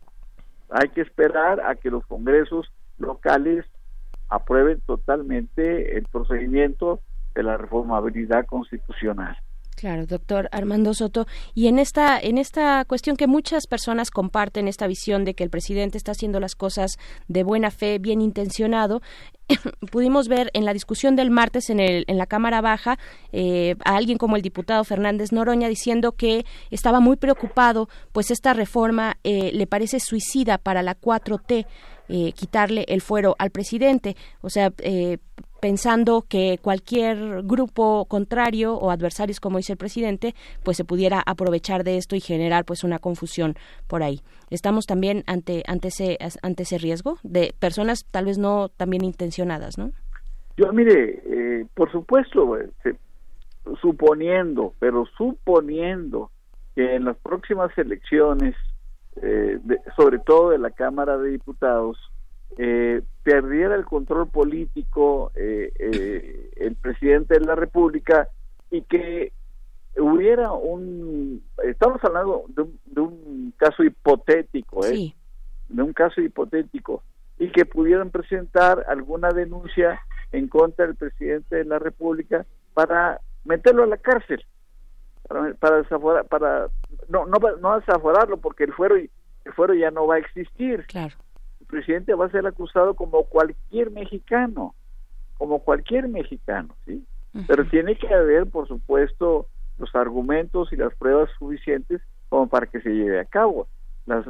Hay 0.72 0.90
que 0.90 1.02
esperar 1.02 1.62
a 1.62 1.76
que 1.76 1.92
los 1.92 2.04
congresos 2.08 2.74
locales 2.98 3.64
aprueben 4.28 4.82
totalmente 4.88 5.96
el 5.96 6.06
procedimiento 6.06 7.00
de 7.36 7.44
la 7.44 7.58
reformabilidad 7.58 8.48
constitucional. 8.48 9.38
Claro, 9.86 10.08
doctor 10.08 10.50
Armando 10.52 10.96
Soto. 10.96 11.28
Y 11.54 11.68
en 11.68 11.78
esta, 11.78 12.20
en 12.20 12.40
esta 12.40 12.86
cuestión 12.86 13.16
que 13.18 13.28
muchas 13.28 13.68
personas 13.68 14.10
comparten, 14.10 14.68
esta 14.68 14.88
visión 14.88 15.26
de 15.26 15.36
que 15.36 15.44
el 15.44 15.52
presidente 15.52 16.00
está 16.00 16.14
haciendo 16.14 16.40
las 16.40 16.56
cosas 16.56 16.98
de 17.28 17.44
buena 17.44 17.70
fe, 17.70 18.00
bien 18.00 18.20
intencionado, 18.20 19.04
pudimos 19.92 20.28
ver 20.28 20.50
en 20.56 20.66
la 20.66 20.74
discusión 20.74 21.16
del 21.16 21.30
martes 21.30 21.70
en, 21.70 21.80
el, 21.80 22.04
en 22.08 22.18
la 22.18 22.26
Cámara 22.26 22.62
Baja 22.62 22.98
eh, 23.32 23.76
a 23.86 23.96
alguien 23.96 24.18
como 24.18 24.36
el 24.36 24.42
diputado 24.42 24.84
Fernández 24.86 25.32
Noroña 25.32 25.70
diciendo 25.70 26.14
que 26.14 26.48
estaba 26.72 27.00
muy 27.00 27.16
preocupado, 27.16 27.88
pues 28.12 28.32
esta 28.32 28.56
reforma 28.56 29.18
eh, 29.24 29.52
le 29.54 29.68
parece 29.68 30.00
suicida 30.00 30.58
para 30.58 30.82
la 30.82 31.00
4T. 31.00 31.68
Eh, 32.08 32.34
quitarle 32.34 32.86
el 32.88 33.02
fuero 33.02 33.36
al 33.40 33.50
presidente. 33.50 34.16
O 34.42 34.50
sea, 34.52 34.72
eh, 34.78 35.18
pensando 35.66 36.24
que 36.30 36.60
cualquier 36.62 37.42
grupo 37.42 38.06
contrario 38.06 38.76
o 38.76 38.92
adversarios, 38.92 39.40
como 39.40 39.58
dice 39.58 39.74
el 39.74 39.80
presidente, 39.80 40.36
pues 40.64 40.78
se 40.78 40.86
pudiera 40.86 41.24
aprovechar 41.26 41.84
de 41.84 41.98
esto 41.98 42.16
y 42.16 42.20
generar 42.20 42.66
pues 42.66 42.84
una 42.84 43.00
confusión 43.00 43.56
por 43.88 44.04
ahí. 44.04 44.22
Estamos 44.52 44.86
también 44.86 45.24
ante 45.26 45.64
ante 45.66 45.88
ese 45.88 46.20
ante 46.44 46.62
ese 46.62 46.78
riesgo 46.78 47.18
de 47.24 47.56
personas 47.58 48.06
tal 48.06 48.26
vez 48.26 48.38
no 48.38 48.70
también 48.70 49.04
intencionadas, 49.04 49.80
¿no? 49.80 49.90
Yo 50.56 50.72
mire, 50.72 51.24
eh, 51.26 51.66
por 51.74 51.92
supuesto, 51.92 52.60
eh, 52.60 52.70
suponiendo, 53.82 54.76
pero 54.78 55.08
suponiendo 55.18 56.30
que 56.76 56.94
en 56.96 57.06
las 57.06 57.18
próximas 57.18 57.76
elecciones, 57.76 58.54
eh, 59.20 59.58
sobre 59.98 60.20
todo 60.20 60.52
de 60.52 60.60
la 60.60 60.70
Cámara 60.70 61.18
de 61.18 61.32
Diputados, 61.32 61.98
eh, 62.60 63.02
perdiera 63.26 63.74
el 63.74 63.86
control 63.86 64.28
político 64.30 65.32
eh, 65.34 65.74
eh, 65.80 66.52
el 66.58 66.76
presidente 66.76 67.34
de 67.34 67.40
la 67.44 67.56
República 67.56 68.30
y 68.70 68.84
que 68.84 69.34
hubiera 69.98 70.52
un 70.52 71.44
estamos 71.64 72.04
hablando 72.04 72.44
de 72.50 73.02
un, 73.02 73.52
caso 73.58 73.84
hipotético 73.84 74.86
¿eh? 74.86 75.16
de 75.70 75.82
un 75.82 75.92
caso 75.94 76.22
hipotético 76.22 77.02
y 77.40 77.52
que 77.52 77.66
pudieran 77.66 78.12
presentar 78.12 78.86
alguna 78.88 79.30
denuncia 79.30 80.00
en 80.32 80.48
contra 80.48 80.86
del 80.86 80.96
presidente 80.96 81.56
de 81.56 81.66
la 81.66 81.80
República 81.80 82.46
para 82.76 83.20
meterlo 83.44 83.86
a 83.86 83.88
la 83.88 83.98
cárcel 83.98 84.46
para 85.28 85.52
para 85.56 85.78
desaforar, 85.78 86.28
para 86.28 86.68
no 87.10 87.26
no 87.26 87.40
no 87.60 87.80
desaforarlo 87.80 88.38
porque 88.38 88.66
el 88.66 88.74
fuero 88.74 88.98
el 88.98 89.54
fuero 89.56 89.74
ya 89.74 89.90
no 89.90 90.06
va 90.06 90.16
a 90.16 90.20
existir. 90.20 90.86
Claro 90.86 91.16
el 91.66 91.78
presidente 91.78 92.14
va 92.14 92.26
a 92.26 92.32
ser 92.32 92.46
acusado 92.46 92.94
como 92.94 93.24
cualquier 93.24 93.90
mexicano, 93.90 94.76
como 95.38 95.60
cualquier 95.60 96.08
mexicano, 96.08 96.76
¿sí? 96.86 97.04
Pero 97.48 97.66
tiene 97.66 97.98
que 97.98 98.14
haber, 98.14 98.48
por 98.48 98.68
supuesto, 98.68 99.48
los 99.78 99.94
argumentos 99.94 100.72
y 100.72 100.78
las 100.78 100.96
pruebas 100.96 101.30
suficientes 101.38 102.02
como 102.30 102.48
para 102.48 102.68
que 102.68 102.80
se 102.80 102.90
lleve 102.90 103.20
a 103.20 103.26
cabo. 103.26 103.68
Las, 104.06 104.26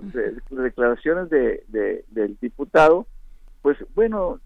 declaraciones 0.49 1.30
de, 1.30 1.64
del 2.07 2.38
diputado, 2.41 3.06
pues 3.62 3.78
bueno, 3.94 4.40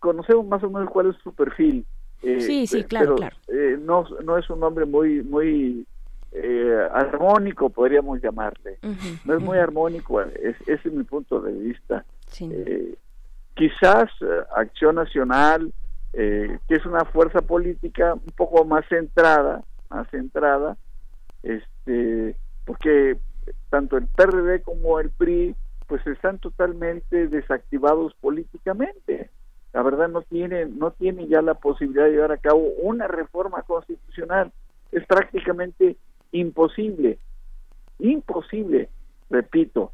conocemos 0.00 0.46
más 0.46 0.62
o 0.64 0.70
menos 0.70 0.90
cuál 0.90 1.10
es 1.10 1.16
su 1.22 1.32
perfil. 1.32 1.86
Eh, 2.22 2.40
sí, 2.40 2.66
sí, 2.66 2.82
claro, 2.84 3.14
claro. 3.16 3.36
Eh, 3.48 3.78
no, 3.80 4.04
no 4.24 4.38
es 4.38 4.50
un 4.50 4.62
hombre 4.64 4.86
muy, 4.86 5.22
muy 5.22 5.86
eh, 6.32 6.88
armónico, 6.92 7.70
podríamos 7.70 8.20
llamarle. 8.20 8.78
no 9.24 9.34
es 9.34 9.40
muy 9.40 9.58
armónico, 9.58 10.20
es, 10.20 10.56
ese 10.62 10.88
es 10.88 10.92
mi 10.92 11.04
punto 11.04 11.40
de 11.40 11.52
vista. 11.52 12.04
Eh, 12.40 12.94
quizás 13.54 14.10
eh, 14.20 14.26
Acción 14.56 14.96
Nacional, 14.96 15.72
eh, 16.12 16.58
que 16.68 16.74
es 16.74 16.86
una 16.86 17.04
fuerza 17.04 17.40
política 17.40 18.14
un 18.14 18.32
poco 18.36 18.64
más 18.64 18.86
centrada, 18.88 19.62
más 19.88 20.08
centrada, 20.10 20.76
este, 21.42 22.36
porque 22.64 23.18
tanto 23.68 23.96
el 23.96 24.06
PRD 24.06 24.62
como 24.62 25.00
el 25.00 25.10
PRI, 25.10 25.54
pues 25.86 26.06
están 26.06 26.38
totalmente 26.38 27.28
desactivados 27.28 28.14
políticamente. 28.20 29.30
La 29.72 29.82
verdad 29.82 30.08
no 30.08 30.22
tienen, 30.22 30.78
no 30.78 30.90
tienen 30.92 31.28
ya 31.28 31.42
la 31.42 31.54
posibilidad 31.54 32.04
de 32.04 32.12
llevar 32.12 32.32
a 32.32 32.38
cabo 32.38 32.60
una 32.82 33.06
reforma 33.06 33.62
constitucional. 33.62 34.52
Es 34.92 35.06
prácticamente 35.06 35.96
imposible, 36.32 37.18
imposible, 37.98 38.88
repito, 39.30 39.92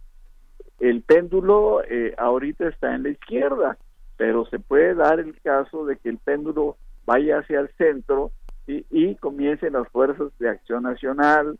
el 0.81 1.03
péndulo 1.03 1.83
eh, 1.85 2.15
ahorita 2.19 2.69
está 2.69 2.95
en 2.95 3.05
la 3.05 3.11
izquierda, 3.11 3.79
pero 4.17 4.47
se 4.47 4.59
puede 4.59 4.95
dar 4.95 5.21
el 5.21 5.39
caso 5.41 5.87
de 5.87 5.97
que 5.97 6.09
el 6.09 6.19
péndulo 6.19 6.77
vaya 7.07 7.39
hacia 7.39 7.61
el 7.61 7.69
centro 7.77 8.33
y, 8.67 9.15
comiencen 9.17 9.75
las 9.75 9.89
fuerzas 9.89 10.33
de 10.41 10.49
acción 10.49 10.83
nacional, 10.83 11.57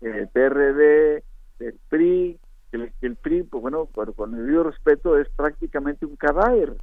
el 0.00 0.26
PRD, 0.28 1.22
el 1.60 1.74
PRI, 1.88 2.38
el, 2.72 2.92
el 3.00 3.14
PRI, 3.14 3.44
pues 3.44 3.62
bueno, 3.62 3.86
con 3.86 4.34
el 4.34 4.44
debido 4.44 4.64
respeto, 4.64 5.16
es 5.16 5.28
prácticamente 5.36 6.04
un 6.04 6.16
cadáver. 6.16 6.74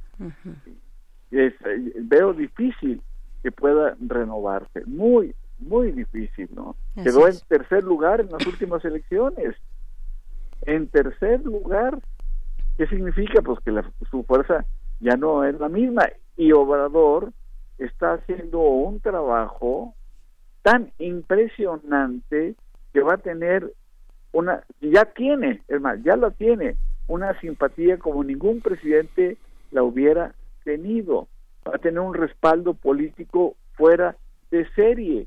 es, 1.30 1.52
veo 1.94 2.32
difícil 2.32 3.02
que 3.42 3.52
pueda 3.52 3.96
renovarse, 4.00 4.82
muy, 4.86 5.34
muy 5.58 5.92
difícil, 5.92 6.48
¿no? 6.54 6.74
Quedó 6.94 7.28
en 7.28 7.34
tercer 7.46 7.84
lugar 7.84 8.20
en 8.20 8.30
las 8.30 8.46
últimas 8.46 8.82
elecciones 8.84 9.54
en 10.62 10.88
tercer 10.88 11.44
lugar. 11.44 11.98
¿Qué 12.76 12.86
significa? 12.86 13.42
Pues 13.42 13.60
que 13.60 13.72
su 14.10 14.22
fuerza 14.24 14.64
ya 15.00 15.16
no 15.16 15.44
es 15.44 15.58
la 15.58 15.68
misma. 15.68 16.08
Y 16.36 16.52
Obrador 16.52 17.32
está 17.78 18.14
haciendo 18.14 18.60
un 18.60 19.00
trabajo 19.00 19.94
tan 20.62 20.90
impresionante 20.98 22.54
que 22.92 23.00
va 23.00 23.14
a 23.14 23.18
tener 23.18 23.72
una, 24.32 24.64
ya 24.80 25.04
tiene, 25.06 25.62
es 25.68 25.80
más, 25.80 26.02
ya 26.02 26.16
lo 26.16 26.30
tiene, 26.32 26.76
una 27.06 27.38
simpatía 27.40 27.98
como 27.98 28.24
ningún 28.24 28.60
presidente 28.60 29.38
la 29.70 29.82
hubiera 29.82 30.34
tenido. 30.64 31.28
Va 31.66 31.76
a 31.76 31.78
tener 31.78 32.00
un 32.00 32.14
respaldo 32.14 32.74
político 32.74 33.54
fuera 33.74 34.16
de 34.50 34.68
serie. 34.70 35.26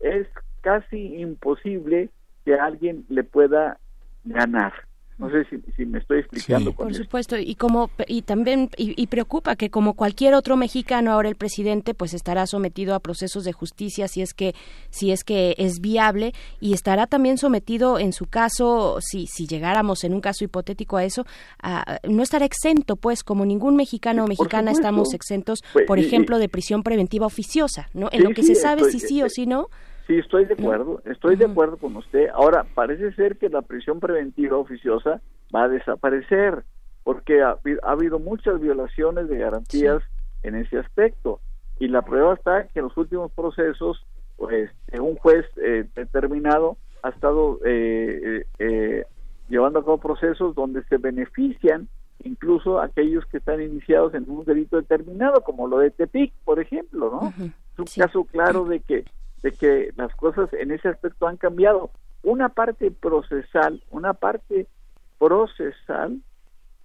Es 0.00 0.26
casi 0.60 1.16
imposible 1.16 2.10
que 2.44 2.54
alguien 2.54 3.04
le 3.08 3.24
pueda 3.24 3.78
ganar. 4.26 4.72
No 5.18 5.30
sé 5.30 5.46
si, 5.76 5.86
me 5.86 5.98
estoy 5.98 6.18
explicando. 6.18 6.74
Por 6.74 6.92
supuesto, 6.92 7.38
y 7.38 7.54
como 7.54 7.90
y 8.06 8.20
también 8.20 8.68
y, 8.76 9.06
preocupa 9.06 9.56
que 9.56 9.70
como 9.70 9.94
cualquier 9.94 10.34
otro 10.34 10.58
mexicano 10.58 11.10
ahora 11.10 11.30
el 11.30 11.36
presidente 11.36 11.94
pues 11.94 12.12
estará 12.12 12.46
sometido 12.46 12.94
a 12.94 13.00
procesos 13.00 13.44
de 13.44 13.54
justicia 13.54 14.08
si 14.08 14.20
es 14.20 14.34
que 14.34 14.54
si 14.90 15.12
es 15.12 15.24
que 15.24 15.54
es 15.56 15.80
viable 15.80 16.34
y 16.60 16.74
estará 16.74 17.06
también 17.06 17.38
sometido 17.38 17.98
en 17.98 18.12
su 18.12 18.26
caso 18.26 18.98
si 19.00 19.26
si 19.26 19.46
llegáramos 19.46 20.04
en 20.04 20.12
un 20.12 20.20
caso 20.20 20.44
hipotético 20.44 20.98
a 20.98 21.04
eso 21.04 21.24
no 22.06 22.22
estará 22.22 22.44
exento 22.44 22.96
pues 22.96 23.22
como 23.22 23.46
ningún 23.46 23.74
mexicano 23.74 24.24
o 24.24 24.26
mexicana 24.26 24.70
estamos 24.70 25.14
exentos 25.14 25.64
pues, 25.72 25.86
por 25.86 25.98
ejemplo 25.98 26.38
de 26.38 26.50
prisión 26.50 26.82
preventiva 26.82 27.24
oficiosa, 27.24 27.88
¿no? 27.94 28.10
En 28.12 28.22
lo 28.22 28.30
que 28.30 28.42
se 28.42 28.54
sabe 28.54 28.90
si 28.90 29.00
sí 29.00 29.22
o 29.22 29.30
si 29.30 29.46
no 29.46 29.70
Sí, 30.06 30.18
estoy 30.18 30.44
de 30.44 30.54
acuerdo, 30.54 31.02
estoy 31.04 31.36
de 31.36 31.46
acuerdo 31.46 31.78
con 31.78 31.96
usted. 31.96 32.28
Ahora, 32.32 32.64
parece 32.74 33.12
ser 33.12 33.38
que 33.38 33.48
la 33.48 33.62
prisión 33.62 33.98
preventiva 33.98 34.56
oficiosa 34.56 35.20
va 35.54 35.64
a 35.64 35.68
desaparecer, 35.68 36.62
porque 37.02 37.42
ha, 37.42 37.58
habido 37.82 38.20
muchas 38.20 38.60
violaciones 38.60 39.28
de 39.28 39.38
garantías 39.38 40.02
en 40.42 40.54
ese 40.54 40.78
aspecto. 40.78 41.40
Y 41.80 41.88
la 41.88 42.02
prueba 42.02 42.34
está 42.34 42.68
que 42.68 42.78
en 42.78 42.84
los 42.84 42.96
últimos 42.96 43.32
procesos, 43.32 44.06
pues, 44.36 44.70
un 44.98 45.16
juez 45.16 45.44
eh, 45.56 45.88
determinado 45.94 46.76
ha 47.02 47.08
estado 47.08 47.58
eh, 47.64 48.46
eh, 48.58 49.04
llevando 49.48 49.80
a 49.80 49.84
cabo 49.84 49.98
procesos 49.98 50.54
donde 50.54 50.84
se 50.84 50.98
benefician 50.98 51.88
incluso 52.24 52.80
aquellos 52.80 53.26
que 53.26 53.38
están 53.38 53.60
iniciados 53.60 54.14
en 54.14 54.28
un 54.28 54.44
delito 54.44 54.76
determinado, 54.76 55.42
como 55.42 55.68
lo 55.68 55.78
de 55.78 55.90
Tepic, 55.90 56.32
por 56.44 56.60
ejemplo, 56.60 57.10
¿no? 57.10 57.28
Es 57.38 57.78
un 57.78 58.02
caso 58.02 58.24
claro 58.24 58.64
de 58.64 58.80
que 58.80 59.04
de 59.42 59.52
que 59.52 59.92
las 59.96 60.14
cosas 60.16 60.52
en 60.52 60.70
ese 60.70 60.88
aspecto 60.88 61.26
han 61.26 61.36
cambiado. 61.36 61.90
Una 62.22 62.48
parte 62.48 62.90
procesal, 62.90 63.82
una 63.90 64.14
parte 64.14 64.66
procesal 65.18 66.20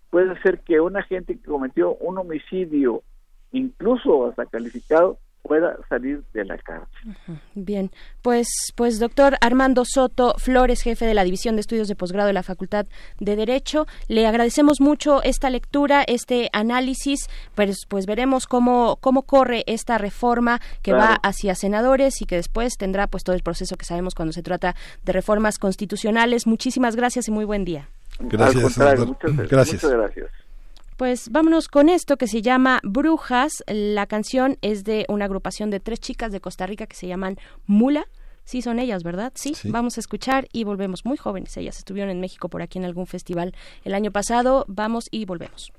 puede 0.10 0.40
ser 0.42 0.60
que 0.60 0.80
una 0.80 1.02
gente 1.04 1.36
que 1.38 1.44
cometió 1.44 1.96
un 1.96 2.18
homicidio, 2.18 3.02
incluso 3.52 4.28
hasta 4.28 4.46
calificado, 4.46 5.18
pueda 5.42 5.78
salir 5.90 6.24
de 6.34 6.46
la 6.46 6.58
cárcel. 6.58 7.16
Bien, 7.56 7.92
pues, 8.22 8.48
pues 8.76 9.00
doctor 9.00 9.38
Armando 9.42 9.84
Soto 9.86 10.36
Flores, 10.38 10.82
jefe 10.82 11.06
de 11.06 11.14
la 11.14 11.24
División 11.24 11.56
de 11.56 11.62
Estudios 11.62 11.88
de 11.88 11.96
Posgrado 11.96 12.28
de 12.28 12.34
la 12.34 12.44
Facultad 12.44 12.86
de 13.20 13.36
Derecho, 13.36 13.88
le 14.08 14.28
agradecemos 14.28 14.82
mucho 14.82 15.22
esta 15.24 15.50
lectura, 15.50 16.04
este 16.04 16.50
análisis, 16.54 17.30
pues, 17.56 17.86
pues 17.88 18.06
veremos 18.06 18.48
cómo, 18.48 18.98
cómo 19.02 19.24
corre 19.24 19.64
esta 19.68 19.98
reforma 19.98 20.62
que 20.82 20.94
va 20.94 21.16
hacia 21.24 21.56
senadores 21.56 22.22
y 22.22 22.26
que 22.26 22.36
después 22.36 22.78
tendrá 22.78 23.08
pues 23.08 23.24
todo 23.24 23.36
el 23.36 23.44
proceso 23.44 23.76
que 23.78 23.86
sabemos 23.86 24.16
cuando 24.16 24.34
se 24.34 24.44
trata 24.44 24.76
de 25.04 25.14
reformas 25.14 25.60
constitucionales. 25.60 26.48
Muchísimas 26.48 26.96
gracias 26.96 27.28
y 27.28 27.32
muy 27.32 27.46
buen 27.46 27.66
día. 27.66 27.90
Gracias, 28.20 28.78
gracias. 28.78 29.08
Muchas 29.08 29.48
gracias. 29.48 30.32
Pues 31.02 31.32
vámonos 31.32 31.68
con 31.68 31.90
esto 31.90 32.16
que 32.16 32.28
se 32.28 32.44
llama 32.44 32.80
Brujas. 32.84 33.64
La 33.66 34.06
canción 34.06 34.60
es 34.62 34.84
de 34.84 35.08
una 35.10 35.26
agrupación 35.26 35.72
de 35.72 35.80
tres 35.80 36.00
chicas 36.00 36.32
de 36.32 36.42
Costa 36.42 36.68
Rica 36.68 36.86
que 36.86 36.96
se 36.96 37.08
llaman 37.08 37.40
Mula. 37.66 38.06
Sí, 38.44 38.62
son 38.62 38.78
ellas, 38.78 39.02
¿verdad? 39.02 39.32
Sí, 39.34 39.56
vamos 39.64 39.98
a 39.98 40.00
escuchar 40.00 40.48
y 40.54 40.64
volvemos. 40.64 41.04
Muy 41.04 41.18
jóvenes, 41.18 41.58
ellas 41.58 41.80
estuvieron 41.80 42.12
en 42.12 42.20
México 42.20 42.50
por 42.50 42.62
aquí 42.62 42.78
en 42.78 42.86
algún 42.86 43.08
festival 43.08 43.56
el 43.84 43.96
año 43.96 44.12
pasado. 44.12 44.64
Vamos 44.68 45.08
y 45.10 45.26
volvemos. 45.26 45.74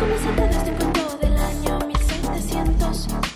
Comienza 0.00 0.34
todo 0.34 0.46
este 0.46 0.72
cuento 0.72 1.18
del 1.18 1.36
año 1.36 1.78
1700. 1.86 3.29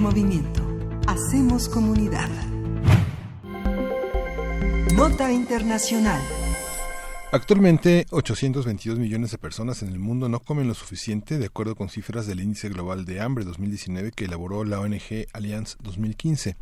Movimiento. 0.00 0.62
Hacemos 1.06 1.68
comunidad. 1.68 2.28
Nota 4.94 5.30
Internacional. 5.30 6.20
Actualmente, 7.32 8.06
822 8.10 8.98
millones 8.98 9.30
de 9.30 9.38
personas 9.38 9.82
en 9.82 9.88
el 9.88 9.98
mundo 9.98 10.28
no 10.28 10.40
comen 10.40 10.68
lo 10.68 10.74
suficiente, 10.74 11.38
de 11.38 11.46
acuerdo 11.46 11.76
con 11.76 11.88
cifras 11.88 12.26
del 12.26 12.40
Índice 12.40 12.68
Global 12.68 13.04
de 13.04 13.20
Hambre 13.20 13.44
2019 13.44 14.12
que 14.12 14.26
elaboró 14.26 14.64
la 14.64 14.80
ONG 14.80 15.26
Alliance 15.32 15.76
2015. 15.82 16.56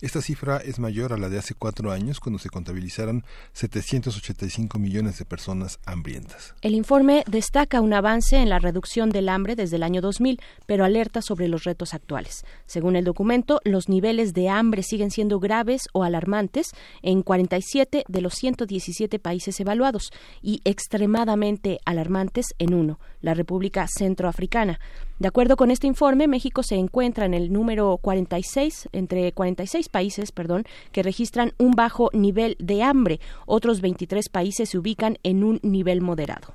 Esta 0.00 0.20
cifra 0.20 0.58
es 0.58 0.78
mayor 0.78 1.12
a 1.12 1.16
la 1.16 1.28
de 1.28 1.38
hace 1.38 1.54
cuatro 1.54 1.90
años, 1.90 2.20
cuando 2.20 2.38
se 2.38 2.50
contabilizaron 2.50 3.24
785 3.52 4.78
millones 4.78 5.18
de 5.18 5.24
personas 5.24 5.78
hambrientas. 5.86 6.54
El 6.62 6.74
informe 6.74 7.24
destaca 7.26 7.80
un 7.80 7.92
avance 7.92 8.36
en 8.36 8.48
la 8.48 8.58
reducción 8.58 9.10
del 9.10 9.28
hambre 9.28 9.56
desde 9.56 9.76
el 9.76 9.82
año 9.82 10.00
2000, 10.00 10.40
pero 10.66 10.84
alerta 10.84 11.22
sobre 11.22 11.48
los 11.48 11.64
retos 11.64 11.94
actuales. 11.94 12.44
Según 12.66 12.96
el 12.96 13.04
documento, 13.04 13.60
los 13.64 13.88
niveles 13.88 14.34
de 14.34 14.48
hambre 14.48 14.82
siguen 14.82 15.10
siendo 15.10 15.38
graves 15.40 15.82
o 15.92 16.04
alarmantes 16.04 16.72
en 17.02 17.22
47 17.22 18.04
de 18.06 18.20
los 18.20 18.34
117 18.34 19.18
países 19.18 19.58
evaluados 19.60 20.12
y 20.42 20.60
extremadamente 20.64 21.78
alarmantes 21.84 22.54
en 22.58 22.74
uno, 22.74 22.98
la 23.24 23.34
República 23.34 23.86
Centroafricana. 23.88 24.78
De 25.18 25.28
acuerdo 25.28 25.56
con 25.56 25.70
este 25.70 25.86
informe, 25.86 26.28
México 26.28 26.62
se 26.62 26.76
encuentra 26.76 27.24
en 27.24 27.34
el 27.34 27.52
número 27.52 27.96
46, 27.96 28.90
entre 28.92 29.32
46 29.32 29.88
países, 29.88 30.30
perdón, 30.30 30.64
que 30.92 31.02
registran 31.02 31.52
un 31.58 31.72
bajo 31.72 32.10
nivel 32.12 32.56
de 32.58 32.82
hambre. 32.82 33.20
Otros 33.46 33.80
23 33.80 34.28
países 34.28 34.68
se 34.68 34.78
ubican 34.78 35.18
en 35.22 35.42
un 35.42 35.58
nivel 35.62 36.02
moderado. 36.02 36.54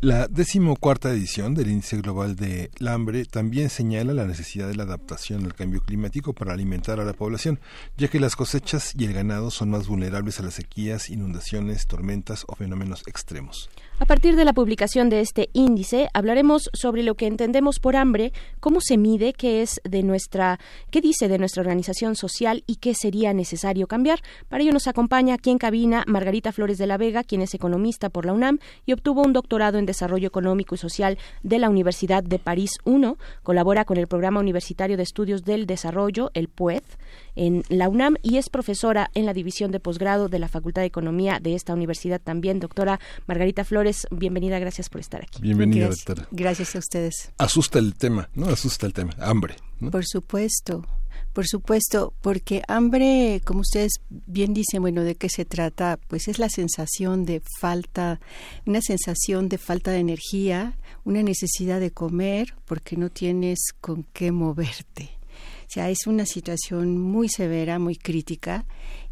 La 0.00 0.28
decimocuarta 0.28 1.10
edición 1.10 1.56
del 1.56 1.70
Índice 1.70 2.00
Global 2.00 2.36
de 2.36 2.70
Hambre 2.86 3.24
también 3.24 3.68
señala 3.68 4.14
la 4.14 4.26
necesidad 4.26 4.68
de 4.68 4.76
la 4.76 4.84
adaptación 4.84 5.44
al 5.44 5.54
cambio 5.54 5.80
climático 5.80 6.34
para 6.34 6.52
alimentar 6.52 7.00
a 7.00 7.04
la 7.04 7.14
población, 7.14 7.58
ya 7.96 8.06
que 8.06 8.20
las 8.20 8.36
cosechas 8.36 8.92
y 8.96 9.06
el 9.06 9.12
ganado 9.12 9.50
son 9.50 9.70
más 9.70 9.88
vulnerables 9.88 10.38
a 10.38 10.44
las 10.44 10.54
sequías, 10.54 11.10
inundaciones, 11.10 11.88
tormentas 11.88 12.44
o 12.46 12.54
fenómenos 12.54 13.02
extremos. 13.08 13.70
A 14.00 14.04
partir 14.04 14.36
de 14.36 14.44
la 14.44 14.52
publicación 14.52 15.10
de 15.10 15.18
este 15.18 15.50
índice, 15.54 16.08
hablaremos 16.14 16.70
sobre 16.72 17.02
lo 17.02 17.16
que 17.16 17.26
entendemos 17.26 17.80
por 17.80 17.96
hambre, 17.96 18.32
cómo 18.60 18.80
se 18.80 18.96
mide, 18.96 19.32
qué 19.32 19.60
es 19.60 19.80
de 19.82 20.04
nuestra, 20.04 20.60
qué 20.92 21.00
dice 21.00 21.26
de 21.26 21.36
nuestra 21.36 21.62
organización 21.62 22.14
social 22.14 22.62
y 22.68 22.76
qué 22.76 22.94
sería 22.94 23.34
necesario 23.34 23.88
cambiar. 23.88 24.20
Para 24.48 24.62
ello 24.62 24.72
nos 24.72 24.86
acompaña 24.86 25.34
aquí 25.34 25.50
en 25.50 25.58
cabina 25.58 26.04
Margarita 26.06 26.52
Flores 26.52 26.78
de 26.78 26.86
la 26.86 26.96
Vega, 26.96 27.24
quien 27.24 27.42
es 27.42 27.54
economista 27.54 28.08
por 28.08 28.24
la 28.24 28.32
UNAM 28.34 28.60
y 28.86 28.92
obtuvo 28.92 29.22
un 29.22 29.32
doctorado 29.32 29.78
en 29.78 29.86
desarrollo 29.86 30.28
económico 30.28 30.76
y 30.76 30.78
social 30.78 31.18
de 31.42 31.58
la 31.58 31.68
Universidad 31.68 32.22
de 32.22 32.38
París 32.38 32.70
I. 32.86 33.14
Colabora 33.42 33.84
con 33.84 33.96
el 33.96 34.06
Programa 34.06 34.38
Universitario 34.38 34.96
de 34.96 35.02
Estudios 35.02 35.42
del 35.42 35.66
Desarrollo, 35.66 36.30
el 36.34 36.46
PUED, 36.46 36.84
en 37.36 37.64
la 37.68 37.88
UNAM 37.88 38.16
y 38.22 38.36
es 38.36 38.48
profesora 38.48 39.10
en 39.14 39.26
la 39.26 39.32
división 39.32 39.70
de 39.70 39.80
posgrado 39.80 40.28
de 40.28 40.38
la 40.38 40.48
Facultad 40.48 40.82
de 40.82 40.86
Economía 40.86 41.38
de 41.40 41.54
esta 41.54 41.74
universidad 41.74 42.20
también. 42.20 42.60
Doctora 42.60 43.00
Margarita 43.26 43.64
Flores, 43.64 44.06
bienvenida, 44.10 44.58
gracias 44.58 44.88
por 44.88 45.00
estar 45.00 45.22
aquí. 45.22 45.40
Bienvenida, 45.40 45.86
gracias, 45.86 46.04
doctora. 46.04 46.28
Gracias 46.30 46.76
a 46.76 46.78
ustedes. 46.78 47.32
Asusta 47.38 47.78
el 47.78 47.94
tema, 47.94 48.28
¿no? 48.34 48.46
Asusta 48.46 48.86
el 48.86 48.92
tema, 48.92 49.14
hambre. 49.20 49.56
¿no? 49.80 49.90
Por 49.90 50.04
supuesto, 50.04 50.84
por 51.32 51.46
supuesto, 51.46 52.14
porque 52.20 52.62
hambre, 52.66 53.40
como 53.44 53.60
ustedes 53.60 54.00
bien 54.08 54.54
dicen, 54.54 54.80
bueno, 54.80 55.04
¿de 55.04 55.14
qué 55.14 55.28
se 55.28 55.44
trata? 55.44 55.98
Pues 56.08 56.26
es 56.26 56.38
la 56.38 56.48
sensación 56.48 57.24
de 57.24 57.42
falta, 57.60 58.20
una 58.66 58.80
sensación 58.82 59.48
de 59.48 59.58
falta 59.58 59.92
de 59.92 59.98
energía, 59.98 60.76
una 61.04 61.22
necesidad 61.22 61.80
de 61.80 61.92
comer 61.92 62.54
porque 62.64 62.96
no 62.96 63.10
tienes 63.10 63.58
con 63.80 64.04
qué 64.12 64.32
moverte. 64.32 65.17
O 65.68 65.70
sea, 65.70 65.90
es 65.90 66.06
una 66.06 66.24
situación 66.24 66.98
muy 66.98 67.28
severa, 67.28 67.78
muy 67.78 67.96
crítica 67.96 68.64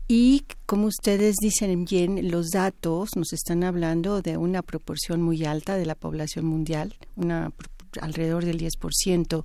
y 0.09 0.45
como 0.66 0.87
ustedes 0.87 1.35
dicen 1.41 1.85
bien, 1.85 2.31
los 2.31 2.51
datos 2.51 3.11
nos 3.16 3.33
están 3.33 3.65
hablando 3.65 4.23
de 4.23 4.37
una 4.37 4.62
proporción 4.62 5.20
muy 5.20 5.45
alta 5.45 5.77
de 5.77 5.85
la 5.85 5.97
población 5.97 6.47
mundial, 6.47 6.95
una 7.16 7.53
alrededor 8.01 8.45
del 8.45 8.59
10% 8.59 9.45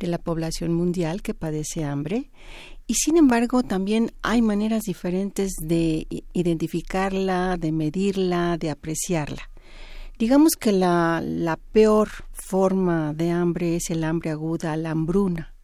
de 0.00 0.06
la 0.06 0.18
población 0.18 0.72
mundial 0.72 1.22
que 1.22 1.34
padece 1.34 1.84
hambre. 1.84 2.30
Y 2.88 2.94
sin 2.94 3.18
embargo, 3.18 3.62
también 3.62 4.10
hay 4.22 4.42
maneras 4.42 4.82
diferentes 4.82 5.52
de 5.62 6.08
identificarla, 6.32 7.56
de 7.56 7.70
medirla, 7.70 8.56
de 8.58 8.70
apreciarla. 8.70 9.48
Digamos 10.18 10.52
que 10.58 10.72
la, 10.72 11.22
la 11.24 11.56
peor 11.56 12.08
forma 12.32 13.14
de 13.14 13.30
hambre 13.30 13.76
es 13.76 13.90
el 13.90 14.02
hambre 14.02 14.30
aguda, 14.30 14.76
la 14.76 14.90
hambruna. 14.90 15.54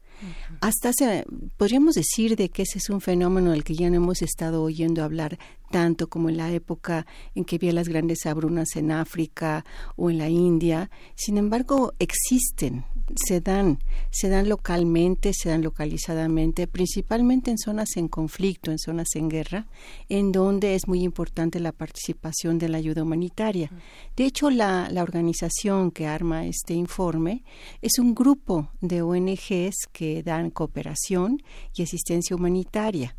Hasta 0.61 0.93
se, 0.93 1.25
podríamos 1.57 1.95
decir 1.95 2.37
de 2.37 2.49
que 2.49 2.63
ese 2.63 2.79
es 2.79 2.91
un 2.91 3.01
fenómeno 3.01 3.51
del 3.51 3.65
que 3.65 3.75
ya 3.75 3.91
no 3.91 3.97
hemos 3.97 4.23
estado 4.23 4.63
oyendo 4.63 5.03
hablar 5.03 5.39
tanto 5.71 6.09
como 6.09 6.29
en 6.29 6.37
la 6.37 6.51
época 6.53 7.07
en 7.35 7.45
que 7.45 7.57
había 7.57 7.73
las 7.73 7.89
grandes 7.89 8.25
habrunas 8.27 8.77
en 8.77 8.93
África 8.93 9.65
o 9.97 10.11
en 10.11 10.19
la 10.19 10.29
India. 10.29 10.91
Sin 11.15 11.39
embargo, 11.39 11.95
existen, 11.99 12.85
se 13.15 13.41
dan, 13.41 13.79
se 14.11 14.29
dan 14.29 14.49
localmente, 14.49 15.33
se 15.33 15.49
dan 15.49 15.63
localizadamente, 15.63 16.67
principalmente 16.67 17.51
en 17.51 17.59
zonas 17.59 17.97
en 17.97 18.09
conflicto, 18.09 18.71
en 18.71 18.79
zonas 18.79 19.09
en 19.15 19.29
guerra, 19.29 19.67
en 20.09 20.33
donde 20.33 20.75
es 20.75 20.89
muy 20.89 21.03
importante 21.03 21.61
la 21.61 21.73
participación 21.73 22.59
de 22.59 22.69
la 22.69 22.79
ayuda 22.79 23.03
humanitaria. 23.03 23.71
De 24.17 24.25
hecho, 24.25 24.51
la, 24.51 24.89
la 24.91 25.03
organización 25.03 25.91
que 25.91 26.07
arma 26.07 26.47
este 26.47 26.75
informe 26.75 27.45
es 27.81 27.99
un 27.99 28.15
grupo 28.15 28.71
de 28.81 29.03
ONGs 29.03 29.87
que 29.93 30.23
dan 30.23 30.51
cooperación 30.51 31.43
y 31.75 31.83
asistencia 31.83 32.35
humanitaria. 32.35 33.15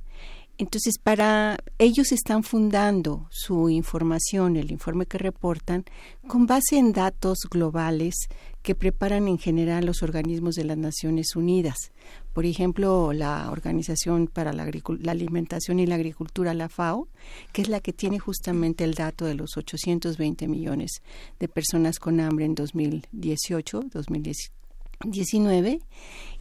Entonces, 0.60 0.98
para 0.98 1.58
ellos 1.78 2.12
están 2.12 2.42
fundando 2.42 3.28
su 3.30 3.70
información, 3.70 4.58
el 4.58 4.72
informe 4.72 5.06
que 5.06 5.20
reportan, 5.20 5.86
con 6.28 6.48
base 6.48 6.80
en 6.80 6.94
datos 6.94 7.38
globales 7.52 8.16
que 8.64 8.74
preparan 8.74 9.28
en 9.28 9.38
general 9.38 9.86
los 9.86 10.02
organismos 10.02 10.56
de 10.56 10.64
las 10.64 10.78
Naciones 10.78 11.36
Unidas. 11.36 11.92
Por 12.34 12.48
ejemplo, 12.48 13.14
la 13.14 13.52
Organización 13.52 14.28
para 14.28 14.52
la, 14.52 14.66
la, 14.66 15.12
Alimentación 15.12 15.80
y 15.80 15.86
la 15.86 15.96
Agricultura, 15.96 16.56
la 16.56 16.70
FAO, 16.70 17.08
que 17.54 17.62
es 17.62 17.70
la 17.70 17.80
que 17.80 17.94
tiene 17.94 18.18
justamente 18.18 18.84
el 18.84 18.96
dato 18.96 19.26
de 19.26 19.36
los 19.36 19.58
820 19.58 20.48
millones 20.48 21.04
de 21.40 21.48
personas 21.48 22.00
con 22.00 22.20
hambre 22.20 22.46
en 22.46 22.56
2018, 22.56 23.84
2019 23.94 24.57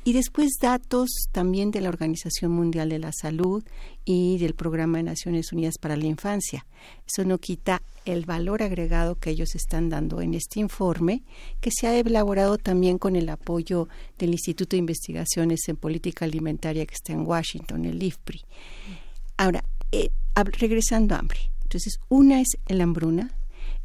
y 0.07 0.13
después 0.13 0.53
datos 0.61 1.11
también 1.33 1.73
de 1.73 1.81
la 1.81 1.89
Organización 1.89 2.53
Mundial 2.53 2.91
de 2.91 3.01
la 3.01 3.11
Salud 3.13 3.65
y 4.05 4.39
del 4.39 4.55
Programa 4.55 4.99
de 4.99 5.05
Naciones 5.05 5.53
Unidas 5.53 5.79
para 5.81 5.97
la 5.97 6.07
Infancia. 6.07 6.65
Eso 7.05 7.25
no 7.25 7.39
quita 7.39 7.83
el 8.05 8.25
valor 8.25 8.63
agregado 8.63 9.17
que 9.17 9.31
ellos 9.31 9.57
están 9.57 9.89
dando 9.89 10.21
en 10.21 10.35
este 10.35 10.61
informe, 10.61 11.25
que 11.61 11.71
se 11.73 11.89
ha 11.89 11.99
elaborado 11.99 12.57
también 12.57 12.99
con 12.99 13.17
el 13.17 13.29
apoyo 13.29 13.89
del 14.17 14.31
Instituto 14.31 14.77
de 14.77 14.79
Investigaciones 14.79 15.63
en 15.67 15.77
Política 15.77 16.25
Alimentaria 16.25 16.87
que 16.87 16.95
está 16.95 17.13
en 17.13 17.27
Washington, 17.27 17.85
el 17.85 18.01
IFPRI. 18.01 18.45
Ahora, 19.39 19.65
eh, 19.91 20.11
regresando 20.37 21.17
a 21.17 21.19
hambre. 21.19 21.51
Entonces, 21.63 21.99
una 22.09 22.41
es 22.41 22.57
el 22.69 22.81
hambruna, 22.81 23.33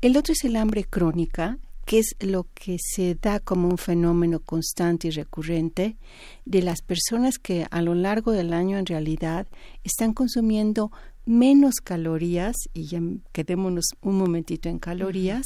el 0.01 0.15
otro 0.15 0.33
es 0.33 0.43
el 0.43 0.55
hambre 0.55 0.83
crónica, 0.83 1.57
que 1.85 1.99
es 1.99 2.15
lo 2.19 2.47
que 2.53 2.77
se 2.79 3.15
da 3.15 3.39
como 3.39 3.67
un 3.67 3.77
fenómeno 3.77 4.39
constante 4.39 5.07
y 5.07 5.11
recurrente 5.11 5.97
de 6.45 6.61
las 6.61 6.81
personas 6.81 7.37
que 7.37 7.65
a 7.69 7.81
lo 7.81 7.95
largo 7.95 8.31
del 8.31 8.53
año 8.53 8.77
en 8.77 8.85
realidad 8.85 9.47
están 9.83 10.13
consumiendo 10.13 10.91
menos 11.25 11.75
calorías, 11.83 12.55
y 12.73 12.85
ya 12.85 12.99
quedémonos 13.31 13.85
un 14.01 14.17
momentito 14.17 14.69
en 14.69 14.79
calorías, 14.79 15.45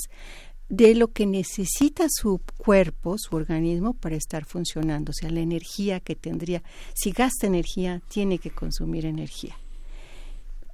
de 0.70 0.96
lo 0.96 1.10
que 1.10 1.26
necesita 1.26 2.08
su 2.10 2.42
cuerpo, 2.58 3.18
su 3.18 3.36
organismo, 3.36 3.94
para 3.94 4.16
estar 4.16 4.46
funcionando. 4.46 5.12
O 5.12 5.14
sea, 5.14 5.30
la 5.30 5.42
energía 5.42 6.00
que 6.00 6.16
tendría, 6.16 6.64
si 6.96 7.12
gasta 7.12 7.48
energía, 7.48 8.02
tiene 8.10 8.40
que 8.40 8.50
consumir 8.50 9.06
energía. 9.06 9.56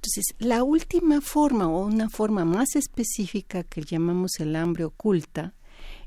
Entonces, 0.04 0.34
la 0.40 0.64
última 0.64 1.20
forma 1.20 1.68
o 1.68 1.86
una 1.86 2.10
forma 2.10 2.44
más 2.44 2.74
específica 2.74 3.62
que 3.62 3.82
llamamos 3.82 4.32
el 4.40 4.56
hambre 4.56 4.84
oculta 4.84 5.54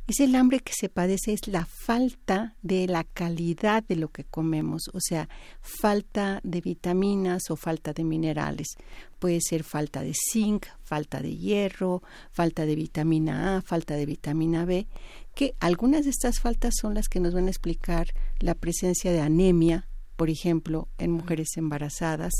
es 0.05 0.19
el 0.19 0.35
hambre 0.35 0.59
que 0.59 0.73
se 0.77 0.89
padece, 0.89 1.31
es 1.31 1.47
la 1.47 1.65
falta 1.65 2.57
de 2.61 2.87
la 2.87 3.05
calidad 3.05 3.83
de 3.83 3.95
lo 3.95 4.09
que 4.09 4.25
comemos, 4.25 4.89
o 4.93 4.99
sea, 4.99 5.29
falta 5.61 6.41
de 6.43 6.59
vitaminas 6.59 7.49
o 7.49 7.55
falta 7.55 7.93
de 7.93 8.03
minerales. 8.03 8.67
Puede 9.17 9.39
ser 9.39 9.63
falta 9.63 10.01
de 10.01 10.13
zinc, 10.13 10.65
falta 10.83 11.21
de 11.21 11.37
hierro, 11.37 12.03
falta 12.31 12.65
de 12.65 12.75
vitamina 12.75 13.55
A, 13.55 13.61
falta 13.61 13.95
de 13.95 14.05
vitamina 14.05 14.65
B, 14.65 14.87
que 15.35 15.55
algunas 15.61 16.03
de 16.03 16.09
estas 16.09 16.41
faltas 16.41 16.73
son 16.81 16.95
las 16.95 17.07
que 17.07 17.21
nos 17.21 17.33
van 17.33 17.47
a 17.47 17.51
explicar 17.51 18.07
la 18.39 18.55
presencia 18.55 19.13
de 19.13 19.21
anemia, 19.21 19.87
por 20.15 20.29
ejemplo, 20.29 20.87
en 20.97 21.11
mujeres 21.11 21.57
embarazadas, 21.57 22.33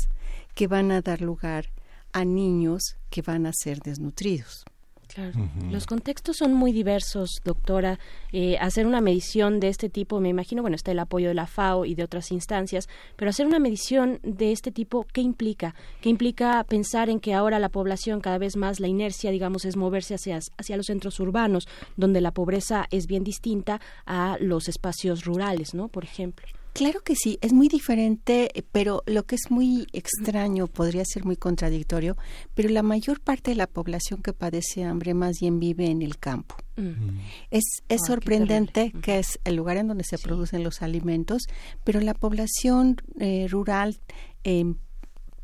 que 0.54 0.66
van 0.66 0.90
a 0.90 1.00
dar 1.00 1.20
lugar 1.20 1.66
a 2.12 2.24
niños 2.24 2.96
que 3.10 3.22
van 3.22 3.46
a 3.46 3.52
ser 3.52 3.80
desnutridos. 3.80 4.64
Claro. 5.06 5.48
Los 5.70 5.86
contextos 5.86 6.38
son 6.38 6.52
muy 6.52 6.72
diversos, 6.72 7.40
doctora. 7.44 7.98
Eh, 8.32 8.58
hacer 8.58 8.86
una 8.86 9.00
medición 9.00 9.60
de 9.60 9.68
este 9.68 9.88
tipo, 9.88 10.20
me 10.20 10.28
imagino, 10.28 10.62
bueno, 10.62 10.74
está 10.74 10.92
el 10.92 10.98
apoyo 10.98 11.28
de 11.28 11.34
la 11.34 11.46
FAO 11.46 11.84
y 11.84 11.94
de 11.94 12.02
otras 12.02 12.32
instancias, 12.32 12.88
pero 13.16 13.30
hacer 13.30 13.46
una 13.46 13.58
medición 13.58 14.18
de 14.22 14.52
este 14.52 14.72
tipo, 14.72 15.06
¿qué 15.12 15.20
implica? 15.20 15.74
¿Qué 16.00 16.08
implica 16.08 16.64
pensar 16.64 17.08
en 17.08 17.20
que 17.20 17.34
ahora 17.34 17.58
la 17.58 17.68
población 17.68 18.20
cada 18.20 18.38
vez 18.38 18.56
más, 18.56 18.80
la 18.80 18.88
inercia, 18.88 19.30
digamos, 19.30 19.64
es 19.64 19.76
moverse 19.76 20.14
hacia, 20.14 20.38
hacia 20.58 20.76
los 20.76 20.86
centros 20.86 21.20
urbanos, 21.20 21.68
donde 21.96 22.20
la 22.20 22.32
pobreza 22.32 22.86
es 22.90 23.06
bien 23.06 23.24
distinta 23.24 23.80
a 24.06 24.36
los 24.40 24.68
espacios 24.68 25.24
rurales, 25.24 25.72
¿no? 25.72 25.88
Por 25.88 26.04
ejemplo. 26.04 26.46
Claro 26.76 27.00
que 27.00 27.16
sí, 27.16 27.38
es 27.40 27.54
muy 27.54 27.68
diferente, 27.68 28.50
pero 28.70 29.02
lo 29.06 29.24
que 29.24 29.36
es 29.36 29.50
muy 29.50 29.86
extraño, 29.94 30.66
podría 30.66 31.06
ser 31.06 31.24
muy 31.24 31.36
contradictorio, 31.36 32.18
pero 32.54 32.68
la 32.68 32.82
mayor 32.82 33.18
parte 33.22 33.52
de 33.52 33.54
la 33.54 33.66
población 33.66 34.20
que 34.20 34.34
padece 34.34 34.84
hambre 34.84 35.14
más 35.14 35.36
bien 35.40 35.58
vive 35.58 35.86
en 35.86 36.02
el 36.02 36.18
campo. 36.18 36.54
Mm. 36.76 37.20
Es, 37.50 37.64
es 37.88 38.02
sorprendente 38.06 38.92
que 39.00 39.20
es 39.20 39.38
el 39.44 39.56
lugar 39.56 39.78
en 39.78 39.88
donde 39.88 40.04
se 40.04 40.18
producen 40.18 40.62
los 40.62 40.82
alimentos, 40.82 41.44
pero 41.82 41.98
la 42.00 42.12
población 42.12 42.96
eh, 43.20 43.46
rural 43.48 43.96
eh, 44.44 44.74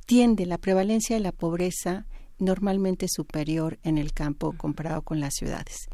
tiende, 0.04 0.44
la 0.44 0.58
prevalencia 0.58 1.16
de 1.16 1.22
la 1.22 1.32
pobreza 1.32 2.04
normalmente 2.38 3.06
superior 3.08 3.78
en 3.84 3.96
el 3.96 4.12
campo 4.12 4.52
comparado 4.58 5.00
con 5.00 5.18
las 5.18 5.32
ciudades 5.32 5.88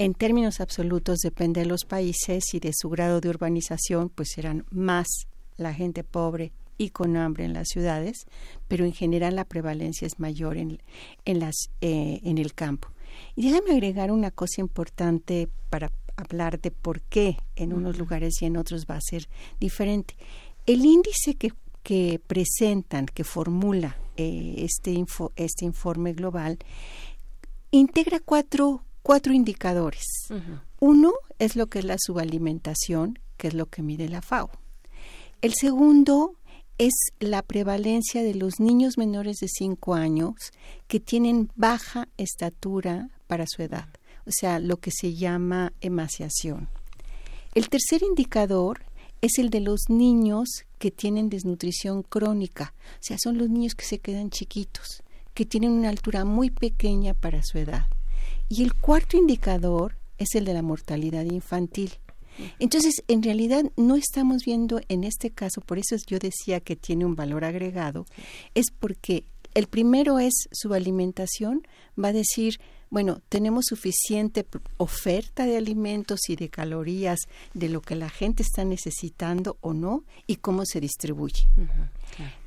en 0.00 0.14
términos 0.14 0.62
absolutos 0.62 1.18
depende 1.18 1.60
de 1.60 1.66
los 1.66 1.84
países 1.84 2.54
y 2.54 2.58
de 2.58 2.72
su 2.72 2.88
grado 2.88 3.20
de 3.20 3.28
urbanización, 3.28 4.08
pues 4.08 4.30
serán 4.30 4.64
más 4.70 5.06
la 5.58 5.74
gente 5.74 6.04
pobre 6.04 6.54
y 6.78 6.88
con 6.88 7.18
hambre 7.18 7.44
en 7.44 7.52
las 7.52 7.68
ciudades, 7.68 8.24
pero 8.66 8.86
en 8.86 8.94
general 8.94 9.36
la 9.36 9.44
prevalencia 9.44 10.06
es 10.06 10.18
mayor 10.18 10.56
en, 10.56 10.80
en, 11.26 11.38
las, 11.38 11.68
eh, 11.82 12.18
en 12.24 12.38
el 12.38 12.54
campo. 12.54 12.88
Y 13.36 13.50
déjame 13.50 13.72
agregar 13.72 14.10
una 14.10 14.30
cosa 14.30 14.62
importante 14.62 15.50
para 15.68 15.92
hablar 16.16 16.58
de 16.62 16.70
por 16.70 17.02
qué 17.02 17.36
en 17.54 17.74
unos 17.74 17.98
lugares 17.98 18.40
y 18.40 18.46
en 18.46 18.56
otros 18.56 18.86
va 18.88 18.96
a 18.96 19.02
ser 19.02 19.28
diferente. 19.60 20.16
El 20.64 20.82
índice 20.86 21.34
que, 21.34 21.52
que 21.82 22.18
presentan, 22.26 23.04
que 23.04 23.24
formula 23.24 23.98
eh, 24.16 24.54
este, 24.56 24.92
info, 24.92 25.30
este 25.36 25.66
informe 25.66 26.14
global, 26.14 26.58
integra 27.70 28.18
cuatro 28.18 28.82
cuatro 29.02 29.32
indicadores. 29.32 30.04
Uno 30.78 31.12
es 31.38 31.56
lo 31.56 31.66
que 31.66 31.80
es 31.80 31.84
la 31.84 31.96
subalimentación, 31.98 33.18
que 33.36 33.48
es 33.48 33.54
lo 33.54 33.66
que 33.66 33.82
mide 33.82 34.08
la 34.08 34.22
FAO. 34.22 34.50
El 35.42 35.54
segundo 35.54 36.34
es 36.78 36.94
la 37.18 37.42
prevalencia 37.42 38.22
de 38.22 38.34
los 38.34 38.58
niños 38.58 38.96
menores 38.96 39.36
de 39.40 39.48
5 39.48 39.94
años 39.94 40.34
que 40.86 40.98
tienen 40.98 41.50
baja 41.54 42.08
estatura 42.16 43.10
para 43.26 43.46
su 43.46 43.62
edad, 43.62 43.88
o 44.26 44.30
sea, 44.30 44.58
lo 44.58 44.78
que 44.78 44.90
se 44.90 45.14
llama 45.14 45.74
emaciación. 45.82 46.68
El 47.54 47.68
tercer 47.68 48.02
indicador 48.02 48.84
es 49.20 49.38
el 49.38 49.50
de 49.50 49.60
los 49.60 49.90
niños 49.90 50.48
que 50.78 50.90
tienen 50.90 51.28
desnutrición 51.28 52.02
crónica, 52.02 52.72
o 52.94 53.02
sea, 53.02 53.18
son 53.22 53.36
los 53.36 53.50
niños 53.50 53.74
que 53.74 53.84
se 53.84 53.98
quedan 53.98 54.30
chiquitos, 54.30 55.02
que 55.34 55.44
tienen 55.44 55.72
una 55.72 55.90
altura 55.90 56.24
muy 56.24 56.48
pequeña 56.48 57.12
para 57.12 57.42
su 57.42 57.58
edad. 57.58 57.86
Y 58.50 58.64
el 58.64 58.74
cuarto 58.74 59.16
indicador 59.16 59.96
es 60.18 60.34
el 60.34 60.44
de 60.44 60.52
la 60.52 60.60
mortalidad 60.60 61.24
infantil. 61.24 61.92
Entonces, 62.58 63.02
en 63.06 63.22
realidad 63.22 63.64
no 63.76 63.96
estamos 63.96 64.42
viendo 64.44 64.80
en 64.88 65.04
este 65.04 65.30
caso, 65.30 65.60
por 65.60 65.78
eso 65.78 65.96
yo 66.06 66.18
decía 66.18 66.60
que 66.60 66.74
tiene 66.74 67.04
un 67.04 67.14
valor 67.14 67.44
agregado, 67.44 68.06
es 68.54 68.66
porque 68.70 69.24
el 69.54 69.66
primero 69.66 70.18
es 70.18 70.48
su 70.50 70.74
alimentación, 70.74 71.66
va 72.02 72.08
a 72.08 72.12
decir, 72.12 72.60
bueno, 72.88 73.20
tenemos 73.28 73.66
suficiente 73.66 74.44
oferta 74.78 75.46
de 75.46 75.56
alimentos 75.56 76.28
y 76.28 76.34
de 76.36 76.48
calorías 76.48 77.20
de 77.54 77.68
lo 77.68 77.82
que 77.82 77.94
la 77.94 78.10
gente 78.10 78.42
está 78.42 78.64
necesitando 78.64 79.58
o 79.60 79.74
no 79.74 80.04
y 80.26 80.36
cómo 80.36 80.64
se 80.66 80.80
distribuye. 80.80 81.46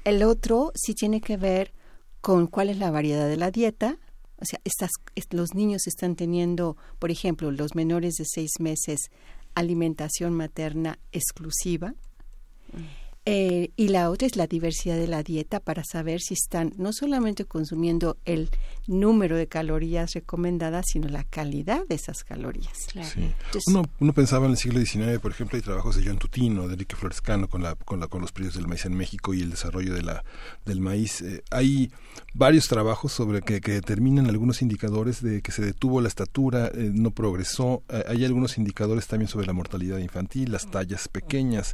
El 0.04 0.24
otro 0.24 0.74
sí 0.76 0.96
tiene 0.96 1.22
que 1.22 1.38
ver 1.38 1.72
con 2.20 2.48
cuál 2.48 2.70
es 2.70 2.78
la 2.78 2.92
variedad 2.92 3.28
de 3.28 3.38
la 3.38 3.52
dieta, 3.52 4.00
o 4.44 4.46
sea, 4.46 4.60
estas, 4.66 4.92
los 5.32 5.56
niños 5.56 5.88
están 5.88 6.16
teniendo, 6.16 6.76
por 7.00 7.12
ejemplo, 7.12 7.50
los 7.50 7.76
menores 7.76 8.16
de 8.16 8.26
seis 8.26 8.52
meses, 8.60 9.10
alimentación 9.56 10.34
materna 10.34 11.00
exclusiva. 11.14 11.96
Mm. 12.74 13.03
Eh, 13.26 13.72
y 13.78 13.88
la 13.88 14.10
otra 14.10 14.28
es 14.28 14.36
la 14.36 14.48
diversidad 14.48 14.98
de 14.98 15.08
la 15.08 15.24
dieta 15.24 15.62
para 15.62 15.86
saber 15.86 16.20
si 16.20 16.34
están 16.34 16.74
no 16.76 16.92
solamente 16.92 17.46
consumiendo 17.46 18.18
el 18.26 18.50
número 18.86 19.38
de 19.38 19.48
calorías 19.48 20.14
recomendadas, 20.14 20.88
sino 20.92 21.08
la 21.08 21.24
calidad 21.24 21.88
de 21.88 21.96
esas 21.96 22.26
calorías. 22.26 22.88
uno, 23.68 23.84
uno, 24.02 24.14
pensaba 24.14 24.46
en 24.46 24.52
el 24.52 24.58
siglo 24.58 24.82
XIX, 24.82 25.20
por 25.20 25.32
ejemplo, 25.32 25.56
hay 25.56 25.62
trabajos 25.62 25.96
de 25.96 26.06
John 26.06 26.18
Tutino, 26.18 26.68
de 26.68 26.74
Enrique 26.74 26.98
Florescano 26.98 27.48
con, 27.48 27.64
la, 27.64 27.76
con, 27.76 28.02
la, 28.02 28.08
con 28.08 28.20
los 28.20 28.34
precios 28.34 28.56
del 28.56 28.68
maíz 28.68 28.86
en 28.86 28.94
México 28.94 29.34
y 29.34 29.42
el 29.42 29.52
desarrollo 29.52 29.94
de 29.94 30.02
la, 30.02 30.26
del 30.66 30.82
maíz. 30.82 31.22
Eh, 31.22 31.44
hay 31.50 31.92
varios 32.34 32.68
trabajos 32.68 33.14
sobre 33.14 33.42
que, 33.42 33.62
que, 33.62 33.72
determinan 33.72 34.28
algunos 34.28 34.62
indicadores 34.62 35.22
de 35.22 35.42
que 35.42 35.54
se 35.54 35.64
detuvo 35.64 36.02
la 36.02 36.10
estatura, 36.10 36.68
eh, 36.68 36.92
no 36.94 37.12
progresó. 37.12 37.84
hay 38.06 38.26
algunos 38.26 38.58
indicadores 38.58 39.08
también 39.08 39.30
sobre 39.30 39.48
la 39.48 39.54
mortalidad 39.54 40.00
infantil, 40.00 40.52
las 40.52 40.70
tallas 40.70 41.08
pequeñas 41.08 41.74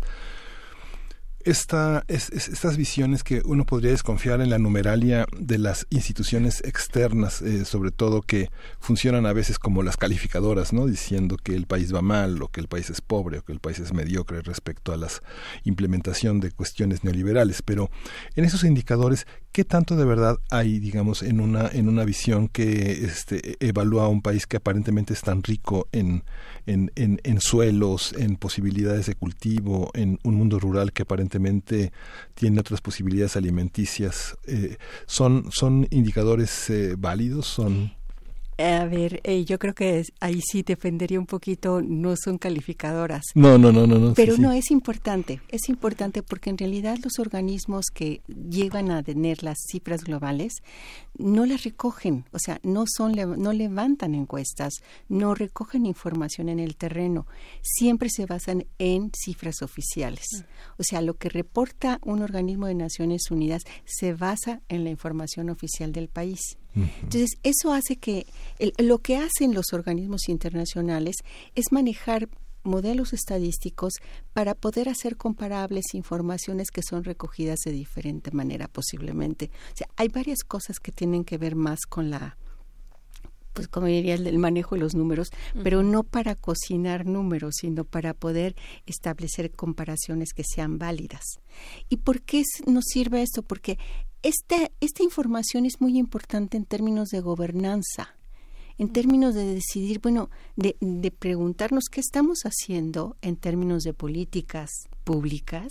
esta, 1.43 2.03
es, 2.07 2.29
estas 2.29 2.77
visiones 2.77 3.23
que 3.23 3.41
uno 3.45 3.65
podría 3.65 3.91
desconfiar 3.91 4.41
en 4.41 4.49
la 4.49 4.57
numeralia 4.57 5.25
de 5.37 5.57
las 5.57 5.87
instituciones 5.89 6.61
externas, 6.65 7.41
eh, 7.41 7.65
sobre 7.65 7.91
todo 7.91 8.21
que 8.21 8.49
funcionan 8.79 9.25
a 9.25 9.33
veces 9.33 9.59
como 9.59 9.83
las 9.83 9.97
calificadoras, 9.97 10.73
¿no? 10.73 10.85
diciendo 10.85 11.37
que 11.37 11.55
el 11.55 11.65
país 11.65 11.93
va 11.93 12.01
mal 12.01 12.41
o 12.41 12.49
que 12.49 12.61
el 12.61 12.67
país 12.67 12.89
es 12.89 13.01
pobre 13.01 13.39
o 13.39 13.43
que 13.43 13.53
el 13.53 13.59
país 13.59 13.79
es 13.79 13.93
mediocre 13.93 14.41
respecto 14.41 14.91
a 14.91 14.97
la 14.97 15.07
implementación 15.63 16.39
de 16.39 16.51
cuestiones 16.51 17.03
neoliberales. 17.03 17.61
Pero 17.61 17.89
en 18.35 18.45
esos 18.45 18.63
indicadores, 18.63 19.25
¿qué 19.51 19.65
tanto 19.65 19.95
de 19.95 20.05
verdad 20.05 20.38
hay, 20.49 20.80
digamos, 20.80 21.23
en 21.23 21.39
una, 21.39 21.67
en 21.67 21.89
una 21.89 22.05
visión 22.05 22.47
que 22.47 23.03
este, 23.03 23.57
evalúa 23.59 24.05
a 24.05 24.07
un 24.07 24.21
país 24.21 24.45
que 24.47 24.57
aparentemente 24.57 25.13
es 25.13 25.21
tan 25.21 25.43
rico 25.43 25.88
en, 25.91 26.23
en, 26.65 26.91
en, 26.95 27.19
en 27.23 27.41
suelos, 27.41 28.13
en 28.17 28.35
posibilidades 28.35 29.07
de 29.07 29.15
cultivo, 29.15 29.91
en 29.93 30.19
un 30.23 30.35
mundo 30.35 30.59
rural 30.59 30.93
que 30.93 31.03
aparentemente 31.03 31.91
tiene 32.35 32.59
otras 32.59 32.81
posibilidades 32.81 33.35
alimenticias? 33.35 34.38
Eh, 34.45 34.77
¿son, 35.05 35.49
¿Son 35.51 35.88
indicadores 35.91 36.69
eh, 36.69 36.95
válidos? 36.97 37.47
¿Son 37.47 37.98
a 38.60 38.86
ver, 38.86 39.22
eh, 39.23 39.45
yo 39.45 39.57
creo 39.57 39.73
que 39.73 40.03
ahí 40.19 40.41
sí 40.41 40.64
defendería 40.64 41.18
un 41.18 41.26
poquito, 41.26 41.81
no 41.81 42.15
son 42.18 42.38
calificadoras. 42.38 43.23
No, 43.34 43.57
no, 43.57 43.72
no, 43.72 43.88
no. 43.88 44.14
Pero 44.14 44.38
no, 44.38 44.52
es 44.52 44.69
importante, 44.69 45.41
es 45.48 45.69
importante 45.69 46.23
porque 46.23 46.49
en 46.49 46.57
realidad 46.57 46.98
los 47.02 47.19
organismos 47.19 47.86
que 47.94 48.22
llegan 48.27 48.91
a 48.91 49.02
tener 49.02 49.44
las 49.44 49.57
cifras 49.72 50.03
globales 50.03 50.56
no 51.18 51.45
las 51.45 51.64
recogen, 51.64 52.26
o 52.31 52.40
sea, 52.40 52.60
no, 52.64 52.86
son, 52.88 53.14
no 53.14 53.53
levantan 53.53 54.14
encuestas, 54.14 54.73
no 55.07 55.36
recogen 55.36 55.86
información 55.86 56.49
en 56.49 56.60
el 56.60 56.76
terreno, 56.76 57.27
siempre 57.61 58.10
se 58.10 58.26
basan 58.26 58.65
en 58.77 59.11
cifras 59.15 59.61
oficiales. 59.61 60.26
O 60.77 60.84
sea, 60.84 61.02
lo 61.02 61.15
que 61.15 61.30
reporta 61.30 61.99
un 62.03 62.22
organismo 62.22 62.68
de 62.68 62.76
Naciones 62.76 63.31
Unidas 63.31 63.64
se 63.86 64.14
basa 64.14 64.61
en 64.68 64.84
la 64.84 64.90
información 64.90 65.49
oficial 65.49 65.91
del 65.91 66.10
país. 66.10 66.59
Entonces, 66.75 67.31
eso 67.43 67.73
hace 67.73 67.97
que 67.97 68.25
lo 68.77 68.99
que 68.99 69.17
hacen 69.17 69.53
los 69.53 69.73
organismos 69.73 70.29
internacionales 70.29 71.17
es 71.55 71.71
manejar 71.71 72.29
modelos 72.63 73.13
estadísticos 73.13 73.93
para 74.33 74.53
poder 74.53 74.89
hacer 74.89 75.17
comparables 75.17 75.93
informaciones 75.93 76.71
que 76.71 76.81
son 76.83 77.03
recogidas 77.03 77.59
de 77.65 77.71
diferente 77.71 78.31
manera 78.31 78.67
posiblemente. 78.67 79.49
O 79.73 79.77
sea, 79.77 79.87
hay 79.95 80.09
varias 80.09 80.39
cosas 80.43 80.79
que 80.79 80.91
tienen 80.91 81.23
que 81.23 81.37
ver 81.37 81.55
más 81.55 81.79
con 81.87 82.09
la 82.09 82.37
pues 83.53 83.67
como 83.67 83.87
diría 83.87 84.13
el 84.13 84.39
manejo 84.39 84.75
de 84.75 84.81
los 84.81 84.95
números, 84.95 85.31
pero 85.63 85.83
no 85.83 86.03
para 86.03 86.35
cocinar 86.35 87.05
números, 87.05 87.55
sino 87.59 87.83
para 87.83 88.13
poder 88.13 88.55
establecer 88.85 89.51
comparaciones 89.51 90.31
que 90.33 90.45
sean 90.45 90.77
válidas. 90.77 91.41
¿Y 91.89 91.97
por 91.97 92.21
qué 92.21 92.43
nos 92.67 92.85
sirve 92.85 93.21
esto? 93.21 93.41
Porque 93.41 93.77
esta, 94.23 94.69
esta 94.79 95.03
información 95.03 95.65
es 95.65 95.79
muy 95.79 95.97
importante 95.97 96.57
en 96.57 96.65
términos 96.65 97.09
de 97.09 97.21
gobernanza, 97.21 98.15
en 98.77 98.89
términos 98.91 99.35
de 99.35 99.45
decidir, 99.45 99.99
bueno, 99.99 100.29
de, 100.55 100.75
de 100.79 101.11
preguntarnos 101.11 101.85
qué 101.91 101.99
estamos 101.99 102.39
haciendo 102.43 103.17
en 103.21 103.35
términos 103.35 103.83
de 103.83 103.93
políticas 103.93 104.69
públicas, 105.03 105.67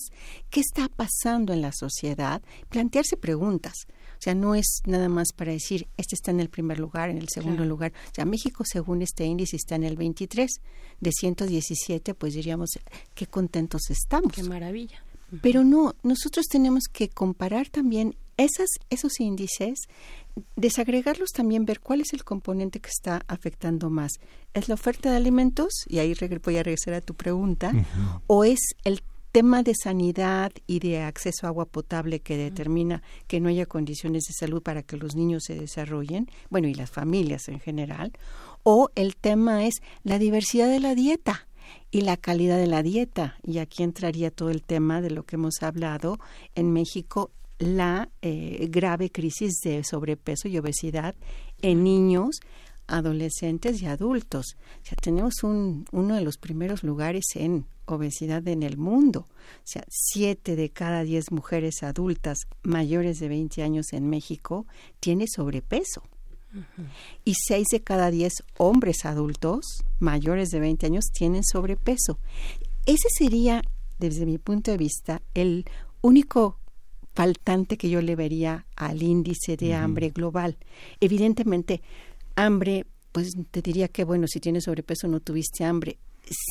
qué 0.50 0.60
está 0.60 0.88
pasando 0.88 1.52
en 1.52 1.62
la 1.62 1.72
sociedad, 1.72 2.42
plantearse 2.68 3.16
preguntas. 3.16 3.86
O 4.18 4.20
sea, 4.20 4.34
no 4.34 4.54
es 4.56 4.82
nada 4.84 5.08
más 5.08 5.28
para 5.34 5.52
decir, 5.52 5.86
este 5.96 6.16
está 6.16 6.32
en 6.32 6.40
el 6.40 6.48
primer 6.48 6.80
lugar, 6.80 7.08
en 7.08 7.18
el 7.18 7.28
segundo 7.28 7.64
lugar. 7.64 7.92
O 8.10 8.14
sea, 8.14 8.24
México, 8.24 8.64
según 8.66 9.00
este 9.00 9.24
índice, 9.24 9.56
está 9.56 9.76
en 9.76 9.84
el 9.84 9.96
23. 9.96 10.50
De 11.00 11.12
117, 11.12 12.14
pues 12.14 12.34
diríamos, 12.34 12.70
qué 13.14 13.26
contentos 13.26 13.82
estamos. 13.90 14.32
Qué 14.32 14.42
maravilla. 14.42 15.04
Pero 15.40 15.62
no, 15.62 15.94
nosotros 16.02 16.46
tenemos 16.46 16.84
que 16.92 17.08
comparar 17.08 17.68
también 17.68 18.16
esas, 18.38 18.68
esos 18.88 19.20
índices 19.20 19.88
desagregarlos 20.56 21.30
también 21.30 21.66
ver 21.66 21.80
cuál 21.80 22.00
es 22.00 22.12
el 22.12 22.24
componente 22.24 22.80
que 22.80 22.88
está 22.88 23.22
afectando 23.26 23.90
más. 23.90 24.12
¿Es 24.54 24.68
la 24.68 24.74
oferta 24.74 25.10
de 25.10 25.16
alimentos? 25.16 25.72
Y 25.88 25.98
ahí 25.98 26.14
voy 26.44 26.56
a 26.56 26.62
regresar 26.62 26.94
a 26.94 27.00
tu 27.00 27.14
pregunta. 27.14 27.72
¿O 28.26 28.44
es 28.44 28.60
el 28.84 29.02
tema 29.32 29.62
de 29.62 29.74
sanidad 29.74 30.52
y 30.66 30.78
de 30.78 31.02
acceso 31.02 31.46
a 31.46 31.50
agua 31.50 31.66
potable 31.66 32.20
que 32.20 32.36
determina 32.36 33.02
que 33.26 33.40
no 33.40 33.48
haya 33.48 33.66
condiciones 33.66 34.24
de 34.24 34.34
salud 34.34 34.62
para 34.62 34.82
que 34.82 34.96
los 34.96 35.16
niños 35.16 35.44
se 35.46 35.54
desarrollen, 35.54 36.28
bueno, 36.48 36.68
y 36.68 36.74
las 36.74 36.90
familias 36.90 37.48
en 37.48 37.60
general, 37.60 38.12
o 38.62 38.90
el 38.94 39.16
tema 39.16 39.66
es 39.66 39.74
la 40.02 40.18
diversidad 40.18 40.68
de 40.68 40.80
la 40.80 40.94
dieta 40.94 41.46
y 41.90 42.00
la 42.00 42.16
calidad 42.16 42.56
de 42.56 42.66
la 42.66 42.82
dieta. 42.82 43.36
Y 43.42 43.58
aquí 43.58 43.82
entraría 43.82 44.30
todo 44.30 44.50
el 44.50 44.62
tema 44.62 45.00
de 45.00 45.10
lo 45.10 45.24
que 45.24 45.36
hemos 45.36 45.62
hablado 45.62 46.18
en 46.54 46.72
México, 46.72 47.30
la 47.58 48.10
eh, 48.22 48.68
grave 48.70 49.10
crisis 49.10 49.60
de 49.62 49.82
sobrepeso 49.84 50.48
y 50.48 50.58
obesidad 50.58 51.14
en 51.60 51.82
niños, 51.84 52.40
adolescentes 52.86 53.82
y 53.82 53.86
adultos. 53.86 54.56
O 54.82 54.86
sea, 54.86 54.96
tenemos 55.00 55.42
un, 55.42 55.84
uno 55.92 56.14
de 56.14 56.22
los 56.22 56.38
primeros 56.38 56.82
lugares 56.82 57.24
en 57.34 57.66
obesidad 57.86 58.46
en 58.48 58.62
el 58.62 58.76
mundo. 58.76 59.26
O 59.28 59.64
sea, 59.64 59.84
siete 59.88 60.56
de 60.56 60.70
cada 60.70 61.02
diez 61.02 61.30
mujeres 61.30 61.82
adultas 61.82 62.38
mayores 62.62 63.18
de 63.18 63.28
20 63.28 63.62
años 63.62 63.92
en 63.92 64.08
México 64.08 64.66
tiene 65.00 65.26
sobrepeso. 65.28 66.02
Y 67.26 67.34
seis 67.46 67.66
de 67.70 67.82
cada 67.82 68.10
diez 68.10 68.32
hombres 68.56 69.04
adultos 69.04 69.84
mayores 69.98 70.48
de 70.48 70.60
20 70.60 70.86
años 70.86 71.04
tienen 71.12 71.44
sobrepeso. 71.44 72.18
Ese 72.86 73.08
sería, 73.10 73.62
desde 73.98 74.24
mi 74.24 74.38
punto 74.38 74.70
de 74.70 74.78
vista, 74.78 75.20
el 75.34 75.66
único 76.00 76.58
faltante 77.18 77.76
que 77.76 77.90
yo 77.90 78.00
le 78.00 78.14
vería 78.14 78.64
al 78.76 79.02
índice 79.02 79.56
de 79.56 79.74
hambre 79.74 80.10
global. 80.10 80.56
Evidentemente, 81.00 81.82
hambre, 82.36 82.86
pues 83.10 83.32
te 83.50 83.60
diría 83.60 83.88
que, 83.88 84.04
bueno, 84.04 84.28
si 84.28 84.38
tienes 84.38 84.64
sobrepeso 84.64 85.08
no 85.08 85.18
tuviste 85.18 85.64
hambre. 85.64 85.98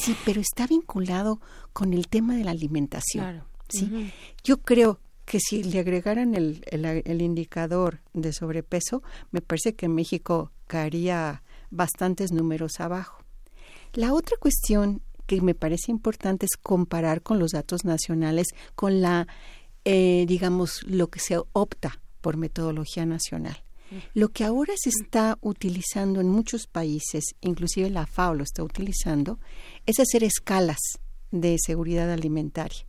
Sí, 0.03 0.14
pero 0.26 0.41
está 0.41 0.68
vinculado 0.68 1.39
con 1.72 1.94
el 1.94 2.10
tema 2.10 2.35
de 2.35 2.44
la 2.44 2.52
alimentación. 2.52 3.44
¿sí? 3.69 4.11
Yo 4.44 4.57
creo 4.57 4.99
que 5.23 5.39
si 5.39 5.64
le 5.64 5.80
agregaran 5.80 6.35
el, 6.35 6.61
el, 6.69 7.22
indicador 7.22 8.02
de 8.14 8.34
sobrepeso, 8.34 9.03
me 9.31 9.39
parece 9.39 9.73
que 9.73 9.88
México 9.88 10.52
caería 10.68 11.44
bastantes 11.69 12.34
números 12.34 12.81
abajo. 12.81 13.23
La 13.94 14.14
otra 14.14 14.35
cuestión 14.38 15.02
que 15.27 15.41
me 15.41 15.53
parece 15.53 15.91
importante 15.91 16.45
es 16.45 16.57
comparar 16.57 17.22
con 17.22 17.38
los 17.38 17.52
datos 17.52 17.85
nacionales, 17.85 18.48
con 18.76 19.02
la, 19.02 19.27
eh, 19.90 20.26
digamos, 20.28 20.84
lo 20.86 21.08
que 21.08 21.22
se 21.22 21.40
opta 21.54 22.02
por 22.20 22.36
metodología 22.36 23.06
nacional. 23.06 23.64
Lo 24.14 24.28
que 24.28 24.44
ahora 24.44 24.74
se 24.76 24.90
está 24.90 25.38
utilizando 25.40 26.20
en 26.20 26.28
muchos 26.28 26.68
países, 26.68 27.24
inclusive 27.40 27.90
la 27.90 28.06
FAO 28.06 28.34
lo 28.34 28.44
está 28.44 28.64
utilizando, 28.64 29.40
es 29.86 30.02
hacer 30.02 30.26
escalas 30.26 31.00
de 31.32 31.56
seguridad 31.58 32.12
alimentaria. 32.12 32.86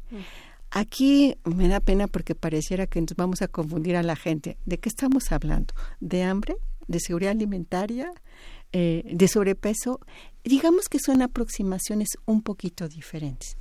Aquí 0.73 1.37
me 1.45 1.69
da 1.69 1.79
pena 1.79 2.09
porque 2.09 2.35
pareciera 2.35 2.89
que 2.89 3.01
nos 3.01 3.15
vamos 3.15 3.43
a 3.43 3.47
confundir 3.47 3.95
a 3.95 4.03
la 4.03 4.17
gente. 4.17 4.59
¿De 4.67 4.79
qué 4.79 4.89
estamos 4.89 5.31
hablando? 5.31 5.75
¿De 6.01 6.25
hambre? 6.25 6.57
¿De 6.89 6.99
seguridad 6.99 7.31
alimentaria? 7.31 8.11
Eh, 8.73 9.05
¿De 9.09 9.29
sobrepeso? 9.29 10.01
Digamos 10.43 10.89
que 10.89 10.99
son 10.99 11.23
aproximaciones 11.23 12.09
un 12.27 12.43
poquito 12.43 12.89
diferentes. 12.89 13.57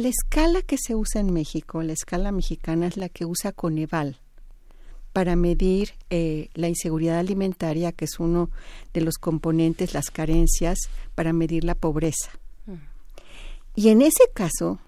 La 0.00 0.08
escala 0.08 0.62
que 0.62 0.78
se 0.78 0.94
usa 0.94 1.20
en 1.20 1.30
México, 1.30 1.82
la 1.82 1.92
escala 1.92 2.32
mexicana, 2.32 2.86
es 2.86 2.96
la 2.96 3.10
que 3.10 3.26
usa 3.26 3.52
Coneval 3.52 4.16
para 5.12 5.36
medir 5.36 5.90
eh, 6.08 6.48
la 6.54 6.68
inseguridad 6.68 7.18
alimentaria, 7.18 7.92
que 7.92 8.06
es 8.06 8.18
uno 8.18 8.48
de 8.94 9.02
los 9.02 9.18
componentes, 9.18 9.92
las 9.92 10.10
carencias, 10.10 10.78
para 11.14 11.34
medir 11.34 11.64
la 11.64 11.74
pobreza. 11.74 12.30
Mm. 12.64 12.76
Y 13.74 13.88
en 13.90 14.00
ese 14.00 14.24
caso, 14.32 14.78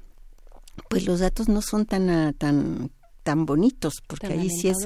pues 0.89 1.05
los 1.05 1.21
datos 1.21 1.47
no 1.47 1.61
son 1.61 1.85
tan 1.85 2.09
ah, 2.09 2.33
tan 2.33 2.91
tan 3.23 3.45
bonitos 3.45 3.97
porque 4.07 4.29
ahí 4.29 4.49
sí 4.49 4.69
es, 4.69 4.79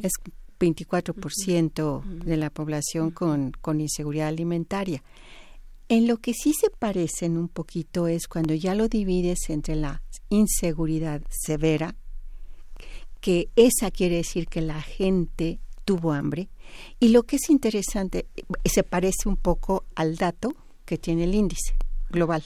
es 0.00 0.12
24% 0.60 2.04
de 2.04 2.36
la 2.36 2.50
población 2.50 3.10
con, 3.10 3.50
con 3.60 3.80
inseguridad 3.80 4.28
alimentaria. 4.28 5.02
En 5.92 6.08
lo 6.08 6.16
que 6.16 6.32
sí 6.32 6.54
se 6.58 6.70
parecen 6.70 7.36
un 7.36 7.48
poquito 7.48 8.06
es 8.06 8.26
cuando 8.26 8.54
ya 8.54 8.74
lo 8.74 8.88
divides 8.88 9.50
entre 9.50 9.76
la 9.76 10.02
inseguridad 10.30 11.20
severa, 11.28 11.96
que 13.20 13.50
esa 13.56 13.90
quiere 13.90 14.16
decir 14.16 14.46
que 14.46 14.62
la 14.62 14.80
gente 14.80 15.60
tuvo 15.84 16.12
hambre, 16.12 16.48
y 16.98 17.08
lo 17.08 17.24
que 17.24 17.36
es 17.36 17.50
interesante, 17.50 18.26
se 18.64 18.84
parece 18.84 19.28
un 19.28 19.36
poco 19.36 19.84
al 19.94 20.16
dato 20.16 20.54
que 20.86 20.96
tiene 20.96 21.24
el 21.24 21.34
índice 21.34 21.74
global. 22.08 22.42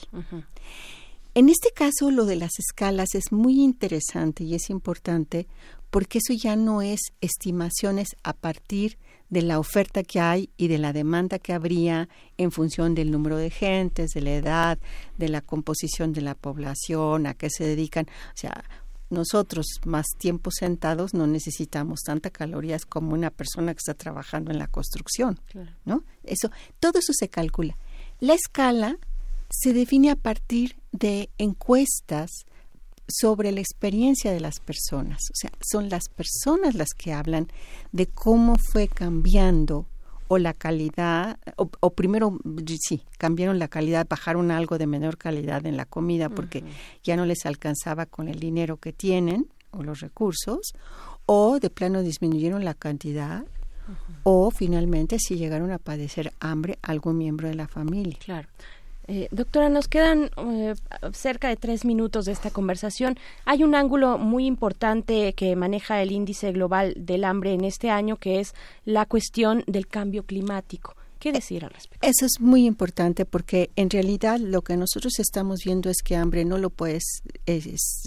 En 1.33 1.47
este 1.47 1.71
caso, 1.71 2.11
lo 2.11 2.25
de 2.25 2.35
las 2.35 2.59
escalas 2.59 3.15
es 3.15 3.31
muy 3.31 3.63
interesante 3.63 4.43
y 4.43 4.55
es 4.55 4.69
importante 4.69 5.47
porque 5.89 6.17
eso 6.17 6.33
ya 6.33 6.57
no 6.57 6.81
es 6.81 6.99
estimaciones 7.21 8.09
a 8.23 8.33
partir 8.33 8.97
de 9.29 9.41
la 9.41 9.59
oferta 9.59 10.03
que 10.03 10.19
hay 10.19 10.49
y 10.57 10.67
de 10.67 10.77
la 10.77 10.93
demanda 10.93 11.39
que 11.39 11.53
habría 11.53 12.07
en 12.37 12.51
función 12.51 12.95
del 12.95 13.11
número 13.11 13.37
de 13.37 13.49
gentes, 13.49 14.11
de 14.11 14.21
la 14.21 14.35
edad, 14.35 14.79
de 15.17 15.29
la 15.29 15.41
composición 15.41 16.13
de 16.13 16.21
la 16.21 16.35
población, 16.35 17.27
a 17.27 17.33
qué 17.33 17.49
se 17.49 17.65
dedican. 17.65 18.05
O 18.05 18.37
sea, 18.37 18.63
nosotros 19.09 19.65
más 19.85 20.05
tiempo 20.17 20.51
sentados 20.51 21.13
no 21.13 21.27
necesitamos 21.27 22.01
tantas 22.05 22.31
calorías 22.31 22.85
como 22.85 23.13
una 23.13 23.29
persona 23.29 23.73
que 23.73 23.79
está 23.79 23.93
trabajando 23.93 24.51
en 24.51 24.59
la 24.59 24.67
construcción, 24.67 25.39
¿no? 25.85 26.03
Eso, 26.23 26.51
todo 26.79 26.99
eso 26.99 27.13
se 27.13 27.29
calcula. 27.29 27.77
La 28.19 28.33
escala 28.33 28.97
se 29.49 29.73
define 29.73 30.11
a 30.11 30.15
partir 30.15 30.77
de 30.91 31.29
encuestas 31.37 32.29
sobre 33.07 33.51
la 33.51 33.61
experiencia 33.61 34.31
de 34.31 34.39
las 34.39 34.59
personas. 34.59 35.19
O 35.31 35.35
sea, 35.35 35.51
son 35.61 35.89
las 35.89 36.09
personas 36.09 36.75
las 36.75 36.89
que 36.97 37.13
hablan 37.13 37.47
de 37.91 38.07
cómo 38.07 38.55
fue 38.71 38.87
cambiando 38.87 39.85
o 40.27 40.37
la 40.37 40.53
calidad, 40.53 41.39
o, 41.55 41.89
primero, 41.91 42.37
sí, 42.81 43.01
cambiaron 43.17 43.59
la 43.59 43.69
calidad, 43.69 44.05
bajaron 44.09 44.51
algo 44.51 44.77
de 44.77 44.85
menor 44.85 45.17
calidad 45.17 45.65
en 45.65 45.77
la 45.77 45.85
comida 45.85 46.29
porque 46.29 46.63
ya 47.01 47.15
no 47.15 47.25
les 47.25 47.45
alcanzaba 47.45 48.05
con 48.05 48.27
el 48.27 48.39
dinero 48.39 48.77
que 48.77 48.91
tienen 48.91 49.47
o 49.71 49.83
los 49.83 50.01
recursos, 50.01 50.73
o 51.25 51.59
de 51.59 51.69
plano 51.69 52.01
disminuyeron 52.01 52.65
la 52.65 52.73
cantidad, 52.73 53.45
o 54.23 54.51
finalmente 54.51 55.17
si 55.17 55.37
llegaron 55.37 55.71
a 55.71 55.77
padecer 55.77 56.33
hambre 56.41 56.77
algún 56.81 57.17
miembro 57.17 57.47
de 57.47 57.55
la 57.55 57.69
familia. 57.69 58.17
Claro. 58.19 58.49
Eh, 59.07 59.29
doctora, 59.31 59.69
nos 59.69 59.87
quedan 59.87 60.31
eh, 60.35 60.75
cerca 61.13 61.47
de 61.47 61.55
tres 61.55 61.85
minutos 61.85 62.25
de 62.25 62.33
esta 62.33 62.51
conversación. 62.51 63.17
Hay 63.45 63.63
un 63.63 63.73
ángulo 63.73 64.17
muy 64.17 64.45
importante 64.45 65.33
que 65.33 65.55
maneja 65.55 66.01
el 66.01 66.11
índice 66.11 66.51
global 66.51 66.93
del 66.97 67.23
hambre 67.23 67.53
en 67.53 67.63
este 67.63 67.89
año, 67.89 68.17
que 68.17 68.41
es 68.41 68.53
la 68.83 69.05
cuestión 69.05 69.63
del 69.65 69.87
cambio 69.87 70.23
climático. 70.23 70.95
¿Qué 71.19 71.31
decir 71.31 71.63
al 71.63 71.71
respecto? 71.71 72.05
Eso 72.05 72.25
es 72.25 72.39
muy 72.39 72.65
importante 72.65 73.25
porque 73.25 73.71
en 73.75 73.89
realidad 73.89 74.39
lo 74.39 74.61
que 74.61 74.77
nosotros 74.77 75.17
estamos 75.19 75.61
viendo 75.65 75.89
es 75.89 76.03
que 76.03 76.15
hambre 76.15 76.45
no 76.45 76.57
lo 76.57 76.69
puedes 76.69 77.23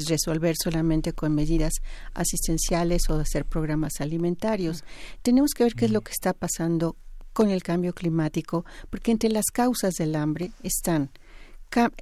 resolver 0.06 0.55
solamente 0.62 1.12
con 1.12 1.35
medidas 1.35 1.72
asistenciales 2.14 3.09
o 3.09 3.14
hacer 3.14 3.47
programas 3.47 4.01
alimentarios. 4.01 4.85
Tenemos 5.22 5.55
que 5.55 5.64
ver 5.64 5.74
qué 5.74 5.86
es 5.86 5.90
lo 5.90 6.02
que 6.02 6.12
está 6.12 6.35
pasando 6.35 6.94
con 7.40 7.48
el 7.48 7.62
cambio 7.62 7.94
climático, 7.94 8.66
porque 8.90 9.12
entre 9.12 9.30
las 9.30 9.46
causas 9.46 9.94
del 9.94 10.14
hambre 10.14 10.50
están 10.62 11.08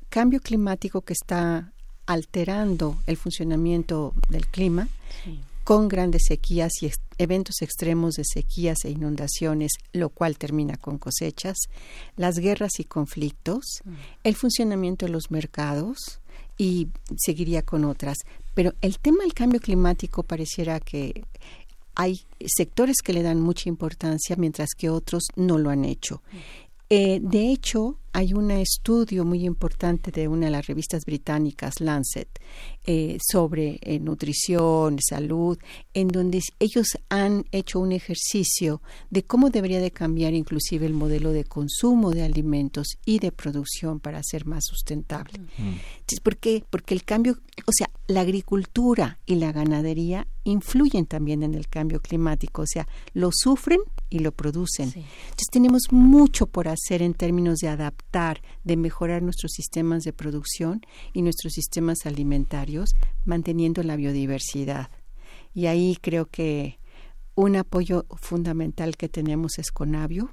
cambio 0.09 0.40
climático 0.40 1.02
que 1.02 1.12
está 1.12 1.73
alterando 2.06 2.97
el 3.06 3.16
funcionamiento 3.16 4.15
del 4.31 4.48
clima, 4.48 4.89
con 5.62 5.86
grandes 5.86 6.23
sequías 6.27 6.73
y 6.82 6.90
eventos 7.19 7.62
extremos 7.62 8.15
de 8.15 8.24
sequías 8.24 8.85
e 8.85 8.90
inundaciones, 8.90 9.74
lo 9.93 10.09
cual 10.09 10.39
termina 10.39 10.77
con 10.77 10.98
cosechas, 10.98 11.56
las 12.16 12.40
guerras 12.40 12.81
y 12.81 12.85
conflictos, 12.85 13.82
mm. 13.85 13.94
el 14.24 14.35
funcionamiento 14.35 15.06
de 15.06 15.12
los 15.12 15.31
mercados 15.31 16.19
y 16.56 16.89
seguiría 17.16 17.62
con 17.62 17.85
otras. 17.85 18.16
Pero 18.55 18.74
el 18.81 18.98
tema 18.98 19.23
del 19.23 19.35
cambio 19.35 19.60
climático 19.60 20.24
pareciera 20.24 20.81
que 20.81 21.23
hay 21.99 22.20
sectores 22.47 23.03
que 23.05 23.12
le 23.12 23.25
dan 23.25 23.41
mucha 23.41 23.69
importancia 23.69 24.37
mientras 24.37 24.69
que 24.79 24.89
otros 24.89 25.25
no 25.35 25.59
lo 25.59 25.70
han 25.70 25.85
hecho. 25.85 26.23
Eh, 26.90 27.20
de 27.23 27.52
hecho, 27.52 27.98
hay 28.12 28.32
un 28.32 28.51
estudio 28.51 29.24
muy 29.24 29.44
importante 29.44 30.10
de 30.10 30.27
una 30.27 30.47
de 30.47 30.52
las 30.52 30.66
revistas 30.66 31.05
británicas, 31.05 31.81
Lancet, 31.81 32.28
eh, 32.85 33.19
sobre 33.20 33.78
eh, 33.82 34.01
nutrición, 34.01 34.98
salud, 35.01 35.59
en 35.93 36.09
donde 36.09 36.40
ellos 36.59 36.98
han 37.10 37.44
hecho 37.52 37.78
un 37.78 37.93
ejercicio 37.93 38.81
de 39.10 39.23
cómo 39.23 39.51
debería 39.51 39.81
de 39.81 39.90
cambiar 39.90 40.32
inclusive 40.32 40.86
el 40.86 40.94
modelo 40.94 41.32
de 41.32 41.44
consumo 41.44 42.10
de 42.10 42.24
alimentos 42.24 42.98
y 43.05 43.19
de 43.19 43.32
producción 43.32 44.01
para 44.01 44.23
ser 44.23 44.47
más 44.47 44.65
sustentable. 44.65 45.39
Mm. 45.59 45.74
¿Por 46.23 46.39
qué? 46.39 46.65
Porque 46.70 46.94
el 46.94 47.05
cambio, 47.05 47.39
o 47.66 47.73
sea, 47.73 47.90
la 48.06 48.23
agricultura 48.23 49.19
y 49.27 49.35
la 49.35 49.52
ganadería 49.52 50.27
influyen 50.44 51.05
también 51.05 51.43
en 51.43 51.55
el 51.55 51.69
cambio 51.69 52.01
climático, 52.01 52.62
o 52.62 52.66
sea, 52.66 52.89
lo 53.12 53.31
sufren 53.32 53.81
y 54.11 54.21
lo 54.21 54.33
producen. 54.33 54.89
Entonces 54.89 55.49
tenemos 55.51 55.83
mucho 55.91 56.47
por 56.47 56.69
hacer 56.69 57.03
en 57.03 57.15
términos 57.15 57.59
de 57.59 57.69
adaptar, 57.69 58.43
de 58.65 58.77
mejorar 58.77 59.23
nuestros 59.23 59.53
sistemas 59.53 60.05
de 60.05 60.13
producción 60.13 60.83
y 61.13 61.23
nuestros 61.23 61.53
sistemas 61.53 61.99
alimentarios, 62.05 62.91
manteniendo 63.25 63.83
la 63.83 63.97
biodiversidad. 63.97 64.91
Y 65.55 65.67
ahí 65.67 65.99
creo 66.01 66.27
que 66.27 66.79
un 67.35 67.57
apoyo 67.57 68.07
fundamental 68.21 68.97
que 68.97 69.09
tenemos 69.09 69.59
es 69.59 69.71
Conavio, 69.71 70.31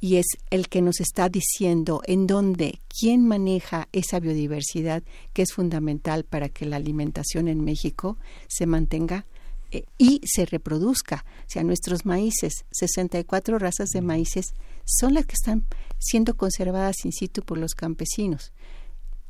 y 0.00 0.16
es 0.16 0.26
el 0.50 0.68
que 0.68 0.80
nos 0.80 1.00
está 1.00 1.28
diciendo 1.28 2.02
en 2.06 2.26
dónde, 2.26 2.80
quién 2.88 3.26
maneja 3.26 3.88
esa 3.92 4.20
biodiversidad 4.20 5.02
que 5.32 5.42
es 5.42 5.52
fundamental 5.52 6.24
para 6.24 6.48
que 6.48 6.66
la 6.66 6.76
alimentación 6.76 7.48
en 7.48 7.64
México 7.64 8.16
se 8.48 8.66
mantenga 8.66 9.26
eh, 9.70 9.84
y 9.98 10.20
se 10.24 10.46
reproduzca. 10.46 11.24
O 11.40 11.48
sea, 11.48 11.62
nuestros 11.64 12.06
maíces, 12.06 12.64
64 12.72 13.58
razas 13.58 13.88
de 13.90 14.00
maíces, 14.00 14.54
son 14.84 15.14
las 15.14 15.26
que 15.26 15.34
están 15.34 15.64
siendo 15.98 16.36
conservadas 16.36 17.04
in 17.04 17.12
situ 17.12 17.42
por 17.42 17.58
los 17.58 17.74
campesinos. 17.74 18.52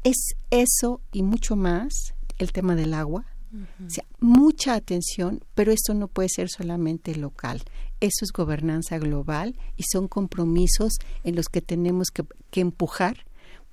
Es 0.02 0.34
eso 0.50 1.00
y 1.12 1.22
mucho 1.22 1.56
más 1.56 2.14
el 2.38 2.52
tema 2.52 2.74
del 2.76 2.94
agua, 2.94 3.26
o 3.86 3.88
sea, 3.88 4.04
mucha 4.18 4.74
atención, 4.74 5.44
pero 5.54 5.70
esto 5.70 5.94
no 5.94 6.08
puede 6.08 6.28
ser 6.28 6.48
solamente 6.48 7.14
local. 7.14 7.62
Eso 8.00 8.24
es 8.24 8.32
gobernanza 8.32 8.98
global 8.98 9.56
y 9.76 9.84
son 9.84 10.08
compromisos 10.08 10.94
en 11.22 11.36
los 11.36 11.46
que 11.46 11.60
tenemos 11.60 12.08
que, 12.08 12.24
que 12.50 12.60
empujar 12.60 13.24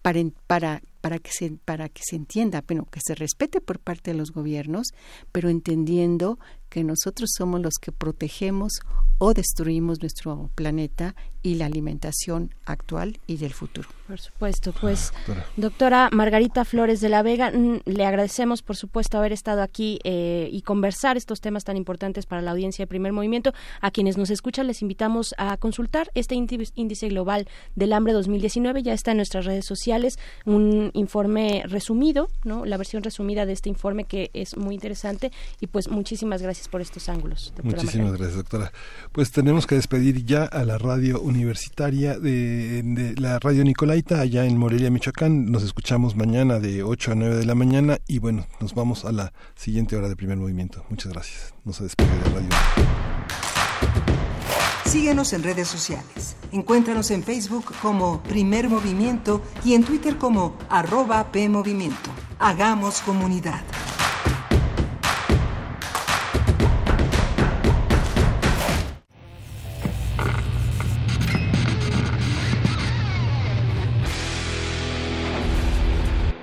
para, 0.01 0.21
para, 0.47 0.81
para, 1.01 1.19
que 1.19 1.31
se, 1.31 1.51
para 1.63 1.89
que 1.89 2.01
se 2.03 2.15
entienda, 2.15 2.61
pero 2.61 2.85
que 2.85 2.99
se 3.01 3.15
respete 3.15 3.61
por 3.61 3.79
parte 3.79 4.11
de 4.11 4.17
los 4.17 4.31
gobiernos, 4.31 4.87
pero 5.31 5.49
entendiendo 5.49 6.39
que 6.71 6.83
nosotros 6.83 7.29
somos 7.37 7.61
los 7.61 7.75
que 7.79 7.91
protegemos 7.91 8.79
o 9.19 9.35
destruimos 9.35 10.01
nuestro 10.01 10.49
planeta 10.55 11.13
y 11.43 11.55
la 11.55 11.65
alimentación 11.65 12.53
actual 12.65 13.19
y 13.27 13.37
del 13.37 13.53
futuro. 13.53 13.87
Por 14.07 14.19
supuesto, 14.19 14.73
pues 14.79 15.13
doctora 15.57 16.09
Margarita 16.11 16.65
Flores 16.65 17.01
de 17.01 17.09
la 17.09 17.21
Vega, 17.21 17.51
le 17.51 18.05
agradecemos 18.05 18.61
por 18.61 18.75
supuesto 18.75 19.17
haber 19.17 19.31
estado 19.31 19.61
aquí 19.61 19.99
eh, 20.03 20.49
y 20.51 20.61
conversar 20.63 21.17
estos 21.17 21.39
temas 21.39 21.63
tan 21.63 21.77
importantes 21.77 22.25
para 22.25 22.41
la 22.41 22.51
audiencia 22.51 22.83
de 22.83 22.87
primer 22.87 23.13
movimiento. 23.13 23.53
A 23.79 23.91
quienes 23.91 24.17
nos 24.17 24.29
escuchan 24.29 24.67
les 24.67 24.81
invitamos 24.81 25.35
a 25.37 25.57
consultar 25.57 26.09
este 26.13 26.35
índice 26.35 27.07
global 27.09 27.47
del 27.75 27.93
hambre 27.93 28.13
2019, 28.13 28.83
ya 28.83 28.93
está 28.93 29.11
en 29.11 29.17
nuestras 29.17 29.45
redes 29.45 29.65
sociales, 29.65 30.17
un 30.45 30.91
informe 30.93 31.63
resumido, 31.67 32.27
¿no? 32.43 32.65
la 32.65 32.77
versión 32.77 33.03
resumida 33.03 33.45
de 33.45 33.53
este 33.53 33.69
informe 33.69 34.05
que 34.05 34.31
es 34.33 34.57
muy 34.57 34.75
interesante 34.75 35.31
y 35.59 35.67
pues 35.67 35.89
muchísimas 35.89 36.41
gracias 36.41 36.60
por 36.67 36.81
estos 36.81 37.09
ángulos. 37.09 37.53
Muchísimas 37.63 38.13
gracias, 38.13 38.35
doctora. 38.35 38.71
Pues 39.11 39.31
tenemos 39.31 39.67
que 39.67 39.75
despedir 39.75 40.25
ya 40.25 40.45
a 40.45 40.63
la 40.63 40.77
radio 40.77 41.21
universitaria 41.21 42.17
de, 42.19 43.15
la 43.17 43.39
radio 43.39 43.63
Nicolaita, 43.63 44.19
allá 44.19 44.45
en 44.45 44.57
Morelia, 44.57 44.89
Michoacán. 44.89 45.51
Nos 45.51 45.63
escuchamos 45.63 46.15
mañana 46.15 46.59
de 46.59 46.83
8 46.83 47.11
a 47.11 47.15
9 47.15 47.35
de 47.35 47.45
la 47.45 47.55
mañana 47.55 47.99
y 48.07 48.19
bueno, 48.19 48.47
nos 48.59 48.73
vamos 48.73 49.05
a 49.05 49.11
la 49.11 49.33
siguiente 49.55 49.95
hora 49.95 50.09
de 50.09 50.15
primer 50.15 50.37
movimiento. 50.37 50.85
Muchas 50.89 51.11
gracias. 51.11 51.53
No 51.63 51.73
se 51.73 51.83
despide 51.83 52.09
de 52.09 52.29
radio. 52.29 52.49
Síguenos 54.91 55.31
en 55.31 55.43
redes 55.43 55.69
sociales. 55.69 56.35
Encuéntranos 56.51 57.11
en 57.11 57.23
Facebook 57.23 57.73
como 57.81 58.21
Primer 58.23 58.67
Movimiento 58.67 59.41
y 59.63 59.73
en 59.73 59.85
Twitter 59.85 60.17
como 60.17 60.57
arroba 60.69 61.31
PMovimiento. 61.31 62.09
Hagamos 62.39 62.99
comunidad. 62.99 63.61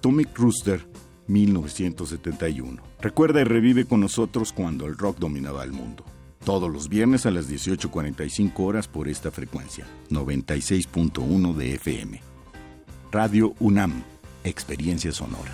Atomic 0.00 0.34
Rooster, 0.38 0.80
1971. 1.26 2.82
Recuerda 3.02 3.42
y 3.42 3.44
revive 3.44 3.84
con 3.84 4.00
nosotros 4.00 4.50
cuando 4.50 4.86
el 4.86 4.96
rock 4.96 5.18
dominaba 5.18 5.62
el 5.62 5.72
mundo. 5.72 6.06
Todos 6.42 6.72
los 6.72 6.88
viernes 6.88 7.26
a 7.26 7.30
las 7.30 7.50
18.45 7.50 8.52
horas 8.60 8.88
por 8.88 9.08
esta 9.08 9.30
frecuencia, 9.30 9.86
96.1 10.08 11.54
de 11.54 11.74
FM. 11.74 12.22
Radio 13.12 13.52
UNAM, 13.60 14.02
Experiencia 14.42 15.12
Sonora. 15.12 15.52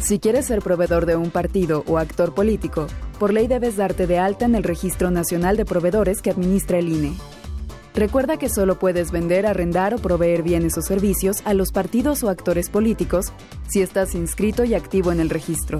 Si 0.00 0.18
quieres 0.18 0.46
ser 0.46 0.58
proveedor 0.58 1.06
de 1.06 1.14
un 1.14 1.30
partido 1.30 1.84
o 1.86 1.98
actor 1.98 2.34
político, 2.34 2.88
por 3.20 3.32
ley 3.32 3.46
debes 3.46 3.76
darte 3.76 4.08
de 4.08 4.18
alta 4.18 4.44
en 4.44 4.56
el 4.56 4.64
Registro 4.64 5.12
Nacional 5.12 5.56
de 5.56 5.64
Proveedores 5.64 6.20
que 6.20 6.30
administra 6.30 6.78
el 6.78 6.88
INE. 6.88 7.14
Recuerda 7.94 8.38
que 8.38 8.48
solo 8.48 8.76
puedes 8.80 9.12
vender, 9.12 9.46
arrendar 9.46 9.94
o 9.94 9.98
proveer 9.98 10.42
bienes 10.42 10.76
o 10.76 10.82
servicios 10.82 11.42
a 11.44 11.54
los 11.54 11.70
partidos 11.70 12.24
o 12.24 12.28
actores 12.28 12.68
políticos 12.68 13.26
si 13.68 13.82
estás 13.82 14.16
inscrito 14.16 14.64
y 14.64 14.74
activo 14.74 15.12
en 15.12 15.20
el 15.20 15.30
registro. 15.30 15.78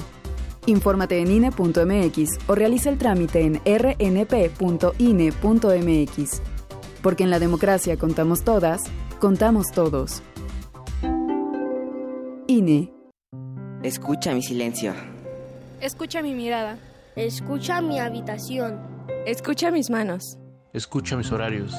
Infórmate 0.67 1.21
en 1.21 1.33
INE.mx 1.33 2.39
o 2.47 2.55
realiza 2.55 2.89
el 2.89 2.99
trámite 2.99 3.41
en 3.41 3.61
rnp.ine.mx. 3.67 4.53
Porque 7.03 7.25
en 7.25 7.31
la 7.31 7.41
democracia 7.41 7.97
contamos 7.97 8.45
todas, 8.45 8.83
contamos 9.19 9.73
todos. 9.73 10.23
INE. 12.47 12.93
Escucha 13.83 14.33
mi 14.33 14.43
silencio. 14.43 14.95
Escucha 15.81 16.23
mi 16.23 16.33
mirada. 16.33 16.79
Escucha 17.17 17.81
mi 17.83 17.99
habitación. 17.99 18.81
Escucha 19.27 19.73
mis 19.73 19.91
manos. 19.91 20.39
Escucha 20.73 21.17
mis 21.17 21.33
horarios. 21.33 21.75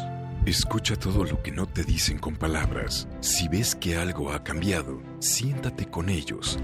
Escucha 0.46 0.96
todo 0.96 1.24
lo 1.24 1.42
que 1.42 1.52
no 1.52 1.66
te 1.66 1.84
dicen 1.84 2.20
con 2.20 2.36
palabras. 2.36 3.08
Si 3.20 3.48
ves 3.48 3.74
que 3.74 3.98
algo 3.98 4.32
ha 4.32 4.44
cambiado, 4.44 5.02
siéntate 5.18 5.88
con 5.88 6.08
ellos. 6.08 6.60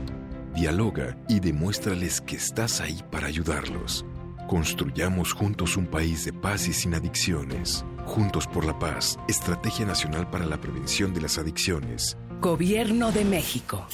Dialoga 0.53 1.17
y 1.27 1.39
demuéstrales 1.39 2.21
que 2.21 2.35
estás 2.35 2.79
ahí 2.79 3.01
para 3.09 3.25
ayudarlos. 3.25 4.05
Construyamos 4.47 5.33
juntos 5.33 5.77
un 5.77 5.87
país 5.87 6.25
de 6.25 6.31
paz 6.31 6.67
y 6.67 6.73
sin 6.73 6.93
adicciones. 6.93 7.83
Juntos 8.05 8.45
por 8.45 8.65
la 8.65 8.77
paz, 8.77 9.17
Estrategia 9.27 9.87
Nacional 9.87 10.29
para 10.29 10.45
la 10.45 10.61
Prevención 10.61 11.11
de 11.15 11.21
las 11.21 11.39
Adicciones. 11.39 12.17
Gobierno 12.39 13.11
de 13.11 13.25
México. 13.25 13.87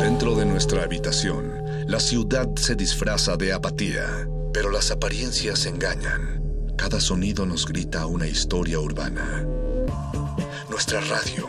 Dentro 0.00 0.34
de 0.36 0.46
nuestra 0.46 0.84
habitación, 0.84 1.52
la 1.86 2.00
ciudad 2.00 2.48
se 2.56 2.76
disfraza 2.76 3.36
de 3.36 3.52
apatía, 3.52 4.26
pero 4.54 4.70
las 4.70 4.90
apariencias 4.90 5.66
engañan. 5.66 6.45
Cada 6.76 7.00
sonido 7.00 7.46
nos 7.46 7.66
grita 7.66 8.06
una 8.06 8.26
historia 8.26 8.78
urbana. 8.78 9.44
Nuestra 10.70 11.00
radio 11.00 11.48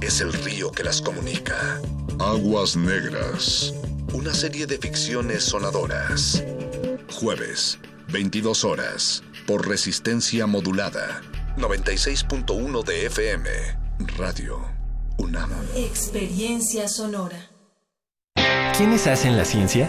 es 0.00 0.20
el 0.20 0.32
río 0.32 0.72
que 0.72 0.82
las 0.82 1.00
comunica. 1.00 1.80
Aguas 2.18 2.76
Negras. 2.76 3.74
Una 4.12 4.34
serie 4.34 4.66
de 4.66 4.78
ficciones 4.78 5.44
sonadoras. 5.44 6.42
Jueves, 7.10 7.78
22 8.08 8.64
horas, 8.64 9.22
por 9.46 9.68
resistencia 9.68 10.46
modulada. 10.46 11.20
96.1 11.58 12.84
de 12.84 13.06
FM. 13.06 13.50
Radio 14.16 14.58
UNAM. 15.18 15.50
Experiencia 15.76 16.88
sonora. 16.88 17.50
¿Quiénes 18.76 19.06
hacen 19.06 19.36
la 19.36 19.44
ciencia? 19.44 19.88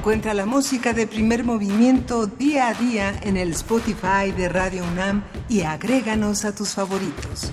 Encuentra 0.00 0.32
la 0.32 0.46
música 0.46 0.94
de 0.94 1.06
primer 1.06 1.44
movimiento 1.44 2.26
día 2.26 2.68
a 2.68 2.72
día 2.72 3.20
en 3.22 3.36
el 3.36 3.50
Spotify 3.50 4.32
de 4.34 4.48
Radio 4.48 4.82
UNAM 4.82 5.22
y 5.46 5.60
agréganos 5.60 6.46
a 6.46 6.54
tus 6.54 6.70
favoritos. 6.70 7.52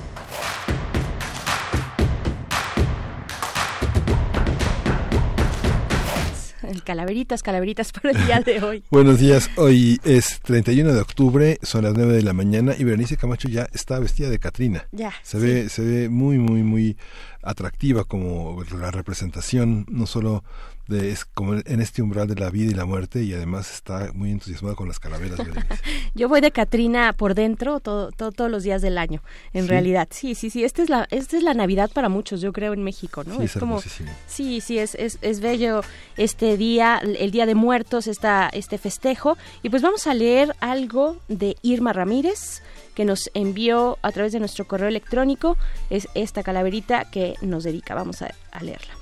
El 6.63 6.83
calaveritas, 6.83 7.43
calaveritas 7.43 7.91
para 7.91 8.11
el 8.11 8.25
día 8.25 8.39
de 8.39 8.63
hoy. 8.63 8.83
Buenos 8.91 9.19
días, 9.19 9.49
hoy 9.57 9.99
es 10.05 10.39
31 10.41 10.93
de 10.93 11.01
octubre, 11.01 11.57
son 11.63 11.83
las 11.83 11.95
9 11.95 12.13
de 12.13 12.23
la 12.23 12.31
mañana 12.31 12.73
y 12.77 12.85
Berenice 12.85 13.17
Camacho 13.17 13.49
ya 13.49 13.67
está 13.73 13.99
vestida 13.99 14.29
de 14.29 14.39
Catrina. 14.39 14.87
Ya, 14.93 15.13
Se 15.21 15.37
sí. 15.39 15.45
ve, 15.45 15.69
se 15.69 15.81
ve 15.81 16.07
muy, 16.07 16.37
muy, 16.37 16.63
muy 16.63 16.95
atractiva 17.43 18.05
como 18.05 18.63
la 18.79 18.91
representación, 18.91 19.85
no 19.89 20.05
solo 20.05 20.45
de, 20.87 21.11
es 21.11 21.25
como 21.25 21.53
en 21.55 21.81
este 21.81 22.01
umbral 22.01 22.27
de 22.27 22.35
la 22.35 22.49
vida 22.49 22.71
y 22.71 22.73
la 22.73 22.85
muerte 22.85 23.23
y 23.23 23.33
además 23.33 23.71
está 23.73 24.11
muy 24.13 24.31
entusiasmada 24.31 24.75
con 24.75 24.87
las 24.87 24.99
calaveras. 24.99 25.39
Yo 26.15 26.29
voy 26.29 26.41
de 26.41 26.51
Catrina 26.51 27.13
por 27.13 27.35
dentro 27.35 27.79
todo, 27.79 28.11
todo- 28.11 28.31
todos 28.31 28.49
los 28.51 28.63
días 28.63 28.81
del 28.81 28.97
año, 28.97 29.21
en 29.53 29.63
¿Sí? 29.63 29.69
realidad. 29.69 30.07
Sí, 30.11 30.35
sí, 30.35 30.49
sí. 30.49 30.63
Esta 30.63 30.81
es 30.83 30.89
la, 30.89 31.07
esta 31.11 31.37
es 31.37 31.43
la 31.43 31.53
Navidad 31.53 31.89
para 31.93 32.09
muchos, 32.09 32.41
yo 32.41 32.53
creo, 32.53 32.73
en 32.73 32.83
México, 32.83 33.23
¿no? 33.23 33.37
Sí, 33.37 33.43
es 33.45 33.53
como, 33.53 33.81
sí, 34.27 34.61
sí, 34.61 34.79
es, 34.79 34.95
es, 34.95 35.17
es 35.21 35.39
bello 35.39 35.81
este 36.17 36.57
día, 36.57 36.99
el 37.03 37.31
Día 37.31 37.45
de 37.45 37.55
Muertos, 37.55 38.07
esta, 38.07 38.49
este 38.51 38.77
festejo. 38.77 39.37
Y 39.63 39.69
pues 39.69 39.81
vamos 39.81 40.07
a 40.07 40.13
leer 40.13 40.55
algo 40.59 41.17
de 41.27 41.55
Irma 41.61 41.93
Ramírez 41.93 42.61
que 42.95 43.05
nos 43.05 43.29
envió 43.35 43.99
a 44.01 44.11
través 44.11 44.31
de 44.33 44.39
nuestro 44.39 44.67
correo 44.67 44.87
electrónico. 44.87 45.55
Es 45.89 46.07
esta 46.15 46.41
calaverita 46.43 47.05
que 47.11 47.35
nos 47.41 47.63
dedica. 47.63 47.93
Vamos 47.93 48.21
a, 48.23 48.33
a 48.51 48.63
leerla. 48.63 48.96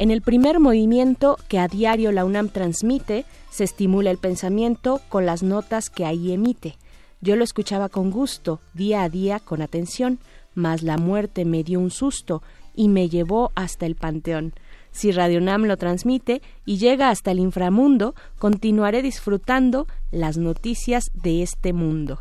En 0.00 0.12
el 0.12 0.22
primer 0.22 0.60
movimiento 0.60 1.36
que 1.48 1.58
a 1.58 1.66
diario 1.66 2.12
la 2.12 2.24
UNAM 2.24 2.50
transmite, 2.50 3.24
se 3.50 3.64
estimula 3.64 4.12
el 4.12 4.18
pensamiento 4.18 5.00
con 5.08 5.26
las 5.26 5.42
notas 5.42 5.90
que 5.90 6.04
ahí 6.04 6.32
emite. 6.32 6.76
Yo 7.20 7.34
lo 7.34 7.42
escuchaba 7.42 7.88
con 7.88 8.12
gusto, 8.12 8.60
día 8.74 9.02
a 9.02 9.08
día 9.08 9.40
con 9.40 9.60
atención, 9.60 10.20
mas 10.54 10.84
la 10.84 10.98
muerte 10.98 11.44
me 11.44 11.64
dio 11.64 11.80
un 11.80 11.90
susto 11.90 12.44
y 12.76 12.88
me 12.88 13.08
llevó 13.08 13.50
hasta 13.56 13.86
el 13.86 13.96
panteón. 13.96 14.52
Si 14.92 15.10
Radio 15.10 15.40
UNAM 15.40 15.64
lo 15.64 15.76
transmite 15.76 16.42
y 16.64 16.78
llega 16.78 17.10
hasta 17.10 17.32
el 17.32 17.40
inframundo, 17.40 18.14
continuaré 18.38 19.02
disfrutando 19.02 19.88
las 20.12 20.38
noticias 20.38 21.10
de 21.12 21.42
este 21.42 21.72
mundo. 21.72 22.20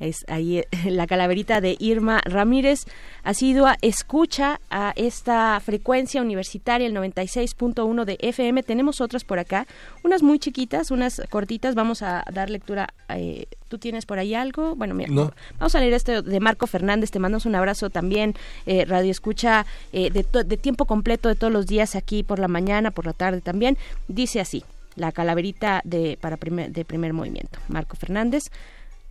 Es 0.00 0.24
ahí 0.28 0.58
eh, 0.58 0.66
la 0.90 1.06
calaverita 1.06 1.60
de 1.60 1.76
Irma 1.78 2.20
Ramírez. 2.24 2.84
Ha 3.24 3.34
sido 3.34 3.66
a 3.66 3.76
escucha 3.82 4.60
a 4.70 4.92
esta 4.96 5.58
frecuencia 5.60 6.22
universitaria, 6.22 6.86
el 6.86 6.94
96.1 6.94 8.04
de 8.04 8.16
FM. 8.20 8.62
Tenemos 8.62 9.00
otras 9.00 9.24
por 9.24 9.38
acá, 9.38 9.66
unas 10.04 10.22
muy 10.22 10.38
chiquitas, 10.38 10.90
unas 10.90 11.20
cortitas. 11.30 11.74
Vamos 11.74 12.02
a 12.02 12.24
dar 12.32 12.50
lectura. 12.50 12.88
eh, 13.08 13.46
¿Tú 13.68 13.78
tienes 13.78 14.06
por 14.06 14.18
ahí 14.18 14.34
algo? 14.34 14.74
Bueno, 14.76 14.94
mira, 14.94 15.12
No. 15.12 15.32
vamos 15.58 15.74
a 15.74 15.80
leer 15.80 15.92
este 15.92 16.22
de 16.22 16.40
Marco 16.40 16.66
Fernández. 16.66 17.10
Te 17.10 17.18
mandamos 17.18 17.44
un 17.46 17.54
abrazo 17.54 17.90
también. 17.90 18.34
eh, 18.66 18.84
radio 18.84 19.10
escucha 19.10 19.66
eh, 19.92 20.10
de, 20.10 20.24
to- 20.24 20.44
de 20.44 20.56
tiempo 20.56 20.84
completo 20.86 21.28
de 21.28 21.34
todos 21.34 21.52
los 21.52 21.66
días 21.66 21.96
aquí 21.96 22.22
por 22.22 22.38
la 22.38 22.48
mañana, 22.48 22.90
por 22.90 23.04
la 23.04 23.12
tarde 23.12 23.40
también. 23.40 23.76
Dice 24.08 24.40
así, 24.40 24.64
la 24.96 25.12
calaverita 25.12 25.80
de, 25.84 26.16
para 26.20 26.36
primer, 26.36 26.70
de 26.72 26.84
primer 26.84 27.12
movimiento. 27.12 27.58
Marco 27.68 27.96
Fernández. 27.96 28.44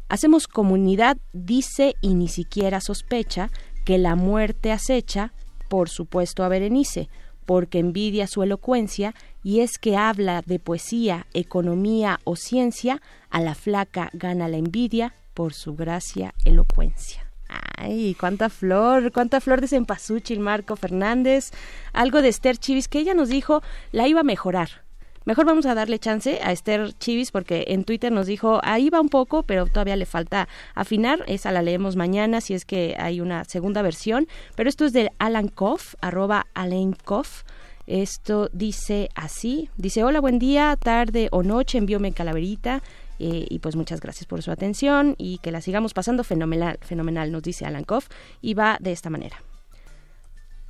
Hacemos 0.09 0.47
comunidad, 0.47 1.17
dice 1.33 1.95
y 2.01 2.13
ni 2.13 2.27
siquiera 2.27 2.81
sospecha 2.81 3.49
que 3.85 3.97
la 3.97 4.15
muerte 4.15 4.71
acecha, 4.71 5.33
por 5.69 5.89
supuesto 5.89 6.43
a 6.43 6.49
Berenice, 6.49 7.09
porque 7.45 7.79
envidia 7.79 8.27
su 8.27 8.43
elocuencia 8.43 9.15
y 9.43 9.61
es 9.61 9.77
que 9.77 9.95
habla 9.95 10.41
de 10.45 10.59
poesía, 10.59 11.27
economía 11.33 12.19
o 12.25 12.35
ciencia, 12.35 13.01
a 13.29 13.39
la 13.41 13.55
flaca 13.55 14.09
gana 14.13 14.47
la 14.47 14.57
envidia 14.57 15.13
por 15.33 15.53
su 15.53 15.75
gracia, 15.75 16.33
elocuencia. 16.45 17.31
Ay, 17.77 18.15
cuánta 18.19 18.49
flor, 18.49 19.11
cuánta 19.11 19.39
flor 19.39 19.61
de 19.61 19.67
cempasúchil, 19.67 20.39
Marco 20.39 20.75
Fernández. 20.75 21.51
Algo 21.93 22.21
de 22.21 22.29
Esther 22.29 22.57
Chivis 22.57 22.87
que 22.87 22.99
ella 22.99 23.13
nos 23.13 23.29
dijo 23.29 23.61
la 23.91 24.07
iba 24.07 24.21
a 24.21 24.23
mejorar. 24.23 24.86
Mejor 25.27 25.45
vamos 25.45 25.65
a 25.65 25.75
darle 25.75 25.99
chance 25.99 26.39
a 26.41 26.53
Esther 26.53 26.93
Chivis 26.93 27.31
porque 27.31 27.65
en 27.67 27.83
Twitter 27.83 28.13
nos 28.13 28.27
dijo 28.27 28.61
ahí 28.63 28.89
va 28.89 29.01
un 29.01 29.09
poco, 29.09 29.43
pero 29.43 29.65
todavía 29.65 29.97
le 29.97 30.05
falta 30.05 30.47
afinar. 30.73 31.19
Esa 31.27 31.51
la 31.51 31.61
leemos 31.61 31.97
mañana 31.97 32.39
si 32.39 32.53
es 32.53 32.63
que 32.63 32.95
hay 32.97 33.19
una 33.19 33.43
segunda 33.43 33.81
versión. 33.81 34.29
Pero 34.55 34.69
esto 34.69 34.85
es 34.85 34.93
de 34.93 35.11
Alan 35.19 35.49
Koff, 35.49 35.95
arroba 35.99 36.47
Alan 36.53 36.93
Koff. 36.93 37.43
Esto 37.87 38.49
dice 38.53 39.09
así, 39.15 39.69
dice 39.75 40.01
hola, 40.05 40.21
buen 40.21 40.39
día, 40.39 40.77
tarde 40.81 41.27
o 41.33 41.43
noche, 41.43 41.77
envíome 41.77 42.13
calaverita. 42.13 42.81
eh, 43.19 43.47
y 43.49 43.59
pues 43.59 43.75
muchas 43.75 43.99
gracias 43.99 44.27
por 44.27 44.41
su 44.41 44.51
atención 44.51 45.15
y 45.17 45.39
que 45.39 45.51
la 45.51 45.59
sigamos 45.59 45.93
pasando 45.93 46.23
fenomenal, 46.23 46.79
fenomenal, 46.79 47.33
nos 47.33 47.43
dice 47.43 47.65
Alan 47.65 47.83
Koff. 47.83 48.07
Y 48.41 48.53
va 48.53 48.77
de 48.79 48.93
esta 48.93 49.09
manera. 49.09 49.43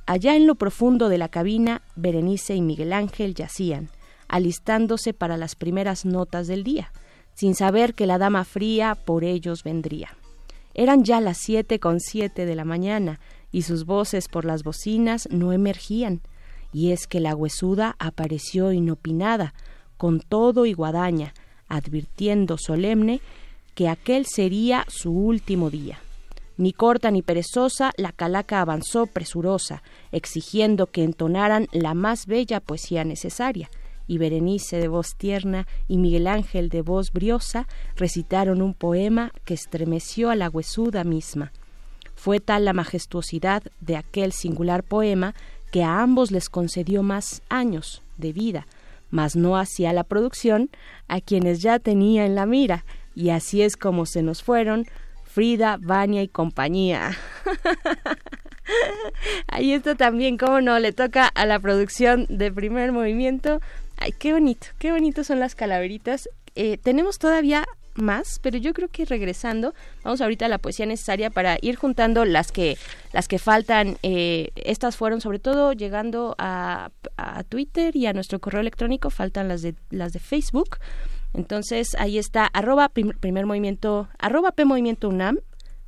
Allá 0.04 0.34
en 0.34 0.48
lo 0.48 0.56
profundo 0.56 1.08
de 1.08 1.18
la 1.18 1.28
cabina, 1.28 1.82
Berenice 1.94 2.56
y 2.56 2.60
Miguel 2.60 2.92
Ángel 2.92 3.34
yacían, 3.34 3.90
alistándose 4.28 5.14
para 5.14 5.36
las 5.36 5.54
primeras 5.54 6.04
notas 6.04 6.46
del 6.46 6.64
día, 6.64 6.92
sin 7.34 7.54
saber 7.54 7.94
que 7.94 8.06
la 8.06 8.18
dama 8.18 8.44
fría 8.44 8.94
por 8.94 9.24
ellos 9.24 9.62
vendría. 9.64 10.16
Eran 10.74 11.04
ya 11.04 11.20
las 11.20 11.38
siete 11.38 11.80
con 11.80 12.00
siete 12.00 12.46
de 12.46 12.54
la 12.54 12.64
mañana, 12.64 13.20
y 13.50 13.62
sus 13.62 13.84
voces 13.84 14.28
por 14.28 14.44
las 14.44 14.62
bocinas 14.62 15.28
no 15.30 15.52
emergían, 15.52 16.20
y 16.72 16.92
es 16.92 17.06
que 17.06 17.20
la 17.20 17.34
huesuda 17.34 17.96
apareció 17.98 18.72
inopinada, 18.72 19.54
con 19.96 20.20
todo 20.20 20.66
y 20.66 20.74
guadaña, 20.74 21.34
advirtiendo 21.68 22.56
solemne 22.58 23.20
que 23.74 23.88
aquel 23.88 24.26
sería 24.26 24.84
su 24.88 25.12
último 25.12 25.70
día. 25.70 25.98
Ni 26.56 26.72
corta 26.72 27.10
ni 27.10 27.22
perezosa, 27.22 27.92
la 27.96 28.10
calaca 28.10 28.60
avanzó 28.60 29.06
presurosa, 29.06 29.82
exigiendo 30.10 30.86
que 30.86 31.04
entonaran 31.04 31.68
la 31.72 31.94
más 31.94 32.26
bella 32.26 32.58
poesía 32.58 33.04
necesaria, 33.04 33.70
y 34.08 34.18
Berenice 34.18 34.78
de 34.78 34.88
voz 34.88 35.14
tierna 35.14 35.68
y 35.86 35.98
Miguel 35.98 36.26
Ángel 36.26 36.70
de 36.70 36.82
voz 36.82 37.12
briosa 37.12 37.68
recitaron 37.94 38.62
un 38.62 38.74
poema 38.74 39.30
que 39.44 39.54
estremeció 39.54 40.30
a 40.30 40.34
la 40.34 40.48
huesuda 40.48 41.04
misma. 41.04 41.52
Fue 42.16 42.40
tal 42.40 42.64
la 42.64 42.72
majestuosidad 42.72 43.62
de 43.80 43.96
aquel 43.96 44.32
singular 44.32 44.82
poema 44.82 45.36
que 45.70 45.84
a 45.84 46.02
ambos 46.02 46.32
les 46.32 46.48
concedió 46.48 47.04
más 47.04 47.42
años 47.48 48.02
de 48.16 48.32
vida, 48.32 48.66
mas 49.10 49.36
no 49.36 49.56
hacia 49.56 49.92
la 49.92 50.02
producción 50.02 50.70
a 51.06 51.20
quienes 51.20 51.62
ya 51.62 51.78
tenía 51.78 52.26
en 52.26 52.34
la 52.34 52.46
mira, 52.46 52.84
y 53.14 53.30
así 53.30 53.62
es 53.62 53.76
como 53.76 54.06
se 54.06 54.22
nos 54.22 54.42
fueron 54.42 54.86
Frida, 55.24 55.78
Vania 55.80 56.22
y 56.22 56.28
compañía. 56.28 57.16
Ahí 59.46 59.72
está 59.72 59.94
también, 59.94 60.38
cómo 60.38 60.60
no, 60.60 60.78
le 60.78 60.92
toca 60.92 61.26
a 61.26 61.46
la 61.46 61.58
producción 61.58 62.26
de 62.28 62.52
primer 62.52 62.92
movimiento. 62.92 63.60
Ay, 64.00 64.12
qué 64.12 64.32
bonito, 64.32 64.68
qué 64.78 64.92
bonito 64.92 65.24
son 65.24 65.40
las 65.40 65.54
calaveritas. 65.54 66.28
Eh, 66.54 66.78
tenemos 66.78 67.18
todavía 67.18 67.64
más, 67.94 68.38
pero 68.40 68.56
yo 68.58 68.72
creo 68.72 68.88
que 68.88 69.04
regresando, 69.04 69.74
vamos 70.04 70.20
ahorita 70.20 70.46
a 70.46 70.48
la 70.48 70.58
poesía 70.58 70.86
necesaria 70.86 71.30
para 71.30 71.58
ir 71.60 71.74
juntando 71.74 72.24
las 72.24 72.52
que, 72.52 72.78
las 73.12 73.26
que 73.26 73.40
faltan. 73.40 73.98
Eh, 74.04 74.50
estas 74.54 74.96
fueron 74.96 75.20
sobre 75.20 75.40
todo 75.40 75.72
llegando 75.72 76.36
a, 76.38 76.90
Twitter 77.48 77.96
y 77.96 78.06
a 78.06 78.12
nuestro 78.12 78.38
correo 78.38 78.60
electrónico, 78.60 79.10
faltan 79.10 79.48
las 79.48 79.62
de, 79.62 79.74
las 79.90 80.12
de 80.12 80.20
Facebook. 80.20 80.78
Entonces 81.34 81.96
ahí 81.98 82.18
está, 82.18 82.46
arroba 82.46 82.88
prim- 82.88 83.18
primer 83.18 83.46
movimiento, 83.46 84.08
arroba 84.18 84.52
P 84.52 84.64
movimiento 84.64 85.08
UNAM, 85.08 85.38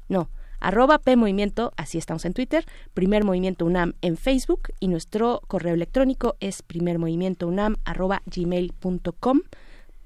no, 0.09 0.29
arroba 0.61 0.99
P 0.99 1.17
movimiento, 1.17 1.73
así 1.77 1.99
estamos 1.99 2.25
en 2.25 2.33
Twitter, 2.33 2.65
primer 2.95 3.25
movimiento 3.25 3.67
UNAM 3.67 3.95
en 4.03 4.17
Facebook 4.17 4.69
y 4.79 4.89
nuestro 4.89 5.41
correo 5.47 5.75
electrónico 5.75 6.37
es 6.41 6.63
primermovimientounam 6.63 7.77
arroba 7.85 8.23
gmail.com. 8.27 9.41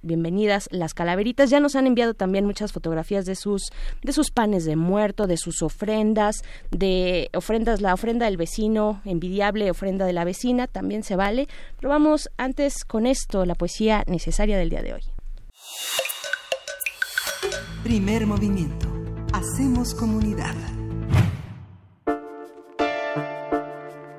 Bienvenidas 0.02 0.68
las 0.70 0.92
calaveritas. 0.92 1.48
Ya 1.48 1.60
nos 1.60 1.76
han 1.76 1.86
enviado 1.86 2.12
también 2.12 2.44
muchas 2.44 2.72
fotografías 2.72 3.24
de 3.24 3.34
sus 3.36 3.70
de 4.02 4.12
sus 4.12 4.30
panes 4.30 4.66
de 4.66 4.76
muerto, 4.76 5.26
de 5.26 5.38
sus 5.38 5.62
ofrendas, 5.62 6.42
de 6.70 7.30
ofrendas, 7.32 7.80
la 7.80 7.94
ofrenda 7.94 8.26
del 8.26 8.36
vecino, 8.36 9.00
envidiable 9.06 9.70
ofrenda 9.70 10.04
de 10.04 10.12
la 10.12 10.24
vecina, 10.24 10.66
también 10.66 11.04
se 11.04 11.16
vale. 11.16 11.48
Pero 11.76 11.88
vamos 11.88 12.28
antes 12.36 12.84
con 12.84 13.06
esto, 13.06 13.46
la 13.46 13.54
poesía 13.54 14.04
necesaria 14.06 14.58
del 14.58 14.68
día 14.68 14.82
de 14.82 14.92
hoy. 14.92 15.02
Primer 17.82 18.26
movimiento. 18.26 19.13
Hacemos 19.44 19.94
comunidad. 19.94 20.54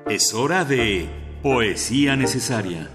Es 0.08 0.32
hora 0.32 0.64
de 0.64 1.10
poesía 1.42 2.14
necesaria. 2.14 2.92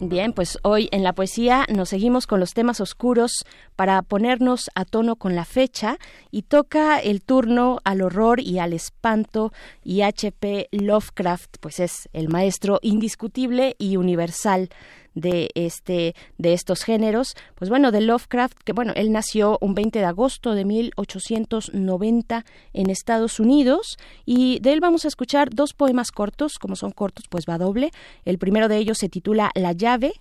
Bien, 0.00 0.32
pues 0.32 0.58
hoy 0.62 0.88
en 0.92 1.02
la 1.02 1.12
poesía 1.12 1.66
nos 1.68 1.90
seguimos 1.90 2.26
con 2.26 2.40
los 2.40 2.54
temas 2.54 2.80
oscuros 2.80 3.44
para 3.76 4.00
ponernos 4.00 4.70
a 4.74 4.86
tono 4.86 5.16
con 5.16 5.34
la 5.34 5.44
fecha 5.44 5.98
y 6.30 6.42
toca 6.42 7.00
el 7.00 7.20
turno 7.20 7.80
al 7.84 8.00
horror 8.00 8.40
y 8.40 8.60
al 8.60 8.72
espanto 8.72 9.52
y 9.84 10.00
H.P. 10.00 10.68
Lovecraft 10.72 11.58
pues 11.60 11.80
es 11.80 12.08
el 12.14 12.30
maestro 12.30 12.78
indiscutible 12.80 13.76
y 13.78 13.98
universal 13.98 14.70
de 15.14 15.50
este 15.54 16.14
de 16.38 16.52
estos 16.52 16.82
géneros 16.82 17.34
pues 17.54 17.68
bueno 17.68 17.90
de 17.90 18.00
Lovecraft 18.00 18.58
que 18.64 18.72
bueno 18.72 18.92
él 18.94 19.12
nació 19.12 19.58
un 19.60 19.74
20 19.74 19.98
de 19.98 20.04
agosto 20.04 20.54
de 20.54 20.64
1890 20.64 22.44
en 22.72 22.90
Estados 22.90 23.40
Unidos 23.40 23.96
y 24.24 24.60
de 24.60 24.72
él 24.72 24.80
vamos 24.80 25.04
a 25.04 25.08
escuchar 25.08 25.50
dos 25.50 25.74
poemas 25.74 26.10
cortos 26.12 26.58
como 26.58 26.76
son 26.76 26.92
cortos 26.92 27.26
pues 27.28 27.44
va 27.48 27.58
doble 27.58 27.90
el 28.24 28.38
primero 28.38 28.68
de 28.68 28.76
ellos 28.76 28.98
se 28.98 29.08
titula 29.08 29.50
La 29.54 29.72
llave 29.72 30.12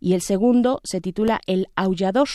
y 0.00 0.14
el 0.14 0.22
segundo 0.22 0.80
se 0.84 1.00
titula 1.00 1.40
El 1.46 1.68
aullador. 1.76 2.28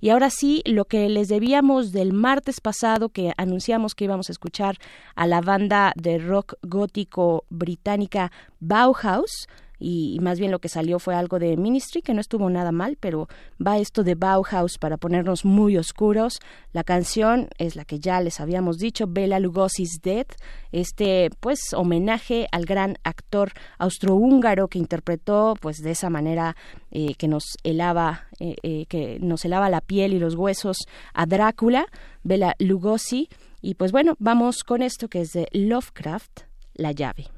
Y 0.00 0.10
ahora 0.10 0.30
sí, 0.30 0.62
lo 0.64 0.84
que 0.84 1.08
les 1.08 1.28
debíamos 1.28 1.92
del 1.92 2.12
martes 2.12 2.60
pasado, 2.60 3.08
que 3.08 3.32
anunciamos 3.36 3.94
que 3.94 4.04
íbamos 4.04 4.28
a 4.28 4.32
escuchar 4.32 4.76
a 5.14 5.26
la 5.26 5.40
banda 5.40 5.92
de 5.96 6.18
rock 6.18 6.54
gótico 6.62 7.44
británica 7.50 8.32
Bauhaus, 8.60 9.48
y, 9.78 10.18
más 10.20 10.38
bien 10.38 10.50
lo 10.50 10.58
que 10.58 10.68
salió 10.68 10.98
fue 10.98 11.14
algo 11.14 11.38
de 11.38 11.56
Ministry 11.56 12.00
que 12.02 12.14
no 12.14 12.20
estuvo 12.20 12.48
nada 12.48 12.72
mal, 12.72 12.96
pero 12.98 13.28
va 13.64 13.78
esto 13.78 14.02
de 14.02 14.14
Bauhaus 14.14 14.78
para 14.78 14.96
ponernos 14.96 15.44
muy 15.44 15.76
oscuros. 15.76 16.38
La 16.72 16.84
canción 16.84 17.48
es 17.58 17.76
la 17.76 17.84
que 17.84 17.98
ya 17.98 18.20
les 18.20 18.40
habíamos 18.40 18.78
dicho, 18.78 19.06
Bela 19.08 19.40
Lugosi's 19.40 20.00
Dead, 20.02 20.26
este 20.72 21.30
pues 21.40 21.72
homenaje 21.74 22.46
al 22.52 22.64
gran 22.64 22.96
actor 23.04 23.52
austrohúngaro 23.78 24.68
que 24.68 24.78
interpretó 24.78 25.54
pues 25.60 25.78
de 25.78 25.90
esa 25.90 26.10
manera 26.10 26.56
eh, 26.90 27.14
que 27.14 27.28
nos 27.28 27.44
helaba 27.62 28.24
eh, 28.40 28.56
eh, 28.62 28.86
que 28.86 29.18
nos 29.20 29.44
helaba 29.44 29.68
la 29.70 29.80
piel 29.80 30.14
y 30.14 30.18
los 30.18 30.34
huesos 30.34 30.78
a 31.12 31.26
Drácula, 31.26 31.86
Bela 32.22 32.54
Lugosi 32.58 33.28
y 33.60 33.74
pues 33.74 33.92
bueno, 33.92 34.14
vamos 34.18 34.62
con 34.62 34.82
esto 34.82 35.08
que 35.08 35.22
es 35.22 35.32
de 35.32 35.48
Lovecraft, 35.52 36.42
La 36.74 36.92
llave. 36.92 37.33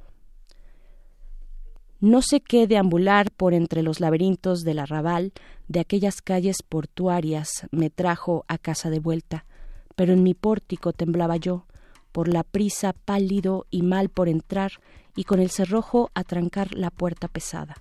No 2.01 2.21
sé 2.21 2.43
qué 2.43 2.67
deambular 2.67 3.31
por 3.31 3.55
entre 3.55 3.83
los 3.83 4.01
laberintos 4.01 4.65
del 4.65 4.81
arrabal 4.81 5.33
de 5.67 5.81
aquellas 5.81 6.21
calles 6.21 6.63
portuarias 6.63 7.49
me 7.71 7.89
trajo 7.89 8.45
a 8.49 8.59
casa 8.59 8.91
de 8.91 8.99
vuelta, 8.99 9.47
pero 9.95 10.13
en 10.13 10.23
mi 10.23 10.35
pórtico 10.35 10.93
temblaba 10.93 11.39
yo, 11.39 11.65
por 12.13 12.29
la 12.29 12.43
prisa 12.43 12.93
pálido 12.93 13.67
y 13.71 13.81
mal 13.81 14.11
por 14.11 14.29
entrar 14.29 14.73
y 15.17 15.25
con 15.25 15.41
el 15.41 15.49
cerrojo 15.49 16.11
a 16.13 16.23
trancar 16.23 16.75
la 16.75 16.91
puerta 16.91 17.29
pesada. 17.29 17.77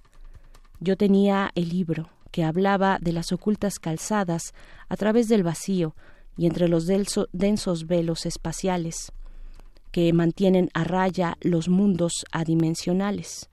Yo 0.79 0.95
tenía 0.95 1.51
el 1.53 1.67
libro 1.67 2.09
que 2.31 2.45
hablaba 2.45 2.99
de 3.01 3.11
las 3.11 3.33
ocultas 3.33 3.79
calzadas 3.79 4.53
a 4.87 4.95
través 4.95 5.27
del 5.27 5.43
vacío 5.43 5.93
y 6.37 6.45
entre 6.45 6.69
los 6.69 6.85
densos 6.87 7.87
velos 7.87 8.25
espaciales 8.25 9.11
que 9.91 10.11
mantienen 10.13 10.69
a 10.73 10.85
raya 10.85 11.37
los 11.41 11.67
mundos 11.67 12.25
adimensionales 12.31 13.49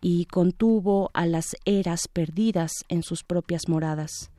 y 0.00 0.26
contuvo 0.26 1.10
a 1.14 1.26
las 1.26 1.56
eras 1.64 2.08
perdidas 2.12 2.72
en 2.88 3.02
sus 3.02 3.24
propias 3.24 3.68
moradas. 3.68 4.30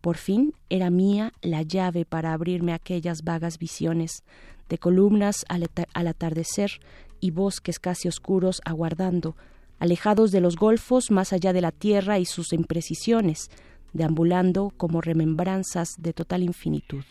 Por 0.00 0.16
fin 0.16 0.52
era 0.68 0.90
mía 0.90 1.32
la 1.40 1.62
llave 1.62 2.04
para 2.04 2.32
abrirme 2.32 2.72
aquellas 2.72 3.22
vagas 3.24 3.58
visiones 3.58 4.22
de 4.68 4.78
columnas 4.78 5.44
al, 5.48 5.68
atardecer 6.08 6.80
y 7.20 7.30
bosques 7.30 7.78
casi 7.78 8.08
oscuros 8.08 8.60
aguardando, 8.64 9.36
alejados 9.78 10.30
de 10.30 10.40
los 10.40 10.56
golfos 10.56 11.10
más 11.10 11.32
allá 11.32 11.52
de 11.52 11.60
la 11.60 11.72
tierra 11.72 12.18
y 12.18 12.24
sus 12.24 12.52
imprecisiones, 12.52 13.50
deambulando 13.92 14.72
como 14.76 15.00
remembranzas 15.00 15.94
de 15.98 16.12
total 16.12 16.42
infinitud. 16.42 17.04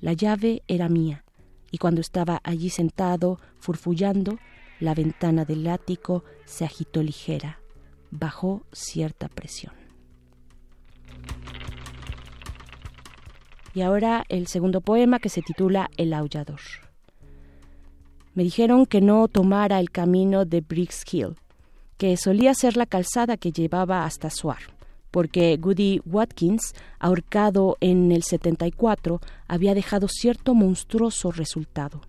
La 0.00 0.12
llave 0.12 0.62
era 0.66 0.88
mía, 0.88 1.24
y 1.70 1.78
cuando 1.78 2.00
estaba 2.00 2.40
allí 2.42 2.70
sentado, 2.70 3.38
furfullando, 3.58 4.38
la 4.80 4.94
ventana 4.94 5.44
del 5.44 5.68
ático 5.68 6.24
se 6.46 6.64
agitó 6.64 7.02
ligera, 7.02 7.60
bajó 8.10 8.62
cierta 8.72 9.28
presión. 9.28 9.74
Y 13.72 13.82
ahora 13.82 14.24
el 14.28 14.48
segundo 14.48 14.80
poema 14.80 15.20
que 15.20 15.28
se 15.28 15.42
titula 15.42 15.90
El 15.96 16.12
aullador. 16.12 16.60
Me 18.34 18.42
dijeron 18.42 18.86
que 18.86 19.00
no 19.00 19.28
tomara 19.28 19.78
el 19.78 19.90
camino 19.90 20.44
de 20.44 20.60
Briggs 20.60 21.04
Hill, 21.12 21.36
que 21.96 22.16
solía 22.16 22.54
ser 22.54 22.76
la 22.76 22.86
calzada 22.86 23.36
que 23.36 23.52
llevaba 23.52 24.04
hasta 24.04 24.30
Suar, 24.30 24.74
porque 25.10 25.56
Goody 25.56 26.00
Watkins, 26.06 26.74
ahorcado 26.98 27.76
en 27.80 28.10
el 28.12 28.22
74, 28.22 29.20
había 29.46 29.74
dejado 29.74 30.08
cierto 30.08 30.54
monstruoso 30.54 31.30
resultado. 31.30 32.00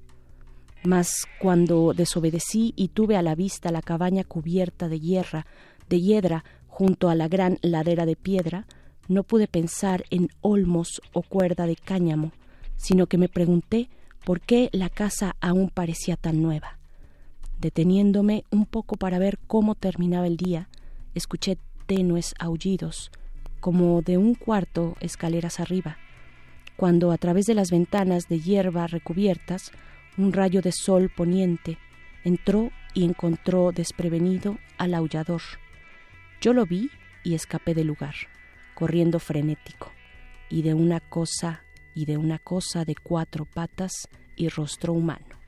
Mas 0.84 1.28
cuando 1.40 1.94
desobedecí 1.94 2.74
y 2.76 2.90
tuve 2.90 3.16
a 3.16 3.22
la 3.22 3.36
vista 3.36 3.72
la 3.72 3.82
cabaña 3.82 4.24
cubierta 4.24 4.88
de 4.88 5.00
hierra, 5.00 5.46
de 5.90 6.02
hiedra, 6.02 6.44
junto 6.68 7.10
a 7.10 7.16
la 7.16 7.28
gran 7.28 7.58
ladera 7.62 8.06
de 8.06 8.16
piedra, 8.16 8.66
no 9.08 9.24
pude 9.24 9.48
pensar 9.48 10.06
en 10.10 10.30
olmos 10.42 11.02
o 11.14 11.22
cuerda 11.22 11.68
de 11.68 11.76
cáñamo, 11.76 12.32
sino 12.78 13.08
que 13.08 13.18
me 13.18 13.30
pregunté 13.30 13.90
por 14.26 14.42
qué 14.42 14.70
la 14.72 14.90
casa 14.90 15.36
aún 15.42 15.70
parecía 15.70 16.16
tan 16.16 16.42
nueva. 16.42 16.80
Deteniéndome 17.60 18.44
un 18.50 18.66
poco 18.66 18.96
para 18.96 19.20
ver 19.20 19.38
cómo 19.48 19.76
terminaba 19.76 20.28
el 20.28 20.38
día, 20.38 20.70
escuché 21.14 21.58
tenues 21.86 22.34
aullidos, 22.40 23.12
como 23.60 24.02
de 24.02 24.18
un 24.18 24.34
cuarto 24.34 24.96
escaleras 25.00 25.60
arriba, 25.60 25.98
cuando 26.76 27.12
a 27.12 27.18
través 27.18 27.46
de 27.46 27.54
las 27.54 27.70
ventanas 27.70 28.28
de 28.28 28.40
hierba 28.40 28.88
recubiertas 28.88 29.72
un 30.22 30.34
rayo 30.34 30.62
de 30.62 30.72
sol 30.72 31.10
poniente, 31.10 31.78
entró 32.24 32.72
y 32.94 33.06
encontró 33.06 33.72
desprevenido 33.72 34.58
al 34.78 34.94
aullador. 34.94 35.42
Yo 36.40 36.54
lo 36.54 36.66
vi 36.66 36.92
y 37.24 37.34
escapé 37.34 37.74
del 37.74 37.88
lugar, 37.88 38.16
corriendo 38.76 39.20
frenético, 39.20 39.92
y 40.50 40.62
de 40.62 40.74
una 40.74 41.00
cosa 41.00 41.64
y 41.94 42.06
de 42.06 42.18
una 42.18 42.40
cosa 42.40 42.86
de 42.86 42.96
cuatro 42.96 43.46
patas 43.46 44.08
y 44.36 44.50
rostro 44.50 44.94
humano. 44.94 45.41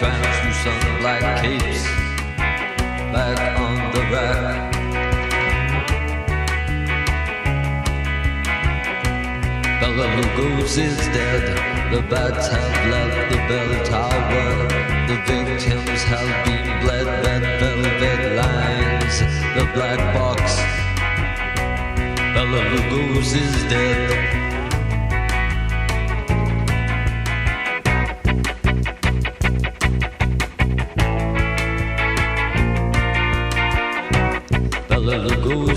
translucent 0.00 1.00
black 1.00 1.20
capes 1.42 1.84
back 3.12 3.60
on 3.60 3.76
the 3.92 4.00
rack. 4.08 4.72
Bella 9.78 10.06
Lugos 10.16 10.78
is 10.78 10.96
dead. 11.12 11.44
The 11.92 12.00
bats 12.08 12.48
have 12.48 12.90
left 12.90 13.30
the 13.30 13.40
bell 13.48 13.72
tower. 13.92 14.68
The 15.10 15.16
victims 15.28 16.02
have 16.04 16.32
been 16.46 16.80
bled. 16.80 17.06
That 17.22 17.42
velvet 17.60 18.22
lines 18.40 19.16
the 19.56 19.66
black 19.74 20.00
box. 20.14 20.56
Bella 22.32 22.60
Lugos 22.72 23.36
is 23.36 23.64
dead. 23.68 24.39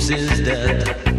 is 0.10 0.44
that 0.44 1.12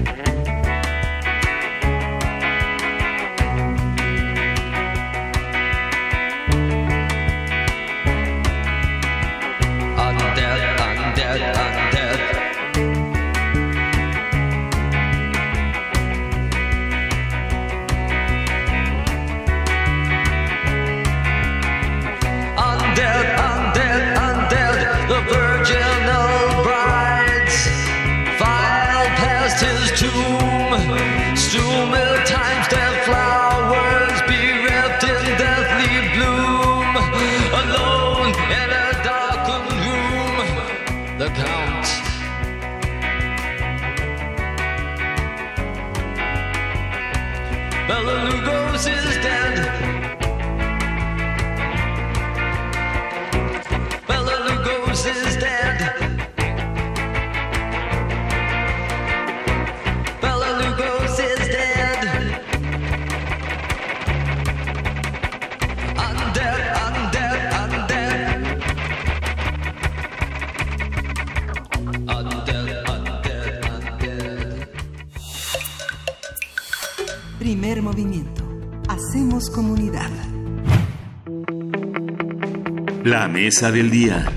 mesa 83.35 83.73
del 83.73 83.91
día. 83.91 84.31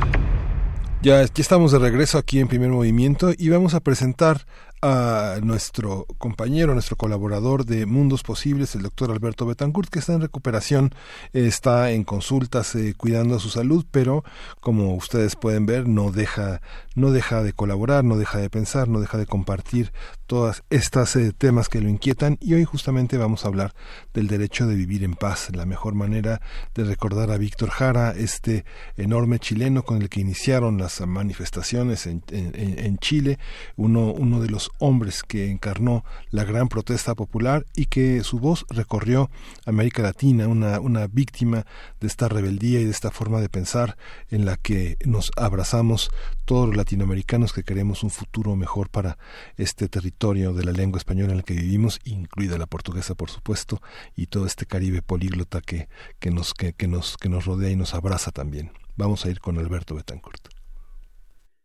Ya, 1.03 1.21
ya 1.21 1.29
estamos 1.35 1.71
de 1.71 1.77
regreso 1.77 2.17
aquí 2.17 2.39
en 2.39 2.47
Primer 2.47 2.69
Movimiento 2.69 3.31
y 3.37 3.49
vamos 3.49 3.75
a 3.75 3.79
presentar 3.79 4.47
a 4.81 5.37
nuestro 5.41 6.05
compañero, 6.17 6.73
nuestro 6.73 6.95
colaborador 6.97 7.65
de 7.65 7.85
Mundos 7.85 8.23
Posibles, 8.23 8.75
el 8.75 8.83
doctor 8.83 9.11
Alberto 9.11 9.45
Betancourt, 9.45 9.89
que 9.89 9.99
está 9.99 10.13
en 10.13 10.21
recuperación, 10.21 10.93
está 11.33 11.91
en 11.91 12.03
consultas 12.03 12.75
eh, 12.75 12.93
cuidando 12.95 13.39
su 13.39 13.49
salud, 13.49 13.85
pero 13.89 14.23
como 14.59 14.93
ustedes 14.95 15.35
pueden 15.35 15.65
ver, 15.65 15.87
no 15.87 16.11
deja, 16.11 16.61
no 16.95 17.11
deja 17.11 17.41
de 17.41 17.53
colaborar, 17.53 18.03
no 18.03 18.17
deja 18.17 18.37
de 18.37 18.49
pensar, 18.49 18.87
no 18.87 18.99
deja 18.99 19.17
de 19.17 19.25
compartir 19.25 19.91
todas 20.27 20.63
estas 20.69 21.15
eh, 21.15 21.33
temas 21.35 21.69
que 21.69 21.81
lo 21.81 21.89
inquietan. 21.89 22.37
Y 22.39 22.53
hoy 22.53 22.63
justamente 22.63 23.17
vamos 23.17 23.45
a 23.45 23.47
hablar 23.47 23.73
del 24.13 24.27
derecho 24.27 24.67
de 24.67 24.75
vivir 24.75 25.03
en 25.03 25.15
paz, 25.15 25.49
la 25.55 25.65
mejor 25.65 25.95
manera 25.95 26.41
de 26.75 26.83
recordar 26.83 27.31
a 27.31 27.37
Víctor 27.37 27.69
Jara, 27.69 28.11
este 28.11 28.63
enorme 28.95 29.39
chileno 29.39 29.83
con 29.83 30.01
el 30.01 30.09
que 30.09 30.21
iniciaron 30.21 30.77
las 30.77 31.01
manifestaciones 31.05 32.05
en, 32.05 32.23
en- 32.29 32.53
en 32.77 32.97
Chile, 32.99 33.39
uno, 33.75 34.11
uno 34.11 34.39
de 34.41 34.49
los 34.49 34.66
hombres 34.79 35.23
que 35.23 35.49
encarnó 35.49 36.03
la 36.29 36.43
gran 36.43 36.67
protesta 36.67 37.15
popular 37.15 37.65
y 37.75 37.85
que 37.85 38.23
su 38.23 38.39
voz 38.39 38.65
recorrió 38.69 39.29
América 39.65 40.01
Latina, 40.01 40.47
una, 40.47 40.79
una 40.79 41.07
víctima 41.07 41.65
de 41.99 42.07
esta 42.07 42.27
rebeldía 42.27 42.79
y 42.79 42.85
de 42.85 42.91
esta 42.91 43.11
forma 43.11 43.41
de 43.41 43.49
pensar 43.49 43.97
en 44.29 44.45
la 44.45 44.57
que 44.57 44.97
nos 45.05 45.31
abrazamos 45.35 46.09
todos 46.45 46.67
los 46.67 46.77
latinoamericanos 46.77 47.53
que 47.53 47.63
queremos 47.63 48.03
un 48.03 48.09
futuro 48.09 48.55
mejor 48.55 48.89
para 48.89 49.17
este 49.57 49.89
territorio 49.89 50.53
de 50.53 50.63
la 50.63 50.71
lengua 50.71 50.97
española 50.97 51.33
en 51.33 51.39
el 51.39 51.43
que 51.43 51.53
vivimos, 51.53 51.99
incluida 52.05 52.57
la 52.57 52.65
portuguesa, 52.65 53.15
por 53.15 53.29
supuesto, 53.29 53.81
y 54.15 54.27
todo 54.27 54.45
este 54.45 54.65
Caribe 54.65 55.01
políglota 55.01 55.61
que, 55.61 55.89
que, 56.19 56.31
nos, 56.31 56.53
que, 56.53 56.73
que 56.73 56.87
nos, 56.87 57.17
que 57.17 57.29
nos 57.29 57.45
rodea 57.45 57.69
y 57.69 57.75
nos 57.75 57.93
abraza 57.93 58.31
también. 58.31 58.71
Vamos 58.95 59.25
a 59.25 59.29
ir 59.29 59.39
con 59.39 59.57
Alberto 59.57 59.95
Betancourt. 59.95 60.49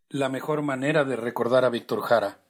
La 0.08 0.28
mejor 0.28 0.60
manera 0.60 1.04
de 1.04 1.16
recordar 1.16 1.64
a 1.64 1.70
Víctor 1.70 2.02
Jara. 2.02 2.41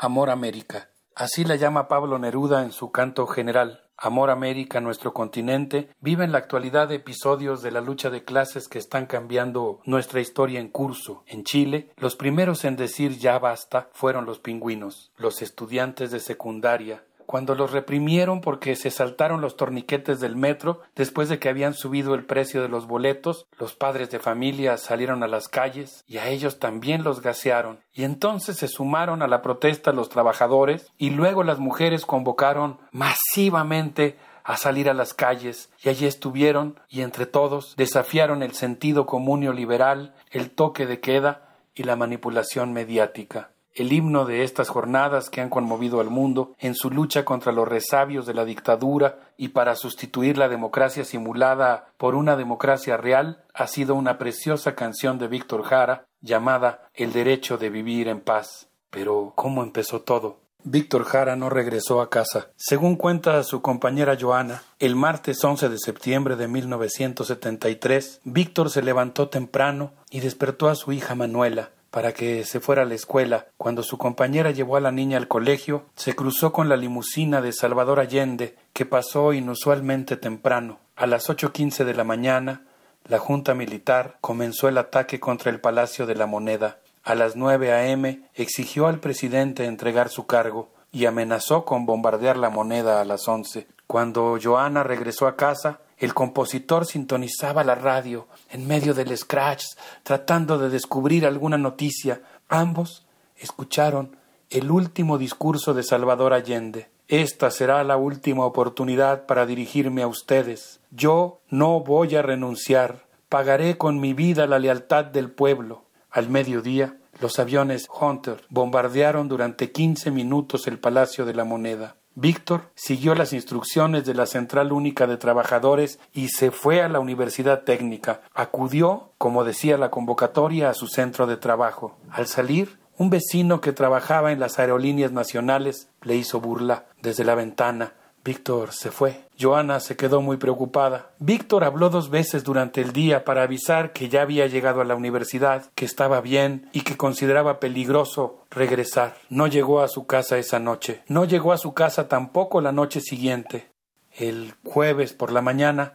Amor 0.00 0.30
América. 0.30 0.90
Así 1.16 1.42
la 1.42 1.56
llama 1.56 1.88
Pablo 1.88 2.20
Neruda 2.20 2.62
en 2.62 2.70
su 2.70 2.92
canto 2.92 3.26
general. 3.26 3.82
Amor 3.96 4.30
América, 4.30 4.80
nuestro 4.80 5.12
continente, 5.12 5.90
vive 6.00 6.22
en 6.22 6.30
la 6.30 6.38
actualidad 6.38 6.92
episodios 6.92 7.62
de 7.62 7.72
la 7.72 7.80
lucha 7.80 8.08
de 8.08 8.22
clases 8.22 8.68
que 8.68 8.78
están 8.78 9.06
cambiando 9.06 9.80
nuestra 9.84 10.20
historia 10.20 10.60
en 10.60 10.68
curso. 10.68 11.24
En 11.26 11.42
Chile, 11.42 11.90
los 11.96 12.14
primeros 12.14 12.64
en 12.64 12.76
decir 12.76 13.18
ya 13.18 13.40
basta 13.40 13.88
fueron 13.92 14.24
los 14.24 14.38
pingüinos, 14.38 15.10
los 15.16 15.42
estudiantes 15.42 16.12
de 16.12 16.20
secundaria, 16.20 17.02
cuando 17.28 17.54
los 17.54 17.72
reprimieron 17.72 18.40
porque 18.40 18.74
se 18.74 18.90
saltaron 18.90 19.42
los 19.42 19.58
torniquetes 19.58 20.18
del 20.18 20.34
metro 20.34 20.80
después 20.96 21.28
de 21.28 21.38
que 21.38 21.50
habían 21.50 21.74
subido 21.74 22.14
el 22.14 22.24
precio 22.24 22.62
de 22.62 22.70
los 22.70 22.86
boletos, 22.86 23.46
los 23.58 23.74
padres 23.74 24.10
de 24.10 24.18
familia 24.18 24.78
salieron 24.78 25.22
a 25.22 25.28
las 25.28 25.46
calles 25.46 26.04
y 26.08 26.16
a 26.16 26.28
ellos 26.28 26.58
también 26.58 27.04
los 27.04 27.20
gasearon. 27.20 27.80
Y 27.92 28.04
entonces 28.04 28.56
se 28.56 28.66
sumaron 28.66 29.20
a 29.20 29.28
la 29.28 29.42
protesta 29.42 29.92
los 29.92 30.08
trabajadores 30.08 30.90
y 30.96 31.10
luego 31.10 31.44
las 31.44 31.58
mujeres 31.58 32.06
convocaron 32.06 32.78
masivamente 32.92 34.16
a 34.42 34.56
salir 34.56 34.88
a 34.88 34.94
las 34.94 35.12
calles 35.12 35.68
y 35.84 35.90
allí 35.90 36.06
estuvieron 36.06 36.80
y 36.88 37.02
entre 37.02 37.26
todos 37.26 37.76
desafiaron 37.76 38.42
el 38.42 38.54
sentido 38.54 39.04
común 39.04 39.40
neoliberal, 39.40 40.14
el 40.30 40.50
toque 40.50 40.86
de 40.86 41.00
queda 41.00 41.58
y 41.74 41.82
la 41.82 41.94
manipulación 41.94 42.72
mediática 42.72 43.50
el 43.78 43.92
himno 43.92 44.24
de 44.24 44.42
estas 44.42 44.68
jornadas 44.68 45.30
que 45.30 45.40
han 45.40 45.50
conmovido 45.50 46.00
al 46.00 46.10
mundo 46.10 46.54
en 46.58 46.74
su 46.74 46.90
lucha 46.90 47.24
contra 47.24 47.52
los 47.52 47.66
resabios 47.66 48.26
de 48.26 48.34
la 48.34 48.44
dictadura 48.44 49.20
y 49.36 49.48
para 49.48 49.76
sustituir 49.76 50.36
la 50.36 50.48
democracia 50.48 51.04
simulada 51.04 51.92
por 51.96 52.16
una 52.16 52.36
democracia 52.36 52.96
real, 52.96 53.44
ha 53.54 53.68
sido 53.68 53.94
una 53.94 54.18
preciosa 54.18 54.74
canción 54.74 55.18
de 55.18 55.28
Víctor 55.28 55.62
Jara 55.62 56.06
llamada 56.20 56.90
El 56.92 57.12
derecho 57.12 57.56
de 57.56 57.70
vivir 57.70 58.08
en 58.08 58.20
paz. 58.20 58.68
Pero, 58.90 59.32
¿cómo 59.36 59.62
empezó 59.62 60.00
todo? 60.00 60.38
Víctor 60.64 61.04
Jara 61.04 61.36
no 61.36 61.48
regresó 61.48 62.00
a 62.00 62.10
casa. 62.10 62.48
Según 62.56 62.96
cuenta 62.96 63.44
su 63.44 63.62
compañera 63.62 64.18
Joana, 64.20 64.64
el 64.80 64.96
martes 64.96 65.42
11 65.44 65.68
de 65.68 65.78
septiembre 65.78 66.34
de 66.34 66.48
1973, 66.48 68.22
Víctor 68.24 68.70
se 68.70 68.82
levantó 68.82 69.28
temprano 69.28 69.92
y 70.10 70.18
despertó 70.18 70.68
a 70.68 70.74
su 70.74 70.90
hija 70.90 71.14
Manuela, 71.14 71.70
para 71.90 72.12
que 72.12 72.44
se 72.44 72.60
fuera 72.60 72.82
a 72.82 72.84
la 72.84 72.94
escuela. 72.94 73.46
Cuando 73.56 73.82
su 73.82 73.98
compañera 73.98 74.50
llevó 74.50 74.76
a 74.76 74.80
la 74.80 74.92
niña 74.92 75.16
al 75.16 75.28
colegio, 75.28 75.84
se 75.94 76.14
cruzó 76.14 76.52
con 76.52 76.68
la 76.68 76.76
limusina 76.76 77.40
de 77.40 77.52
Salvador 77.52 78.00
Allende, 78.00 78.56
que 78.72 78.86
pasó 78.86 79.32
inusualmente 79.32 80.16
temprano. 80.16 80.78
A 80.96 81.06
las 81.06 81.30
ocho 81.30 81.52
quince 81.52 81.84
de 81.84 81.94
la 81.94 82.04
mañana, 82.04 82.62
la 83.04 83.18
Junta 83.18 83.54
Militar 83.54 84.18
comenzó 84.20 84.68
el 84.68 84.78
ataque 84.78 85.18
contra 85.18 85.50
el 85.50 85.60
Palacio 85.60 86.06
de 86.06 86.14
la 86.14 86.26
Moneda. 86.26 86.78
A 87.04 87.14
las 87.14 87.36
nueve 87.36 87.72
a.m. 87.72 88.20
exigió 88.34 88.86
al 88.86 89.00
presidente 89.00 89.64
entregar 89.64 90.10
su 90.10 90.26
cargo 90.26 90.68
y 90.92 91.06
amenazó 91.06 91.64
con 91.64 91.86
bombardear 91.86 92.36
la 92.36 92.50
moneda 92.50 93.00
a 93.00 93.04
las 93.04 93.26
once. 93.28 93.66
Cuando 93.86 94.38
Joana 94.42 94.82
regresó 94.82 95.26
a 95.26 95.36
casa, 95.36 95.80
el 95.98 96.14
compositor 96.14 96.86
sintonizaba 96.86 97.64
la 97.64 97.74
radio 97.74 98.28
en 98.50 98.66
medio 98.66 98.94
del 98.94 99.16
scratch, 99.16 99.64
tratando 100.02 100.58
de 100.58 100.70
descubrir 100.70 101.26
alguna 101.26 101.58
noticia. 101.58 102.22
Ambos 102.48 103.06
escucharon 103.36 104.16
el 104.50 104.70
último 104.70 105.18
discurso 105.18 105.74
de 105.74 105.82
Salvador 105.82 106.32
Allende. 106.32 106.88
Esta 107.08 107.50
será 107.50 107.82
la 107.84 107.96
última 107.96 108.44
oportunidad 108.44 109.26
para 109.26 109.46
dirigirme 109.46 110.02
a 110.02 110.08
ustedes. 110.08 110.80
Yo 110.90 111.40
no 111.48 111.80
voy 111.80 112.14
a 112.16 112.22
renunciar. 112.22 113.06
Pagaré 113.28 113.76
con 113.76 113.98
mi 113.98 114.14
vida 114.14 114.46
la 114.46 114.58
lealtad 114.58 115.04
del 115.04 115.30
pueblo. 115.30 115.84
Al 116.10 116.28
mediodía, 116.28 116.96
los 117.20 117.38
aviones 117.38 117.88
Hunter 118.00 118.44
bombardearon 118.48 119.28
durante 119.28 119.72
quince 119.72 120.10
minutos 120.10 120.66
el 120.66 120.78
Palacio 120.78 121.26
de 121.26 121.34
la 121.34 121.44
Moneda. 121.44 121.96
Víctor 122.20 122.72
siguió 122.74 123.14
las 123.14 123.32
instrucciones 123.32 124.04
de 124.04 124.12
la 124.12 124.26
Central 124.26 124.72
Única 124.72 125.06
de 125.06 125.18
Trabajadores 125.18 126.00
y 126.12 126.30
se 126.30 126.50
fue 126.50 126.82
a 126.82 126.88
la 126.88 126.98
Universidad 126.98 127.62
Técnica. 127.62 128.22
Acudió, 128.34 129.12
como 129.18 129.44
decía 129.44 129.78
la 129.78 129.92
convocatoria, 129.92 130.68
a 130.68 130.74
su 130.74 130.88
centro 130.88 131.28
de 131.28 131.36
trabajo. 131.36 131.96
Al 132.10 132.26
salir, 132.26 132.80
un 132.96 133.08
vecino 133.08 133.60
que 133.60 133.72
trabajaba 133.72 134.32
en 134.32 134.40
las 134.40 134.58
aerolíneas 134.58 135.12
nacionales 135.12 135.90
le 136.02 136.16
hizo 136.16 136.40
burla 136.40 136.86
desde 137.00 137.22
la 137.22 137.36
ventana. 137.36 137.94
Víctor 138.24 138.72
se 138.72 138.90
fue. 138.90 139.27
Joana 139.40 139.78
se 139.78 139.96
quedó 139.96 140.20
muy 140.20 140.36
preocupada. 140.36 141.10
Víctor 141.18 141.62
habló 141.62 141.90
dos 141.90 142.10
veces 142.10 142.42
durante 142.42 142.80
el 142.80 142.92
día 142.92 143.24
para 143.24 143.42
avisar 143.42 143.92
que 143.92 144.08
ya 144.08 144.22
había 144.22 144.46
llegado 144.48 144.80
a 144.80 144.84
la 144.84 144.96
universidad, 144.96 145.70
que 145.74 145.84
estaba 145.84 146.20
bien 146.20 146.68
y 146.72 146.80
que 146.80 146.96
consideraba 146.96 147.60
peligroso 147.60 148.44
regresar. 148.50 149.16
No 149.30 149.46
llegó 149.46 149.80
a 149.80 149.88
su 149.88 150.06
casa 150.06 150.38
esa 150.38 150.58
noche. 150.58 151.02
No 151.06 151.24
llegó 151.24 151.52
a 151.52 151.58
su 151.58 151.72
casa 151.72 152.08
tampoco 152.08 152.60
la 152.60 152.72
noche 152.72 153.00
siguiente. 153.00 153.70
El 154.16 154.54
jueves 154.64 155.12
por 155.12 155.30
la 155.30 155.42
mañana, 155.42 155.94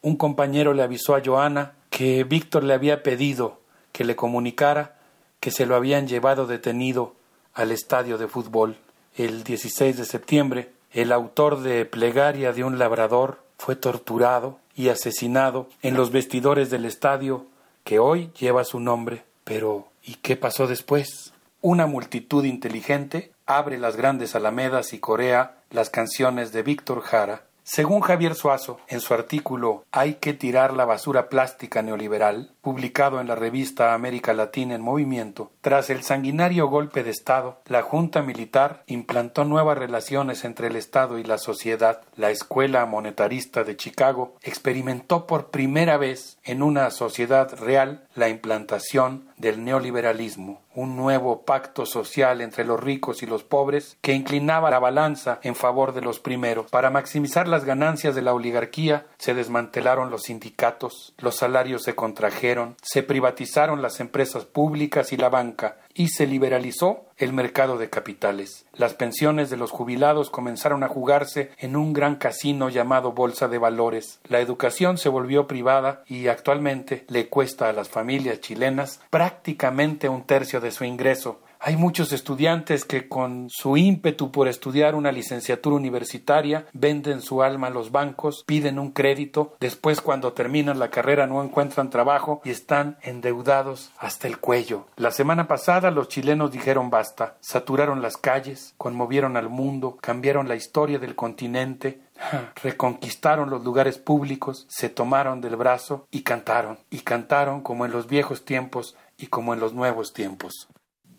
un 0.00 0.16
compañero 0.16 0.72
le 0.72 0.82
avisó 0.82 1.14
a 1.14 1.22
Joana 1.22 1.74
que 1.90 2.24
Víctor 2.24 2.64
le 2.64 2.72
había 2.72 3.02
pedido 3.02 3.60
que 3.92 4.04
le 4.04 4.16
comunicara 4.16 4.96
que 5.40 5.50
se 5.50 5.66
lo 5.66 5.74
habían 5.74 6.08
llevado 6.08 6.46
detenido 6.46 7.14
al 7.52 7.72
estadio 7.72 8.16
de 8.16 8.28
fútbol. 8.28 8.76
El 9.16 9.44
16 9.44 9.98
de 9.98 10.04
septiembre, 10.04 10.72
el 10.92 11.12
autor 11.12 11.60
de 11.60 11.84
Plegaria 11.84 12.52
de 12.52 12.64
un 12.64 12.78
labrador 12.78 13.42
fue 13.58 13.76
torturado 13.76 14.58
y 14.74 14.88
asesinado 14.88 15.68
en 15.82 15.94
los 15.94 16.10
vestidores 16.10 16.70
del 16.70 16.84
estadio 16.84 17.46
que 17.84 17.98
hoy 17.98 18.30
lleva 18.38 18.64
su 18.64 18.80
nombre. 18.80 19.24
Pero, 19.44 19.88
¿y 20.04 20.14
qué 20.16 20.36
pasó 20.36 20.66
después? 20.66 21.32
Una 21.60 21.86
multitud 21.86 22.44
inteligente 22.44 23.32
abre 23.46 23.78
las 23.78 23.96
grandes 23.96 24.34
alamedas 24.34 24.92
y 24.92 24.98
corea 24.98 25.56
las 25.70 25.90
canciones 25.90 26.52
de 26.52 26.62
Víctor 26.62 27.02
Jara 27.02 27.42
según 27.72 28.00
Javier 28.00 28.34
Suazo, 28.34 28.80
en 28.88 28.98
su 28.98 29.14
artículo 29.14 29.84
Hay 29.92 30.14
que 30.14 30.34
tirar 30.34 30.72
la 30.72 30.84
basura 30.84 31.28
plástica 31.28 31.82
neoliberal, 31.82 32.50
publicado 32.62 33.20
en 33.20 33.28
la 33.28 33.36
revista 33.36 33.94
América 33.94 34.32
Latina 34.32 34.74
en 34.74 34.82
Movimiento, 34.82 35.52
tras 35.60 35.88
el 35.88 36.02
sanguinario 36.02 36.66
golpe 36.66 37.04
de 37.04 37.10
Estado, 37.10 37.60
la 37.66 37.82
Junta 37.82 38.22
Militar 38.22 38.82
implantó 38.88 39.44
nuevas 39.44 39.78
relaciones 39.78 40.44
entre 40.44 40.66
el 40.66 40.74
Estado 40.74 41.16
y 41.18 41.22
la 41.22 41.38
sociedad. 41.38 42.00
La 42.16 42.30
Escuela 42.30 42.84
Monetarista 42.86 43.62
de 43.62 43.76
Chicago 43.76 44.34
experimentó 44.42 45.28
por 45.28 45.50
primera 45.50 45.96
vez 45.96 46.38
en 46.42 46.64
una 46.64 46.90
sociedad 46.90 47.56
real 47.56 48.04
la 48.16 48.28
implantación 48.28 49.29
del 49.40 49.64
neoliberalismo, 49.64 50.60
un 50.74 50.96
nuevo 50.96 51.42
pacto 51.42 51.86
social 51.86 52.40
entre 52.40 52.64
los 52.64 52.78
ricos 52.78 53.22
y 53.22 53.26
los 53.26 53.42
pobres 53.42 53.96
que 54.00 54.12
inclinaba 54.12 54.70
la 54.70 54.78
balanza 54.78 55.40
en 55.42 55.54
favor 55.54 55.94
de 55.94 56.02
los 56.02 56.20
primeros. 56.20 56.70
Para 56.70 56.90
maximizar 56.90 57.48
las 57.48 57.64
ganancias 57.64 58.14
de 58.14 58.22
la 58.22 58.34
oligarquía 58.34 59.06
se 59.18 59.34
desmantelaron 59.34 60.10
los 60.10 60.24
sindicatos, 60.24 61.14
los 61.18 61.36
salarios 61.36 61.82
se 61.82 61.94
contrajeron, 61.94 62.76
se 62.82 63.02
privatizaron 63.02 63.82
las 63.82 64.00
empresas 64.00 64.44
públicas 64.44 65.12
y 65.12 65.16
la 65.16 65.28
banca, 65.28 65.78
y 65.94 66.08
se 66.08 66.26
liberalizó 66.26 67.06
el 67.20 67.34
mercado 67.34 67.76
de 67.76 67.90
capitales. 67.90 68.66
Las 68.72 68.94
pensiones 68.94 69.50
de 69.50 69.58
los 69.58 69.70
jubilados 69.70 70.30
comenzaron 70.30 70.82
a 70.82 70.88
jugarse 70.88 71.50
en 71.58 71.76
un 71.76 71.92
gran 71.92 72.16
casino 72.16 72.70
llamado 72.70 73.12
Bolsa 73.12 73.46
de 73.46 73.58
Valores. 73.58 74.20
La 74.26 74.40
educación 74.40 74.96
se 74.96 75.10
volvió 75.10 75.46
privada 75.46 76.02
y 76.06 76.28
actualmente 76.28 77.04
le 77.08 77.28
cuesta 77.28 77.68
a 77.68 77.74
las 77.74 77.90
familias 77.90 78.40
chilenas 78.40 79.00
prácticamente 79.10 80.08
un 80.08 80.24
tercio 80.24 80.60
de 80.60 80.70
su 80.70 80.84
ingreso. 80.84 81.40
Hay 81.62 81.76
muchos 81.76 82.14
estudiantes 82.14 82.86
que 82.86 83.06
con 83.06 83.50
su 83.50 83.76
ímpetu 83.76 84.32
por 84.32 84.48
estudiar 84.48 84.94
una 84.94 85.12
licenciatura 85.12 85.76
universitaria 85.76 86.64
venden 86.72 87.20
su 87.20 87.42
alma 87.42 87.66
a 87.66 87.70
los 87.70 87.92
bancos, 87.92 88.44
piden 88.46 88.78
un 88.78 88.92
crédito, 88.92 89.54
después 89.60 90.00
cuando 90.00 90.32
terminan 90.32 90.78
la 90.78 90.88
carrera 90.88 91.26
no 91.26 91.44
encuentran 91.44 91.90
trabajo 91.90 92.40
y 92.46 92.50
están 92.50 92.96
endeudados 93.02 93.92
hasta 93.98 94.26
el 94.26 94.38
cuello. 94.38 94.86
La 94.96 95.10
semana 95.10 95.48
pasada 95.48 95.90
los 95.90 96.08
chilenos 96.08 96.50
dijeron 96.50 96.88
basta, 96.88 97.36
saturaron 97.40 98.00
las 98.00 98.16
calles, 98.16 98.72
conmovieron 98.78 99.36
al 99.36 99.50
mundo, 99.50 99.98
cambiaron 100.00 100.48
la 100.48 100.56
historia 100.56 100.98
del 100.98 101.14
continente, 101.14 102.00
reconquistaron 102.62 103.50
los 103.50 103.62
lugares 103.64 103.98
públicos, 103.98 104.64
se 104.70 104.88
tomaron 104.88 105.42
del 105.42 105.56
brazo 105.56 106.06
y 106.10 106.22
cantaron, 106.22 106.78
y 106.88 107.00
cantaron 107.00 107.60
como 107.60 107.84
en 107.84 107.92
los 107.92 108.06
viejos 108.06 108.46
tiempos 108.46 108.96
y 109.18 109.26
como 109.26 109.52
en 109.52 109.60
los 109.60 109.74
nuevos 109.74 110.14
tiempos. 110.14 110.70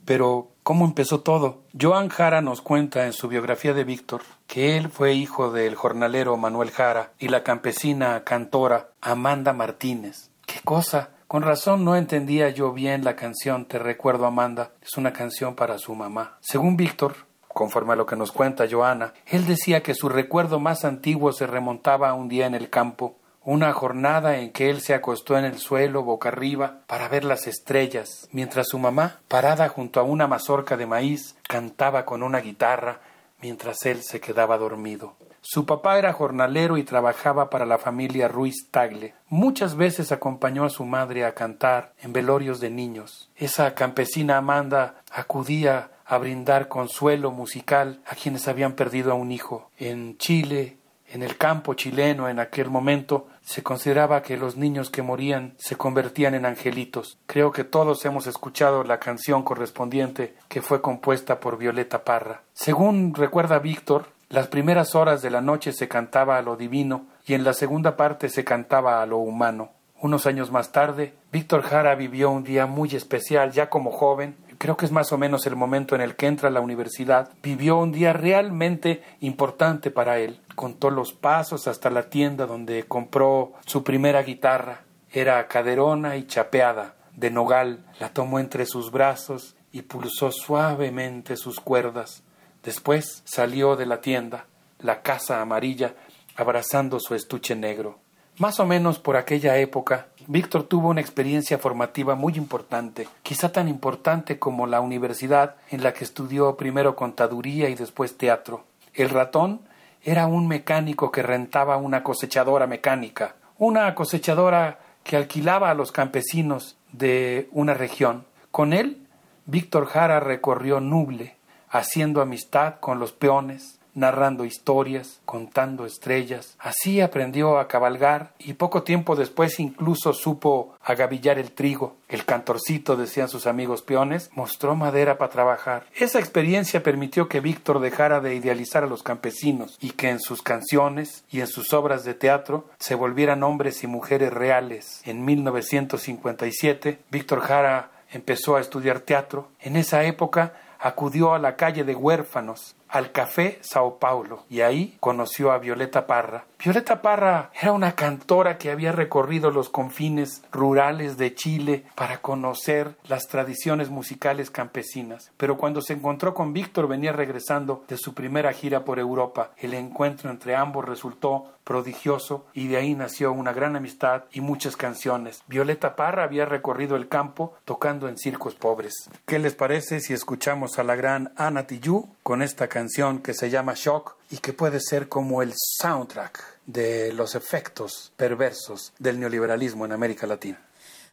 Pero, 0.05 0.49
¿cómo 0.63 0.85
empezó 0.85 1.21
todo? 1.21 1.61
Joan 1.79 2.09
Jara 2.09 2.41
nos 2.41 2.61
cuenta 2.61 3.05
en 3.05 3.13
su 3.13 3.27
biografía 3.27 3.73
de 3.73 3.83
Víctor 3.83 4.21
que 4.47 4.77
él 4.77 4.89
fue 4.89 5.13
hijo 5.13 5.51
del 5.51 5.75
jornalero 5.75 6.35
Manuel 6.37 6.71
Jara 6.71 7.13
y 7.19 7.27
la 7.29 7.43
campesina 7.43 8.23
cantora 8.23 8.89
Amanda 9.01 9.53
Martínez. 9.53 10.31
¿Qué 10.45 10.59
cosa? 10.63 11.11
Con 11.27 11.43
razón 11.43 11.85
no 11.85 11.95
entendía 11.95 12.49
yo 12.49 12.73
bien 12.73 13.05
la 13.05 13.15
canción 13.15 13.65
Te 13.65 13.79
recuerdo 13.79 14.25
Amanda. 14.25 14.71
Es 14.81 14.97
una 14.97 15.13
canción 15.13 15.55
para 15.55 15.77
su 15.77 15.95
mamá. 15.95 16.37
Según 16.41 16.75
Víctor, 16.75 17.15
conforme 17.47 17.93
a 17.93 17.95
lo 17.95 18.05
que 18.05 18.15
nos 18.15 18.31
cuenta 18.31 18.67
Joana, 18.69 19.13
él 19.25 19.45
decía 19.45 19.81
que 19.81 19.93
su 19.93 20.09
recuerdo 20.09 20.59
más 20.59 20.83
antiguo 20.83 21.31
se 21.31 21.47
remontaba 21.47 22.09
a 22.09 22.13
un 22.13 22.27
día 22.27 22.47
en 22.47 22.55
el 22.55 22.69
campo, 22.69 23.15
una 23.43 23.73
jornada 23.73 24.38
en 24.38 24.51
que 24.51 24.69
él 24.69 24.81
se 24.81 24.93
acostó 24.93 25.38
en 25.38 25.45
el 25.45 25.57
suelo 25.57 26.03
boca 26.03 26.30
arriba 26.30 26.81
para 26.88 27.07
ver 27.07 27.23
las 27.23 27.47
estrellas, 27.47 28.30
mientras 28.31 28.68
su 28.69 28.77
mamá, 28.77 29.19
parada 29.27 29.68
junto 29.69 29.99
a 29.99 30.03
una 30.03 30.27
mazorca 30.27 30.77
de 30.77 30.85
maíz, 30.85 31.35
cantaba 31.47 32.05
con 32.05 32.22
una 32.22 32.39
guitarra 32.39 32.99
mientras 33.41 33.85
él 33.85 34.03
se 34.03 34.19
quedaba 34.19 34.57
dormido. 34.57 35.15
Su 35.41 35.65
papá 35.65 35.97
era 35.97 36.13
jornalero 36.13 36.77
y 36.77 36.84
trabajaba 36.84 37.49
para 37.49 37.65
la 37.65 37.80
familia 37.80 38.27
Ruiz 38.27 38.68
Tagle. 38.69 39.15
Muchas 39.27 39.76
veces 39.76 40.11
acompañó 40.11 40.65
a 40.65 40.69
su 40.69 40.85
madre 40.85 41.26
a 41.26 41.34
cantar 41.34 41.93
en 42.03 42.13
velorios 42.13 42.59
de 42.59 42.69
niños. 42.69 43.31
Esa 43.35 43.73
campesina 43.73 44.38
Amanda 44.38 45.01
acudía 45.11 45.89
a 46.05 46.19
brindar 46.19 46.68
consuelo 46.68 47.31
musical 47.31 48.01
a 48.05 48.13
quienes 48.13 48.47
habían 48.47 48.73
perdido 48.73 49.11
a 49.11 49.15
un 49.15 49.31
hijo. 49.31 49.72
En 49.80 50.18
Chile, 50.19 50.77
en 51.13 51.23
el 51.23 51.38
campo 51.38 51.73
chileno 51.73 52.29
en 52.29 52.39
aquel 52.39 52.69
momento, 52.69 53.27
se 53.41 53.63
consideraba 53.63 54.21
que 54.21 54.38
los 54.38 54.55
niños 54.55 54.89
que 54.89 55.01
morían 55.01 55.55
se 55.57 55.75
convertían 55.75 56.35
en 56.35 56.45
angelitos. 56.45 57.17
Creo 57.25 57.51
que 57.51 57.63
todos 57.65 58.05
hemos 58.05 58.27
escuchado 58.27 58.83
la 58.83 58.99
canción 58.99 59.43
correspondiente 59.43 60.35
que 60.47 60.61
fue 60.61 60.81
compuesta 60.81 61.39
por 61.39 61.57
Violeta 61.57 62.03
Parra. 62.05 62.43
Según 62.53 63.13
recuerda 63.13 63.59
Víctor, 63.59 64.07
las 64.29 64.47
primeras 64.47 64.95
horas 64.95 65.21
de 65.21 65.29
la 65.29 65.41
noche 65.41 65.73
se 65.73 65.89
cantaba 65.89 66.38
a 66.38 66.41
lo 66.41 66.55
divino 66.55 67.07
y 67.25 67.33
en 67.33 67.43
la 67.43 67.53
segunda 67.53 67.97
parte 67.97 68.29
se 68.29 68.45
cantaba 68.45 69.01
a 69.01 69.05
lo 69.05 69.17
humano. 69.17 69.71
Unos 69.99 70.25
años 70.25 70.49
más 70.49 70.71
tarde, 70.71 71.13
Víctor 71.31 71.61
Jara 71.61 71.93
vivió 71.93 72.31
un 72.31 72.43
día 72.43 72.65
muy 72.65 72.89
especial 72.95 73.51
ya 73.51 73.69
como 73.69 73.91
joven, 73.91 74.35
creo 74.61 74.77
que 74.77 74.85
es 74.85 74.91
más 74.91 75.11
o 75.11 75.17
menos 75.17 75.47
el 75.47 75.55
momento 75.55 75.95
en 75.95 76.01
el 76.01 76.15
que 76.15 76.27
entra 76.27 76.49
a 76.49 76.51
la 76.51 76.61
universidad, 76.61 77.31
vivió 77.41 77.79
un 77.79 77.91
día 77.91 78.13
realmente 78.13 79.01
importante 79.19 79.89
para 79.89 80.19
él. 80.19 80.39
Contó 80.53 80.91
los 80.91 81.13
pasos 81.13 81.67
hasta 81.67 81.89
la 81.89 82.11
tienda 82.11 82.45
donde 82.45 82.83
compró 82.83 83.53
su 83.65 83.83
primera 83.83 84.21
guitarra. 84.21 84.83
Era 85.11 85.47
caderona 85.47 86.15
y 86.15 86.27
chapeada, 86.27 86.93
de 87.15 87.31
nogal. 87.31 87.83
La 87.99 88.09
tomó 88.09 88.38
entre 88.38 88.67
sus 88.67 88.91
brazos 88.91 89.55
y 89.71 89.81
pulsó 89.81 90.31
suavemente 90.31 91.38
sus 91.38 91.59
cuerdas. 91.59 92.21
Después 92.61 93.23
salió 93.25 93.75
de 93.75 93.88
la 93.88 93.99
tienda, 93.99 94.45
la 94.77 95.01
casa 95.01 95.41
amarilla, 95.41 95.95
abrazando 96.35 96.99
su 96.99 97.15
estuche 97.15 97.55
negro. 97.55 97.97
Más 98.38 98.59
o 98.59 98.67
menos 98.67 98.99
por 98.99 99.17
aquella 99.17 99.57
época, 99.57 100.09
Víctor 100.27 100.64
tuvo 100.64 100.89
una 100.89 101.02
experiencia 101.02 101.57
formativa 101.57 102.15
muy 102.15 102.34
importante, 102.35 103.07
quizá 103.23 103.52
tan 103.52 103.68
importante 103.68 104.39
como 104.39 104.68
la 104.68 104.81
universidad 104.81 105.56
en 105.69 105.84
la 105.84 105.93
que 105.93 106.03
estudió 106.03 106.56
primero 106.56 106.95
contaduría 106.95 107.69
y 107.69 107.76
después 107.76 108.18
teatro. 108.18 108.64
El 108.93 109.10
ratón 109.10 109.61
era 110.03 110.27
un 110.27 110.48
mecánico 110.48 111.11
que 111.11 111.22
rentaba 111.22 111.77
una 111.77 112.03
cosechadora 112.03 112.68
mecánica, 112.68 113.35
una 113.57 113.93
cosechadora 113.93 114.80
que 115.03 115.18
alquilaba 115.18 115.69
a 115.69 115.73
los 115.76 115.91
campesinos 115.91 116.77
de 116.91 117.49
una 117.52 117.73
región. 117.73 118.26
Con 118.52 118.73
él, 118.73 119.07
Víctor 119.45 119.85
Jara 119.88 120.19
recorrió 120.19 120.80
Nuble, 120.80 121.35
haciendo 121.69 122.22
amistad 122.22 122.76
con 122.80 122.99
los 122.99 123.11
peones, 123.11 123.80
narrando 123.93 124.45
historias, 124.45 125.22
contando 125.26 125.85
estrellas. 125.85 126.55
Así 126.59 127.01
aprendió 127.01 127.59
a 127.59 127.68
cabalgar 127.68 128.34
y 128.39 128.53
poco 128.53 128.84
tiempo 128.84 129.15
después 129.15 129.59
incluso 129.59 130.13
supo 130.13 130.76
agavillar 130.84 131.39
el 131.39 131.51
trigo. 131.51 131.95
El 132.07 132.26
cantorcito, 132.26 132.95
decían 132.97 133.30
sus 133.30 133.47
amigos 133.47 133.81
peones, 133.81 134.30
mostró 134.34 134.76
madera 134.76 135.18
para 135.18 135.31
trabajar. 135.31 135.85
Esa 135.95 136.19
experiencia 136.19 136.84
permitió 136.84 137.30
que 137.30 137.39
Víctor 137.39 137.80
dejara 137.80 138.19
de 138.19 138.35
idealizar 138.35 138.84
a 138.84 138.88
los 138.88 139.03
campesinos 139.03 139.77
y 139.80 139.91
que 139.91 140.09
en 140.09 140.19
sus 140.19 140.41
canciones 140.41 141.23
y 141.30 141.39
en 141.39 141.47
sus 141.47 141.73
obras 141.73 142.03
de 142.03 142.13
teatro 142.13 142.65
se 142.80 142.95
volvieran 142.95 143.43
hombres 143.43 143.84
y 143.84 143.88
mujeres 143.88 144.34
reales. 144.34 145.01
En 145.05 145.23
1957, 145.23 146.99
Víctor 147.09 147.41
Jara 147.41 147.91
empezó 148.11 148.55
a 148.55 148.61
estudiar 148.61 148.99
teatro. 148.99 149.47
En 149.59 149.76
esa 149.76 150.03
época 150.03 150.53
acudió 150.80 151.34
a 151.34 151.39
la 151.39 151.55
calle 151.55 151.84
de 151.84 151.95
huérfanos 151.95 152.76
al 152.91 153.11
Café 153.11 153.59
Sao 153.61 153.97
Paulo 153.97 154.43
y 154.49 154.61
ahí 154.61 154.97
conoció 154.99 155.51
a 155.51 155.57
Violeta 155.57 156.05
Parra. 156.07 156.45
Violeta 156.63 157.01
Parra 157.01 157.49
era 157.59 157.71
una 157.71 157.95
cantora 157.95 158.59
que 158.59 158.69
había 158.69 158.91
recorrido 158.91 159.49
los 159.49 159.69
confines 159.69 160.43
rurales 160.51 161.17
de 161.17 161.33
Chile 161.33 161.85
para 161.95 162.21
conocer 162.21 162.97
las 163.07 163.27
tradiciones 163.27 163.89
musicales 163.89 164.51
campesinas. 164.51 165.31
Pero 165.38 165.57
cuando 165.57 165.81
se 165.81 165.93
encontró 165.93 166.35
con 166.35 166.53
Víctor 166.53 166.88
venía 166.88 167.13
regresando 167.13 167.83
de 167.88 167.97
su 167.97 168.13
primera 168.13 168.53
gira 168.53 168.85
por 168.85 168.99
Europa. 168.99 169.49
El 169.57 169.73
encuentro 169.73 170.29
entre 170.29 170.55
ambos 170.55 170.85
resultó 170.85 171.47
prodigioso 171.63 172.45
y 172.53 172.67
de 172.67 172.77
ahí 172.77 172.93
nació 172.93 173.31
una 173.31 173.53
gran 173.53 173.75
amistad 173.75 174.25
y 174.31 174.41
muchas 174.41 174.75
canciones. 174.75 175.41
Violeta 175.47 175.95
Parra 175.95 176.25
había 176.25 176.45
recorrido 176.45 176.95
el 176.95 177.07
campo 177.07 177.55
tocando 177.65 178.07
en 178.07 178.19
circos 178.19 178.53
pobres. 178.53 179.09
¿Qué 179.25 179.39
les 179.39 179.55
parece 179.55 179.99
si 179.99 180.13
escuchamos 180.13 180.77
a 180.77 180.83
la 180.83 180.95
gran 180.95 181.33
Ana 181.38 181.65
Tijoux 181.65 182.07
con 182.21 182.43
esta 182.43 182.67
canción 182.67 183.17
que 183.17 183.33
se 183.33 183.49
llama 183.49 183.73
Shock 183.75 184.20
y 184.31 184.37
que 184.37 184.53
puede 184.53 184.79
ser 184.79 185.09
como 185.09 185.41
el 185.41 185.53
soundtrack 185.55 186.61
de 186.65 187.13
los 187.13 187.35
efectos 187.35 188.13
perversos 188.15 188.93
del 188.97 189.19
neoliberalismo 189.19 189.85
en 189.85 189.91
América 189.91 190.25
Latina? 190.25 190.59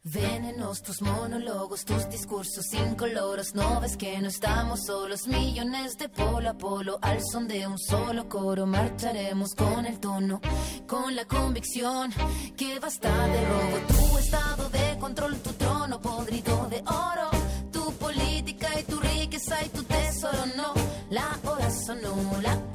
Venenos 0.05 0.81
tus 0.82 1.03
monólogos, 1.03 1.85
tus 1.85 2.09
discursos 2.09 2.73
incoloros. 2.73 3.55
No 3.55 3.81
ves 3.81 3.97
que 3.97 4.19
no 4.20 4.28
estamos 4.28 4.85
solos, 4.86 5.27
millones 5.27 5.99
de 5.99 6.09
polo 6.09 6.49
a 6.49 6.55
polo. 6.55 6.99
Al 7.03 7.19
son 7.31 7.49
de 7.49 7.66
un 7.66 7.78
solo 7.78 8.28
coro, 8.28 8.65
marcharemos 8.65 9.55
con 9.55 9.85
el 9.85 9.99
tono, 9.99 10.40
con 10.86 11.15
la 11.16 11.24
convicción 11.27 12.12
que 12.57 12.78
basta 12.78 13.10
de 13.26 13.47
robo. 13.49 13.78
Tu 13.89 14.18
estado 14.18 14.70
de 14.70 14.99
control, 14.99 15.36
tu 15.41 15.52
trono 15.55 16.01
podrido 16.01 16.68
de 16.68 16.78
oro. 16.86 17.31
Tu 17.73 17.93
política 17.94 18.68
y 18.78 18.84
tu 18.84 19.01
riqueza 19.01 19.65
y 19.65 19.68
tu 19.70 19.83
tesoro, 19.83 20.47
no. 20.57 20.73
La 21.10 21.39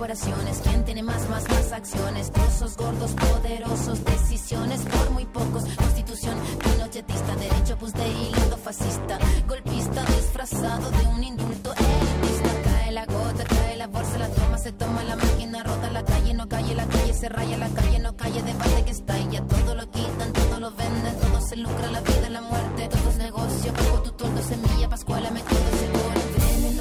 corporaciones. 0.00 0.62
¿Quién 0.64 0.84
tiene 0.84 1.02
más, 1.02 1.28
más, 1.28 1.46
más 1.46 1.72
acciones? 1.72 2.30
Trozos 2.32 2.74
gordos, 2.76 3.10
poderosos, 3.12 4.02
decisiones 4.02 4.80
por 4.80 5.10
muy 5.10 5.26
pocos. 5.26 5.64
Constitución 5.76 6.36
pinochetista, 6.64 7.36
derecho 7.36 7.76
pues 7.78 7.92
de 7.92 8.08
hilo 8.08 8.56
fascista. 8.56 9.18
Golpista 9.46 10.02
disfrazado 10.16 10.90
de 10.90 11.06
un 11.06 11.22
indulto 11.22 11.74
elitista. 11.74 12.50
Cae 12.64 12.92
la 12.92 13.04
gota, 13.04 13.44
cae 13.44 13.76
la 13.76 13.86
bolsa, 13.88 14.18
la 14.18 14.28
toma, 14.28 14.56
se 14.56 14.72
toma 14.72 15.04
la 15.04 15.16
máquina, 15.16 15.62
rota 15.64 15.90
la 15.90 16.02
calle, 16.02 16.32
no 16.32 16.48
calle, 16.48 16.74
la 16.74 16.86
calle 16.86 17.12
se 17.12 17.28
raya, 17.28 17.58
la 17.58 17.68
calle 17.68 17.98
no 17.98 18.16
calle, 18.16 18.42
debate 18.42 18.84
que 18.86 18.90
está 18.92 19.18
ya 19.30 19.42
todo 19.42 19.74
lo 19.74 19.90
quitan, 19.90 20.32
todo 20.32 20.60
lo 20.60 20.70
venden, 20.70 21.14
todo 21.20 21.40
se 21.42 21.56
lucra, 21.56 21.90
la 21.90 22.00
vida, 22.00 22.30
la 22.30 22.40
muerte, 22.40 22.88
todo 22.88 23.10
es 23.10 23.16
negocio, 23.18 23.72
bajo 23.74 24.02
tu 24.02 24.12
toldo, 24.12 24.42
semilla, 24.42 24.88
pascuala, 24.88 25.30
metido 25.30 25.99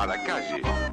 a 0.00 0.06
la 0.06 0.22
calle, 0.24 0.60
ma- 0.62 0.90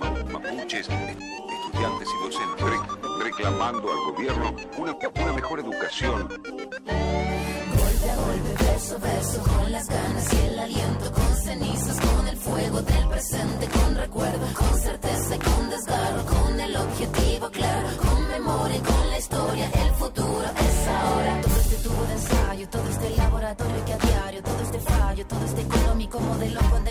ma- 0.00 0.24
mapuches, 0.32 0.86
estudiantes 0.88 2.08
y 2.08 2.24
docentes, 2.24 2.60
re- 2.68 3.24
reclamando 3.24 3.90
al 3.90 4.12
gobierno 4.12 4.54
una, 4.76 4.92
una 5.22 5.32
mejor 5.32 5.60
educación. 5.60 6.28
Golpe 6.28 8.10
a 8.10 8.16
golpe, 8.16 8.64
verso 8.64 8.96
a 8.96 8.98
verso, 8.98 9.42
con 9.42 9.72
las 9.72 9.88
ganas 9.88 10.32
y 10.34 10.36
el 10.48 10.58
aliento, 10.58 11.12
con 11.12 11.36
cenizas, 11.36 11.98
con 12.00 12.28
el 12.28 12.36
fuego 12.36 12.82
del 12.82 13.08
presente, 13.08 13.66
con 13.68 13.94
recuerdo, 13.96 14.46
con 14.54 14.78
certeza 14.80 15.36
y 15.36 15.38
con 15.38 15.70
desgarro, 15.70 16.24
con 16.26 16.60
el 16.60 16.76
objetivo 16.76 17.50
claro, 17.50 17.88
con 17.96 18.28
memoria 18.28 18.76
y 18.76 18.80
con 18.80 19.10
la 19.10 19.18
historia, 19.18 19.70
el 19.82 19.90
futuro 19.94 20.44
es 20.44 20.88
ahora. 20.88 21.40
Todo 21.40 21.56
este 21.56 21.76
tubo 21.88 22.04
de 22.04 22.12
ensayo, 22.12 22.68
todo 22.68 22.88
este 22.90 23.16
laboratorio 23.16 23.84
que 23.86 23.92
a 23.94 23.98
diario, 23.98 24.42
todo 24.42 24.60
este 24.62 24.78
fallo, 24.80 25.26
todo 25.26 25.44
este 25.46 25.60
económico 25.62 26.20
modelo 26.20 26.60
condenado 26.60 26.81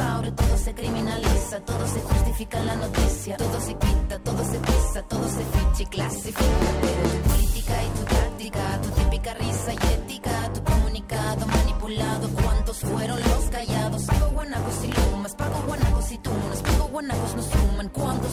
dinosaurio, 0.00 0.34
todo 0.34 0.56
se 0.56 0.74
criminaliza, 0.74 1.60
todo 1.60 1.86
se 1.86 2.00
justifica 2.00 2.58
en 2.58 2.66
la 2.66 2.76
noticia, 2.76 3.36
todo 3.36 3.60
se 3.60 3.74
quita, 3.74 4.18
todo 4.18 4.44
se 4.44 4.58
pisa, 4.58 5.02
todo 5.08 5.28
se 5.28 5.44
ficha 5.44 5.82
y 5.82 5.86
clasifica, 5.86 6.40
tu 6.42 7.28
política 7.30 7.74
y 7.82 7.98
tu 7.98 8.04
táctica, 8.04 8.80
tu 8.82 8.88
típica 8.90 9.34
risa 9.34 9.72
y 9.72 9.94
ética, 9.94 10.52
tu 10.54 10.64
comunicado 10.64 11.46
manipulado, 11.46 12.28
¿cuántos 12.42 12.78
fueron 12.78 13.20
los 13.20 13.44
callados? 13.50 14.02
Pago 14.04 14.30
guanacos 14.30 14.84
y 14.84 14.88
lumas, 14.88 15.34
pago 15.34 15.62
guanacos 15.66 16.12
y 16.12 16.18
tunas, 16.18 16.62
pago 16.62 16.88
guanacos 16.88 17.34
no 17.36 17.42
suman, 17.42 17.88
¿cuántos 17.88 18.32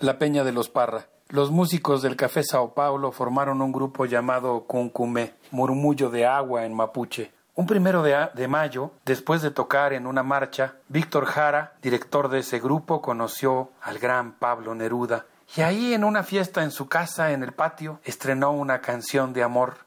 La 0.00 0.16
Peña 0.16 0.44
de 0.44 0.52
los 0.52 0.68
Parra. 0.68 1.08
Los 1.28 1.50
músicos 1.50 2.02
del 2.02 2.14
Café 2.14 2.44
Sao 2.44 2.72
Paulo 2.72 3.10
formaron 3.10 3.60
un 3.60 3.72
grupo 3.72 4.06
llamado 4.06 4.64
Cuncumé, 4.64 5.34
murmullo 5.50 6.08
de 6.08 6.24
agua 6.24 6.64
en 6.64 6.72
mapuche. 6.72 7.32
Un 7.56 7.66
primero 7.66 8.04
de, 8.04 8.28
de 8.32 8.46
mayo, 8.46 8.92
después 9.04 9.42
de 9.42 9.50
tocar 9.50 9.92
en 9.92 10.06
una 10.06 10.22
marcha, 10.22 10.76
Víctor 10.86 11.24
Jara, 11.24 11.74
director 11.82 12.28
de 12.28 12.38
ese 12.38 12.60
grupo, 12.60 13.02
conoció 13.02 13.72
al 13.82 13.98
gran 13.98 14.34
Pablo 14.34 14.76
Neruda 14.76 15.26
y 15.56 15.62
ahí 15.62 15.94
en 15.94 16.04
una 16.04 16.22
fiesta 16.22 16.62
en 16.62 16.70
su 16.70 16.88
casa 16.88 17.32
en 17.32 17.42
el 17.42 17.52
patio 17.52 18.00
estrenó 18.04 18.52
una 18.52 18.80
canción 18.80 19.32
de 19.32 19.42
amor. 19.42 19.78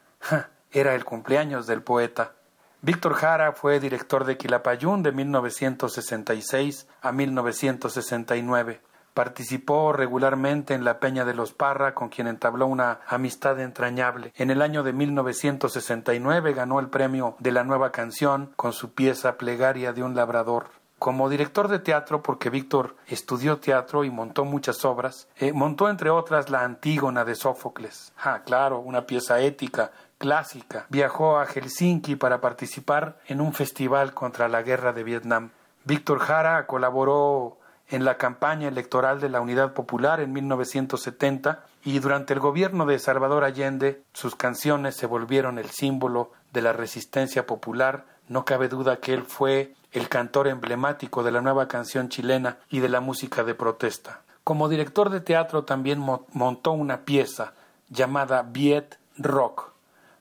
Era 0.71 0.93
el 0.93 1.05
cumpleaños 1.05 1.67
del 1.67 1.83
poeta. 1.83 2.33
Víctor 2.81 3.13
Jara 3.13 3.53
fue 3.53 3.79
director 3.79 4.25
de 4.25 4.37
Quilapayún 4.37 5.03
de 5.03 5.13
1966 5.13 6.87
a 7.01 7.11
1969. 7.13 8.81
Participó 9.13 9.93
regularmente 9.93 10.73
en 10.73 10.83
la 10.83 10.99
Peña 10.99 11.25
de 11.25 11.33
los 11.33 11.53
Parra, 11.53 11.93
con 11.93 12.09
quien 12.09 12.27
entabló 12.27 12.67
una 12.67 12.99
amistad 13.07 13.59
entrañable. 13.59 14.31
En 14.35 14.51
el 14.51 14.61
año 14.61 14.83
de 14.83 14.93
1969 14.93 16.53
ganó 16.53 16.79
el 16.79 16.87
premio 16.87 17.35
de 17.39 17.51
la 17.51 17.63
nueva 17.63 17.91
canción 17.91 18.51
con 18.55 18.73
su 18.73 18.93
pieza 18.93 19.37
Plegaria 19.37 19.93
de 19.93 20.03
un 20.03 20.15
labrador. 20.15 20.69
Como 21.01 21.29
director 21.29 21.67
de 21.67 21.79
teatro, 21.79 22.21
porque 22.21 22.51
Víctor 22.51 22.95
estudió 23.07 23.57
teatro 23.57 24.03
y 24.03 24.11
montó 24.11 24.45
muchas 24.45 24.85
obras, 24.85 25.27
eh, 25.35 25.51
montó 25.51 25.89
entre 25.89 26.11
otras 26.11 26.51
la 26.51 26.63
Antígona 26.63 27.25
de 27.25 27.33
Sófocles. 27.33 28.13
Ah, 28.23 28.41
claro, 28.45 28.79
una 28.79 29.07
pieza 29.07 29.39
ética, 29.39 29.91
clásica. 30.19 30.85
Viajó 30.89 31.39
a 31.39 31.47
Helsinki 31.47 32.15
para 32.15 32.39
participar 32.39 33.17
en 33.25 33.41
un 33.41 33.51
festival 33.51 34.13
contra 34.13 34.47
la 34.47 34.61
guerra 34.61 34.93
de 34.93 35.03
Vietnam. 35.03 35.49
Víctor 35.85 36.19
Jara 36.19 36.67
colaboró 36.67 37.57
en 37.91 38.05
la 38.05 38.17
campaña 38.17 38.69
electoral 38.69 39.19
de 39.19 39.29
la 39.29 39.41
Unidad 39.41 39.73
Popular 39.73 40.21
en 40.21 40.31
1970 40.31 41.65
y 41.83 41.99
durante 41.99 42.33
el 42.33 42.39
gobierno 42.39 42.85
de 42.85 42.97
Salvador 42.97 43.43
Allende 43.43 44.01
sus 44.13 44.35
canciones 44.35 44.95
se 44.95 45.05
volvieron 45.05 45.59
el 45.59 45.69
símbolo 45.69 46.31
de 46.53 46.61
la 46.61 46.73
resistencia 46.73 47.45
popular. 47.45 48.05
No 48.29 48.45
cabe 48.45 48.69
duda 48.69 49.01
que 49.01 49.13
él 49.13 49.23
fue 49.23 49.73
el 49.91 50.07
cantor 50.07 50.47
emblemático 50.47 51.21
de 51.21 51.31
la 51.31 51.41
nueva 51.41 51.67
canción 51.67 52.07
chilena 52.07 52.57
y 52.69 52.79
de 52.79 52.89
la 52.89 53.01
música 53.01 53.43
de 53.43 53.55
protesta. 53.55 54.21
Como 54.45 54.69
director 54.69 55.09
de 55.09 55.19
teatro 55.19 55.65
también 55.65 55.99
montó 55.99 56.71
una 56.71 57.01
pieza 57.01 57.53
llamada 57.89 58.41
Viet 58.41 58.97
Rock 59.17 59.71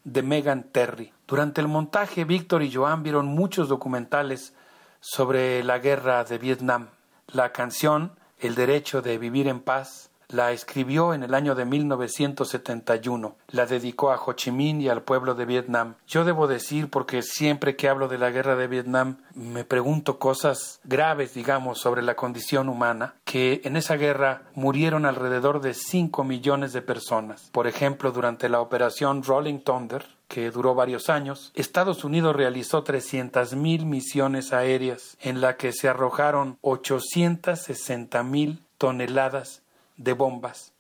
de 0.02 0.22
Megan 0.22 0.64
Terry. 0.64 1.12
Durante 1.28 1.60
el 1.60 1.68
montaje, 1.68 2.24
Víctor 2.24 2.64
y 2.64 2.72
Joan 2.72 3.04
vieron 3.04 3.26
muchos 3.26 3.68
documentales 3.68 4.54
sobre 4.98 5.62
la 5.62 5.78
guerra 5.78 6.24
de 6.24 6.38
Vietnam. 6.38 6.88
La 7.32 7.52
canción 7.52 8.12
El 8.40 8.56
derecho 8.56 9.02
de 9.02 9.16
vivir 9.16 9.46
en 9.46 9.60
paz 9.60 10.10
la 10.30 10.50
escribió 10.52 11.14
en 11.14 11.22
el 11.22 11.34
año 11.34 11.54
de 11.54 11.64
1971. 11.64 13.36
La 13.48 13.66
dedicó 13.66 14.10
a 14.10 14.16
Ho 14.16 14.32
Chi 14.32 14.50
Minh 14.50 14.80
y 14.80 14.88
al 14.88 15.02
pueblo 15.02 15.34
de 15.34 15.44
Vietnam. 15.44 15.94
Yo 16.06 16.24
debo 16.24 16.46
decir, 16.46 16.88
porque 16.90 17.22
siempre 17.22 17.76
que 17.76 17.88
hablo 17.88 18.08
de 18.08 18.18
la 18.18 18.30
guerra 18.30 18.56
de 18.56 18.66
Vietnam, 18.66 19.18
me 19.34 19.64
pregunto 19.64 20.18
cosas 20.18 20.80
graves, 20.84 21.34
digamos, 21.34 21.78
sobre 21.78 22.02
la 22.02 22.16
condición 22.16 22.68
humana, 22.68 23.14
que 23.24 23.60
en 23.64 23.76
esa 23.76 23.96
guerra 23.96 24.42
murieron 24.54 25.06
alrededor 25.06 25.60
de 25.60 25.74
5 25.74 26.24
millones 26.24 26.72
de 26.72 26.82
personas. 26.82 27.50
Por 27.52 27.66
ejemplo, 27.66 28.12
durante 28.12 28.48
la 28.48 28.60
operación 28.60 29.22
Rolling 29.22 29.60
Thunder, 29.60 30.04
que 30.30 30.50
duró 30.52 30.74
varios 30.76 31.10
años, 31.10 31.50
Estados 31.56 32.04
Unidos 32.04 32.36
realizó 32.36 32.84
300.000 32.84 33.84
misiones 33.84 34.52
aéreas 34.52 35.16
en 35.20 35.40
la 35.40 35.56
que 35.56 35.72
se 35.72 35.88
arrojaron 35.88 36.56
860.000 36.62 38.60
toneladas 38.78 39.62
de 39.96 40.12
bombas, 40.12 40.72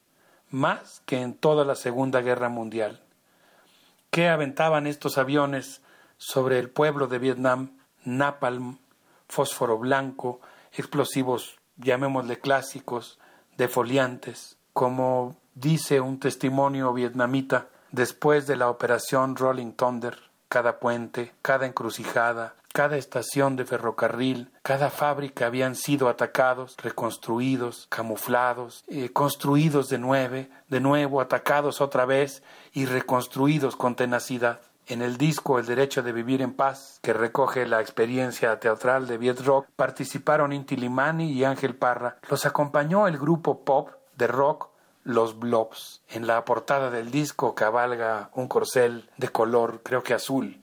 más 0.50 1.02
que 1.04 1.20
en 1.20 1.34
toda 1.34 1.64
la 1.64 1.74
Segunda 1.74 2.20
Guerra 2.20 2.48
Mundial. 2.48 3.00
¿Qué 4.12 4.28
aventaban 4.28 4.86
estos 4.86 5.18
aviones 5.18 5.82
sobre 6.16 6.60
el 6.60 6.70
pueblo 6.70 7.08
de 7.08 7.18
Vietnam? 7.18 7.76
Napalm, 8.04 8.78
fósforo 9.26 9.78
blanco, 9.78 10.40
explosivos, 10.74 11.58
llamémosle 11.76 12.38
clásicos, 12.38 13.18
defoliantes. 13.56 14.58
Como 14.72 15.34
dice 15.56 16.00
un 16.00 16.20
testimonio 16.20 16.92
vietnamita, 16.92 17.66
después 17.92 18.46
de 18.46 18.56
la 18.56 18.68
operación 18.68 19.36
Rolling 19.36 19.72
Thunder, 19.72 20.16
cada 20.48 20.80
puente, 20.80 21.32
cada 21.42 21.66
encrucijada, 21.66 22.54
cada 22.72 22.96
estación 22.96 23.56
de 23.56 23.64
ferrocarril, 23.64 24.50
cada 24.62 24.90
fábrica 24.90 25.46
habían 25.46 25.74
sido 25.74 26.08
atacados, 26.08 26.76
reconstruidos, 26.82 27.86
camuflados, 27.88 28.84
eh, 28.88 29.10
construidos 29.12 29.88
de 29.88 29.98
nuevo, 29.98 30.46
de 30.68 30.80
nuevo, 30.80 31.20
atacados 31.20 31.80
otra 31.80 32.04
vez 32.04 32.42
y 32.72 32.86
reconstruidos 32.86 33.76
con 33.76 33.96
tenacidad. 33.96 34.60
En 34.86 35.02
el 35.02 35.18
disco 35.18 35.58
El 35.58 35.66
Derecho 35.66 36.02
de 36.02 36.12
Vivir 36.12 36.42
en 36.42 36.52
Paz, 36.52 36.98
que 37.02 37.12
recoge 37.12 37.66
la 37.66 37.80
experiencia 37.80 38.58
teatral 38.58 39.06
de 39.06 39.18
Viet 39.18 39.40
Rock, 39.40 39.66
participaron 39.76 40.52
Inti 40.52 40.76
Limani 40.76 41.32
y 41.32 41.44
Ángel 41.44 41.76
Parra. 41.76 42.18
Los 42.28 42.44
acompañó 42.44 43.06
el 43.06 43.18
grupo 43.18 43.64
pop 43.64 43.90
de 44.16 44.26
rock 44.26 44.69
Los 45.02 45.38
Blobs. 45.38 46.02
En 46.08 46.26
la 46.26 46.44
portada 46.44 46.90
del 46.90 47.10
disco 47.10 47.54
cabalga 47.54 48.30
un 48.34 48.48
corcel 48.48 49.08
de 49.16 49.28
color, 49.28 49.80
creo 49.82 50.02
que 50.02 50.14
azul. 50.14 50.62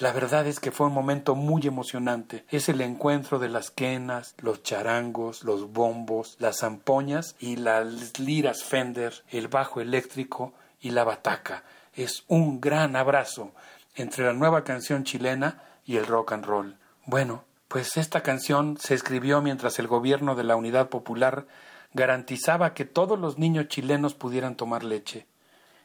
La 0.00 0.12
verdad 0.12 0.46
es 0.46 0.60
que 0.60 0.70
fue 0.70 0.86
un 0.86 0.92
momento 0.92 1.34
muy 1.34 1.66
emocionante. 1.66 2.44
Es 2.50 2.68
el 2.68 2.80
encuentro 2.80 3.40
de 3.40 3.48
las 3.48 3.72
quenas, 3.72 4.34
los 4.38 4.62
charangos, 4.62 5.42
los 5.42 5.72
bombos, 5.72 6.36
las 6.38 6.58
zampoñas 6.58 7.34
y 7.40 7.56
las 7.56 8.18
liras 8.20 8.62
Fender, 8.62 9.24
el 9.30 9.48
bajo 9.48 9.80
eléctrico 9.80 10.52
y 10.80 10.90
la 10.90 11.02
bataca. 11.02 11.64
Es 11.94 12.24
un 12.28 12.60
gran 12.60 12.94
abrazo 12.94 13.50
entre 13.96 14.24
la 14.24 14.34
nueva 14.34 14.62
canción 14.62 15.02
chilena 15.02 15.62
y 15.84 15.96
el 15.96 16.06
rock 16.06 16.32
and 16.32 16.44
roll. 16.44 16.76
Bueno, 17.04 17.42
pues 17.66 17.96
esta 17.96 18.22
canción 18.22 18.78
se 18.78 18.94
escribió 18.94 19.42
mientras 19.42 19.80
el 19.80 19.88
gobierno 19.88 20.36
de 20.36 20.44
la 20.44 20.54
Unidad 20.54 20.88
Popular 20.90 21.46
garantizaba 21.92 22.74
que 22.74 22.84
todos 22.84 23.18
los 23.18 23.38
niños 23.38 23.68
chilenos 23.68 24.14
pudieran 24.14 24.56
tomar 24.56 24.84
leche, 24.84 25.26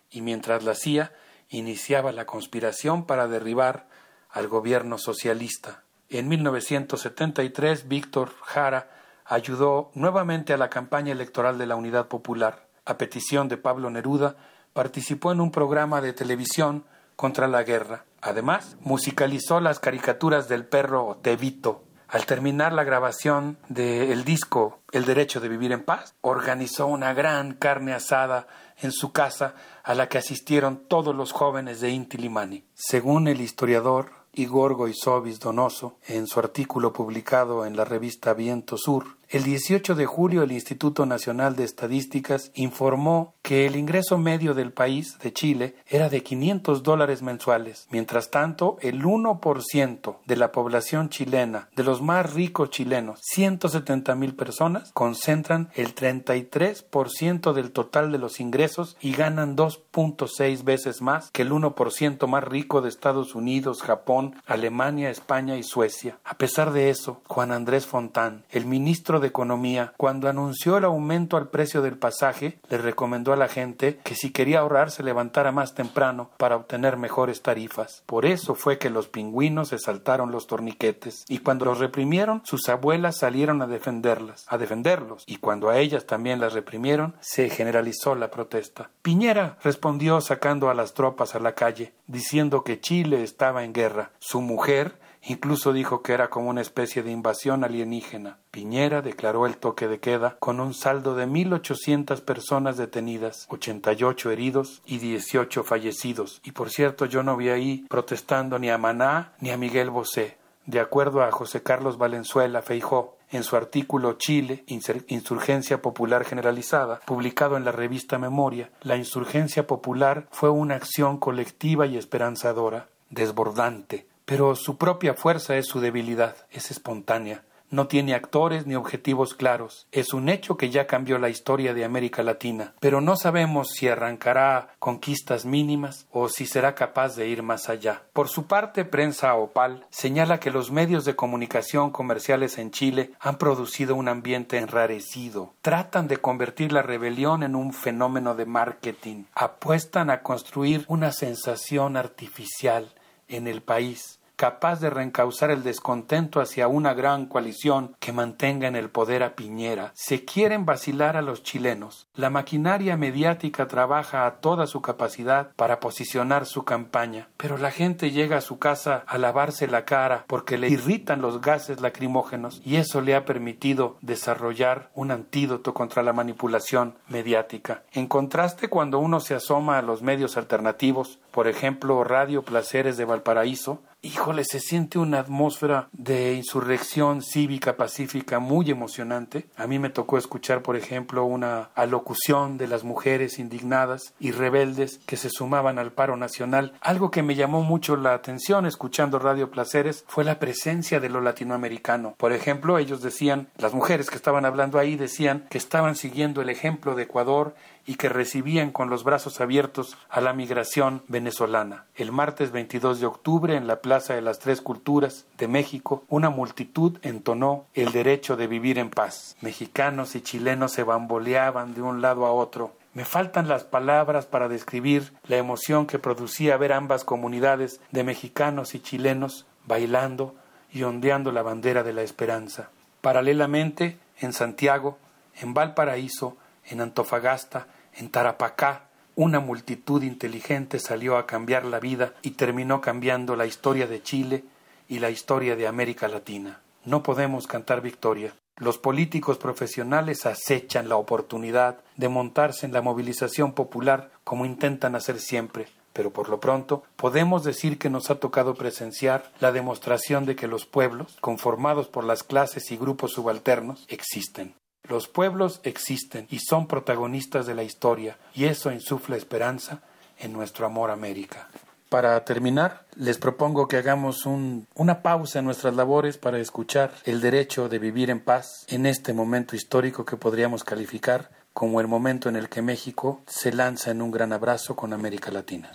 y 0.10 0.22
mientras 0.22 0.64
la 0.64 0.72
hacía, 0.72 1.14
iniciaba 1.50 2.12
la 2.12 2.26
conspiración 2.26 3.06
para 3.06 3.28
derribar 3.28 3.88
al 4.30 4.48
gobierno 4.48 4.98
socialista. 4.98 5.84
En 6.10 6.28
1973, 6.28 7.88
Víctor 7.88 8.32
Jara 8.42 8.90
ayudó 9.26 9.92
nuevamente 9.94 10.54
a 10.54 10.58
la 10.58 10.70
campaña 10.70 11.12
electoral 11.12 11.58
de 11.58 11.68
la 11.68 11.76
Unidad 11.76 12.08
Popular. 12.08 12.68
A 12.86 12.98
petición 12.98 13.48
de 13.48 13.58
Pablo 13.58 13.90
Neruda, 13.90 14.36
participó 14.74 15.32
en 15.32 15.40
un 15.40 15.52
programa 15.52 16.02
de 16.02 16.14
televisión 16.14 16.84
contra 17.16 17.48
la 17.48 17.64
guerra. 17.64 18.06
Además, 18.22 18.76
musicalizó 18.82 19.60
las 19.60 19.80
caricaturas 19.80 20.50
del 20.50 20.66
perro 20.66 21.20
Tevito. 21.22 21.84
Al 22.14 22.28
terminar 22.28 22.74
la 22.74 22.84
grabación 22.84 23.58
del 23.70 24.24
disco 24.24 24.82
El 24.92 25.04
Derecho 25.04 25.40
de 25.40 25.50
Vivir 25.50 25.72
en 25.72 25.84
Paz, 25.84 26.14
organizó 26.22 26.86
una 26.86 27.12
gran 27.16 27.54
carne 27.54 27.92
asada 27.92 28.46
en 28.78 28.92
su 28.92 29.12
casa 29.12 29.56
a 29.84 29.96
la 29.96 30.10
que 30.10 30.20
asistieron 30.20 30.84
todos 30.88 31.16
los 31.16 31.32
jóvenes 31.32 31.82
de 31.82 31.90
Inti 31.90 32.20
Limani. 32.20 32.66
Según 32.76 33.28
el 33.28 33.42
historiador 33.42 34.12
Igor 34.32 34.76
Goisovis 34.76 35.40
Donoso, 35.40 35.98
en 36.06 36.28
su 36.28 36.40
artículo 36.40 36.94
publicado 36.94 37.66
en 37.66 37.76
la 37.76 37.84
revista 37.84 38.36
Viento 38.36 38.78
Sur, 38.78 39.18
el 39.34 39.44
18 39.44 39.96
de 39.96 40.06
julio 40.06 40.44
el 40.44 40.52
Instituto 40.52 41.08
Nacional 41.08 41.56
de 41.56 41.64
Estadísticas 41.64 42.52
informó 42.54 43.34
que 43.42 43.66
el 43.66 43.76
ingreso 43.76 44.20
medio 44.20 44.54
del 44.54 44.72
país, 44.72 45.18
de 45.18 45.34
Chile, 45.34 45.76
era 45.88 46.08
de 46.08 46.22
500 46.22 46.84
dólares 46.84 47.24
mensuales. 47.24 47.88
Mientras 47.90 48.30
tanto, 48.30 48.78
el 48.82 49.02
1% 49.02 50.18
de 50.28 50.36
la 50.36 50.52
población 50.52 51.10
chilena, 51.10 51.68
de 51.76 51.84
los 51.84 52.04
más 52.04 52.32
ricos 52.32 52.70
chilenos, 52.70 53.22
170 53.24 54.14
mil 54.14 54.36
personas, 54.36 54.92
concentran 54.92 55.70
el 55.74 55.96
33% 55.96 57.54
del 57.54 57.72
total 57.72 58.12
de 58.12 58.20
los 58.20 58.40
ingresos 58.40 58.98
y 59.02 59.14
ganan 59.14 59.58
2.6 59.58 60.64
veces 60.64 61.02
más 61.02 61.32
que 61.32 61.42
el 61.42 61.52
1% 61.52 62.28
más 62.28 62.44
rico 62.44 62.84
de 62.84 62.90
Estados 62.90 63.34
Unidos, 63.34 63.82
Japón, 63.82 64.36
Alemania, 64.46 65.10
España 65.10 65.58
y 65.58 65.64
Suecia. 65.64 66.20
A 66.24 66.38
pesar 66.38 66.72
de 66.72 66.92
eso, 66.92 67.24
Juan 67.26 67.52
Andrés 67.52 67.88
Fontán, 67.88 68.46
el 68.52 68.68
ministro 68.68 69.23
de 69.24 69.30
Economía, 69.30 69.94
cuando 69.98 70.30
anunció 70.30 70.78
el 70.78 70.84
aumento 70.86 71.38
al 71.38 71.50
precio 71.50 71.82
del 71.82 71.98
pasaje, 71.98 72.60
le 72.70 72.78
recomendó 72.78 73.34
a 73.34 73.38
la 73.38 73.48
gente 73.48 73.98
que 74.04 74.14
si 74.14 74.32
quería 74.32 74.60
ahorrar 74.60 74.92
se 74.92 75.02
levantara 75.02 75.52
más 75.52 75.74
temprano 75.74 76.30
para 76.38 76.56
obtener 76.56 76.98
mejores 76.98 77.42
tarifas. 77.42 78.04
Por 78.06 78.28
eso 78.28 78.54
fue 78.54 78.78
que 78.78 78.92
los 78.92 79.08
pingüinos 79.08 79.70
se 79.70 79.80
saltaron 79.80 80.32
los 80.32 80.46
torniquetes 80.46 81.26
y 81.28 81.40
cuando 81.40 81.66
los 81.66 81.80
reprimieron, 81.80 82.42
sus 82.46 82.70
abuelas 82.70 83.18
salieron 83.18 83.64
a 83.64 83.68
defenderlas, 83.68 84.46
a 84.48 84.60
defenderlos, 84.60 85.24
y 85.26 85.38
cuando 85.38 85.70
a 85.70 85.80
ellas 85.80 86.06
también 86.06 86.40
las 86.40 86.54
reprimieron, 86.54 87.16
se 87.22 87.50
generalizó 87.50 88.14
la 88.14 88.30
protesta. 88.30 88.92
Piñera 89.02 89.58
respondió 89.64 90.22
sacando 90.22 90.70
a 90.70 90.74
las 90.74 90.94
tropas 90.94 91.34
a 91.36 91.40
la 91.40 91.56
calle, 91.56 91.94
diciendo 92.08 92.64
que 92.64 92.80
Chile 92.80 93.24
estaba 93.24 93.64
en 93.64 93.74
guerra. 93.74 94.12
Su 94.20 94.42
mujer 94.42 95.02
Incluso 95.26 95.72
dijo 95.72 96.02
que 96.02 96.14
era 96.14 96.30
como 96.30 96.50
una 96.50 96.62
especie 96.62 97.02
de 97.02 97.12
invasión 97.12 97.64
alienígena. 97.64 98.40
Piñera 98.52 99.02
declaró 99.02 99.46
el 99.46 99.58
toque 99.58 99.88
de 99.88 100.00
queda 100.00 100.36
con 100.40 100.60
un 100.60 100.74
saldo 100.74 101.16
de 101.16 101.28
1.800 101.28 102.22
personas 102.22 102.76
detenidas, 102.76 103.48
88 103.50 104.32
heridos 104.32 104.82
y 104.86 104.98
18 104.98 105.64
fallecidos. 105.64 106.42
Y 106.44 106.52
por 106.52 106.70
cierto, 106.70 107.06
yo 107.06 107.24
no 107.24 107.38
vi 107.38 107.50
ahí 107.50 107.86
protestando 107.90 108.60
ni 108.60 108.70
a 108.70 108.78
Maná 108.78 109.34
ni 109.40 109.52
a 109.52 109.58
Miguel 109.58 109.90
Bosé. 109.90 110.38
De 110.66 110.80
acuerdo 110.80 111.24
a 111.24 111.32
José 111.32 111.62
Carlos 111.64 111.98
Valenzuela 111.98 112.62
Feijó, 112.62 113.18
en 113.32 113.44
su 113.44 113.56
artículo 113.56 114.14
Chile, 114.14 114.64
Insurgencia 114.68 115.82
Popular 115.82 116.24
Generalizada, 116.24 117.00
publicado 117.06 117.58
en 117.58 117.66
la 117.66 117.72
revista 117.72 118.20
Memoria, 118.20 118.70
la 118.82 118.96
insurgencia 118.96 119.66
popular 119.66 120.28
fue 120.32 120.52
una 120.52 120.76
acción 120.76 121.18
colectiva 121.18 121.88
y 121.88 121.98
esperanzadora, 121.98 122.90
desbordante, 123.10 124.08
pero 124.26 124.56
su 124.56 124.78
propia 124.78 125.14
fuerza 125.14 125.58
es 125.58 125.68
su 125.68 125.80
debilidad, 125.80 126.36
es 126.52 126.72
espontánea, 126.72 127.44
no 127.74 127.88
tiene 127.88 128.14
actores 128.14 128.68
ni 128.68 128.76
objetivos 128.76 129.34
claros. 129.34 129.88
Es 129.92 130.14
un 130.14 130.30
hecho 130.30 130.58
que 130.58 130.70
ya 130.70 130.86
cambió 130.86 131.18
la 131.18 131.30
historia 131.30 131.74
de 131.74 131.84
América 131.84 132.22
Latina, 132.22 132.76
pero 132.80 133.02
no 133.02 133.16
sabemos 133.16 133.70
si 133.72 133.88
arrancará 133.88 134.76
conquistas 134.78 135.44
mínimas 135.46 136.06
o 136.12 136.30
si 136.30 136.46
será 136.46 136.76
capaz 136.76 137.16
de 137.16 137.28
ir 137.28 137.42
más 137.42 137.70
allá. 137.70 138.04
Por 138.14 138.30
su 138.30 138.46
parte, 138.46 138.86
Prensa 138.86 139.34
Opal 139.34 139.88
señala 139.90 140.40
que 140.40 140.52
los 140.52 140.70
medios 140.70 141.04
de 141.04 141.16
comunicación 141.16 141.90
comerciales 141.90 142.60
en 142.60 142.70
Chile 142.70 143.14
han 143.20 143.40
producido 143.40 143.96
un 143.96 144.08
ambiente 144.08 144.60
enrarecido. 144.60 145.54
Tratan 145.64 146.08
de 146.08 146.18
convertir 146.18 146.72
la 146.72 146.84
rebelión 146.84 147.42
en 147.42 147.56
un 147.56 147.74
fenómeno 147.74 148.36
de 148.36 148.46
marketing. 148.46 149.24
Apuestan 149.34 150.12
a 150.12 150.22
construir 150.22 150.86
una 150.88 151.12
sensación 151.12 151.98
artificial 151.98 152.94
en 153.28 153.48
el 153.48 153.62
país 153.62 154.20
capaz 154.44 154.82
de 154.82 154.90
reencauzar 154.90 155.52
el 155.52 155.64
descontento 155.64 156.42
hacia 156.42 156.68
una 156.68 156.94
gran 156.94 157.28
coalición 157.28 157.96
que 158.02 158.12
mantenga 158.12 158.68
en 158.68 158.76
el 158.76 158.90
poder 158.90 159.24
a 159.24 159.38
Piñera. 159.38 159.94
Se 159.96 160.26
quieren 160.26 160.66
vacilar 160.66 161.16
a 161.16 161.22
los 161.22 161.44
chilenos. 161.44 162.10
La 162.14 162.30
maquinaria 162.30 162.98
mediática 162.98 163.70
trabaja 163.70 164.26
a 164.26 164.42
toda 164.42 164.68
su 164.68 164.82
capacidad 164.82 165.54
para 165.56 165.80
posicionar 165.80 166.46
su 166.46 166.66
campaña, 166.66 167.30
pero 167.38 167.58
la 167.58 167.72
gente 167.72 168.12
llega 168.12 168.36
a 168.36 168.42
su 168.42 168.60
casa 168.60 169.06
a 169.08 169.18
lavarse 169.18 169.66
la 169.68 169.86
cara 169.86 170.26
porque 170.28 170.58
le 170.58 170.68
irritan 170.68 171.22
los 171.22 171.40
gases 171.40 171.80
lacrimógenos 171.80 172.62
y 172.66 172.76
eso 172.76 173.00
le 173.00 173.16
ha 173.16 173.24
permitido 173.24 173.96
desarrollar 174.02 174.90
un 174.94 175.12
antídoto 175.12 175.74
contra 175.74 176.04
la 176.04 176.12
manipulación 176.12 176.96
mediática. 177.08 177.84
En 177.94 178.08
contraste, 178.08 178.68
cuando 178.68 179.00
uno 179.00 179.22
se 179.22 179.36
asoma 179.36 179.78
a 179.78 179.82
los 179.82 180.02
medios 180.02 180.36
alternativos, 180.36 181.20
por 181.32 181.48
ejemplo, 181.48 182.04
Radio 182.04 182.42
Placeres 182.44 182.98
de 182.98 183.06
Valparaíso, 183.06 183.80
híjole, 184.04 184.44
se 184.44 184.60
siente 184.60 185.00
una 185.00 185.20
atmósfera 185.20 185.88
de 185.94 186.34
insurrección 186.34 187.22
cívica 187.22 187.78
pacífica 187.78 188.40
muy 188.40 188.70
emocionante. 188.70 189.46
A 189.56 189.66
mí 189.66 189.80
me 189.80 189.90
tocó 189.90 190.18
escuchar, 190.18 190.62
por 190.62 190.76
ejemplo, 190.76 191.24
una 191.24 191.70
alocución 191.74 192.58
de 192.58 192.68
las 192.68 192.84
mujeres 192.84 193.40
indignadas 193.40 194.14
y 194.20 194.32
rebeldes 194.32 195.00
que 195.06 195.16
se 195.16 195.30
sumaban 195.30 195.80
al 195.80 195.94
paro 195.94 196.18
nacional. 196.18 196.74
Algo 196.82 197.12
que 197.12 197.24
me 197.24 197.36
llamó 197.36 197.64
mucho 197.64 197.96
la 197.96 198.14
atención 198.14 198.66
escuchando 198.66 199.20
Radio 199.20 199.50
Placeres 199.50 200.04
fue 200.08 200.26
la 200.26 200.38
presencia 200.38 201.00
de 201.00 201.10
lo 201.10 201.22
latinoamericano. 201.22 202.16
Por 202.18 202.34
ejemplo, 202.34 202.78
ellos 202.78 203.02
decían, 203.02 203.48
las 203.58 203.74
mujeres 203.74 204.10
que 204.10 204.18
estaban 204.18 204.44
hablando 204.44 204.80
ahí 204.80 204.98
decían 204.98 205.48
que 205.50 205.58
estaban 205.58 205.96
siguiendo 205.96 206.42
el 206.42 206.50
ejemplo 206.50 206.94
de 206.96 207.04
Ecuador 207.04 207.56
y 207.86 207.96
que 207.96 208.10
recibían 208.10 208.72
con 208.72 208.90
los 208.90 209.04
brazos 209.04 209.42
abiertos 209.42 209.98
a 210.10 210.22
la 210.22 210.34
migración 210.34 211.04
venezolana. 211.08 211.86
El 211.96 212.12
martes 212.12 212.52
22 212.52 213.00
de 213.00 213.06
octubre, 213.06 213.56
en 213.56 213.68
la 213.68 213.82
Plaza 213.82 214.14
de 214.14 214.22
las 214.22 214.40
Tres 214.40 214.62
Culturas 214.62 215.26
de 215.38 215.48
México, 215.48 216.04
una 216.08 216.30
multitud 216.30 216.98
entonó 217.02 217.66
el 217.74 217.92
derecho 217.92 218.38
de 218.38 218.48
vivir 218.48 218.80
en 218.80 218.90
paz. 218.90 219.36
Mexicanos 219.42 220.16
y 220.16 220.22
chilenos 220.22 220.72
se 220.72 220.84
bamboleaban 220.84 221.74
de 221.74 221.82
un 221.82 222.02
lado 222.02 222.26
a 222.26 222.32
otro. 222.32 222.74
Me 222.94 223.06
faltan 223.06 223.48
las 223.48 223.64
palabras 223.64 224.28
para 224.28 224.48
describir 224.48 225.14
la 225.28 225.38
emoción 225.38 225.88
que 225.88 226.00
producía 226.00 226.58
ver 226.58 226.74
ambas 226.74 227.04
comunidades 227.04 227.82
de 227.92 228.04
mexicanos 228.04 228.76
y 228.76 228.80
chilenos 228.80 229.46
bailando 229.66 230.36
y 230.72 230.84
ondeando 230.84 231.32
la 231.32 231.42
bandera 231.42 231.84
de 231.84 231.94
la 231.94 232.04
esperanza. 232.04 232.70
Paralelamente, 233.02 233.98
en 234.20 234.32
Santiago, 234.32 234.98
en 235.42 235.54
Valparaíso, 235.54 236.38
en 236.68 236.82
Antofagasta, 236.82 237.68
en 237.96 238.10
Tarapacá, 238.10 238.90
una 239.16 239.40
multitud 239.40 240.02
inteligente 240.02 240.80
salió 240.80 241.18
a 241.18 241.28
cambiar 241.28 241.66
la 241.66 241.80
vida 241.80 242.14
y 242.24 242.32
terminó 242.32 242.82
cambiando 242.82 243.36
la 243.36 243.46
historia 243.46 243.86
de 243.86 244.02
Chile 244.02 244.44
y 244.88 245.00
la 245.00 245.12
historia 245.12 245.56
de 245.56 245.68
América 245.68 246.08
Latina. 246.08 246.62
No 246.86 247.04
podemos 247.04 247.46
cantar 247.48 247.82
victoria. 247.82 248.34
Los 248.58 248.78
políticos 248.78 249.38
profesionales 249.38 250.26
acechan 250.26 250.90
la 250.90 250.96
oportunidad 250.96 251.80
de 251.96 252.10
montarse 252.10 252.66
en 252.66 252.74
la 252.74 252.82
movilización 252.82 253.54
popular 253.54 254.12
como 254.24 254.46
intentan 254.46 254.96
hacer 254.96 255.20
siempre, 255.20 255.68
pero 255.94 256.12
por 256.12 256.30
lo 256.30 256.40
pronto 256.40 256.84
podemos 256.96 257.44
decir 257.44 257.78
que 257.78 257.90
nos 257.90 258.10
ha 258.10 258.20
tocado 258.20 258.56
presenciar 258.56 259.32
la 259.40 259.52
demostración 259.52 260.26
de 260.26 260.36
que 260.36 260.48
los 260.48 260.66
pueblos, 260.66 261.18
conformados 261.22 261.88
por 261.88 262.04
las 262.04 262.24
clases 262.24 262.72
y 262.72 262.78
grupos 262.78 263.14
subalternos, 263.14 263.86
existen. 263.90 264.56
Los 264.90 265.08
pueblos 265.08 265.62
existen 265.64 266.28
y 266.30 266.40
son 266.40 266.68
protagonistas 266.68 267.46
de 267.46 267.56
la 267.56 267.64
historia, 267.64 268.18
y 268.36 268.46
eso 268.46 268.70
insufla 268.70 269.16
esperanza 269.16 269.82
en 270.20 270.34
nuestro 270.34 270.66
amor 270.66 270.90
a 270.90 270.94
América. 270.94 271.48
Para 271.88 272.26
terminar, 272.26 272.86
les 272.96 273.18
propongo 273.18 273.68
que 273.70 273.78
hagamos 273.78 274.26
un- 274.26 274.68
una 274.76 275.02
pausa 275.02 275.40
en 275.40 275.46
nuestras 275.46 275.76
labores 275.76 276.18
para 276.18 276.38
escuchar 276.40 276.92
el 277.06 277.22
derecho 277.22 277.70
de 277.70 277.80
vivir 277.80 278.10
en 278.10 278.20
paz 278.20 278.66
en 278.68 278.86
este 278.86 279.14
momento 279.14 279.56
histórico 279.56 280.04
que 280.04 280.18
podríamos 280.18 280.64
calificar 280.66 281.30
como 281.54 281.80
el 281.80 281.88
momento 281.88 282.28
en 282.28 282.36
el 282.36 282.50
que 282.50 282.62
México 282.62 283.22
se 283.28 283.54
lanza 283.54 283.92
en 283.92 284.02
un 284.02 284.12
gran 284.12 284.34
abrazo 284.34 284.76
con 284.76 284.92
América 284.92 285.32
Latina. 285.32 285.72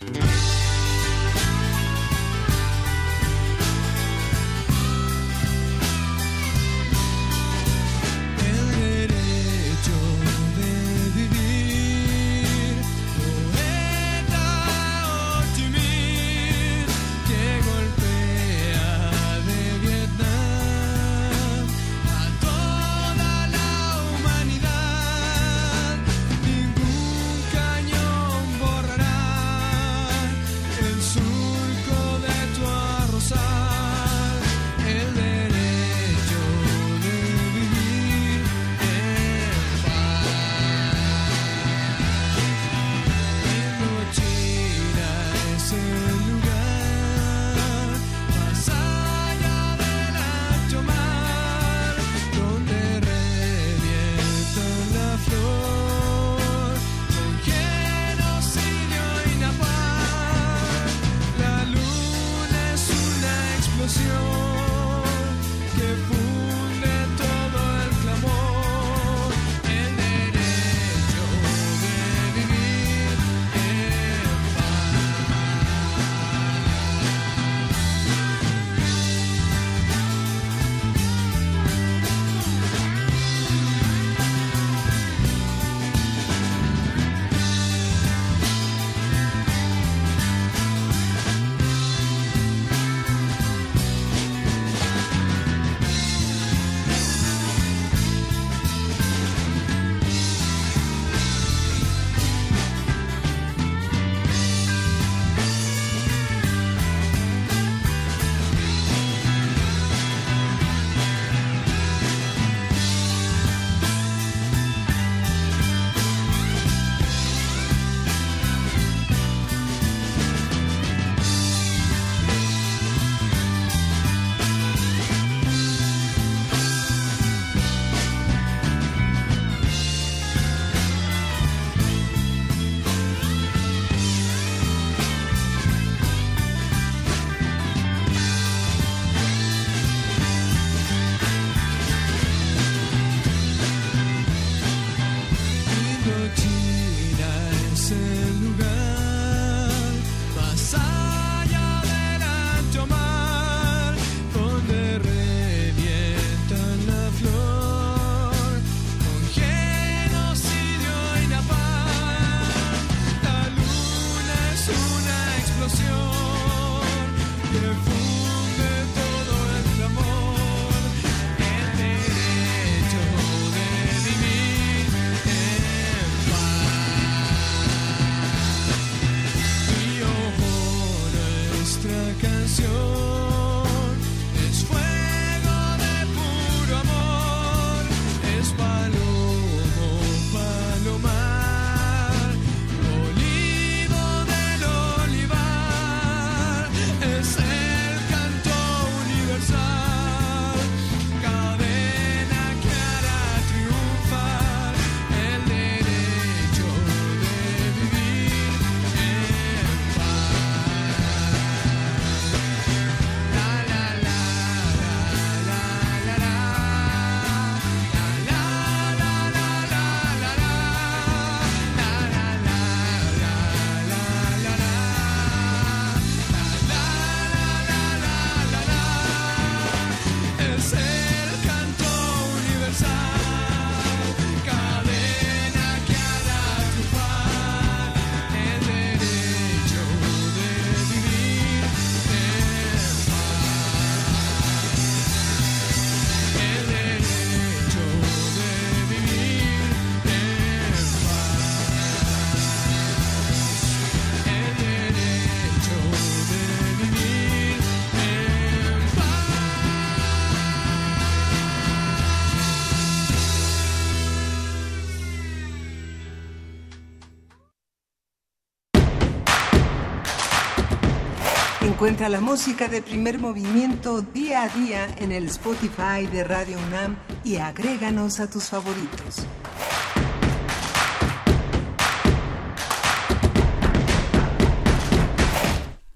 La 271.98 272.20
música 272.20 272.68
de 272.68 272.80
primer 272.80 273.18
movimiento 273.18 274.00
día 274.00 274.44
a 274.44 274.48
día 274.48 274.86
en 274.98 275.12
el 275.12 275.26
Spotify 275.26 276.06
de 276.10 276.24
Radio 276.24 276.56
UNAM 276.68 276.96
y 277.22 277.36
agréganos 277.36 278.18
a 278.18 278.30
tus 278.30 278.44
favoritos. 278.44 279.26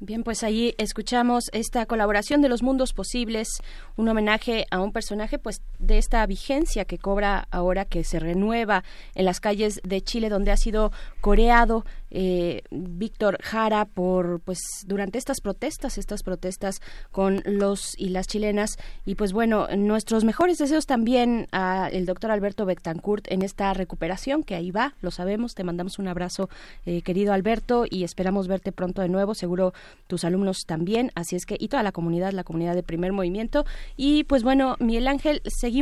Bien, 0.00 0.24
pues 0.24 0.42
ahí 0.42 0.74
escuchamos 0.76 1.48
esta 1.54 1.86
colaboración 1.86 2.42
de 2.42 2.50
los 2.50 2.62
mundos 2.62 2.92
posibles, 2.92 3.48
un 3.96 4.08
homenaje 4.08 4.66
a 4.70 4.82
un 4.82 4.92
personaje 4.92 5.38
pues 5.38 5.62
de 5.92 5.98
esta 5.98 6.26
vigencia 6.26 6.84
que 6.86 6.98
cobra 6.98 7.46
ahora 7.50 7.84
que 7.84 8.02
se 8.02 8.18
renueva 8.18 8.82
en 9.14 9.26
las 9.26 9.40
calles 9.40 9.80
de 9.84 10.00
Chile 10.00 10.30
donde 10.30 10.50
ha 10.50 10.56
sido 10.56 10.90
coreado 11.20 11.84
eh, 12.14 12.62
Víctor 12.70 13.38
Jara 13.42 13.86
por 13.86 14.40
pues 14.40 14.58
durante 14.86 15.18
estas 15.18 15.40
protestas, 15.40 15.96
estas 15.96 16.22
protestas 16.22 16.80
con 17.10 17.42
los 17.44 17.98
y 17.98 18.10
las 18.10 18.26
chilenas. 18.26 18.78
Y 19.06 19.14
pues 19.14 19.32
bueno, 19.32 19.68
nuestros 19.76 20.24
mejores 20.24 20.58
deseos 20.58 20.86
también 20.86 21.48
al 21.52 22.06
doctor 22.06 22.30
Alberto 22.30 22.66
Betancourt 22.66 23.26
en 23.30 23.42
esta 23.42 23.72
recuperación 23.72 24.42
que 24.44 24.54
ahí 24.54 24.70
va, 24.70 24.94
lo 25.00 25.10
sabemos, 25.10 25.54
te 25.54 25.64
mandamos 25.64 25.98
un 25.98 26.08
abrazo 26.08 26.48
eh, 26.86 27.02
querido 27.02 27.32
Alberto 27.32 27.84
y 27.88 28.04
esperamos 28.04 28.48
verte 28.48 28.72
pronto 28.72 29.02
de 29.02 29.08
nuevo, 29.08 29.34
seguro 29.34 29.72
tus 30.06 30.24
alumnos 30.24 30.64
también, 30.66 31.10
así 31.14 31.36
es 31.36 31.46
que 31.46 31.56
y 31.58 31.68
toda 31.68 31.82
la 31.82 31.92
comunidad, 31.92 32.32
la 32.32 32.44
comunidad 32.44 32.74
de 32.74 32.82
primer 32.82 33.12
movimiento. 33.12 33.64
Y 33.96 34.24
pues 34.24 34.42
bueno, 34.42 34.76
Miguel 34.80 35.08
Ángel, 35.08 35.42
seguimos 35.46 35.81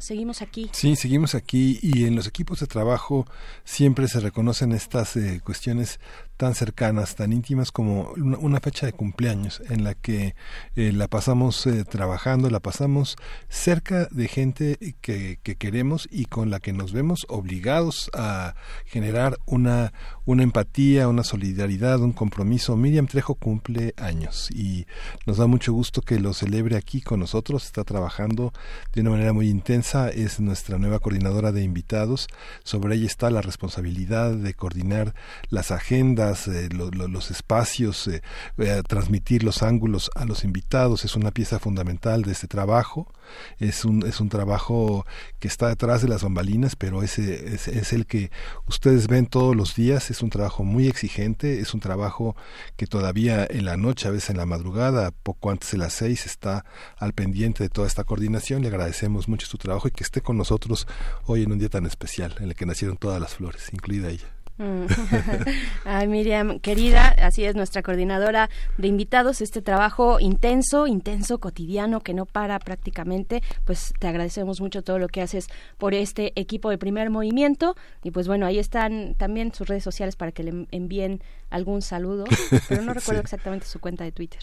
seguimos 0.00 0.42
aquí. 0.42 0.70
Sí, 0.72 0.96
seguimos 0.96 1.34
aquí 1.34 1.78
y 1.82 2.04
en 2.04 2.14
los 2.14 2.26
equipos 2.26 2.60
de 2.60 2.66
trabajo 2.66 3.26
siempre 3.64 4.08
se 4.08 4.20
reconocen 4.20 4.72
estas 4.72 5.16
eh, 5.16 5.40
cuestiones 5.44 6.00
tan 6.38 6.54
cercanas, 6.54 7.16
tan 7.16 7.32
íntimas 7.32 7.72
como 7.72 8.12
una, 8.12 8.60
fecha 8.60 8.86
de 8.86 8.92
cumpleaños 8.92 9.60
en 9.68 9.84
la 9.84 9.94
que 9.94 10.34
eh, 10.76 10.92
la 10.92 11.08
pasamos 11.08 11.66
eh, 11.66 11.84
trabajando, 11.84 12.48
la 12.48 12.60
pasamos 12.60 13.16
cerca 13.48 14.08
de 14.10 14.28
gente 14.28 14.78
que, 15.00 15.38
que 15.42 15.56
queremos 15.56 16.08
y 16.10 16.24
con 16.26 16.50
la 16.50 16.60
que 16.60 16.72
nos 16.72 16.92
vemos 16.92 17.26
obligados 17.28 18.10
a 18.14 18.54
generar 18.86 19.38
una, 19.46 19.92
una 20.24 20.42
empatía, 20.42 21.08
una 21.08 21.24
solidaridad, 21.24 22.00
un 22.00 22.12
compromiso. 22.12 22.76
Miriam 22.76 23.06
Trejo 23.06 23.34
cumple 23.34 23.94
años 23.96 24.50
y 24.50 24.86
nos 25.26 25.38
da 25.38 25.46
mucho 25.46 25.72
gusto 25.72 26.02
que 26.02 26.20
lo 26.20 26.34
celebre 26.34 26.76
aquí 26.76 27.00
con 27.00 27.18
nosotros. 27.20 27.64
Está 27.64 27.82
trabajando 27.82 28.52
de 28.92 29.00
una 29.00 29.10
manera 29.10 29.32
muy 29.32 29.48
intensa. 29.48 30.08
Es 30.10 30.38
nuestra 30.38 30.78
nueva 30.78 30.98
coordinadora 31.00 31.50
de 31.50 31.62
invitados. 31.62 32.28
Sobre 32.62 32.94
ella 32.94 33.06
está 33.06 33.30
la 33.30 33.42
responsabilidad 33.42 34.32
de 34.32 34.54
coordinar 34.54 35.14
las 35.48 35.70
agendas, 35.70 36.27
eh, 36.48 36.68
lo- 36.70 36.90
lo- 36.90 37.08
los 37.08 37.30
espacios, 37.30 38.06
eh, 38.08 38.20
eh, 38.58 38.82
transmitir 38.86 39.42
los 39.44 39.62
ángulos 39.62 40.10
a 40.14 40.24
los 40.26 40.44
invitados. 40.44 41.04
Es 41.04 41.16
una 41.16 41.30
pieza 41.30 41.58
fundamental 41.58 42.22
de 42.22 42.32
este 42.32 42.46
trabajo. 42.48 43.12
Es 43.58 43.84
un, 43.84 44.06
es 44.06 44.20
un 44.20 44.28
trabajo 44.28 45.06
que 45.38 45.48
está 45.48 45.68
detrás 45.68 46.00
de 46.02 46.08
las 46.08 46.22
bambalinas, 46.22 46.76
pero 46.76 47.02
ese 47.02 47.54
es, 47.54 47.68
es 47.68 47.92
el 47.92 48.06
que 48.06 48.30
ustedes 48.66 49.06
ven 49.06 49.26
todos 49.26 49.54
los 49.56 49.74
días. 49.74 50.10
Es 50.10 50.22
un 50.22 50.30
trabajo 50.30 50.64
muy 50.64 50.86
exigente, 50.88 51.60
es 51.60 51.74
un 51.74 51.80
trabajo 51.80 52.36
que 52.76 52.86
todavía 52.86 53.46
en 53.48 53.64
la 53.64 53.76
noche, 53.76 54.08
a 54.08 54.10
veces 54.10 54.30
en 54.30 54.36
la 54.38 54.46
madrugada, 54.46 55.10
poco 55.10 55.50
antes 55.50 55.70
de 55.72 55.78
las 55.78 55.92
seis, 55.92 56.26
está 56.26 56.64
al 56.98 57.12
pendiente 57.12 57.62
de 57.64 57.68
toda 57.68 57.86
esta 57.86 58.04
coordinación. 58.04 58.62
Le 58.62 58.68
agradecemos 58.68 59.28
mucho 59.28 59.46
su 59.46 59.58
trabajo 59.58 59.88
y 59.88 59.90
que 59.90 60.04
esté 60.04 60.20
con 60.22 60.36
nosotros 60.36 60.86
hoy 61.26 61.42
en 61.42 61.52
un 61.52 61.58
día 61.58 61.68
tan 61.68 61.86
especial, 61.86 62.34
en 62.40 62.44
el 62.48 62.54
que 62.54 62.66
nacieron 62.66 62.96
todas 62.96 63.20
las 63.20 63.34
flores, 63.34 63.68
incluida 63.72 64.08
ella. 64.08 64.26
Mm. 64.58 64.86
Ay, 65.84 66.08
Miriam, 66.08 66.58
querida, 66.58 67.08
así 67.22 67.44
es 67.44 67.54
nuestra 67.54 67.82
coordinadora 67.82 68.50
de 68.76 68.88
invitados, 68.88 69.40
este 69.40 69.62
trabajo 69.62 70.18
intenso, 70.20 70.86
intenso, 70.86 71.38
cotidiano, 71.38 72.00
que 72.00 72.12
no 72.12 72.26
para 72.26 72.58
prácticamente, 72.58 73.42
pues 73.64 73.92
te 73.98 74.08
agradecemos 74.08 74.60
mucho 74.60 74.82
todo 74.82 74.98
lo 74.98 75.08
que 75.08 75.22
haces 75.22 75.46
por 75.78 75.94
este 75.94 76.32
equipo 76.34 76.70
de 76.70 76.78
primer 76.78 77.08
movimiento 77.10 77.76
y 78.02 78.10
pues 78.10 78.26
bueno, 78.26 78.46
ahí 78.46 78.58
están 78.58 79.14
también 79.14 79.54
sus 79.54 79.68
redes 79.68 79.84
sociales 79.84 80.16
para 80.16 80.32
que 80.32 80.42
le 80.42 80.66
envíen 80.72 81.22
algún 81.50 81.80
saludo, 81.80 82.24
pero 82.68 82.82
no 82.82 82.92
recuerdo 82.94 83.20
Sí. 83.20 83.24
exactamente 83.24 83.66
su 83.66 83.78
cuenta 83.80 84.04
de 84.04 84.12
Twitter. 84.12 84.42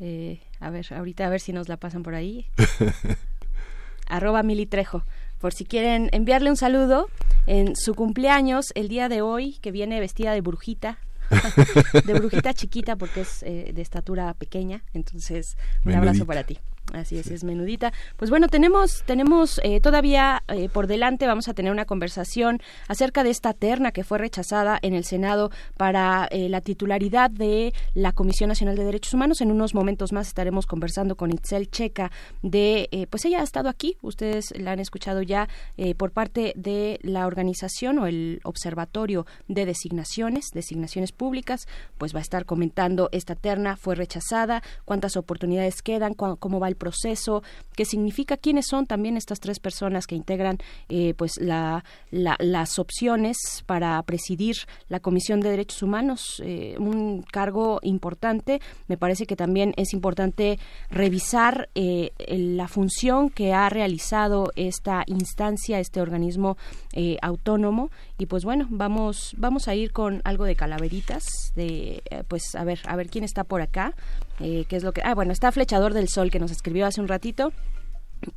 Eh, 0.00 0.40
a 0.60 0.70
ver, 0.70 0.86
ahorita 0.94 1.26
a 1.26 1.30
ver 1.30 1.40
si 1.40 1.52
nos 1.52 1.68
la 1.68 1.76
pasan 1.76 2.02
por 2.02 2.14
ahí. 2.14 2.46
arroba 4.08 4.42
militrejo, 4.42 5.04
por 5.42 5.52
si 5.52 5.64
quieren 5.64 6.08
enviarle 6.12 6.50
un 6.50 6.56
saludo 6.56 7.08
en 7.48 7.74
su 7.74 7.96
cumpleaños 7.96 8.66
el 8.76 8.88
día 8.88 9.08
de 9.08 9.22
hoy, 9.22 9.58
que 9.60 9.72
viene 9.72 9.98
vestida 9.98 10.32
de 10.32 10.40
brujita, 10.40 10.98
de 12.04 12.14
brujita 12.14 12.54
chiquita 12.54 12.94
porque 12.94 13.22
es 13.22 13.42
eh, 13.42 13.72
de 13.74 13.82
estatura 13.82 14.32
pequeña, 14.34 14.84
entonces 14.94 15.56
un 15.84 15.94
abrazo 15.94 16.26
para 16.26 16.44
ti. 16.44 16.58
Así 16.92 17.16
es, 17.16 17.28
es 17.30 17.42
menudita. 17.42 17.90
Pues 18.16 18.28
bueno, 18.30 18.48
tenemos, 18.48 19.02
tenemos 19.06 19.60
eh, 19.64 19.80
todavía 19.80 20.42
eh, 20.48 20.68
por 20.68 20.86
delante, 20.86 21.26
vamos 21.26 21.48
a 21.48 21.54
tener 21.54 21.72
una 21.72 21.86
conversación 21.86 22.60
acerca 22.86 23.24
de 23.24 23.30
esta 23.30 23.54
terna 23.54 23.92
que 23.92 24.04
fue 24.04 24.18
rechazada 24.18 24.78
en 24.82 24.92
el 24.92 25.04
Senado 25.04 25.50
para 25.78 26.26
eh, 26.30 26.50
la 26.50 26.60
titularidad 26.60 27.30
de 27.30 27.72
la 27.94 28.12
Comisión 28.12 28.48
Nacional 28.48 28.76
de 28.76 28.84
Derechos 28.84 29.14
Humanos. 29.14 29.40
En 29.40 29.50
unos 29.50 29.74
momentos 29.74 30.12
más 30.12 30.26
estaremos 30.26 30.66
conversando 30.66 31.16
con 31.16 31.30
Itzel 31.32 31.70
Checa 31.70 32.10
de, 32.42 32.88
eh, 32.90 33.06
pues 33.06 33.24
ella 33.24 33.40
ha 33.40 33.44
estado 33.44 33.70
aquí, 33.70 33.96
ustedes 34.02 34.52
la 34.58 34.72
han 34.72 34.80
escuchado 34.80 35.22
ya 35.22 35.48
eh, 35.78 35.94
por 35.94 36.10
parte 36.10 36.52
de 36.56 36.98
la 37.02 37.26
organización 37.26 38.00
o 38.00 38.06
el 38.06 38.40
Observatorio 38.44 39.24
de 39.48 39.64
Designaciones, 39.64 40.50
Designaciones 40.52 41.12
Públicas, 41.12 41.66
pues 41.96 42.14
va 42.14 42.18
a 42.18 42.22
estar 42.22 42.44
comentando 42.44 43.08
esta 43.12 43.34
terna, 43.34 43.76
fue 43.76 43.94
rechazada, 43.94 44.62
cuántas 44.84 45.16
oportunidades 45.16 45.80
quedan, 45.80 46.12
cu- 46.14 46.36
cómo 46.38 46.60
va 46.60 46.71
el 46.72 46.76
proceso, 46.76 47.42
qué 47.76 47.84
significa, 47.84 48.36
quiénes 48.36 48.66
son 48.66 48.86
también 48.86 49.16
estas 49.16 49.38
tres 49.40 49.60
personas 49.60 50.06
que 50.06 50.14
integran 50.16 50.58
eh, 50.88 51.14
pues 51.16 51.32
la, 51.40 51.84
la- 52.10 52.36
las 52.40 52.78
opciones 52.78 53.36
para 53.66 54.02
presidir 54.02 54.56
la 54.88 55.00
Comisión 55.00 55.40
de 55.40 55.50
Derechos 55.50 55.82
Humanos, 55.82 56.42
eh, 56.44 56.74
un 56.78 57.22
cargo 57.22 57.78
importante. 57.82 58.60
Me 58.88 58.96
parece 58.96 59.26
que 59.26 59.36
también 59.36 59.74
es 59.76 59.92
importante 59.92 60.58
revisar 60.90 61.68
eh, 61.74 62.12
la 62.28 62.68
función 62.68 63.30
que 63.30 63.52
ha 63.52 63.68
realizado 63.68 64.50
esta 64.56 65.04
instancia, 65.06 65.78
este 65.80 66.00
organismo 66.00 66.56
eh, 66.92 67.16
autónomo. 67.22 67.90
Y 68.18 68.26
pues 68.26 68.44
bueno, 68.44 68.66
vamos, 68.70 69.34
vamos 69.36 69.68
a 69.68 69.74
ir 69.74 69.92
con 69.92 70.20
algo 70.24 70.44
de 70.44 70.54
calaveritas, 70.56 71.24
de 71.54 72.02
eh, 72.10 72.22
pues 72.28 72.54
a 72.54 72.64
ver, 72.64 72.80
a 72.86 72.96
ver 72.96 73.08
quién 73.08 73.24
está 73.24 73.44
por 73.44 73.60
acá. 73.60 73.94
Eh, 74.40 74.64
qué 74.68 74.76
es 74.76 74.82
lo 74.82 74.92
que 74.92 75.02
ah 75.04 75.14
bueno 75.14 75.32
está 75.32 75.52
flechador 75.52 75.92
del 75.92 76.08
sol 76.08 76.30
que 76.30 76.38
nos 76.38 76.50
escribió 76.50 76.86
hace 76.86 77.00
un 77.00 77.08
ratito 77.08 77.52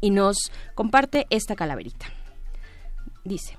y 0.02 0.10
nos 0.10 0.52
comparte 0.76 1.26
esta 1.30 1.56
calaverita 1.56 2.08
dice 3.24 3.58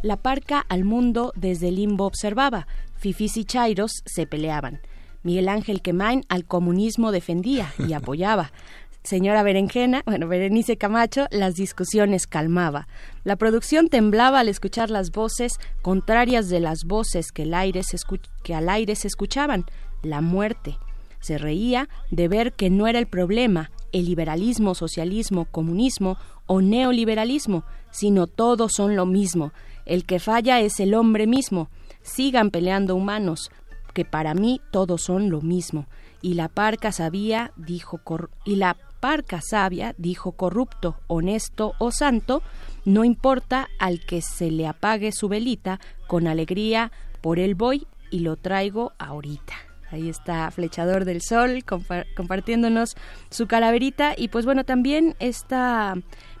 la 0.00 0.16
parca 0.16 0.64
al 0.68 0.84
mundo 0.84 1.32
desde 1.36 1.68
el 1.68 1.76
limbo 1.76 2.06
observaba 2.06 2.66
fifís 2.96 3.36
y 3.36 3.44
chairos 3.44 4.02
se 4.06 4.26
peleaban 4.26 4.80
Miguel 5.22 5.48
Ángel 5.48 5.82
Quemain 5.82 6.24
al 6.28 6.46
comunismo 6.46 7.12
defendía 7.12 7.72
y 7.78 7.92
apoyaba 7.92 8.50
Señora 9.04 9.42
Berenjena, 9.42 10.02
bueno, 10.06 10.28
Berenice 10.28 10.76
Camacho, 10.76 11.26
las 11.32 11.56
discusiones 11.56 12.28
calmaba. 12.28 12.86
La 13.24 13.34
producción 13.34 13.88
temblaba 13.88 14.38
al 14.38 14.48
escuchar 14.48 14.90
las 14.90 15.10
voces 15.10 15.54
contrarias 15.82 16.48
de 16.48 16.60
las 16.60 16.84
voces 16.84 17.32
que, 17.32 17.42
el 17.42 17.54
aire 17.54 17.82
se 17.82 17.96
que 18.44 18.54
al 18.54 18.68
aire 18.68 18.94
se 18.94 19.08
escuchaban. 19.08 19.66
La 20.02 20.20
muerte, 20.20 20.78
se 21.22 21.38
reía 21.38 21.88
de 22.10 22.28
ver 22.28 22.52
que 22.52 22.68
no 22.68 22.86
era 22.86 22.98
el 22.98 23.06
problema 23.06 23.70
el 23.92 24.06
liberalismo, 24.06 24.74
socialismo, 24.74 25.44
comunismo 25.44 26.16
o 26.46 26.60
neoliberalismo, 26.62 27.64
sino 27.90 28.26
todos 28.26 28.72
son 28.74 28.96
lo 28.96 29.04
mismo. 29.06 29.52
El 29.84 30.04
que 30.06 30.18
falla 30.18 30.60
es 30.60 30.80
el 30.80 30.94
hombre 30.94 31.26
mismo. 31.26 31.68
Sigan 32.02 32.50
peleando 32.50 32.96
humanos, 32.96 33.50
que 33.92 34.04
para 34.06 34.32
mí 34.34 34.60
todos 34.70 35.02
son 35.02 35.28
lo 35.28 35.42
mismo. 35.42 35.86
Y 36.22 36.34
la 36.34 36.48
parca 36.48 36.90
sabía, 36.90 37.52
dijo 37.56 37.98
cor- 37.98 38.30
y 38.46 38.56
la 38.56 38.76
parca 39.00 39.40
sabia, 39.42 39.94
dijo 39.98 40.32
corrupto, 40.32 40.96
honesto 41.06 41.74
o 41.78 41.90
santo, 41.90 42.42
no 42.86 43.04
importa 43.04 43.68
al 43.78 44.00
que 44.00 44.22
se 44.22 44.50
le 44.50 44.66
apague 44.66 45.12
su 45.12 45.28
velita, 45.28 45.80
con 46.06 46.26
alegría 46.26 46.92
por 47.20 47.38
él 47.38 47.54
voy 47.54 47.86
y 48.10 48.20
lo 48.20 48.36
traigo 48.36 48.92
ahorita. 48.98 49.52
Ahí 49.92 50.08
está 50.08 50.50
Flechador 50.50 51.04
del 51.04 51.20
Sol 51.22 51.62
compa- 51.64 52.06
compartiéndonos 52.16 52.96
su 53.30 53.46
calaverita. 53.46 54.14
Y 54.16 54.28
pues 54.28 54.44
bueno, 54.44 54.64
también 54.64 55.14
esta 55.20 55.94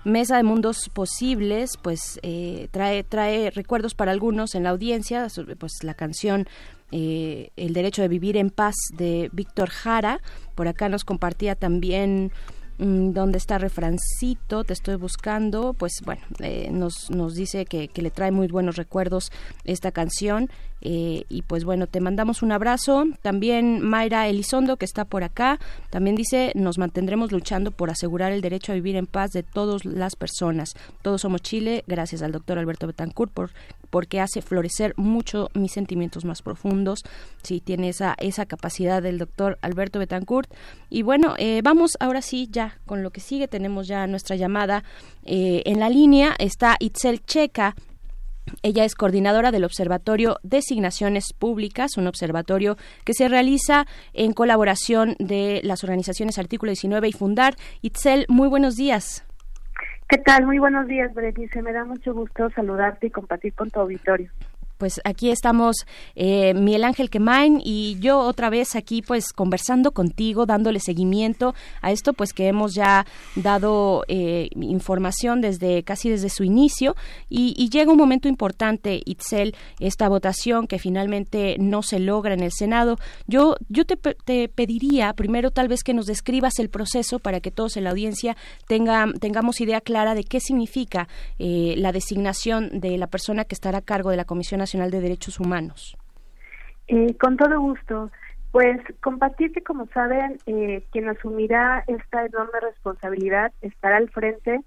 mesa 0.04 0.36
de 0.36 0.42
mundos 0.42 0.88
posibles 0.92 1.76
pues 1.80 2.18
eh, 2.22 2.68
trae, 2.72 3.04
trae 3.04 3.50
recuerdos 3.50 3.94
para 3.94 4.10
algunos 4.10 4.54
en 4.54 4.64
la 4.64 4.70
audiencia, 4.70 5.28
pues 5.58 5.72
la 5.82 5.94
canción 5.94 6.48
eh, 6.90 7.50
El 7.56 7.72
derecho 7.72 8.02
de 8.02 8.08
vivir 8.08 8.36
en 8.36 8.50
paz 8.50 8.74
de 8.96 9.30
Víctor 9.32 9.70
Jara, 9.70 10.20
por 10.54 10.68
acá 10.68 10.88
nos 10.88 11.04
compartía 11.04 11.54
también 11.54 12.32
¿Dónde 12.78 13.38
está 13.38 13.58
refrancito? 13.58 14.64
Te 14.64 14.72
estoy 14.72 14.96
buscando. 14.96 15.74
Pues 15.74 15.92
bueno, 16.04 16.22
eh, 16.40 16.70
nos, 16.72 17.10
nos 17.10 17.34
dice 17.34 17.64
que, 17.64 17.88
que 17.88 18.02
le 18.02 18.10
trae 18.10 18.30
muy 18.30 18.48
buenos 18.48 18.76
recuerdos 18.76 19.30
esta 19.64 19.92
canción. 19.92 20.48
Eh, 20.84 21.24
y 21.28 21.42
pues 21.42 21.64
bueno, 21.64 21.86
te 21.86 22.00
mandamos 22.00 22.42
un 22.42 22.52
abrazo. 22.52 23.04
También 23.22 23.80
Mayra 23.80 24.28
Elizondo, 24.28 24.76
que 24.76 24.84
está 24.84 25.04
por 25.04 25.22
acá, 25.22 25.58
también 25.90 26.16
dice, 26.16 26.52
nos 26.54 26.76
mantendremos 26.76 27.30
luchando 27.30 27.70
por 27.70 27.90
asegurar 27.90 28.32
el 28.32 28.40
derecho 28.40 28.72
a 28.72 28.74
vivir 28.74 28.96
en 28.96 29.06
paz 29.06 29.30
de 29.30 29.44
todas 29.44 29.84
las 29.84 30.16
personas. 30.16 30.74
Todos 31.02 31.20
somos 31.20 31.42
Chile, 31.42 31.84
gracias 31.86 32.22
al 32.22 32.32
doctor 32.32 32.58
Alberto 32.58 32.88
Betancourt 32.88 33.32
por 33.32 33.50
porque 33.92 34.20
hace 34.20 34.40
florecer 34.40 34.94
mucho 34.96 35.50
mis 35.52 35.70
sentimientos 35.70 36.24
más 36.24 36.40
profundos. 36.40 37.02
Sí, 37.42 37.60
tiene 37.60 37.90
esa, 37.90 38.14
esa 38.18 38.46
capacidad 38.46 39.02
del 39.02 39.18
doctor 39.18 39.58
Alberto 39.60 39.98
Betancourt. 39.98 40.50
Y 40.88 41.02
bueno, 41.02 41.34
eh, 41.36 41.60
vamos 41.62 41.98
ahora 42.00 42.22
sí 42.22 42.48
ya 42.50 42.78
con 42.86 43.02
lo 43.02 43.10
que 43.10 43.20
sigue. 43.20 43.48
Tenemos 43.48 43.86
ya 43.86 44.06
nuestra 44.06 44.34
llamada 44.34 44.82
eh, 45.26 45.62
en 45.66 45.78
la 45.78 45.90
línea. 45.90 46.34
Está 46.38 46.76
Itzel 46.80 47.22
Checa. 47.26 47.74
Ella 48.62 48.86
es 48.86 48.94
coordinadora 48.94 49.50
del 49.52 49.64
Observatorio 49.64 50.38
Designaciones 50.42 51.34
Públicas, 51.34 51.98
un 51.98 52.06
observatorio 52.06 52.78
que 53.04 53.12
se 53.12 53.28
realiza 53.28 53.86
en 54.14 54.32
colaboración 54.32 55.16
de 55.18 55.60
las 55.64 55.84
organizaciones 55.84 56.38
Artículo 56.38 56.70
19 56.70 57.08
y 57.08 57.12
Fundar. 57.12 57.56
Itzel, 57.82 58.24
muy 58.28 58.48
buenos 58.48 58.76
días. 58.76 59.24
¿Qué 60.12 60.18
tal? 60.18 60.44
Muy 60.44 60.58
buenos 60.58 60.86
días, 60.88 61.14
Berenice. 61.14 61.62
Me 61.62 61.72
da 61.72 61.86
mucho 61.86 62.12
gusto 62.12 62.50
saludarte 62.50 63.06
y 63.06 63.10
compartir 63.10 63.54
con 63.54 63.70
tu 63.70 63.80
auditorio. 63.80 64.30
Pues 64.82 65.00
aquí 65.04 65.30
estamos 65.30 65.76
eh, 66.16 66.54
Miguel 66.54 66.82
Ángel 66.82 67.08
Quemain 67.08 67.60
y 67.64 68.00
yo 68.00 68.18
otra 68.18 68.50
vez 68.50 68.74
aquí 68.74 69.00
pues 69.00 69.32
conversando 69.32 69.92
contigo, 69.92 70.44
dándole 70.44 70.80
seguimiento 70.80 71.54
a 71.82 71.92
esto 71.92 72.14
pues 72.14 72.32
que 72.32 72.48
hemos 72.48 72.74
ya 72.74 73.06
dado 73.36 74.02
eh, 74.08 74.48
información 74.56 75.40
desde 75.40 75.84
casi 75.84 76.10
desde 76.10 76.30
su 76.30 76.42
inicio 76.42 76.96
y, 77.28 77.70
llega 77.70 77.92
un 77.92 77.96
momento 77.96 78.26
importante, 78.26 79.00
Itzel, 79.04 79.54
esta 79.78 80.08
votación 80.08 80.66
que 80.66 80.80
finalmente 80.80 81.54
no 81.60 81.82
se 81.82 82.00
logra 82.00 82.34
en 82.34 82.42
el 82.42 82.50
Senado. 82.50 82.98
Yo, 83.28 83.54
yo 83.68 83.84
te, 83.84 83.96
te 83.96 84.48
pediría 84.48 85.12
primero 85.12 85.52
tal 85.52 85.68
vez 85.68 85.84
que 85.84 85.94
nos 85.94 86.06
describas 86.06 86.58
el 86.58 86.70
proceso 86.70 87.20
para 87.20 87.38
que 87.38 87.52
todos 87.52 87.76
en 87.76 87.84
la 87.84 87.90
audiencia 87.90 88.36
tenga, 88.66 89.06
tengamos 89.20 89.60
idea 89.60 89.80
clara 89.80 90.16
de 90.16 90.24
qué 90.24 90.40
significa 90.40 91.06
eh, 91.38 91.76
la 91.78 91.92
designación 91.92 92.80
de 92.80 92.98
la 92.98 93.06
persona 93.06 93.44
que 93.44 93.54
estará 93.54 93.78
a 93.78 93.82
cargo 93.82 94.10
de 94.10 94.16
la 94.16 94.24
Comisión 94.24 94.58
Nacional 94.58 94.71
de 94.80 95.00
Derechos 95.00 95.38
Humanos. 95.38 95.96
Eh, 96.88 97.14
con 97.18 97.36
todo 97.36 97.60
gusto. 97.60 98.10
Pues 98.50 98.80
compartir 99.00 99.50
que, 99.52 99.62
como 99.62 99.86
saben, 99.94 100.38
eh, 100.46 100.84
quien 100.92 101.08
asumirá 101.08 101.84
esta 101.86 102.26
enorme 102.26 102.60
responsabilidad 102.60 103.50
estará 103.62 103.96
al 103.96 104.10
frente 104.10 104.60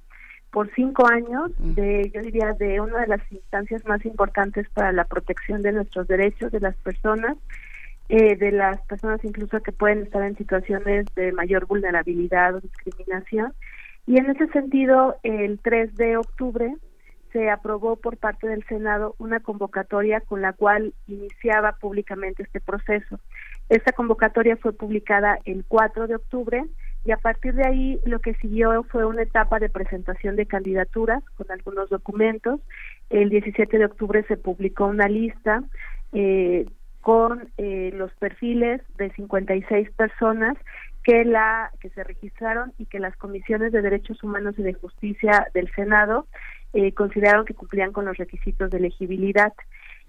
por 0.49 0.73
cinco 0.73 1.05
años 1.07 1.51
de, 1.59 2.09
yo 2.13 2.21
diría, 2.21 2.53
de 2.53 2.79
una 2.81 3.01
de 3.01 3.07
las 3.07 3.31
instancias 3.31 3.85
más 3.85 4.03
importantes 4.05 4.67
para 4.69 4.91
la 4.91 5.03
protección 5.03 5.61
de 5.61 5.73
nuestros 5.73 6.07
derechos 6.07 6.51
de 6.51 6.61
las 6.61 6.75
personas, 6.77 7.37
eh, 8.09 8.35
de 8.37 8.51
las 8.51 8.81
personas 8.87 9.23
incluso 9.23 9.61
que 9.61 9.71
pueden 9.71 10.03
estar 10.03 10.23
en 10.23 10.37
situaciones 10.37 11.05
de 11.15 11.31
mayor 11.33 11.67
vulnerabilidad 11.67 12.55
o 12.55 12.61
discriminación. 12.61 13.53
Y 14.07 14.17
en 14.17 14.29
ese 14.31 14.47
sentido, 14.47 15.17
el 15.23 15.59
3 15.59 15.95
de 15.95 16.17
octubre 16.17 16.73
se 17.35 17.49
aprobó 17.49 17.97
por 17.97 18.15
parte 18.15 18.47
del 18.47 18.63
Senado 18.63 19.13
una 19.17 19.41
convocatoria 19.41 20.21
con 20.21 20.41
la 20.41 20.53
cual 20.53 20.93
iniciaba 21.05 21.73
públicamente 21.73 22.43
este 22.43 22.61
proceso. 22.61 23.19
Esta 23.67 23.91
convocatoria 23.91 24.55
fue 24.55 24.71
publicada 24.71 25.39
el 25.43 25.65
4 25.67 26.07
de 26.07 26.15
octubre 26.15 26.63
y 27.03 27.11
a 27.11 27.17
partir 27.17 27.53
de 27.55 27.67
ahí 27.67 27.99
lo 28.05 28.19
que 28.19 28.35
siguió 28.35 28.83
fue 28.83 29.05
una 29.05 29.23
etapa 29.23 29.59
de 29.59 29.67
presentación 29.67 30.37
de 30.37 30.45
candidaturas 30.45 31.21
con 31.35 31.51
algunos 31.51 31.89
documentos. 31.89 32.61
El 33.09 33.27
17 33.29 33.79
de 33.79 33.85
octubre 33.85 34.23
se 34.29 34.37
publicó 34.37 34.85
una 34.85 35.09
lista 35.09 35.61
eh, 36.13 36.65
con 37.01 37.49
eh, 37.57 37.91
los 37.95 38.13
perfiles 38.13 38.81
de 38.97 39.11
56 39.11 39.91
personas 39.91 40.57
que 41.05 41.23
la 41.23 41.71
que 41.79 41.89
se 41.91 42.03
registraron 42.03 42.73
y 42.79 42.87
que 42.87 42.99
las 42.99 43.15
comisiones 43.15 43.71
de 43.71 43.83
derechos 43.83 44.23
humanos 44.23 44.55
y 44.57 44.63
de 44.63 44.73
justicia 44.73 45.47
del 45.53 45.71
Senado 45.73 46.25
eh, 46.73 46.93
consideraron 46.93 47.45
que 47.45 47.53
cumplían 47.53 47.93
con 47.93 48.05
los 48.05 48.17
requisitos 48.17 48.71
de 48.71 48.79
elegibilidad. 48.79 49.53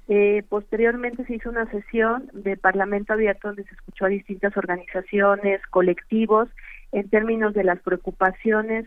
Eh, 0.09 0.43
posteriormente 0.49 1.27
se 1.27 1.35
hizo 1.35 1.51
una 1.51 1.71
sesión 1.71 2.31
de 2.33 2.57
Parlamento 2.57 3.13
abierto 3.13 3.49
donde 3.49 3.65
se 3.65 3.75
escuchó 3.75 4.07
a 4.07 4.09
distintas 4.09 4.57
organizaciones, 4.57 5.61
colectivos, 5.67 6.49
en 6.93 7.11
términos 7.11 7.53
de 7.53 7.65
las 7.65 7.79
preocupaciones 7.81 8.87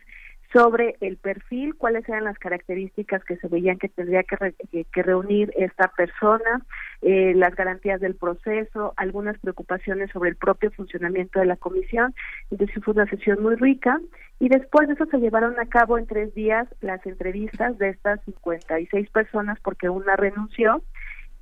sobre 0.51 0.95
el 1.01 1.17
perfil, 1.17 1.75
cuáles 1.75 2.07
eran 2.09 2.23
las 2.23 2.37
características 2.39 3.23
que 3.23 3.37
se 3.37 3.47
veían 3.47 3.77
que 3.77 3.87
tendría 3.89 4.23
que, 4.23 4.35
re- 4.35 4.55
que- 4.91 5.03
reunir 5.03 5.53
esta 5.55 5.89
persona, 5.89 6.65
eh, 7.01 7.33
las 7.35 7.55
garantías 7.55 8.01
del 8.01 8.15
proceso, 8.15 8.93
algunas 8.97 9.37
preocupaciones 9.39 10.09
sobre 10.11 10.31
el 10.31 10.35
propio 10.35 10.71
funcionamiento 10.71 11.39
de 11.39 11.45
la 11.45 11.55
comisión. 11.55 12.15
Entonces 12.49 12.83
fue 12.83 12.95
una 12.95 13.05
sesión 13.05 13.43
muy 13.43 13.55
rica 13.55 13.99
y 14.39 14.49
después 14.49 14.87
de 14.87 14.95
eso 14.95 15.05
se 15.05 15.19
llevaron 15.19 15.59
a 15.59 15.67
cabo 15.67 15.97
en 15.99 16.07
tres 16.07 16.33
días 16.33 16.67
las 16.81 17.05
entrevistas 17.05 17.77
de 17.77 17.89
estas 17.89 18.19
56 18.25 19.09
personas 19.11 19.59
porque 19.61 19.89
una 19.89 20.15
renunció 20.15 20.81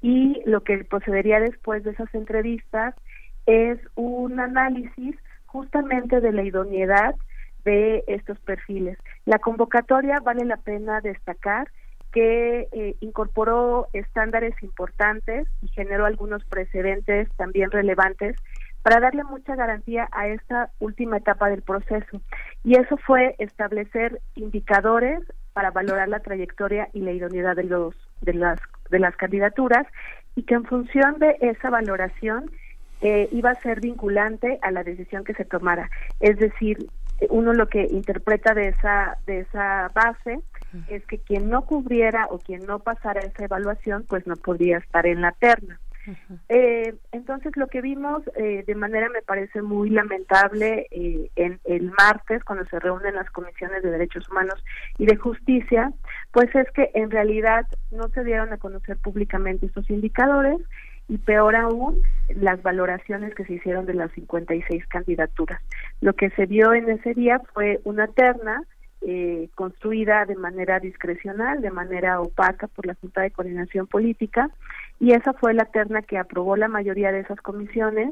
y 0.01 0.41
lo 0.45 0.61
que 0.63 0.83
procedería 0.83 1.39
después 1.39 1.83
de 1.83 1.91
esas 1.91 2.13
entrevistas 2.13 2.93
es 3.45 3.79
un 3.95 4.39
análisis 4.39 5.15
justamente 5.45 6.19
de 6.19 6.33
la 6.33 6.43
idoneidad 6.43 7.15
de 7.67 8.05
estos 8.07 8.39
perfiles. 8.39 8.97
La 9.25 9.39
convocatoria 9.39 10.19
vale 10.23 10.45
la 10.45 10.55
pena 10.55 11.01
destacar 11.01 11.69
que 12.13 12.69
eh, 12.71 12.95
incorporó 13.01 13.89
estándares 13.91 14.55
importantes 14.63 15.47
y 15.61 15.67
generó 15.67 16.05
algunos 16.05 16.45
precedentes 16.45 17.27
también 17.35 17.69
relevantes 17.69 18.37
para 18.83 19.01
darle 19.01 19.25
mucha 19.25 19.55
garantía 19.55 20.07
a 20.13 20.27
esta 20.27 20.71
última 20.79 21.17
etapa 21.17 21.49
del 21.49 21.61
proceso. 21.61 22.21
Y 22.63 22.77
eso 22.77 22.95
fue 23.05 23.35
establecer 23.37 24.21
indicadores 24.35 25.19
para 25.51 25.71
valorar 25.71 26.07
la 26.07 26.21
trayectoria 26.21 26.87
y 26.93 27.01
la 27.01 27.11
idoneidad 27.11 27.57
de 27.57 27.65
los 27.65 27.95
de 28.21 28.33
las 28.33 28.59
de 28.89 28.99
las 28.99 29.15
candidaturas 29.17 29.85
y 30.35 30.43
que 30.43 30.53
en 30.53 30.63
función 30.63 31.19
de 31.19 31.35
esa 31.41 31.69
valoración 31.69 32.49
eh, 33.01 33.27
iba 33.31 33.51
a 33.51 33.61
ser 33.61 33.81
vinculante 33.81 34.57
a 34.61 34.71
la 34.71 34.83
decisión 34.83 35.23
que 35.23 35.33
se 35.33 35.45
tomara. 35.45 35.89
Es 36.19 36.37
decir, 36.37 36.77
uno 37.29 37.53
lo 37.53 37.67
que 37.67 37.87
interpreta 37.89 38.53
de 38.53 38.69
esa 38.69 39.17
de 39.25 39.39
esa 39.39 39.89
base 39.93 40.39
es 40.87 41.05
que 41.05 41.19
quien 41.19 41.49
no 41.49 41.65
cubriera 41.65 42.27
o 42.29 42.39
quien 42.39 42.65
no 42.65 42.79
pasara 42.79 43.21
esa 43.21 43.45
evaluación, 43.45 44.05
pues 44.07 44.27
no 44.27 44.35
podría 44.35 44.77
estar 44.77 45.05
en 45.07 45.21
la 45.21 45.31
terna. 45.31 45.79
Eh, 46.47 46.95
entonces 47.11 47.51
lo 47.57 47.67
que 47.67 47.81
vimos 47.81 48.23
eh, 48.35 48.63
de 48.65 48.75
manera 48.75 49.09
me 49.09 49.21
parece 49.21 49.61
muy 49.61 49.89
lamentable 49.89 50.87
eh, 50.91 51.29
en 51.35 51.59
el 51.65 51.91
martes 51.91 52.43
cuando 52.45 52.65
se 52.65 52.79
reúnen 52.79 53.15
las 53.15 53.29
comisiones 53.31 53.83
de 53.83 53.91
derechos 53.91 54.29
humanos 54.29 54.63
y 54.97 55.05
de 55.05 55.17
justicia, 55.17 55.91
pues 56.31 56.53
es 56.55 56.69
que 56.71 56.91
en 56.93 57.11
realidad 57.11 57.65
no 57.91 58.07
se 58.09 58.23
dieron 58.23 58.53
a 58.53 58.57
conocer 58.57 58.97
públicamente 58.97 59.65
estos 59.65 59.89
indicadores 59.89 60.59
y 61.07 61.17
peor 61.17 61.55
aún 61.55 62.01
las 62.29 62.61
valoraciones 62.61 63.33
que 63.33 63.45
se 63.45 63.53
hicieron 63.53 63.85
de 63.85 63.93
las 63.93 64.11
56 64.11 64.85
candidaturas. 64.87 65.61
Lo 66.01 66.13
que 66.13 66.29
se 66.31 66.45
vio 66.45 66.73
en 66.73 66.89
ese 66.89 67.13
día 67.13 67.41
fue 67.53 67.79
una 67.83 68.07
terna 68.07 68.63
eh, 69.01 69.49
construida 69.55 70.25
de 70.25 70.35
manera 70.35 70.79
discrecional, 70.79 71.61
de 71.61 71.71
manera 71.71 72.19
opaca 72.19 72.67
por 72.67 72.85
la 72.85 72.95
Junta 72.95 73.21
de 73.21 73.31
Coordinación 73.31 73.87
Política, 73.87 74.49
y 74.99 75.13
esa 75.13 75.33
fue 75.33 75.53
la 75.53 75.65
terna 75.65 76.01
que 76.01 76.17
aprobó 76.17 76.57
la 76.57 76.67
mayoría 76.67 77.11
de 77.11 77.19
esas 77.19 77.39
comisiones 77.39 78.11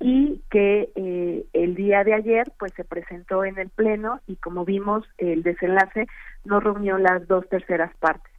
y 0.00 0.42
que 0.50 0.90
eh, 0.96 1.46
el 1.52 1.74
día 1.76 2.02
de 2.04 2.14
ayer 2.14 2.52
pues 2.58 2.72
se 2.74 2.84
presentó 2.84 3.44
en 3.44 3.58
el 3.58 3.68
pleno 3.70 4.20
y 4.26 4.36
como 4.36 4.64
vimos 4.64 5.08
el 5.18 5.42
desenlace 5.42 6.06
no 6.44 6.60
reunió 6.60 6.98
las 6.98 7.26
dos 7.28 7.48
terceras 7.48 7.94
partes. 7.98 8.33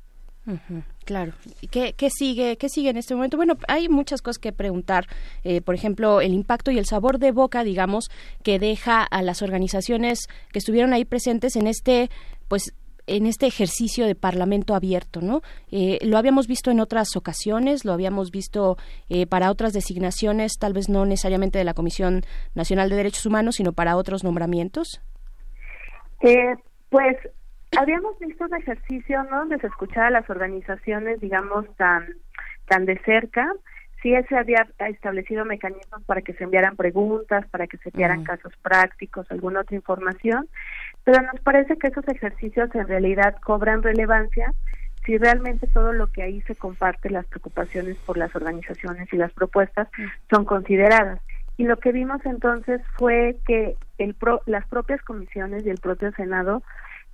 Claro. 1.05 1.33
¿Y 1.61 1.67
¿Qué, 1.67 1.93
qué 1.93 2.09
sigue? 2.09 2.57
¿Qué 2.57 2.69
sigue 2.69 2.89
en 2.89 2.97
este 2.97 3.15
momento? 3.15 3.37
Bueno, 3.37 3.55
hay 3.67 3.89
muchas 3.89 4.21
cosas 4.21 4.39
que 4.39 4.51
preguntar. 4.51 5.07
Eh, 5.43 5.61
por 5.61 5.75
ejemplo, 5.75 6.21
el 6.21 6.33
impacto 6.33 6.71
y 6.71 6.77
el 6.77 6.85
sabor 6.85 7.19
de 7.19 7.31
boca, 7.31 7.63
digamos, 7.63 8.09
que 8.43 8.59
deja 8.59 9.03
a 9.03 9.21
las 9.21 9.41
organizaciones 9.41 10.27
que 10.51 10.59
estuvieron 10.59 10.93
ahí 10.93 11.05
presentes 11.05 11.55
en 11.55 11.67
este, 11.67 12.09
pues, 12.47 12.73
en 13.07 13.25
este 13.25 13.45
ejercicio 13.45 14.05
de 14.05 14.15
parlamento 14.15 14.73
abierto, 14.75 15.21
¿no? 15.21 15.41
Eh, 15.71 15.99
lo 16.01 16.17
habíamos 16.17 16.47
visto 16.47 16.71
en 16.71 16.79
otras 16.79 17.15
ocasiones, 17.15 17.85
lo 17.85 17.93
habíamos 17.93 18.31
visto 18.31 18.77
eh, 19.09 19.27
para 19.27 19.51
otras 19.51 19.73
designaciones, 19.73 20.53
tal 20.59 20.73
vez 20.73 20.89
no 20.89 21.05
necesariamente 21.05 21.59
de 21.59 21.65
la 21.65 21.73
Comisión 21.73 22.21
Nacional 22.55 22.89
de 22.89 22.95
Derechos 22.95 23.25
Humanos, 23.25 23.55
sino 23.55 23.73
para 23.73 23.95
otros 23.95 24.23
nombramientos. 24.23 25.01
Eh, 26.21 26.55
pues 26.89 27.17
habíamos 27.77 28.17
visto 28.19 28.45
un 28.45 28.55
ejercicio 28.55 29.23
¿no? 29.23 29.39
donde 29.39 29.59
se 29.59 29.67
escuchaba 29.67 30.07
a 30.07 30.11
las 30.11 30.29
organizaciones, 30.29 31.19
digamos, 31.19 31.65
tan, 31.77 32.07
tan 32.67 32.85
de 32.85 32.97
cerca. 33.05 33.51
sí 34.01 34.13
se 34.29 34.37
había 34.37 34.67
establecido 34.79 35.45
mecanismos 35.45 36.03
para 36.05 36.21
que 36.21 36.33
se 36.33 36.43
enviaran 36.43 36.75
preguntas, 36.75 37.47
para 37.49 37.67
que 37.67 37.77
se 37.77 37.89
enviaran 37.89 38.19
Ujú. 38.19 38.27
casos 38.27 38.53
prácticos, 38.61 39.25
alguna 39.31 39.61
otra 39.61 39.75
información, 39.75 40.47
pero 41.03 41.21
nos 41.21 41.39
parece 41.41 41.77
que 41.77 41.87
esos 41.87 42.07
ejercicios 42.07 42.69
en 42.75 42.87
realidad 42.87 43.35
cobran 43.43 43.81
relevancia 43.83 44.53
si 45.05 45.17
realmente 45.19 45.67
todo 45.67 45.93
lo 45.93 46.07
que 46.07 46.23
ahí 46.23 46.41
se 46.41 46.55
comparte, 46.55 47.11
las 47.11 47.27
preocupaciones 47.27 47.95
por 48.05 48.17
las 48.17 48.35
organizaciones 48.35 49.07
y 49.13 49.17
las 49.17 49.31
propuestas, 49.33 49.87
son 50.31 50.45
consideradas. 50.45 51.19
Y 51.57 51.65
lo 51.65 51.77
que 51.77 51.91
vimos 51.91 52.21
entonces 52.25 52.81
fue 52.97 53.37
que 53.45 53.77
el 53.99 54.15
pro- 54.15 54.41
las 54.47 54.67
propias 54.67 55.01
comisiones 55.03 55.63
y 55.65 55.69
el 55.69 55.77
propio 55.77 56.11
Senado 56.13 56.63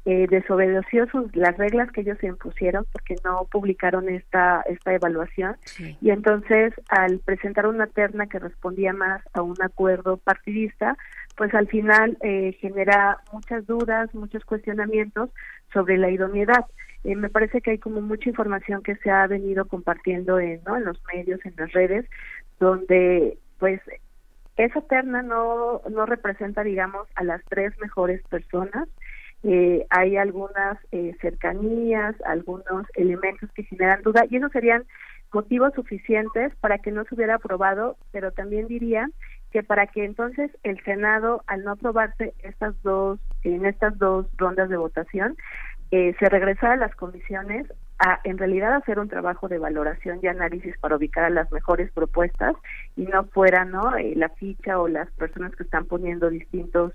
eh, 0.05 0.25
desobedeció 0.29 1.07
sus, 1.09 1.35
las 1.35 1.57
reglas 1.57 1.91
que 1.91 2.01
ellos 2.01 2.17
se 2.19 2.27
impusieron 2.27 2.85
porque 2.91 3.15
no 3.23 3.47
publicaron 3.51 4.09
esta, 4.09 4.63
esta 4.67 4.93
evaluación 4.93 5.57
y 6.01 6.09
entonces 6.09 6.73
al 6.89 7.19
presentar 7.19 7.67
una 7.67 7.85
terna 7.87 8.27
que 8.27 8.39
respondía 8.39 8.93
más 8.93 9.21
a 9.33 9.41
un 9.43 9.61
acuerdo 9.61 10.17
partidista, 10.17 10.97
pues 11.37 11.53
al 11.53 11.67
final 11.67 12.17
eh, 12.21 12.57
genera 12.59 13.19
muchas 13.31 13.65
dudas, 13.67 14.13
muchos 14.15 14.43
cuestionamientos 14.45 15.29
sobre 15.71 15.97
la 15.97 16.09
idoneidad. 16.09 16.65
Eh, 17.03 17.15
me 17.15 17.29
parece 17.29 17.61
que 17.61 17.71
hay 17.71 17.77
como 17.77 18.01
mucha 18.01 18.29
información 18.29 18.83
que 18.83 18.95
se 18.97 19.11
ha 19.11 19.25
venido 19.27 19.65
compartiendo 19.65 20.39
en, 20.39 20.61
¿no? 20.65 20.77
en 20.77 20.85
los 20.85 21.01
medios, 21.13 21.39
en 21.45 21.53
las 21.57 21.71
redes, 21.73 22.05
donde 22.59 23.37
pues 23.59 23.81
esa 24.57 24.81
terna 24.81 25.21
no, 25.21 25.81
no 25.89 26.05
representa, 26.05 26.63
digamos, 26.63 27.07
a 27.15 27.23
las 27.23 27.41
tres 27.45 27.73
mejores 27.79 28.21
personas. 28.27 28.87
Eh, 29.43 29.85
hay 29.89 30.17
algunas 30.17 30.77
eh, 30.91 31.15
cercanías, 31.19 32.15
algunos 32.25 32.85
elementos 32.95 33.49
que 33.53 33.63
generan 33.63 34.03
duda 34.03 34.25
y 34.29 34.37
esos 34.37 34.51
serían 34.51 34.83
motivos 35.33 35.73
suficientes 35.73 36.53
para 36.57 36.77
que 36.77 36.91
no 36.91 37.05
se 37.05 37.15
hubiera 37.15 37.35
aprobado, 37.35 37.97
pero 38.11 38.31
también 38.31 38.67
diría 38.67 39.09
que 39.51 39.63
para 39.63 39.87
que 39.87 40.05
entonces 40.05 40.51
el 40.63 40.81
Senado, 40.83 41.43
al 41.47 41.63
no 41.63 41.71
aprobarse 41.71 42.33
estas 42.43 42.81
dos, 42.83 43.19
en 43.43 43.65
estas 43.65 43.97
dos 43.97 44.27
rondas 44.37 44.69
de 44.69 44.77
votación, 44.77 45.35
eh, 45.91 46.15
se 46.19 46.29
regresara 46.29 46.73
a 46.73 46.77
las 46.77 46.95
comisiones 46.95 47.67
a 47.99 48.19
en 48.23 48.37
realidad 48.37 48.73
hacer 48.75 48.97
un 48.97 49.09
trabajo 49.09 49.47
de 49.47 49.59
valoración 49.59 50.19
y 50.21 50.27
análisis 50.27 50.77
para 50.79 50.95
ubicar 50.95 51.25
a 51.25 51.29
las 51.29 51.51
mejores 51.51 51.91
propuestas 51.91 52.55
y 52.95 53.03
no 53.03 53.25
fuera 53.25 53.65
no 53.65 53.97
Eh, 53.97 54.13
la 54.15 54.29
ficha 54.29 54.79
o 54.79 54.87
las 54.87 55.09
personas 55.11 55.55
que 55.55 55.63
están 55.63 55.85
poniendo 55.85 56.29
distintos 56.29 56.93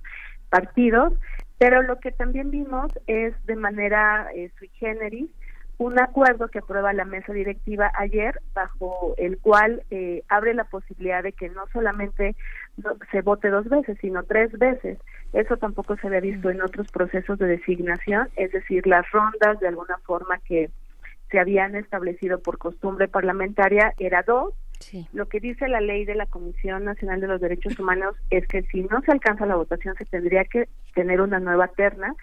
partidos 0.49 1.13
pero 1.59 1.83
lo 1.83 1.99
que 2.01 2.13
también 2.13 2.51
vimos 2.51 2.93
es 3.07 3.35
de 3.47 3.57
manera 3.57 4.29
eh, 4.35 4.51
sui 4.59 4.69
generis 4.69 5.31
un 5.79 5.99
acuerdo 6.01 6.49
que 6.49 6.61
aprueba 6.61 6.93
la 6.95 7.05
mesa 7.05 7.33
directiva 7.33 7.93
ayer 7.99 8.41
bajo 8.55 9.15
el 9.19 9.39
cual 9.39 9.83
eh, 9.91 10.23
abre 10.29 10.55
la 10.55 10.65
posibilidad 10.65 11.23
de 11.23 11.33
que 11.33 11.51
no 11.51 11.67
solamente 11.73 12.35
se 13.11 13.21
vote 13.21 13.51
dos 13.51 13.69
veces 13.69 13.99
sino 14.01 14.23
tres 14.23 14.53
veces. 14.53 14.99
Eso 15.33 15.57
tampoco 15.59 15.97
se 15.97 16.07
había 16.07 16.21
visto 16.21 16.49
en 16.49 16.63
otros 16.63 16.89
procesos 16.89 17.39
de 17.39 17.47
designación 17.47 18.29
es 18.37 18.53
decir 18.53 18.87
las 18.87 19.11
rondas 19.11 19.61
de 19.61 19.69
alguna 19.69 19.99
forma 19.99 20.39
que 20.39 20.71
se 21.31 21.39
habían 21.39 21.75
establecido 21.75 22.41
por 22.41 22.57
costumbre 22.57 23.09
parlamentaria 23.09 23.93
era 23.99 24.23
dos 24.23 24.55
lo 25.13 25.27
que 25.27 25.41
dice 25.41 25.69
la 25.69 25.81
ley 25.81 26.05
de 26.05 26.15
la 26.15 26.27
Comisión 26.27 26.85
Nacional 26.85 27.21
de 27.21 27.29
los 27.29 27.41
Derechos 27.41 27.79
Humanos 27.81 28.17
es 28.31 28.47
que 28.47 28.63
si 28.63 28.83
no 28.83 29.01
se 29.03 29.13
alcanza 29.13 29.47
la 29.47 29.57
votación 29.57 29.95
se 29.97 30.05
tendría 30.05 30.45
que 30.45 30.69
tener 30.95 31.21
una 31.21 31.39
nueva 31.41 31.69
terna 31.69 32.15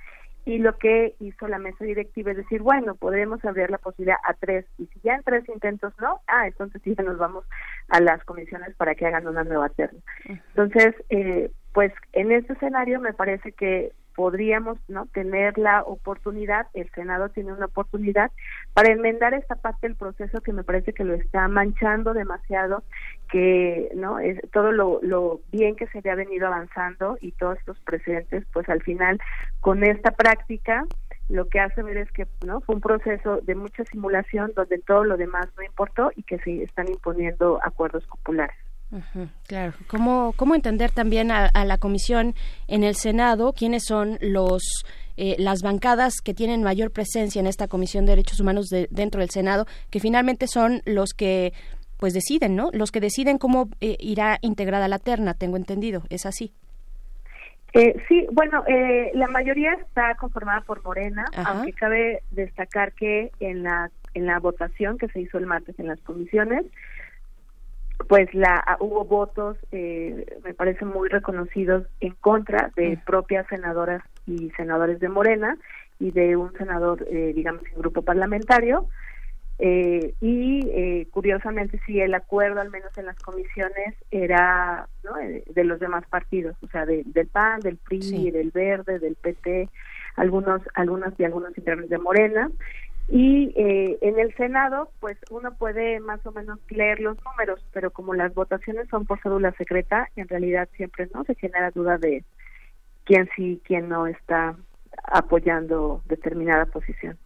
y 0.45 0.57
lo 0.57 0.77
que 0.77 1.15
hizo 1.19 1.48
la 1.48 1.57
mesa 1.57 1.85
directiva 1.85 2.32
es 2.32 2.38
decir, 2.38 2.61
bueno, 2.61 2.95
podremos 2.95 3.43
abrir 3.45 3.69
la 3.69 3.77
posibilidad 3.77 4.17
a 4.23 4.33
tres 4.33 4.65
y 4.77 4.88
si 4.88 4.99
ya 5.01 5.15
en 5.15 5.23
tres 5.23 5.48
intentos 5.48 5.93
no, 6.01 6.19
ah, 6.27 6.48
entonces 6.48 6.82
sí 6.83 6.93
ya 6.98 7.03
nos 7.03 7.17
vamos 7.17 7.45
a 7.88 8.01
las 8.01 8.23
comisiones 8.25 8.75
para 8.75 8.95
que 8.95 9.06
hagan 9.06 9.27
una 9.27 9.43
nueva 9.43 9.69
terna. 9.69 9.99
Entonces, 10.25 10.95
eh, 11.09 11.49
pues 11.72 11.93
en 12.11 12.32
este 12.32 12.53
escenario 12.53 12.99
me 12.99 13.14
parece 13.14 13.53
que 13.53 13.93
podríamos 14.16 14.77
no 14.88 15.06
tener 15.08 15.58
la 15.58 15.83
oportunidad, 15.83 16.67
el 16.74 16.90
Senado 16.92 17.30
tiene 17.30 17.53
una 17.53 17.66
oportunidad 17.66 18.32
para 18.74 18.92
enmendar 18.92 19.33
esta 19.33 19.56
parte 19.56 19.88
del 19.88 19.95
proceso 19.95 20.42
que 20.42 20.53
me 20.53 20.64
parece 20.64 20.93
que 20.93 21.03
lo 21.03 21.14
está 21.14 21.48
manchando 21.48 22.14
demasiado, 22.14 22.83
que 23.30 23.90
no 23.95 24.19
es 24.19 24.40
todo 24.51 24.72
lo, 24.72 25.42
bien 25.51 25.75
que 25.75 25.88
se 25.88 26.00
había 26.00 26.16
venido 26.16 26.48
avanzando 26.48 27.17
y 27.22 27.32
todos 27.33 27.58
estos 27.59 27.80
precedentes, 27.82 28.45
pues 28.53 28.67
al 28.69 28.82
final 28.83 29.19
con 29.59 29.83
esta 29.83 30.11
práctica 30.11 30.85
lo 31.30 31.48
que 31.48 31.59
hace 31.59 31.82
ver 31.82 31.98
es 31.98 32.11
que 32.11 32.27
no 32.45 32.61
fue 32.61 32.75
un 32.75 32.82
proceso 32.82 33.40
de 33.42 33.56
mucha 33.56 33.83
simulación 33.85 34.51
donde 34.56 34.80
todo 34.80 35.03
lo 35.03 35.17
demás 35.17 35.48
no 35.58 35.64
importó 35.64 36.11
y 36.16 36.24
que 36.24 36.38
se 36.40 36.64
están 36.64 36.90
imponiendo 36.90 37.59
acuerdos 37.64 38.06
populares. 38.06 38.58
Claro. 39.47 39.73
¿Cómo, 39.88 40.33
¿Cómo 40.35 40.55
entender 40.55 40.91
también 40.91 41.31
a, 41.31 41.45
a 41.47 41.65
la 41.65 41.77
comisión 41.77 42.35
en 42.67 42.83
el 42.83 42.95
Senado? 42.95 43.53
¿Quiénes 43.53 43.83
son 43.85 44.17
los 44.22 44.63
eh, 45.17 45.35
las 45.38 45.61
bancadas 45.61 46.22
que 46.23 46.33
tienen 46.33 46.63
mayor 46.63 46.91
presencia 46.91 47.39
en 47.39 47.45
esta 47.47 47.67
Comisión 47.67 48.05
de 48.05 48.13
Derechos 48.13 48.39
Humanos 48.39 48.67
de- 48.69 48.88
dentro 48.89 49.22
del 49.22 49.30
Senado, 49.30 49.65
que 49.91 49.99
finalmente 49.99 50.47
son 50.47 50.81
los 50.85 51.13
que 51.13 51.53
pues 51.97 52.13
deciden, 52.13 52.55
¿no? 52.55 52.69
Los 52.73 52.91
que 52.91 52.99
deciden 52.99 53.38
cómo 53.38 53.69
eh, 53.80 53.95
irá 53.99 54.38
integrada 54.41 54.88
la 54.88 54.99
terna, 54.99 55.35
tengo 55.35 55.55
entendido. 55.57 56.03
¿Es 56.09 56.25
así? 56.25 56.51
Eh, 57.73 57.95
sí, 58.07 58.27
bueno, 58.31 58.63
eh, 58.67 59.11
la 59.15 59.27
mayoría 59.27 59.73
está 59.73 60.13
conformada 60.15 60.61
por 60.61 60.83
Morena, 60.83 61.25
Ajá. 61.35 61.51
aunque 61.53 61.73
cabe 61.73 62.22
destacar 62.31 62.93
que 62.93 63.31
en 63.39 63.63
la 63.63 63.89
en 64.15 64.27
la 64.27 64.39
votación 64.39 64.99
que 64.99 65.07
se 65.07 65.22
hizo 65.22 65.39
el 65.39 65.47
martes 65.47 65.80
en 65.80 65.88
las 65.88 65.99
comisiones, 66.01 66.65
pues 68.07 68.33
la 68.33 68.56
ah, 68.65 68.77
hubo 68.80 69.06
votos, 69.06 69.57
eh, 69.72 70.25
me 70.43 70.53
parece 70.53 70.85
muy 70.85 71.09
reconocidos 71.09 71.85
en 71.99 72.14
contra 72.15 72.72
de 72.75 72.99
propias 73.06 73.48
senadoras 73.48 74.03
y 74.27 74.49
senadores 74.51 74.99
de 74.99 75.09
Morena 75.09 75.57
y 75.99 76.11
de 76.11 76.35
un 76.35 76.53
senador, 76.53 77.06
eh, 77.09 77.33
digamos, 77.35 77.64
en 77.67 77.80
grupo 77.80 78.01
parlamentario. 78.01 78.88
Eh, 79.59 80.15
y 80.19 80.67
eh, 80.72 81.07
curiosamente 81.11 81.80
sí 81.85 82.01
el 82.01 82.15
acuerdo 82.15 82.59
al 82.59 82.72
menos 82.72 82.90
en 82.98 83.06
las 83.06 83.17
comisiones 83.19 83.93
era 84.09 84.88
¿no? 85.03 85.15
Eh, 85.19 85.43
de 85.48 85.64
los 85.64 85.80
demás 85.80 86.03
partidos 86.09 86.56
o 86.64 86.67
sea 86.69 86.88
de- 86.88 87.03
del 87.06 87.27
PAN 87.27 87.59
del 87.59 87.77
PRI 87.77 88.32
del 88.32 88.49
Verde 88.49 88.98
del 88.98 89.14
PT 89.15 89.69
algunos 90.15 90.59
algunos 90.73 91.14
y 91.19 91.23
algunos 91.23 91.56
integrantes 91.56 91.91
de 91.91 91.99
Morena 91.99 92.49
y 93.09 93.53
eh, 93.56 93.98
en 94.01 94.19
el 94.19 94.33
Senado 94.35 94.90
pues 94.99 95.17
uno 95.30 95.53
puede 95.56 95.99
más 95.99 96.25
o 96.25 96.32
menos 96.32 96.59
leer 96.69 96.99
los 96.99 97.17
números 97.23 97.65
pero 97.73 97.91
como 97.91 98.14
las 98.14 98.33
votaciones 98.33 98.88
son 98.90 99.06
por 99.06 99.22
cédula 99.22 99.51
secreta 99.53 100.09
en 100.15 100.27
realidad 100.27 100.69
siempre 100.75 101.09
no 101.14 101.23
se 101.25 101.35
genera 101.35 101.72
duda 101.72 101.98
de 101.98 102.23
quién 103.03 103.30
sí 103.35 103.61
quién 103.65 103.90
no 103.90 104.07
está 104.07 104.56
apoyando 105.03 106.01
determinada 106.05 106.65
posición 106.65 107.17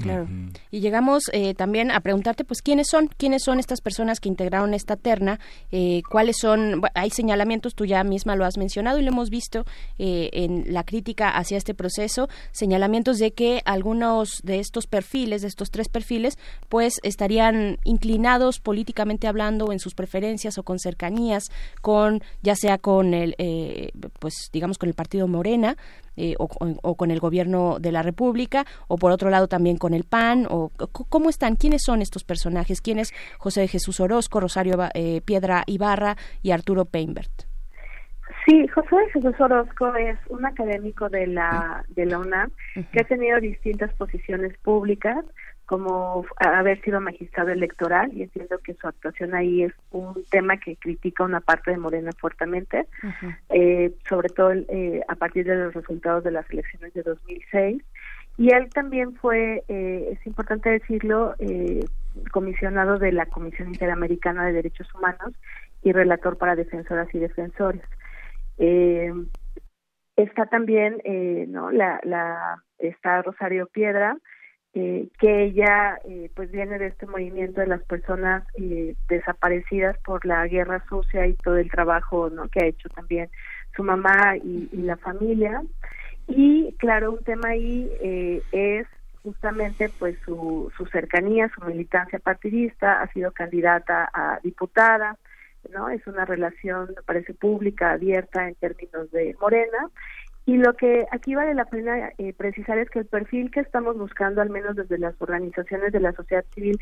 claro. 0.00 0.26
Y 0.70 0.80
llegamos 0.80 1.24
eh, 1.32 1.54
también 1.54 1.90
a 1.90 2.00
preguntarte, 2.00 2.44
pues, 2.44 2.62
¿quiénes 2.62 2.88
son? 2.88 3.08
¿Quiénes 3.16 3.42
son 3.42 3.58
estas 3.58 3.80
personas 3.80 4.20
que 4.20 4.28
integraron 4.28 4.74
esta 4.74 4.96
terna? 4.96 5.40
Eh, 5.70 6.02
¿Cuáles 6.10 6.36
son? 6.40 6.82
Hay 6.94 7.10
señalamientos, 7.10 7.74
tú 7.74 7.84
ya 7.84 8.02
misma 8.04 8.36
lo 8.36 8.44
has 8.44 8.58
mencionado 8.58 8.98
y 8.98 9.02
lo 9.02 9.08
hemos 9.08 9.30
visto 9.30 9.64
eh, 9.98 10.30
en 10.32 10.72
la 10.72 10.84
crítica 10.84 11.30
hacia 11.30 11.58
este 11.58 11.74
proceso, 11.74 12.28
señalamientos 12.52 13.18
de 13.18 13.32
que 13.32 13.62
algunos 13.64 14.40
de 14.42 14.58
estos 14.58 14.86
perfiles, 14.86 15.42
de 15.42 15.48
estos 15.48 15.70
tres 15.70 15.88
perfiles, 15.88 16.38
pues 16.68 17.00
estarían 17.02 17.78
inclinados 17.84 18.60
políticamente 18.60 19.26
hablando 19.26 19.72
en 19.72 19.78
sus 19.78 19.94
preferencias 19.94 20.58
o 20.58 20.62
con 20.62 20.78
cercanías, 20.78 21.50
con 21.80 22.22
ya 22.42 22.54
sea 22.54 22.78
con 22.78 23.14
el, 23.14 23.34
eh, 23.38 23.90
pues, 24.18 24.50
digamos, 24.52 24.78
con 24.78 24.88
el 24.88 24.94
partido 24.94 25.28
Morena, 25.28 25.76
eh, 26.16 26.34
o, 26.38 26.48
con- 26.48 26.78
o 26.82 26.96
con 26.96 27.10
el 27.10 27.20
gobierno 27.20 27.78
de 27.78 27.92
la 27.92 28.02
República, 28.02 28.64
o 28.88 28.96
por 28.96 29.12
otro 29.12 29.30
lado 29.30 29.48
también 29.48 29.76
con 29.76 29.94
el 29.94 30.04
PAN, 30.04 30.46
o 30.50 30.70
cómo 31.08 31.28
están, 31.28 31.56
quiénes 31.56 31.82
son 31.82 32.02
estos 32.02 32.24
personajes, 32.24 32.80
quién 32.80 32.98
es 32.98 33.12
José 33.38 33.62
de 33.62 33.68
Jesús 33.68 34.00
Orozco, 34.00 34.40
Rosario 34.40 34.76
eh, 34.94 35.20
Piedra 35.24 35.62
Ibarra 35.66 36.16
y 36.42 36.50
Arturo 36.50 36.84
Peinbert. 36.84 37.30
Sí, 38.44 38.66
José 38.68 38.96
de 38.96 39.10
Jesús 39.12 39.40
Orozco 39.40 39.94
es 39.96 40.18
un 40.28 40.44
académico 40.46 41.08
de 41.08 41.26
la 41.26 41.84
de 41.88 42.06
la 42.06 42.18
UNAM 42.18 42.50
que 42.92 43.00
ha 43.00 43.04
tenido 43.04 43.40
distintas 43.40 43.92
posiciones 43.94 44.56
públicas, 44.58 45.24
como 45.66 46.24
haber 46.38 46.80
sido 46.82 47.00
magistrado 47.00 47.50
electoral 47.50 48.10
y 48.14 48.22
entiendo 48.22 48.58
que 48.58 48.74
su 48.74 48.86
actuación 48.86 49.34
ahí 49.34 49.64
es 49.64 49.72
un 49.90 50.14
tema 50.30 50.58
que 50.58 50.76
critica 50.76 51.24
una 51.24 51.40
parte 51.40 51.72
de 51.72 51.76
Morena 51.76 52.12
fuertemente, 52.18 52.86
eh, 53.50 53.92
sobre 54.08 54.28
todo 54.28 54.52
eh, 54.52 55.02
a 55.08 55.16
partir 55.16 55.44
de 55.44 55.56
los 55.56 55.74
resultados 55.74 56.24
de 56.24 56.30
las 56.30 56.48
elecciones 56.50 56.94
de 56.94 57.02
2006. 57.02 57.82
Y 58.38 58.50
él 58.50 58.68
también 58.70 59.14
fue, 59.16 59.64
eh, 59.68 60.10
es 60.12 60.26
importante 60.26 60.70
decirlo, 60.70 61.34
eh, 61.38 61.84
comisionado 62.32 62.98
de 62.98 63.12
la 63.12 63.26
Comisión 63.26 63.68
Interamericana 63.68 64.46
de 64.46 64.52
Derechos 64.52 64.92
Humanos 64.94 65.34
y 65.82 65.92
relator 65.92 66.36
para 66.36 66.54
defensoras 66.54 67.08
y 67.14 67.18
defensores. 67.18 67.82
Eh, 68.58 69.12
está 70.16 70.46
también, 70.46 71.00
eh, 71.04 71.46
¿no? 71.48 71.70
La, 71.70 72.00
la, 72.04 72.62
está 72.78 73.22
Rosario 73.22 73.66
Piedra, 73.66 74.16
eh, 74.74 75.08
que 75.18 75.44
ella 75.44 75.98
eh, 76.04 76.30
pues 76.34 76.50
viene 76.50 76.78
de 76.78 76.88
este 76.88 77.06
movimiento 77.06 77.60
de 77.60 77.66
las 77.66 77.82
personas 77.84 78.44
eh, 78.54 78.94
desaparecidas 79.08 79.96
por 80.04 80.26
la 80.26 80.46
guerra 80.46 80.84
sucia 80.88 81.26
y 81.26 81.34
todo 81.34 81.56
el 81.56 81.70
trabajo 81.70 82.28
¿no? 82.30 82.48
que 82.48 82.64
ha 82.64 82.66
hecho 82.66 82.88
también 82.90 83.30
su 83.74 83.82
mamá 83.82 84.36
y, 84.36 84.68
y 84.72 84.82
la 84.82 84.96
familia. 84.96 85.62
Y 86.28 86.72
claro 86.78 87.12
un 87.12 87.24
tema 87.24 87.50
ahí 87.50 87.90
eh, 88.00 88.42
es 88.52 88.86
justamente 89.22 89.88
pues 89.98 90.16
su, 90.24 90.70
su 90.76 90.86
cercanía 90.86 91.50
su 91.54 91.64
militancia 91.64 92.18
partidista 92.18 93.02
ha 93.02 93.12
sido 93.12 93.32
candidata 93.32 94.08
a 94.12 94.38
diputada 94.42 95.16
no 95.72 95.88
es 95.88 96.06
una 96.06 96.24
relación 96.24 96.90
me 96.94 97.02
parece 97.02 97.34
pública 97.34 97.92
abierta 97.92 98.46
en 98.46 98.54
términos 98.54 99.10
de 99.10 99.34
Morena 99.40 99.90
y 100.46 100.56
lo 100.58 100.74
que 100.74 101.06
aquí 101.10 101.34
vale 101.34 101.54
la 101.54 101.64
pena 101.66 102.12
eh, 102.18 102.32
precisar 102.32 102.78
es 102.78 102.88
que 102.88 103.00
el 103.00 103.06
perfil 103.06 103.50
que 103.50 103.60
estamos 103.60 103.98
buscando, 103.98 104.40
al 104.40 104.48
menos 104.50 104.76
desde 104.76 104.96
las 104.96 105.20
organizaciones 105.20 105.92
de 105.92 106.00
la 106.00 106.12
sociedad 106.12 106.44
civil 106.54 106.78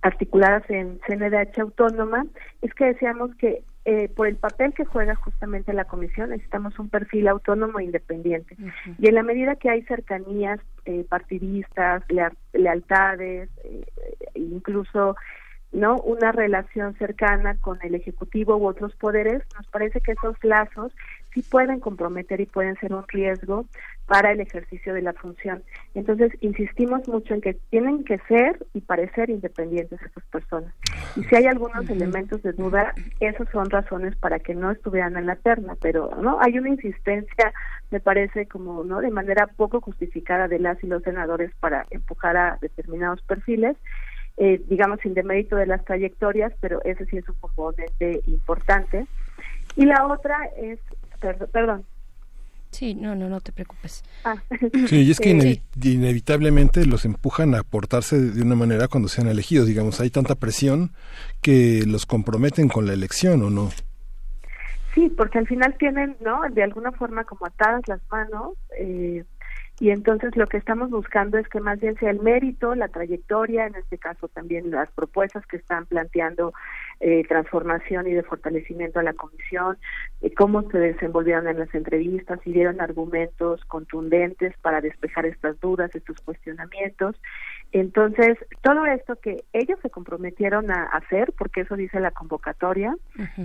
articuladas 0.00 0.64
en 0.68 0.98
CNDH 1.06 1.60
autónoma, 1.60 2.26
es 2.62 2.72
que 2.74 2.86
deseamos 2.86 3.34
que 3.36 3.62
eh, 3.84 4.08
por 4.08 4.26
el 4.28 4.36
papel 4.36 4.72
que 4.74 4.84
juega 4.84 5.14
justamente 5.16 5.72
la 5.72 5.84
comisión 5.84 6.30
necesitamos 6.30 6.78
un 6.78 6.88
perfil 6.88 7.28
autónomo 7.28 7.78
e 7.80 7.84
independiente. 7.84 8.56
Y 8.98 9.08
en 9.08 9.14
la 9.14 9.22
medida 9.22 9.56
que 9.56 9.70
hay 9.70 9.82
cercanías 9.82 10.60
eh, 10.84 11.04
partidistas, 11.08 12.02
lea- 12.08 12.32
lealtades, 12.52 13.50
eh, 13.64 13.84
incluso 14.34 15.16
no 15.72 15.96
una 15.98 16.32
relación 16.32 16.94
cercana 16.96 17.56
con 17.60 17.78
el 17.82 17.94
ejecutivo 17.94 18.56
u 18.56 18.66
otros 18.66 18.94
poderes 18.96 19.42
nos 19.56 19.66
parece 19.68 20.00
que 20.00 20.12
esos 20.12 20.36
lazos 20.42 20.92
sí 21.32 21.42
pueden 21.42 21.80
comprometer 21.80 22.40
y 22.40 22.46
pueden 22.46 22.76
ser 22.76 22.92
un 22.92 23.04
riesgo 23.08 23.66
para 24.06 24.32
el 24.32 24.40
ejercicio 24.40 24.94
de 24.94 25.02
la 25.02 25.12
función. 25.12 25.62
Entonces 25.94 26.32
insistimos 26.40 27.06
mucho 27.08 27.34
en 27.34 27.40
que 27.40 27.54
tienen 27.70 28.04
que 28.04 28.18
ser 28.28 28.64
y 28.74 28.80
parecer 28.80 29.30
independientes 29.30 30.00
esas 30.02 30.24
personas. 30.24 30.72
Y 31.16 31.24
si 31.24 31.36
hay 31.36 31.46
algunos 31.46 31.88
elementos 31.88 32.42
de 32.42 32.52
duda 32.52 32.94
esos 33.20 33.48
son 33.50 33.70
razones 33.70 34.16
para 34.16 34.38
que 34.38 34.54
no 34.54 34.70
estuvieran 34.70 35.16
en 35.16 35.26
la 35.26 35.36
terna 35.36 35.76
pero 35.80 36.10
no 36.20 36.38
hay 36.40 36.58
una 36.58 36.70
insistencia 36.70 37.52
me 37.90 38.00
parece 38.00 38.46
como 38.46 38.84
no 38.84 39.00
de 39.00 39.10
manera 39.10 39.46
poco 39.46 39.80
justificada 39.80 40.48
de 40.48 40.58
las 40.58 40.82
y 40.82 40.86
los 40.86 41.02
senadores 41.02 41.50
para 41.60 41.86
empujar 41.90 42.36
a 42.36 42.58
determinados 42.60 43.22
perfiles 43.22 43.76
eh, 44.38 44.62
digamos, 44.66 44.98
sin 45.02 45.14
demérito 45.14 45.56
de 45.56 45.66
las 45.66 45.84
trayectorias, 45.84 46.52
pero 46.60 46.82
ese 46.84 47.04
sí 47.06 47.18
es 47.18 47.28
un 47.28 47.34
componente 47.36 48.22
importante. 48.26 49.06
Y 49.76 49.84
la 49.84 50.06
otra 50.06 50.36
es, 50.56 50.78
perdón, 51.22 51.48
perdón. 51.52 51.84
Sí, 52.70 52.94
no, 52.94 53.14
no, 53.14 53.28
no 53.28 53.40
te 53.40 53.52
preocupes. 53.52 54.02
Ah. 54.24 54.36
Sí, 54.88 55.02
y 55.02 55.10
es 55.10 55.20
que 55.20 55.34
inevi- 55.34 55.60
inevitablemente 55.82 56.86
los 56.86 57.04
empujan 57.04 57.54
a 57.54 57.62
portarse 57.62 58.18
de 58.18 58.42
una 58.42 58.54
manera 58.54 58.88
cuando 58.88 59.08
sean 59.08 59.28
elegidos. 59.28 59.66
Digamos, 59.66 60.00
hay 60.00 60.10
tanta 60.10 60.34
presión 60.34 60.90
que 61.42 61.84
los 61.86 62.06
comprometen 62.06 62.68
con 62.68 62.86
la 62.86 62.92
elección, 62.94 63.42
¿o 63.42 63.50
no? 63.50 63.70
Sí, 64.94 65.08
porque 65.16 65.38
al 65.38 65.46
final 65.46 65.74
tienen, 65.78 66.16
¿no? 66.20 66.42
De 66.50 66.62
alguna 66.62 66.92
forma 66.92 67.24
como 67.24 67.46
atadas 67.46 67.82
las 67.88 68.00
manos. 68.10 68.54
Eh, 68.78 69.24
y 69.80 69.90
entonces 69.90 70.36
lo 70.36 70.46
que 70.46 70.58
estamos 70.58 70.90
buscando 70.90 71.38
es 71.38 71.48
que 71.48 71.58
más 71.60 71.80
bien 71.80 71.96
sea 71.98 72.10
el 72.10 72.20
mérito, 72.20 72.74
la 72.74 72.88
trayectoria, 72.88 73.66
en 73.66 73.74
este 73.74 73.98
caso 73.98 74.28
también 74.28 74.70
las 74.70 74.90
propuestas 74.92 75.44
que 75.46 75.56
están 75.56 75.86
planteando 75.86 76.52
eh, 77.04 77.24
transformación 77.26 78.06
y 78.06 78.12
de 78.12 78.22
fortalecimiento 78.22 79.00
a 79.00 79.02
la 79.02 79.12
comisión, 79.12 79.76
eh, 80.20 80.32
cómo 80.34 80.62
se 80.70 80.78
desenvolvieron 80.78 81.48
en 81.48 81.58
las 81.58 81.74
entrevistas, 81.74 82.38
si 82.44 82.52
dieron 82.52 82.80
argumentos 82.80 83.64
contundentes 83.64 84.54
para 84.62 84.80
despejar 84.80 85.26
estas 85.26 85.58
dudas, 85.60 85.92
estos 85.96 86.16
cuestionamientos. 86.20 87.16
Entonces, 87.72 88.38
todo 88.60 88.86
esto 88.86 89.16
que 89.16 89.42
ellos 89.52 89.80
se 89.82 89.90
comprometieron 89.90 90.70
a 90.70 90.84
hacer, 90.84 91.32
porque 91.36 91.62
eso 91.62 91.74
dice 91.74 91.98
la 91.98 92.12
convocatoria, 92.12 92.94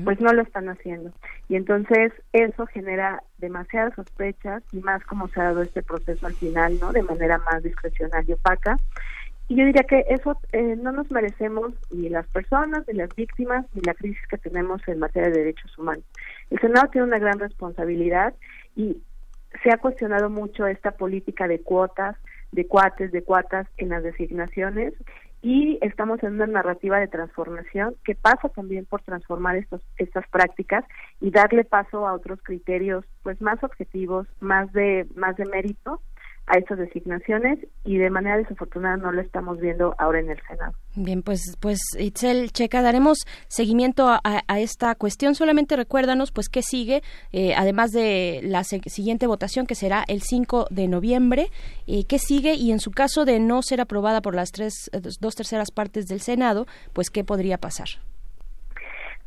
pues 0.04 0.20
no 0.20 0.34
lo 0.34 0.44
están 0.44 0.70
haciendo. 0.70 1.12
Y 1.50 1.56
entonces 1.56 2.14
eso 2.34 2.68
genera 2.68 3.24
demasiadas 3.40 3.96
sospechas 3.96 4.62
y 4.72 4.82
más 4.82 5.04
como 5.06 5.30
se 5.30 5.40
ha 5.40 5.46
dado 5.46 5.64
este 5.64 5.82
proceso 5.82 6.28
al 6.28 6.36
final, 6.36 6.78
¿no? 6.80 6.92
De 6.92 7.02
manera 7.02 7.40
más 7.40 7.64
discrecional 7.64 8.24
y 8.28 8.34
opaca. 8.34 8.78
Y 9.50 9.56
yo 9.56 9.66
diría 9.66 9.84
que 9.84 10.06
eso 10.10 10.38
eh, 10.52 10.76
no 10.76 10.92
nos 10.92 11.10
merecemos 11.10 11.74
ni 11.90 12.10
las 12.10 12.28
personas, 12.28 12.84
ni 12.88 12.96
las 12.96 13.14
víctimas, 13.16 13.66
ni 13.74 13.82
la 13.82 13.94
crisis 13.94 14.28
que 14.30 14.38
tenemos 14.38 14.86
en 14.88 15.00
materia 15.00 15.30
de 15.30 15.40
derechos 15.40 15.78
humanos. 15.78 16.04
El 16.50 16.60
Senado 16.60 16.90
tiene 16.92 17.08
una 17.08 17.20
gran 17.20 17.40
responsabilidad 17.40 18.34
y 18.76 19.02
se 19.64 19.72
ha 19.72 19.78
cuestionado 19.78 20.30
mucho 20.30 20.68
esta 20.68 20.92
política 20.92 21.48
de 21.48 21.62
cuotas, 21.62 22.18
de 22.52 22.68
cuates, 22.68 23.12
de 23.12 23.24
cuatas 23.24 23.68
en 23.78 23.90
las 23.90 24.04
designaciones 24.04 24.94
y 25.42 25.78
estamos 25.82 26.22
en 26.24 26.34
una 26.34 26.48
narrativa 26.48 27.00
de 27.00 27.08
transformación 27.08 27.96
que 28.04 28.16
pasa 28.16 28.50
también 28.50 28.86
por 28.86 29.02
transformar 29.04 29.56
estos, 29.56 29.82
estas 29.98 30.28
prácticas 30.28 30.84
y 31.22 31.32
darle 31.32 31.64
paso 31.64 32.08
a 32.08 32.14
otros 32.14 32.42
criterios 32.42 33.06
pues 33.24 33.40
más 33.42 33.64
objetivos, 33.64 34.28
más 34.40 34.72
de 34.74 35.08
más 35.16 35.36
de 35.38 35.46
mérito 35.46 36.02
a 36.48 36.58
estas 36.58 36.78
designaciones 36.78 37.60
y 37.84 37.98
de 37.98 38.10
manera 38.10 38.38
desafortunada 38.38 38.98
no 38.98 39.12
lo 39.12 39.22
estamos 39.22 39.60
viendo 39.60 39.94
ahora 39.98 40.22
en 40.22 40.30
el 40.32 40.40
Senado. 40.48 40.74
Bien, 40.96 41.22
pues, 41.22 41.42
pues 41.60 41.80
Itzel 42.00 42.52
Checa, 42.52 42.82
daremos 42.82 43.20
seguimiento 43.48 44.08
a, 44.08 44.44
esta 44.60 44.96
cuestión. 44.96 45.36
Solamente 45.36 45.76
recuérdanos, 45.76 46.32
pues, 46.32 46.48
qué 46.48 46.62
sigue, 46.62 47.04
eh, 47.34 47.54
además 47.56 47.92
de 47.92 48.40
la 48.44 48.64
siguiente 48.64 49.28
votación 49.28 49.68
que 49.68 49.76
será 49.76 50.04
el 50.08 50.22
5 50.22 50.68
de 50.72 50.88
noviembre, 50.88 51.48
eh, 51.86 52.06
qué 52.06 52.18
sigue 52.18 52.54
y 52.54 52.72
en 52.72 52.80
su 52.80 52.92
caso 52.92 53.26
de 53.26 53.40
no 53.40 53.62
ser 53.62 53.82
aprobada 53.82 54.22
por 54.22 54.34
las 54.34 54.52
tres, 54.52 54.90
dos 55.20 55.36
terceras 55.36 55.72
partes 55.72 56.08
del 56.08 56.22
Senado, 56.22 56.66
pues, 56.94 57.10
qué 57.10 57.24
podría 57.24 57.58
pasar. 57.58 57.88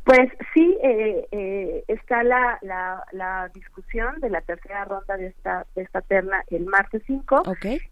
Pues 0.03 0.29
sí, 0.55 0.77
eh, 0.83 1.27
eh, 1.31 1.83
está 1.87 2.23
la, 2.23 2.57
la, 2.63 3.03
la 3.11 3.49
discusión 3.53 4.19
de 4.19 4.31
la 4.31 4.41
tercera 4.41 4.83
ronda 4.85 5.15
de 5.15 5.27
esta, 5.27 5.67
de 5.75 5.83
esta 5.83 6.01
terna 6.01 6.43
el 6.49 6.65
martes 6.65 7.03
5. 7.05 7.43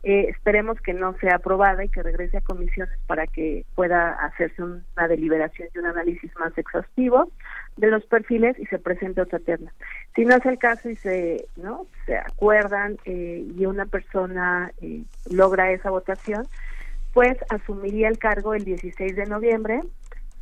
Eh, 0.04 0.26
esperemos 0.30 0.82
que 0.82 0.94
no 0.94 1.14
sea 1.20 1.36
aprobada 1.36 1.84
y 1.84 1.90
que 1.90 2.02
regrese 2.02 2.38
a 2.38 2.42
comisiones 2.42 2.98
para 3.06 3.28
que 3.28 3.64
pueda 3.76 4.14
hacerse 4.26 4.64
un- 4.64 4.84
una 4.98 5.08
deliberación 5.08 5.70
y 5.74 5.78
un 5.78 5.86
análisis 5.86 6.32
más 6.40 6.58
exhaustivo 6.58 7.32
de 7.78 7.92
los 7.92 8.04
perfiles 8.08 8.58
y 8.58 8.66
se 8.66 8.80
presente 8.80 9.22
otra 9.22 9.38
terna. 9.38 9.72
Si 10.16 10.26
no 10.26 10.36
es 10.36 10.46
el 10.48 10.58
caso 10.58 10.90
y 10.90 10.96
se, 10.96 11.46
¿no? 11.58 11.86
se 12.08 12.18
acuerdan 12.18 12.98
eh, 13.06 13.46
y 13.56 13.66
una 13.68 13.86
persona 13.86 14.72
eh, 14.82 15.04
logra 15.30 15.72
esa 15.72 15.92
votación, 15.92 16.48
pues 17.14 17.38
asumiría 17.50 18.08
el 18.08 18.18
cargo 18.18 18.56
el 18.56 18.66
16 18.66 19.16
de 19.16 19.26
noviembre 19.28 19.82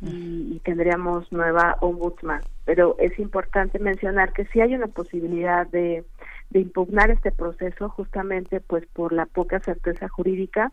y, 0.00 0.60
tendríamos 0.64 1.30
nueva 1.32 1.76
ombudsman. 1.80 2.42
Pero 2.64 2.96
es 2.98 3.18
importante 3.18 3.78
mencionar 3.78 4.32
que 4.32 4.44
sí 4.46 4.60
hay 4.60 4.74
una 4.74 4.86
posibilidad 4.86 5.66
de, 5.66 6.04
de 6.50 6.60
impugnar 6.60 7.10
este 7.10 7.32
proceso 7.32 7.88
justamente 7.88 8.60
pues 8.60 8.86
por 8.86 9.12
la 9.12 9.26
poca 9.26 9.60
certeza 9.60 10.08
jurídica 10.08 10.72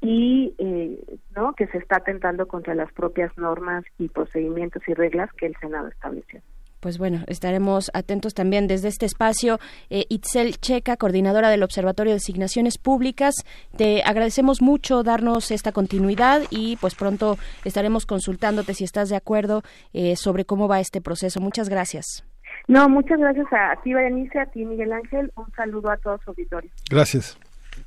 y 0.00 0.54
eh, 0.58 1.18
no 1.34 1.54
que 1.54 1.66
se 1.68 1.78
está 1.78 1.96
atentando 1.96 2.46
contra 2.46 2.74
las 2.74 2.92
propias 2.92 3.36
normas 3.38 3.84
y 3.98 4.08
procedimientos 4.08 4.82
y 4.86 4.94
reglas 4.94 5.32
que 5.32 5.46
el 5.46 5.56
Senado 5.56 5.88
estableció. 5.88 6.40
Pues 6.86 6.98
bueno, 6.98 7.24
estaremos 7.26 7.90
atentos 7.94 8.32
también 8.32 8.68
desde 8.68 8.86
este 8.86 9.06
espacio. 9.06 9.58
Eh, 9.90 10.06
Itzel 10.08 10.60
Checa, 10.60 10.96
coordinadora 10.96 11.50
del 11.50 11.64
Observatorio 11.64 12.12
de 12.12 12.18
Designaciones 12.18 12.78
Públicas, 12.78 13.34
te 13.76 14.04
agradecemos 14.04 14.62
mucho 14.62 15.02
darnos 15.02 15.50
esta 15.50 15.72
continuidad 15.72 16.42
y 16.48 16.76
pues 16.76 16.94
pronto 16.94 17.38
estaremos 17.64 18.06
consultándote 18.06 18.72
si 18.72 18.84
estás 18.84 19.08
de 19.08 19.16
acuerdo 19.16 19.64
eh, 19.94 20.14
sobre 20.14 20.44
cómo 20.44 20.68
va 20.68 20.78
este 20.78 21.00
proceso. 21.00 21.40
Muchas 21.40 21.68
gracias. 21.68 22.24
No, 22.68 22.88
muchas 22.88 23.18
gracias 23.18 23.48
a 23.50 23.82
ti, 23.82 23.92
Berenice, 23.92 24.38
a 24.38 24.46
ti, 24.46 24.64
Miguel 24.64 24.92
Ángel. 24.92 25.32
Un 25.34 25.50
saludo 25.56 25.90
a 25.90 25.96
todos 25.96 26.20
los 26.20 26.28
auditores. 26.28 26.70
Gracias. 26.88 27.36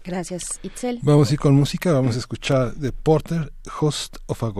Gracias, 0.04 0.60
Itzel. 0.62 1.00
Vamos 1.04 1.32
a 1.32 1.36
ir 1.36 1.40
con 1.40 1.56
música, 1.56 1.94
vamos 1.94 2.18
a 2.18 2.20
escuchar 2.20 2.74
The 2.74 2.92
Porter, 2.92 3.54
Host 3.80 4.18
of 4.28 4.44
a 4.44 4.52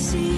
see 0.00 0.29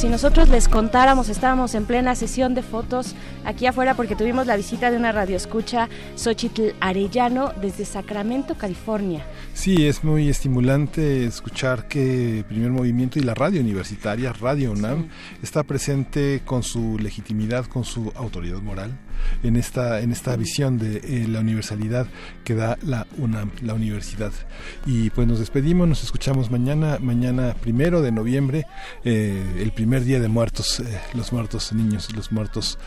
si 0.00 0.08
nosotros 0.08 0.48
les 0.48 0.66
contáramos, 0.66 1.28
estábamos 1.28 1.74
en 1.74 1.84
plena 1.84 2.14
sesión 2.14 2.54
de 2.54 2.62
fotos 2.62 3.14
aquí 3.44 3.66
afuera 3.66 3.92
porque 3.92 4.16
tuvimos 4.16 4.46
la 4.46 4.56
visita 4.56 4.90
de 4.90 4.96
una 4.96 5.12
radioescucha, 5.12 5.90
Xochitl 6.16 6.70
Arellano, 6.80 7.52
desde 7.60 7.84
Sacramento, 7.84 8.54
California. 8.54 9.26
Sí, 9.52 9.86
es 9.86 10.02
muy 10.02 10.30
estimulante 10.30 11.26
escuchar 11.26 11.86
que 11.86 12.46
Primer 12.48 12.70
Movimiento 12.70 13.18
y 13.18 13.22
la 13.22 13.34
radio 13.34 13.60
universitaria, 13.60 14.32
Radio 14.32 14.72
UNAM, 14.72 15.08
está 15.42 15.64
presente 15.64 16.40
con 16.46 16.62
su 16.62 16.98
legitimidad, 16.98 17.66
con 17.66 17.84
su 17.84 18.10
autoridad 18.16 18.62
moral 18.62 18.98
en 19.42 19.56
esta 19.56 20.00
en 20.00 20.12
esta 20.12 20.36
visión 20.36 20.78
de 20.78 20.96
eh, 20.98 21.26
la 21.28 21.40
universalidad 21.40 22.06
que 22.44 22.54
da 22.54 22.78
la 22.82 23.06
UNAM, 23.18 23.50
la 23.62 23.74
universidad. 23.74 24.32
Y 24.86 25.10
pues 25.10 25.26
nos 25.26 25.38
despedimos, 25.38 25.88
nos 25.88 26.02
escuchamos 26.04 26.50
mañana, 26.50 26.98
mañana 27.00 27.54
primero 27.60 28.02
de 28.02 28.12
noviembre, 28.12 28.66
eh, 29.04 29.42
el 29.60 29.72
primer 29.72 30.04
día 30.04 30.20
de 30.20 30.28
muertos, 30.28 30.80
eh, 30.80 31.00
los 31.14 31.32
muertos 31.32 31.72
niños, 31.72 32.14
los 32.14 32.32
muertos 32.32 32.78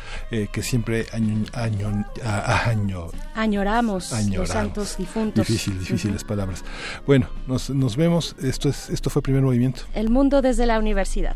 que 0.52 0.64
siempre 0.64 1.06
año, 1.14 1.44
año, 1.54 2.06
a- 2.26 2.70
año, 2.70 3.08
Añoramos, 3.36 4.12
los 4.32 4.50
santos 4.50 4.98
difuntos. 4.98 5.48
Difícil, 5.48 5.78
difíciles 5.80 6.24
palabras. 6.24 6.64
Bueno, 7.06 7.30
nos, 7.48 7.70
nos 7.70 7.96
vemos. 7.96 8.36
Esto 8.42 8.70
es 8.70 8.90
esto 8.90 9.10
fue 9.10 9.22
primer 9.22 9.42
movimiento. 9.42 9.84
El 9.94 10.10
mundo 10.10 10.42
desde 10.42 10.66
la 10.66 10.80
universidad. 10.80 11.36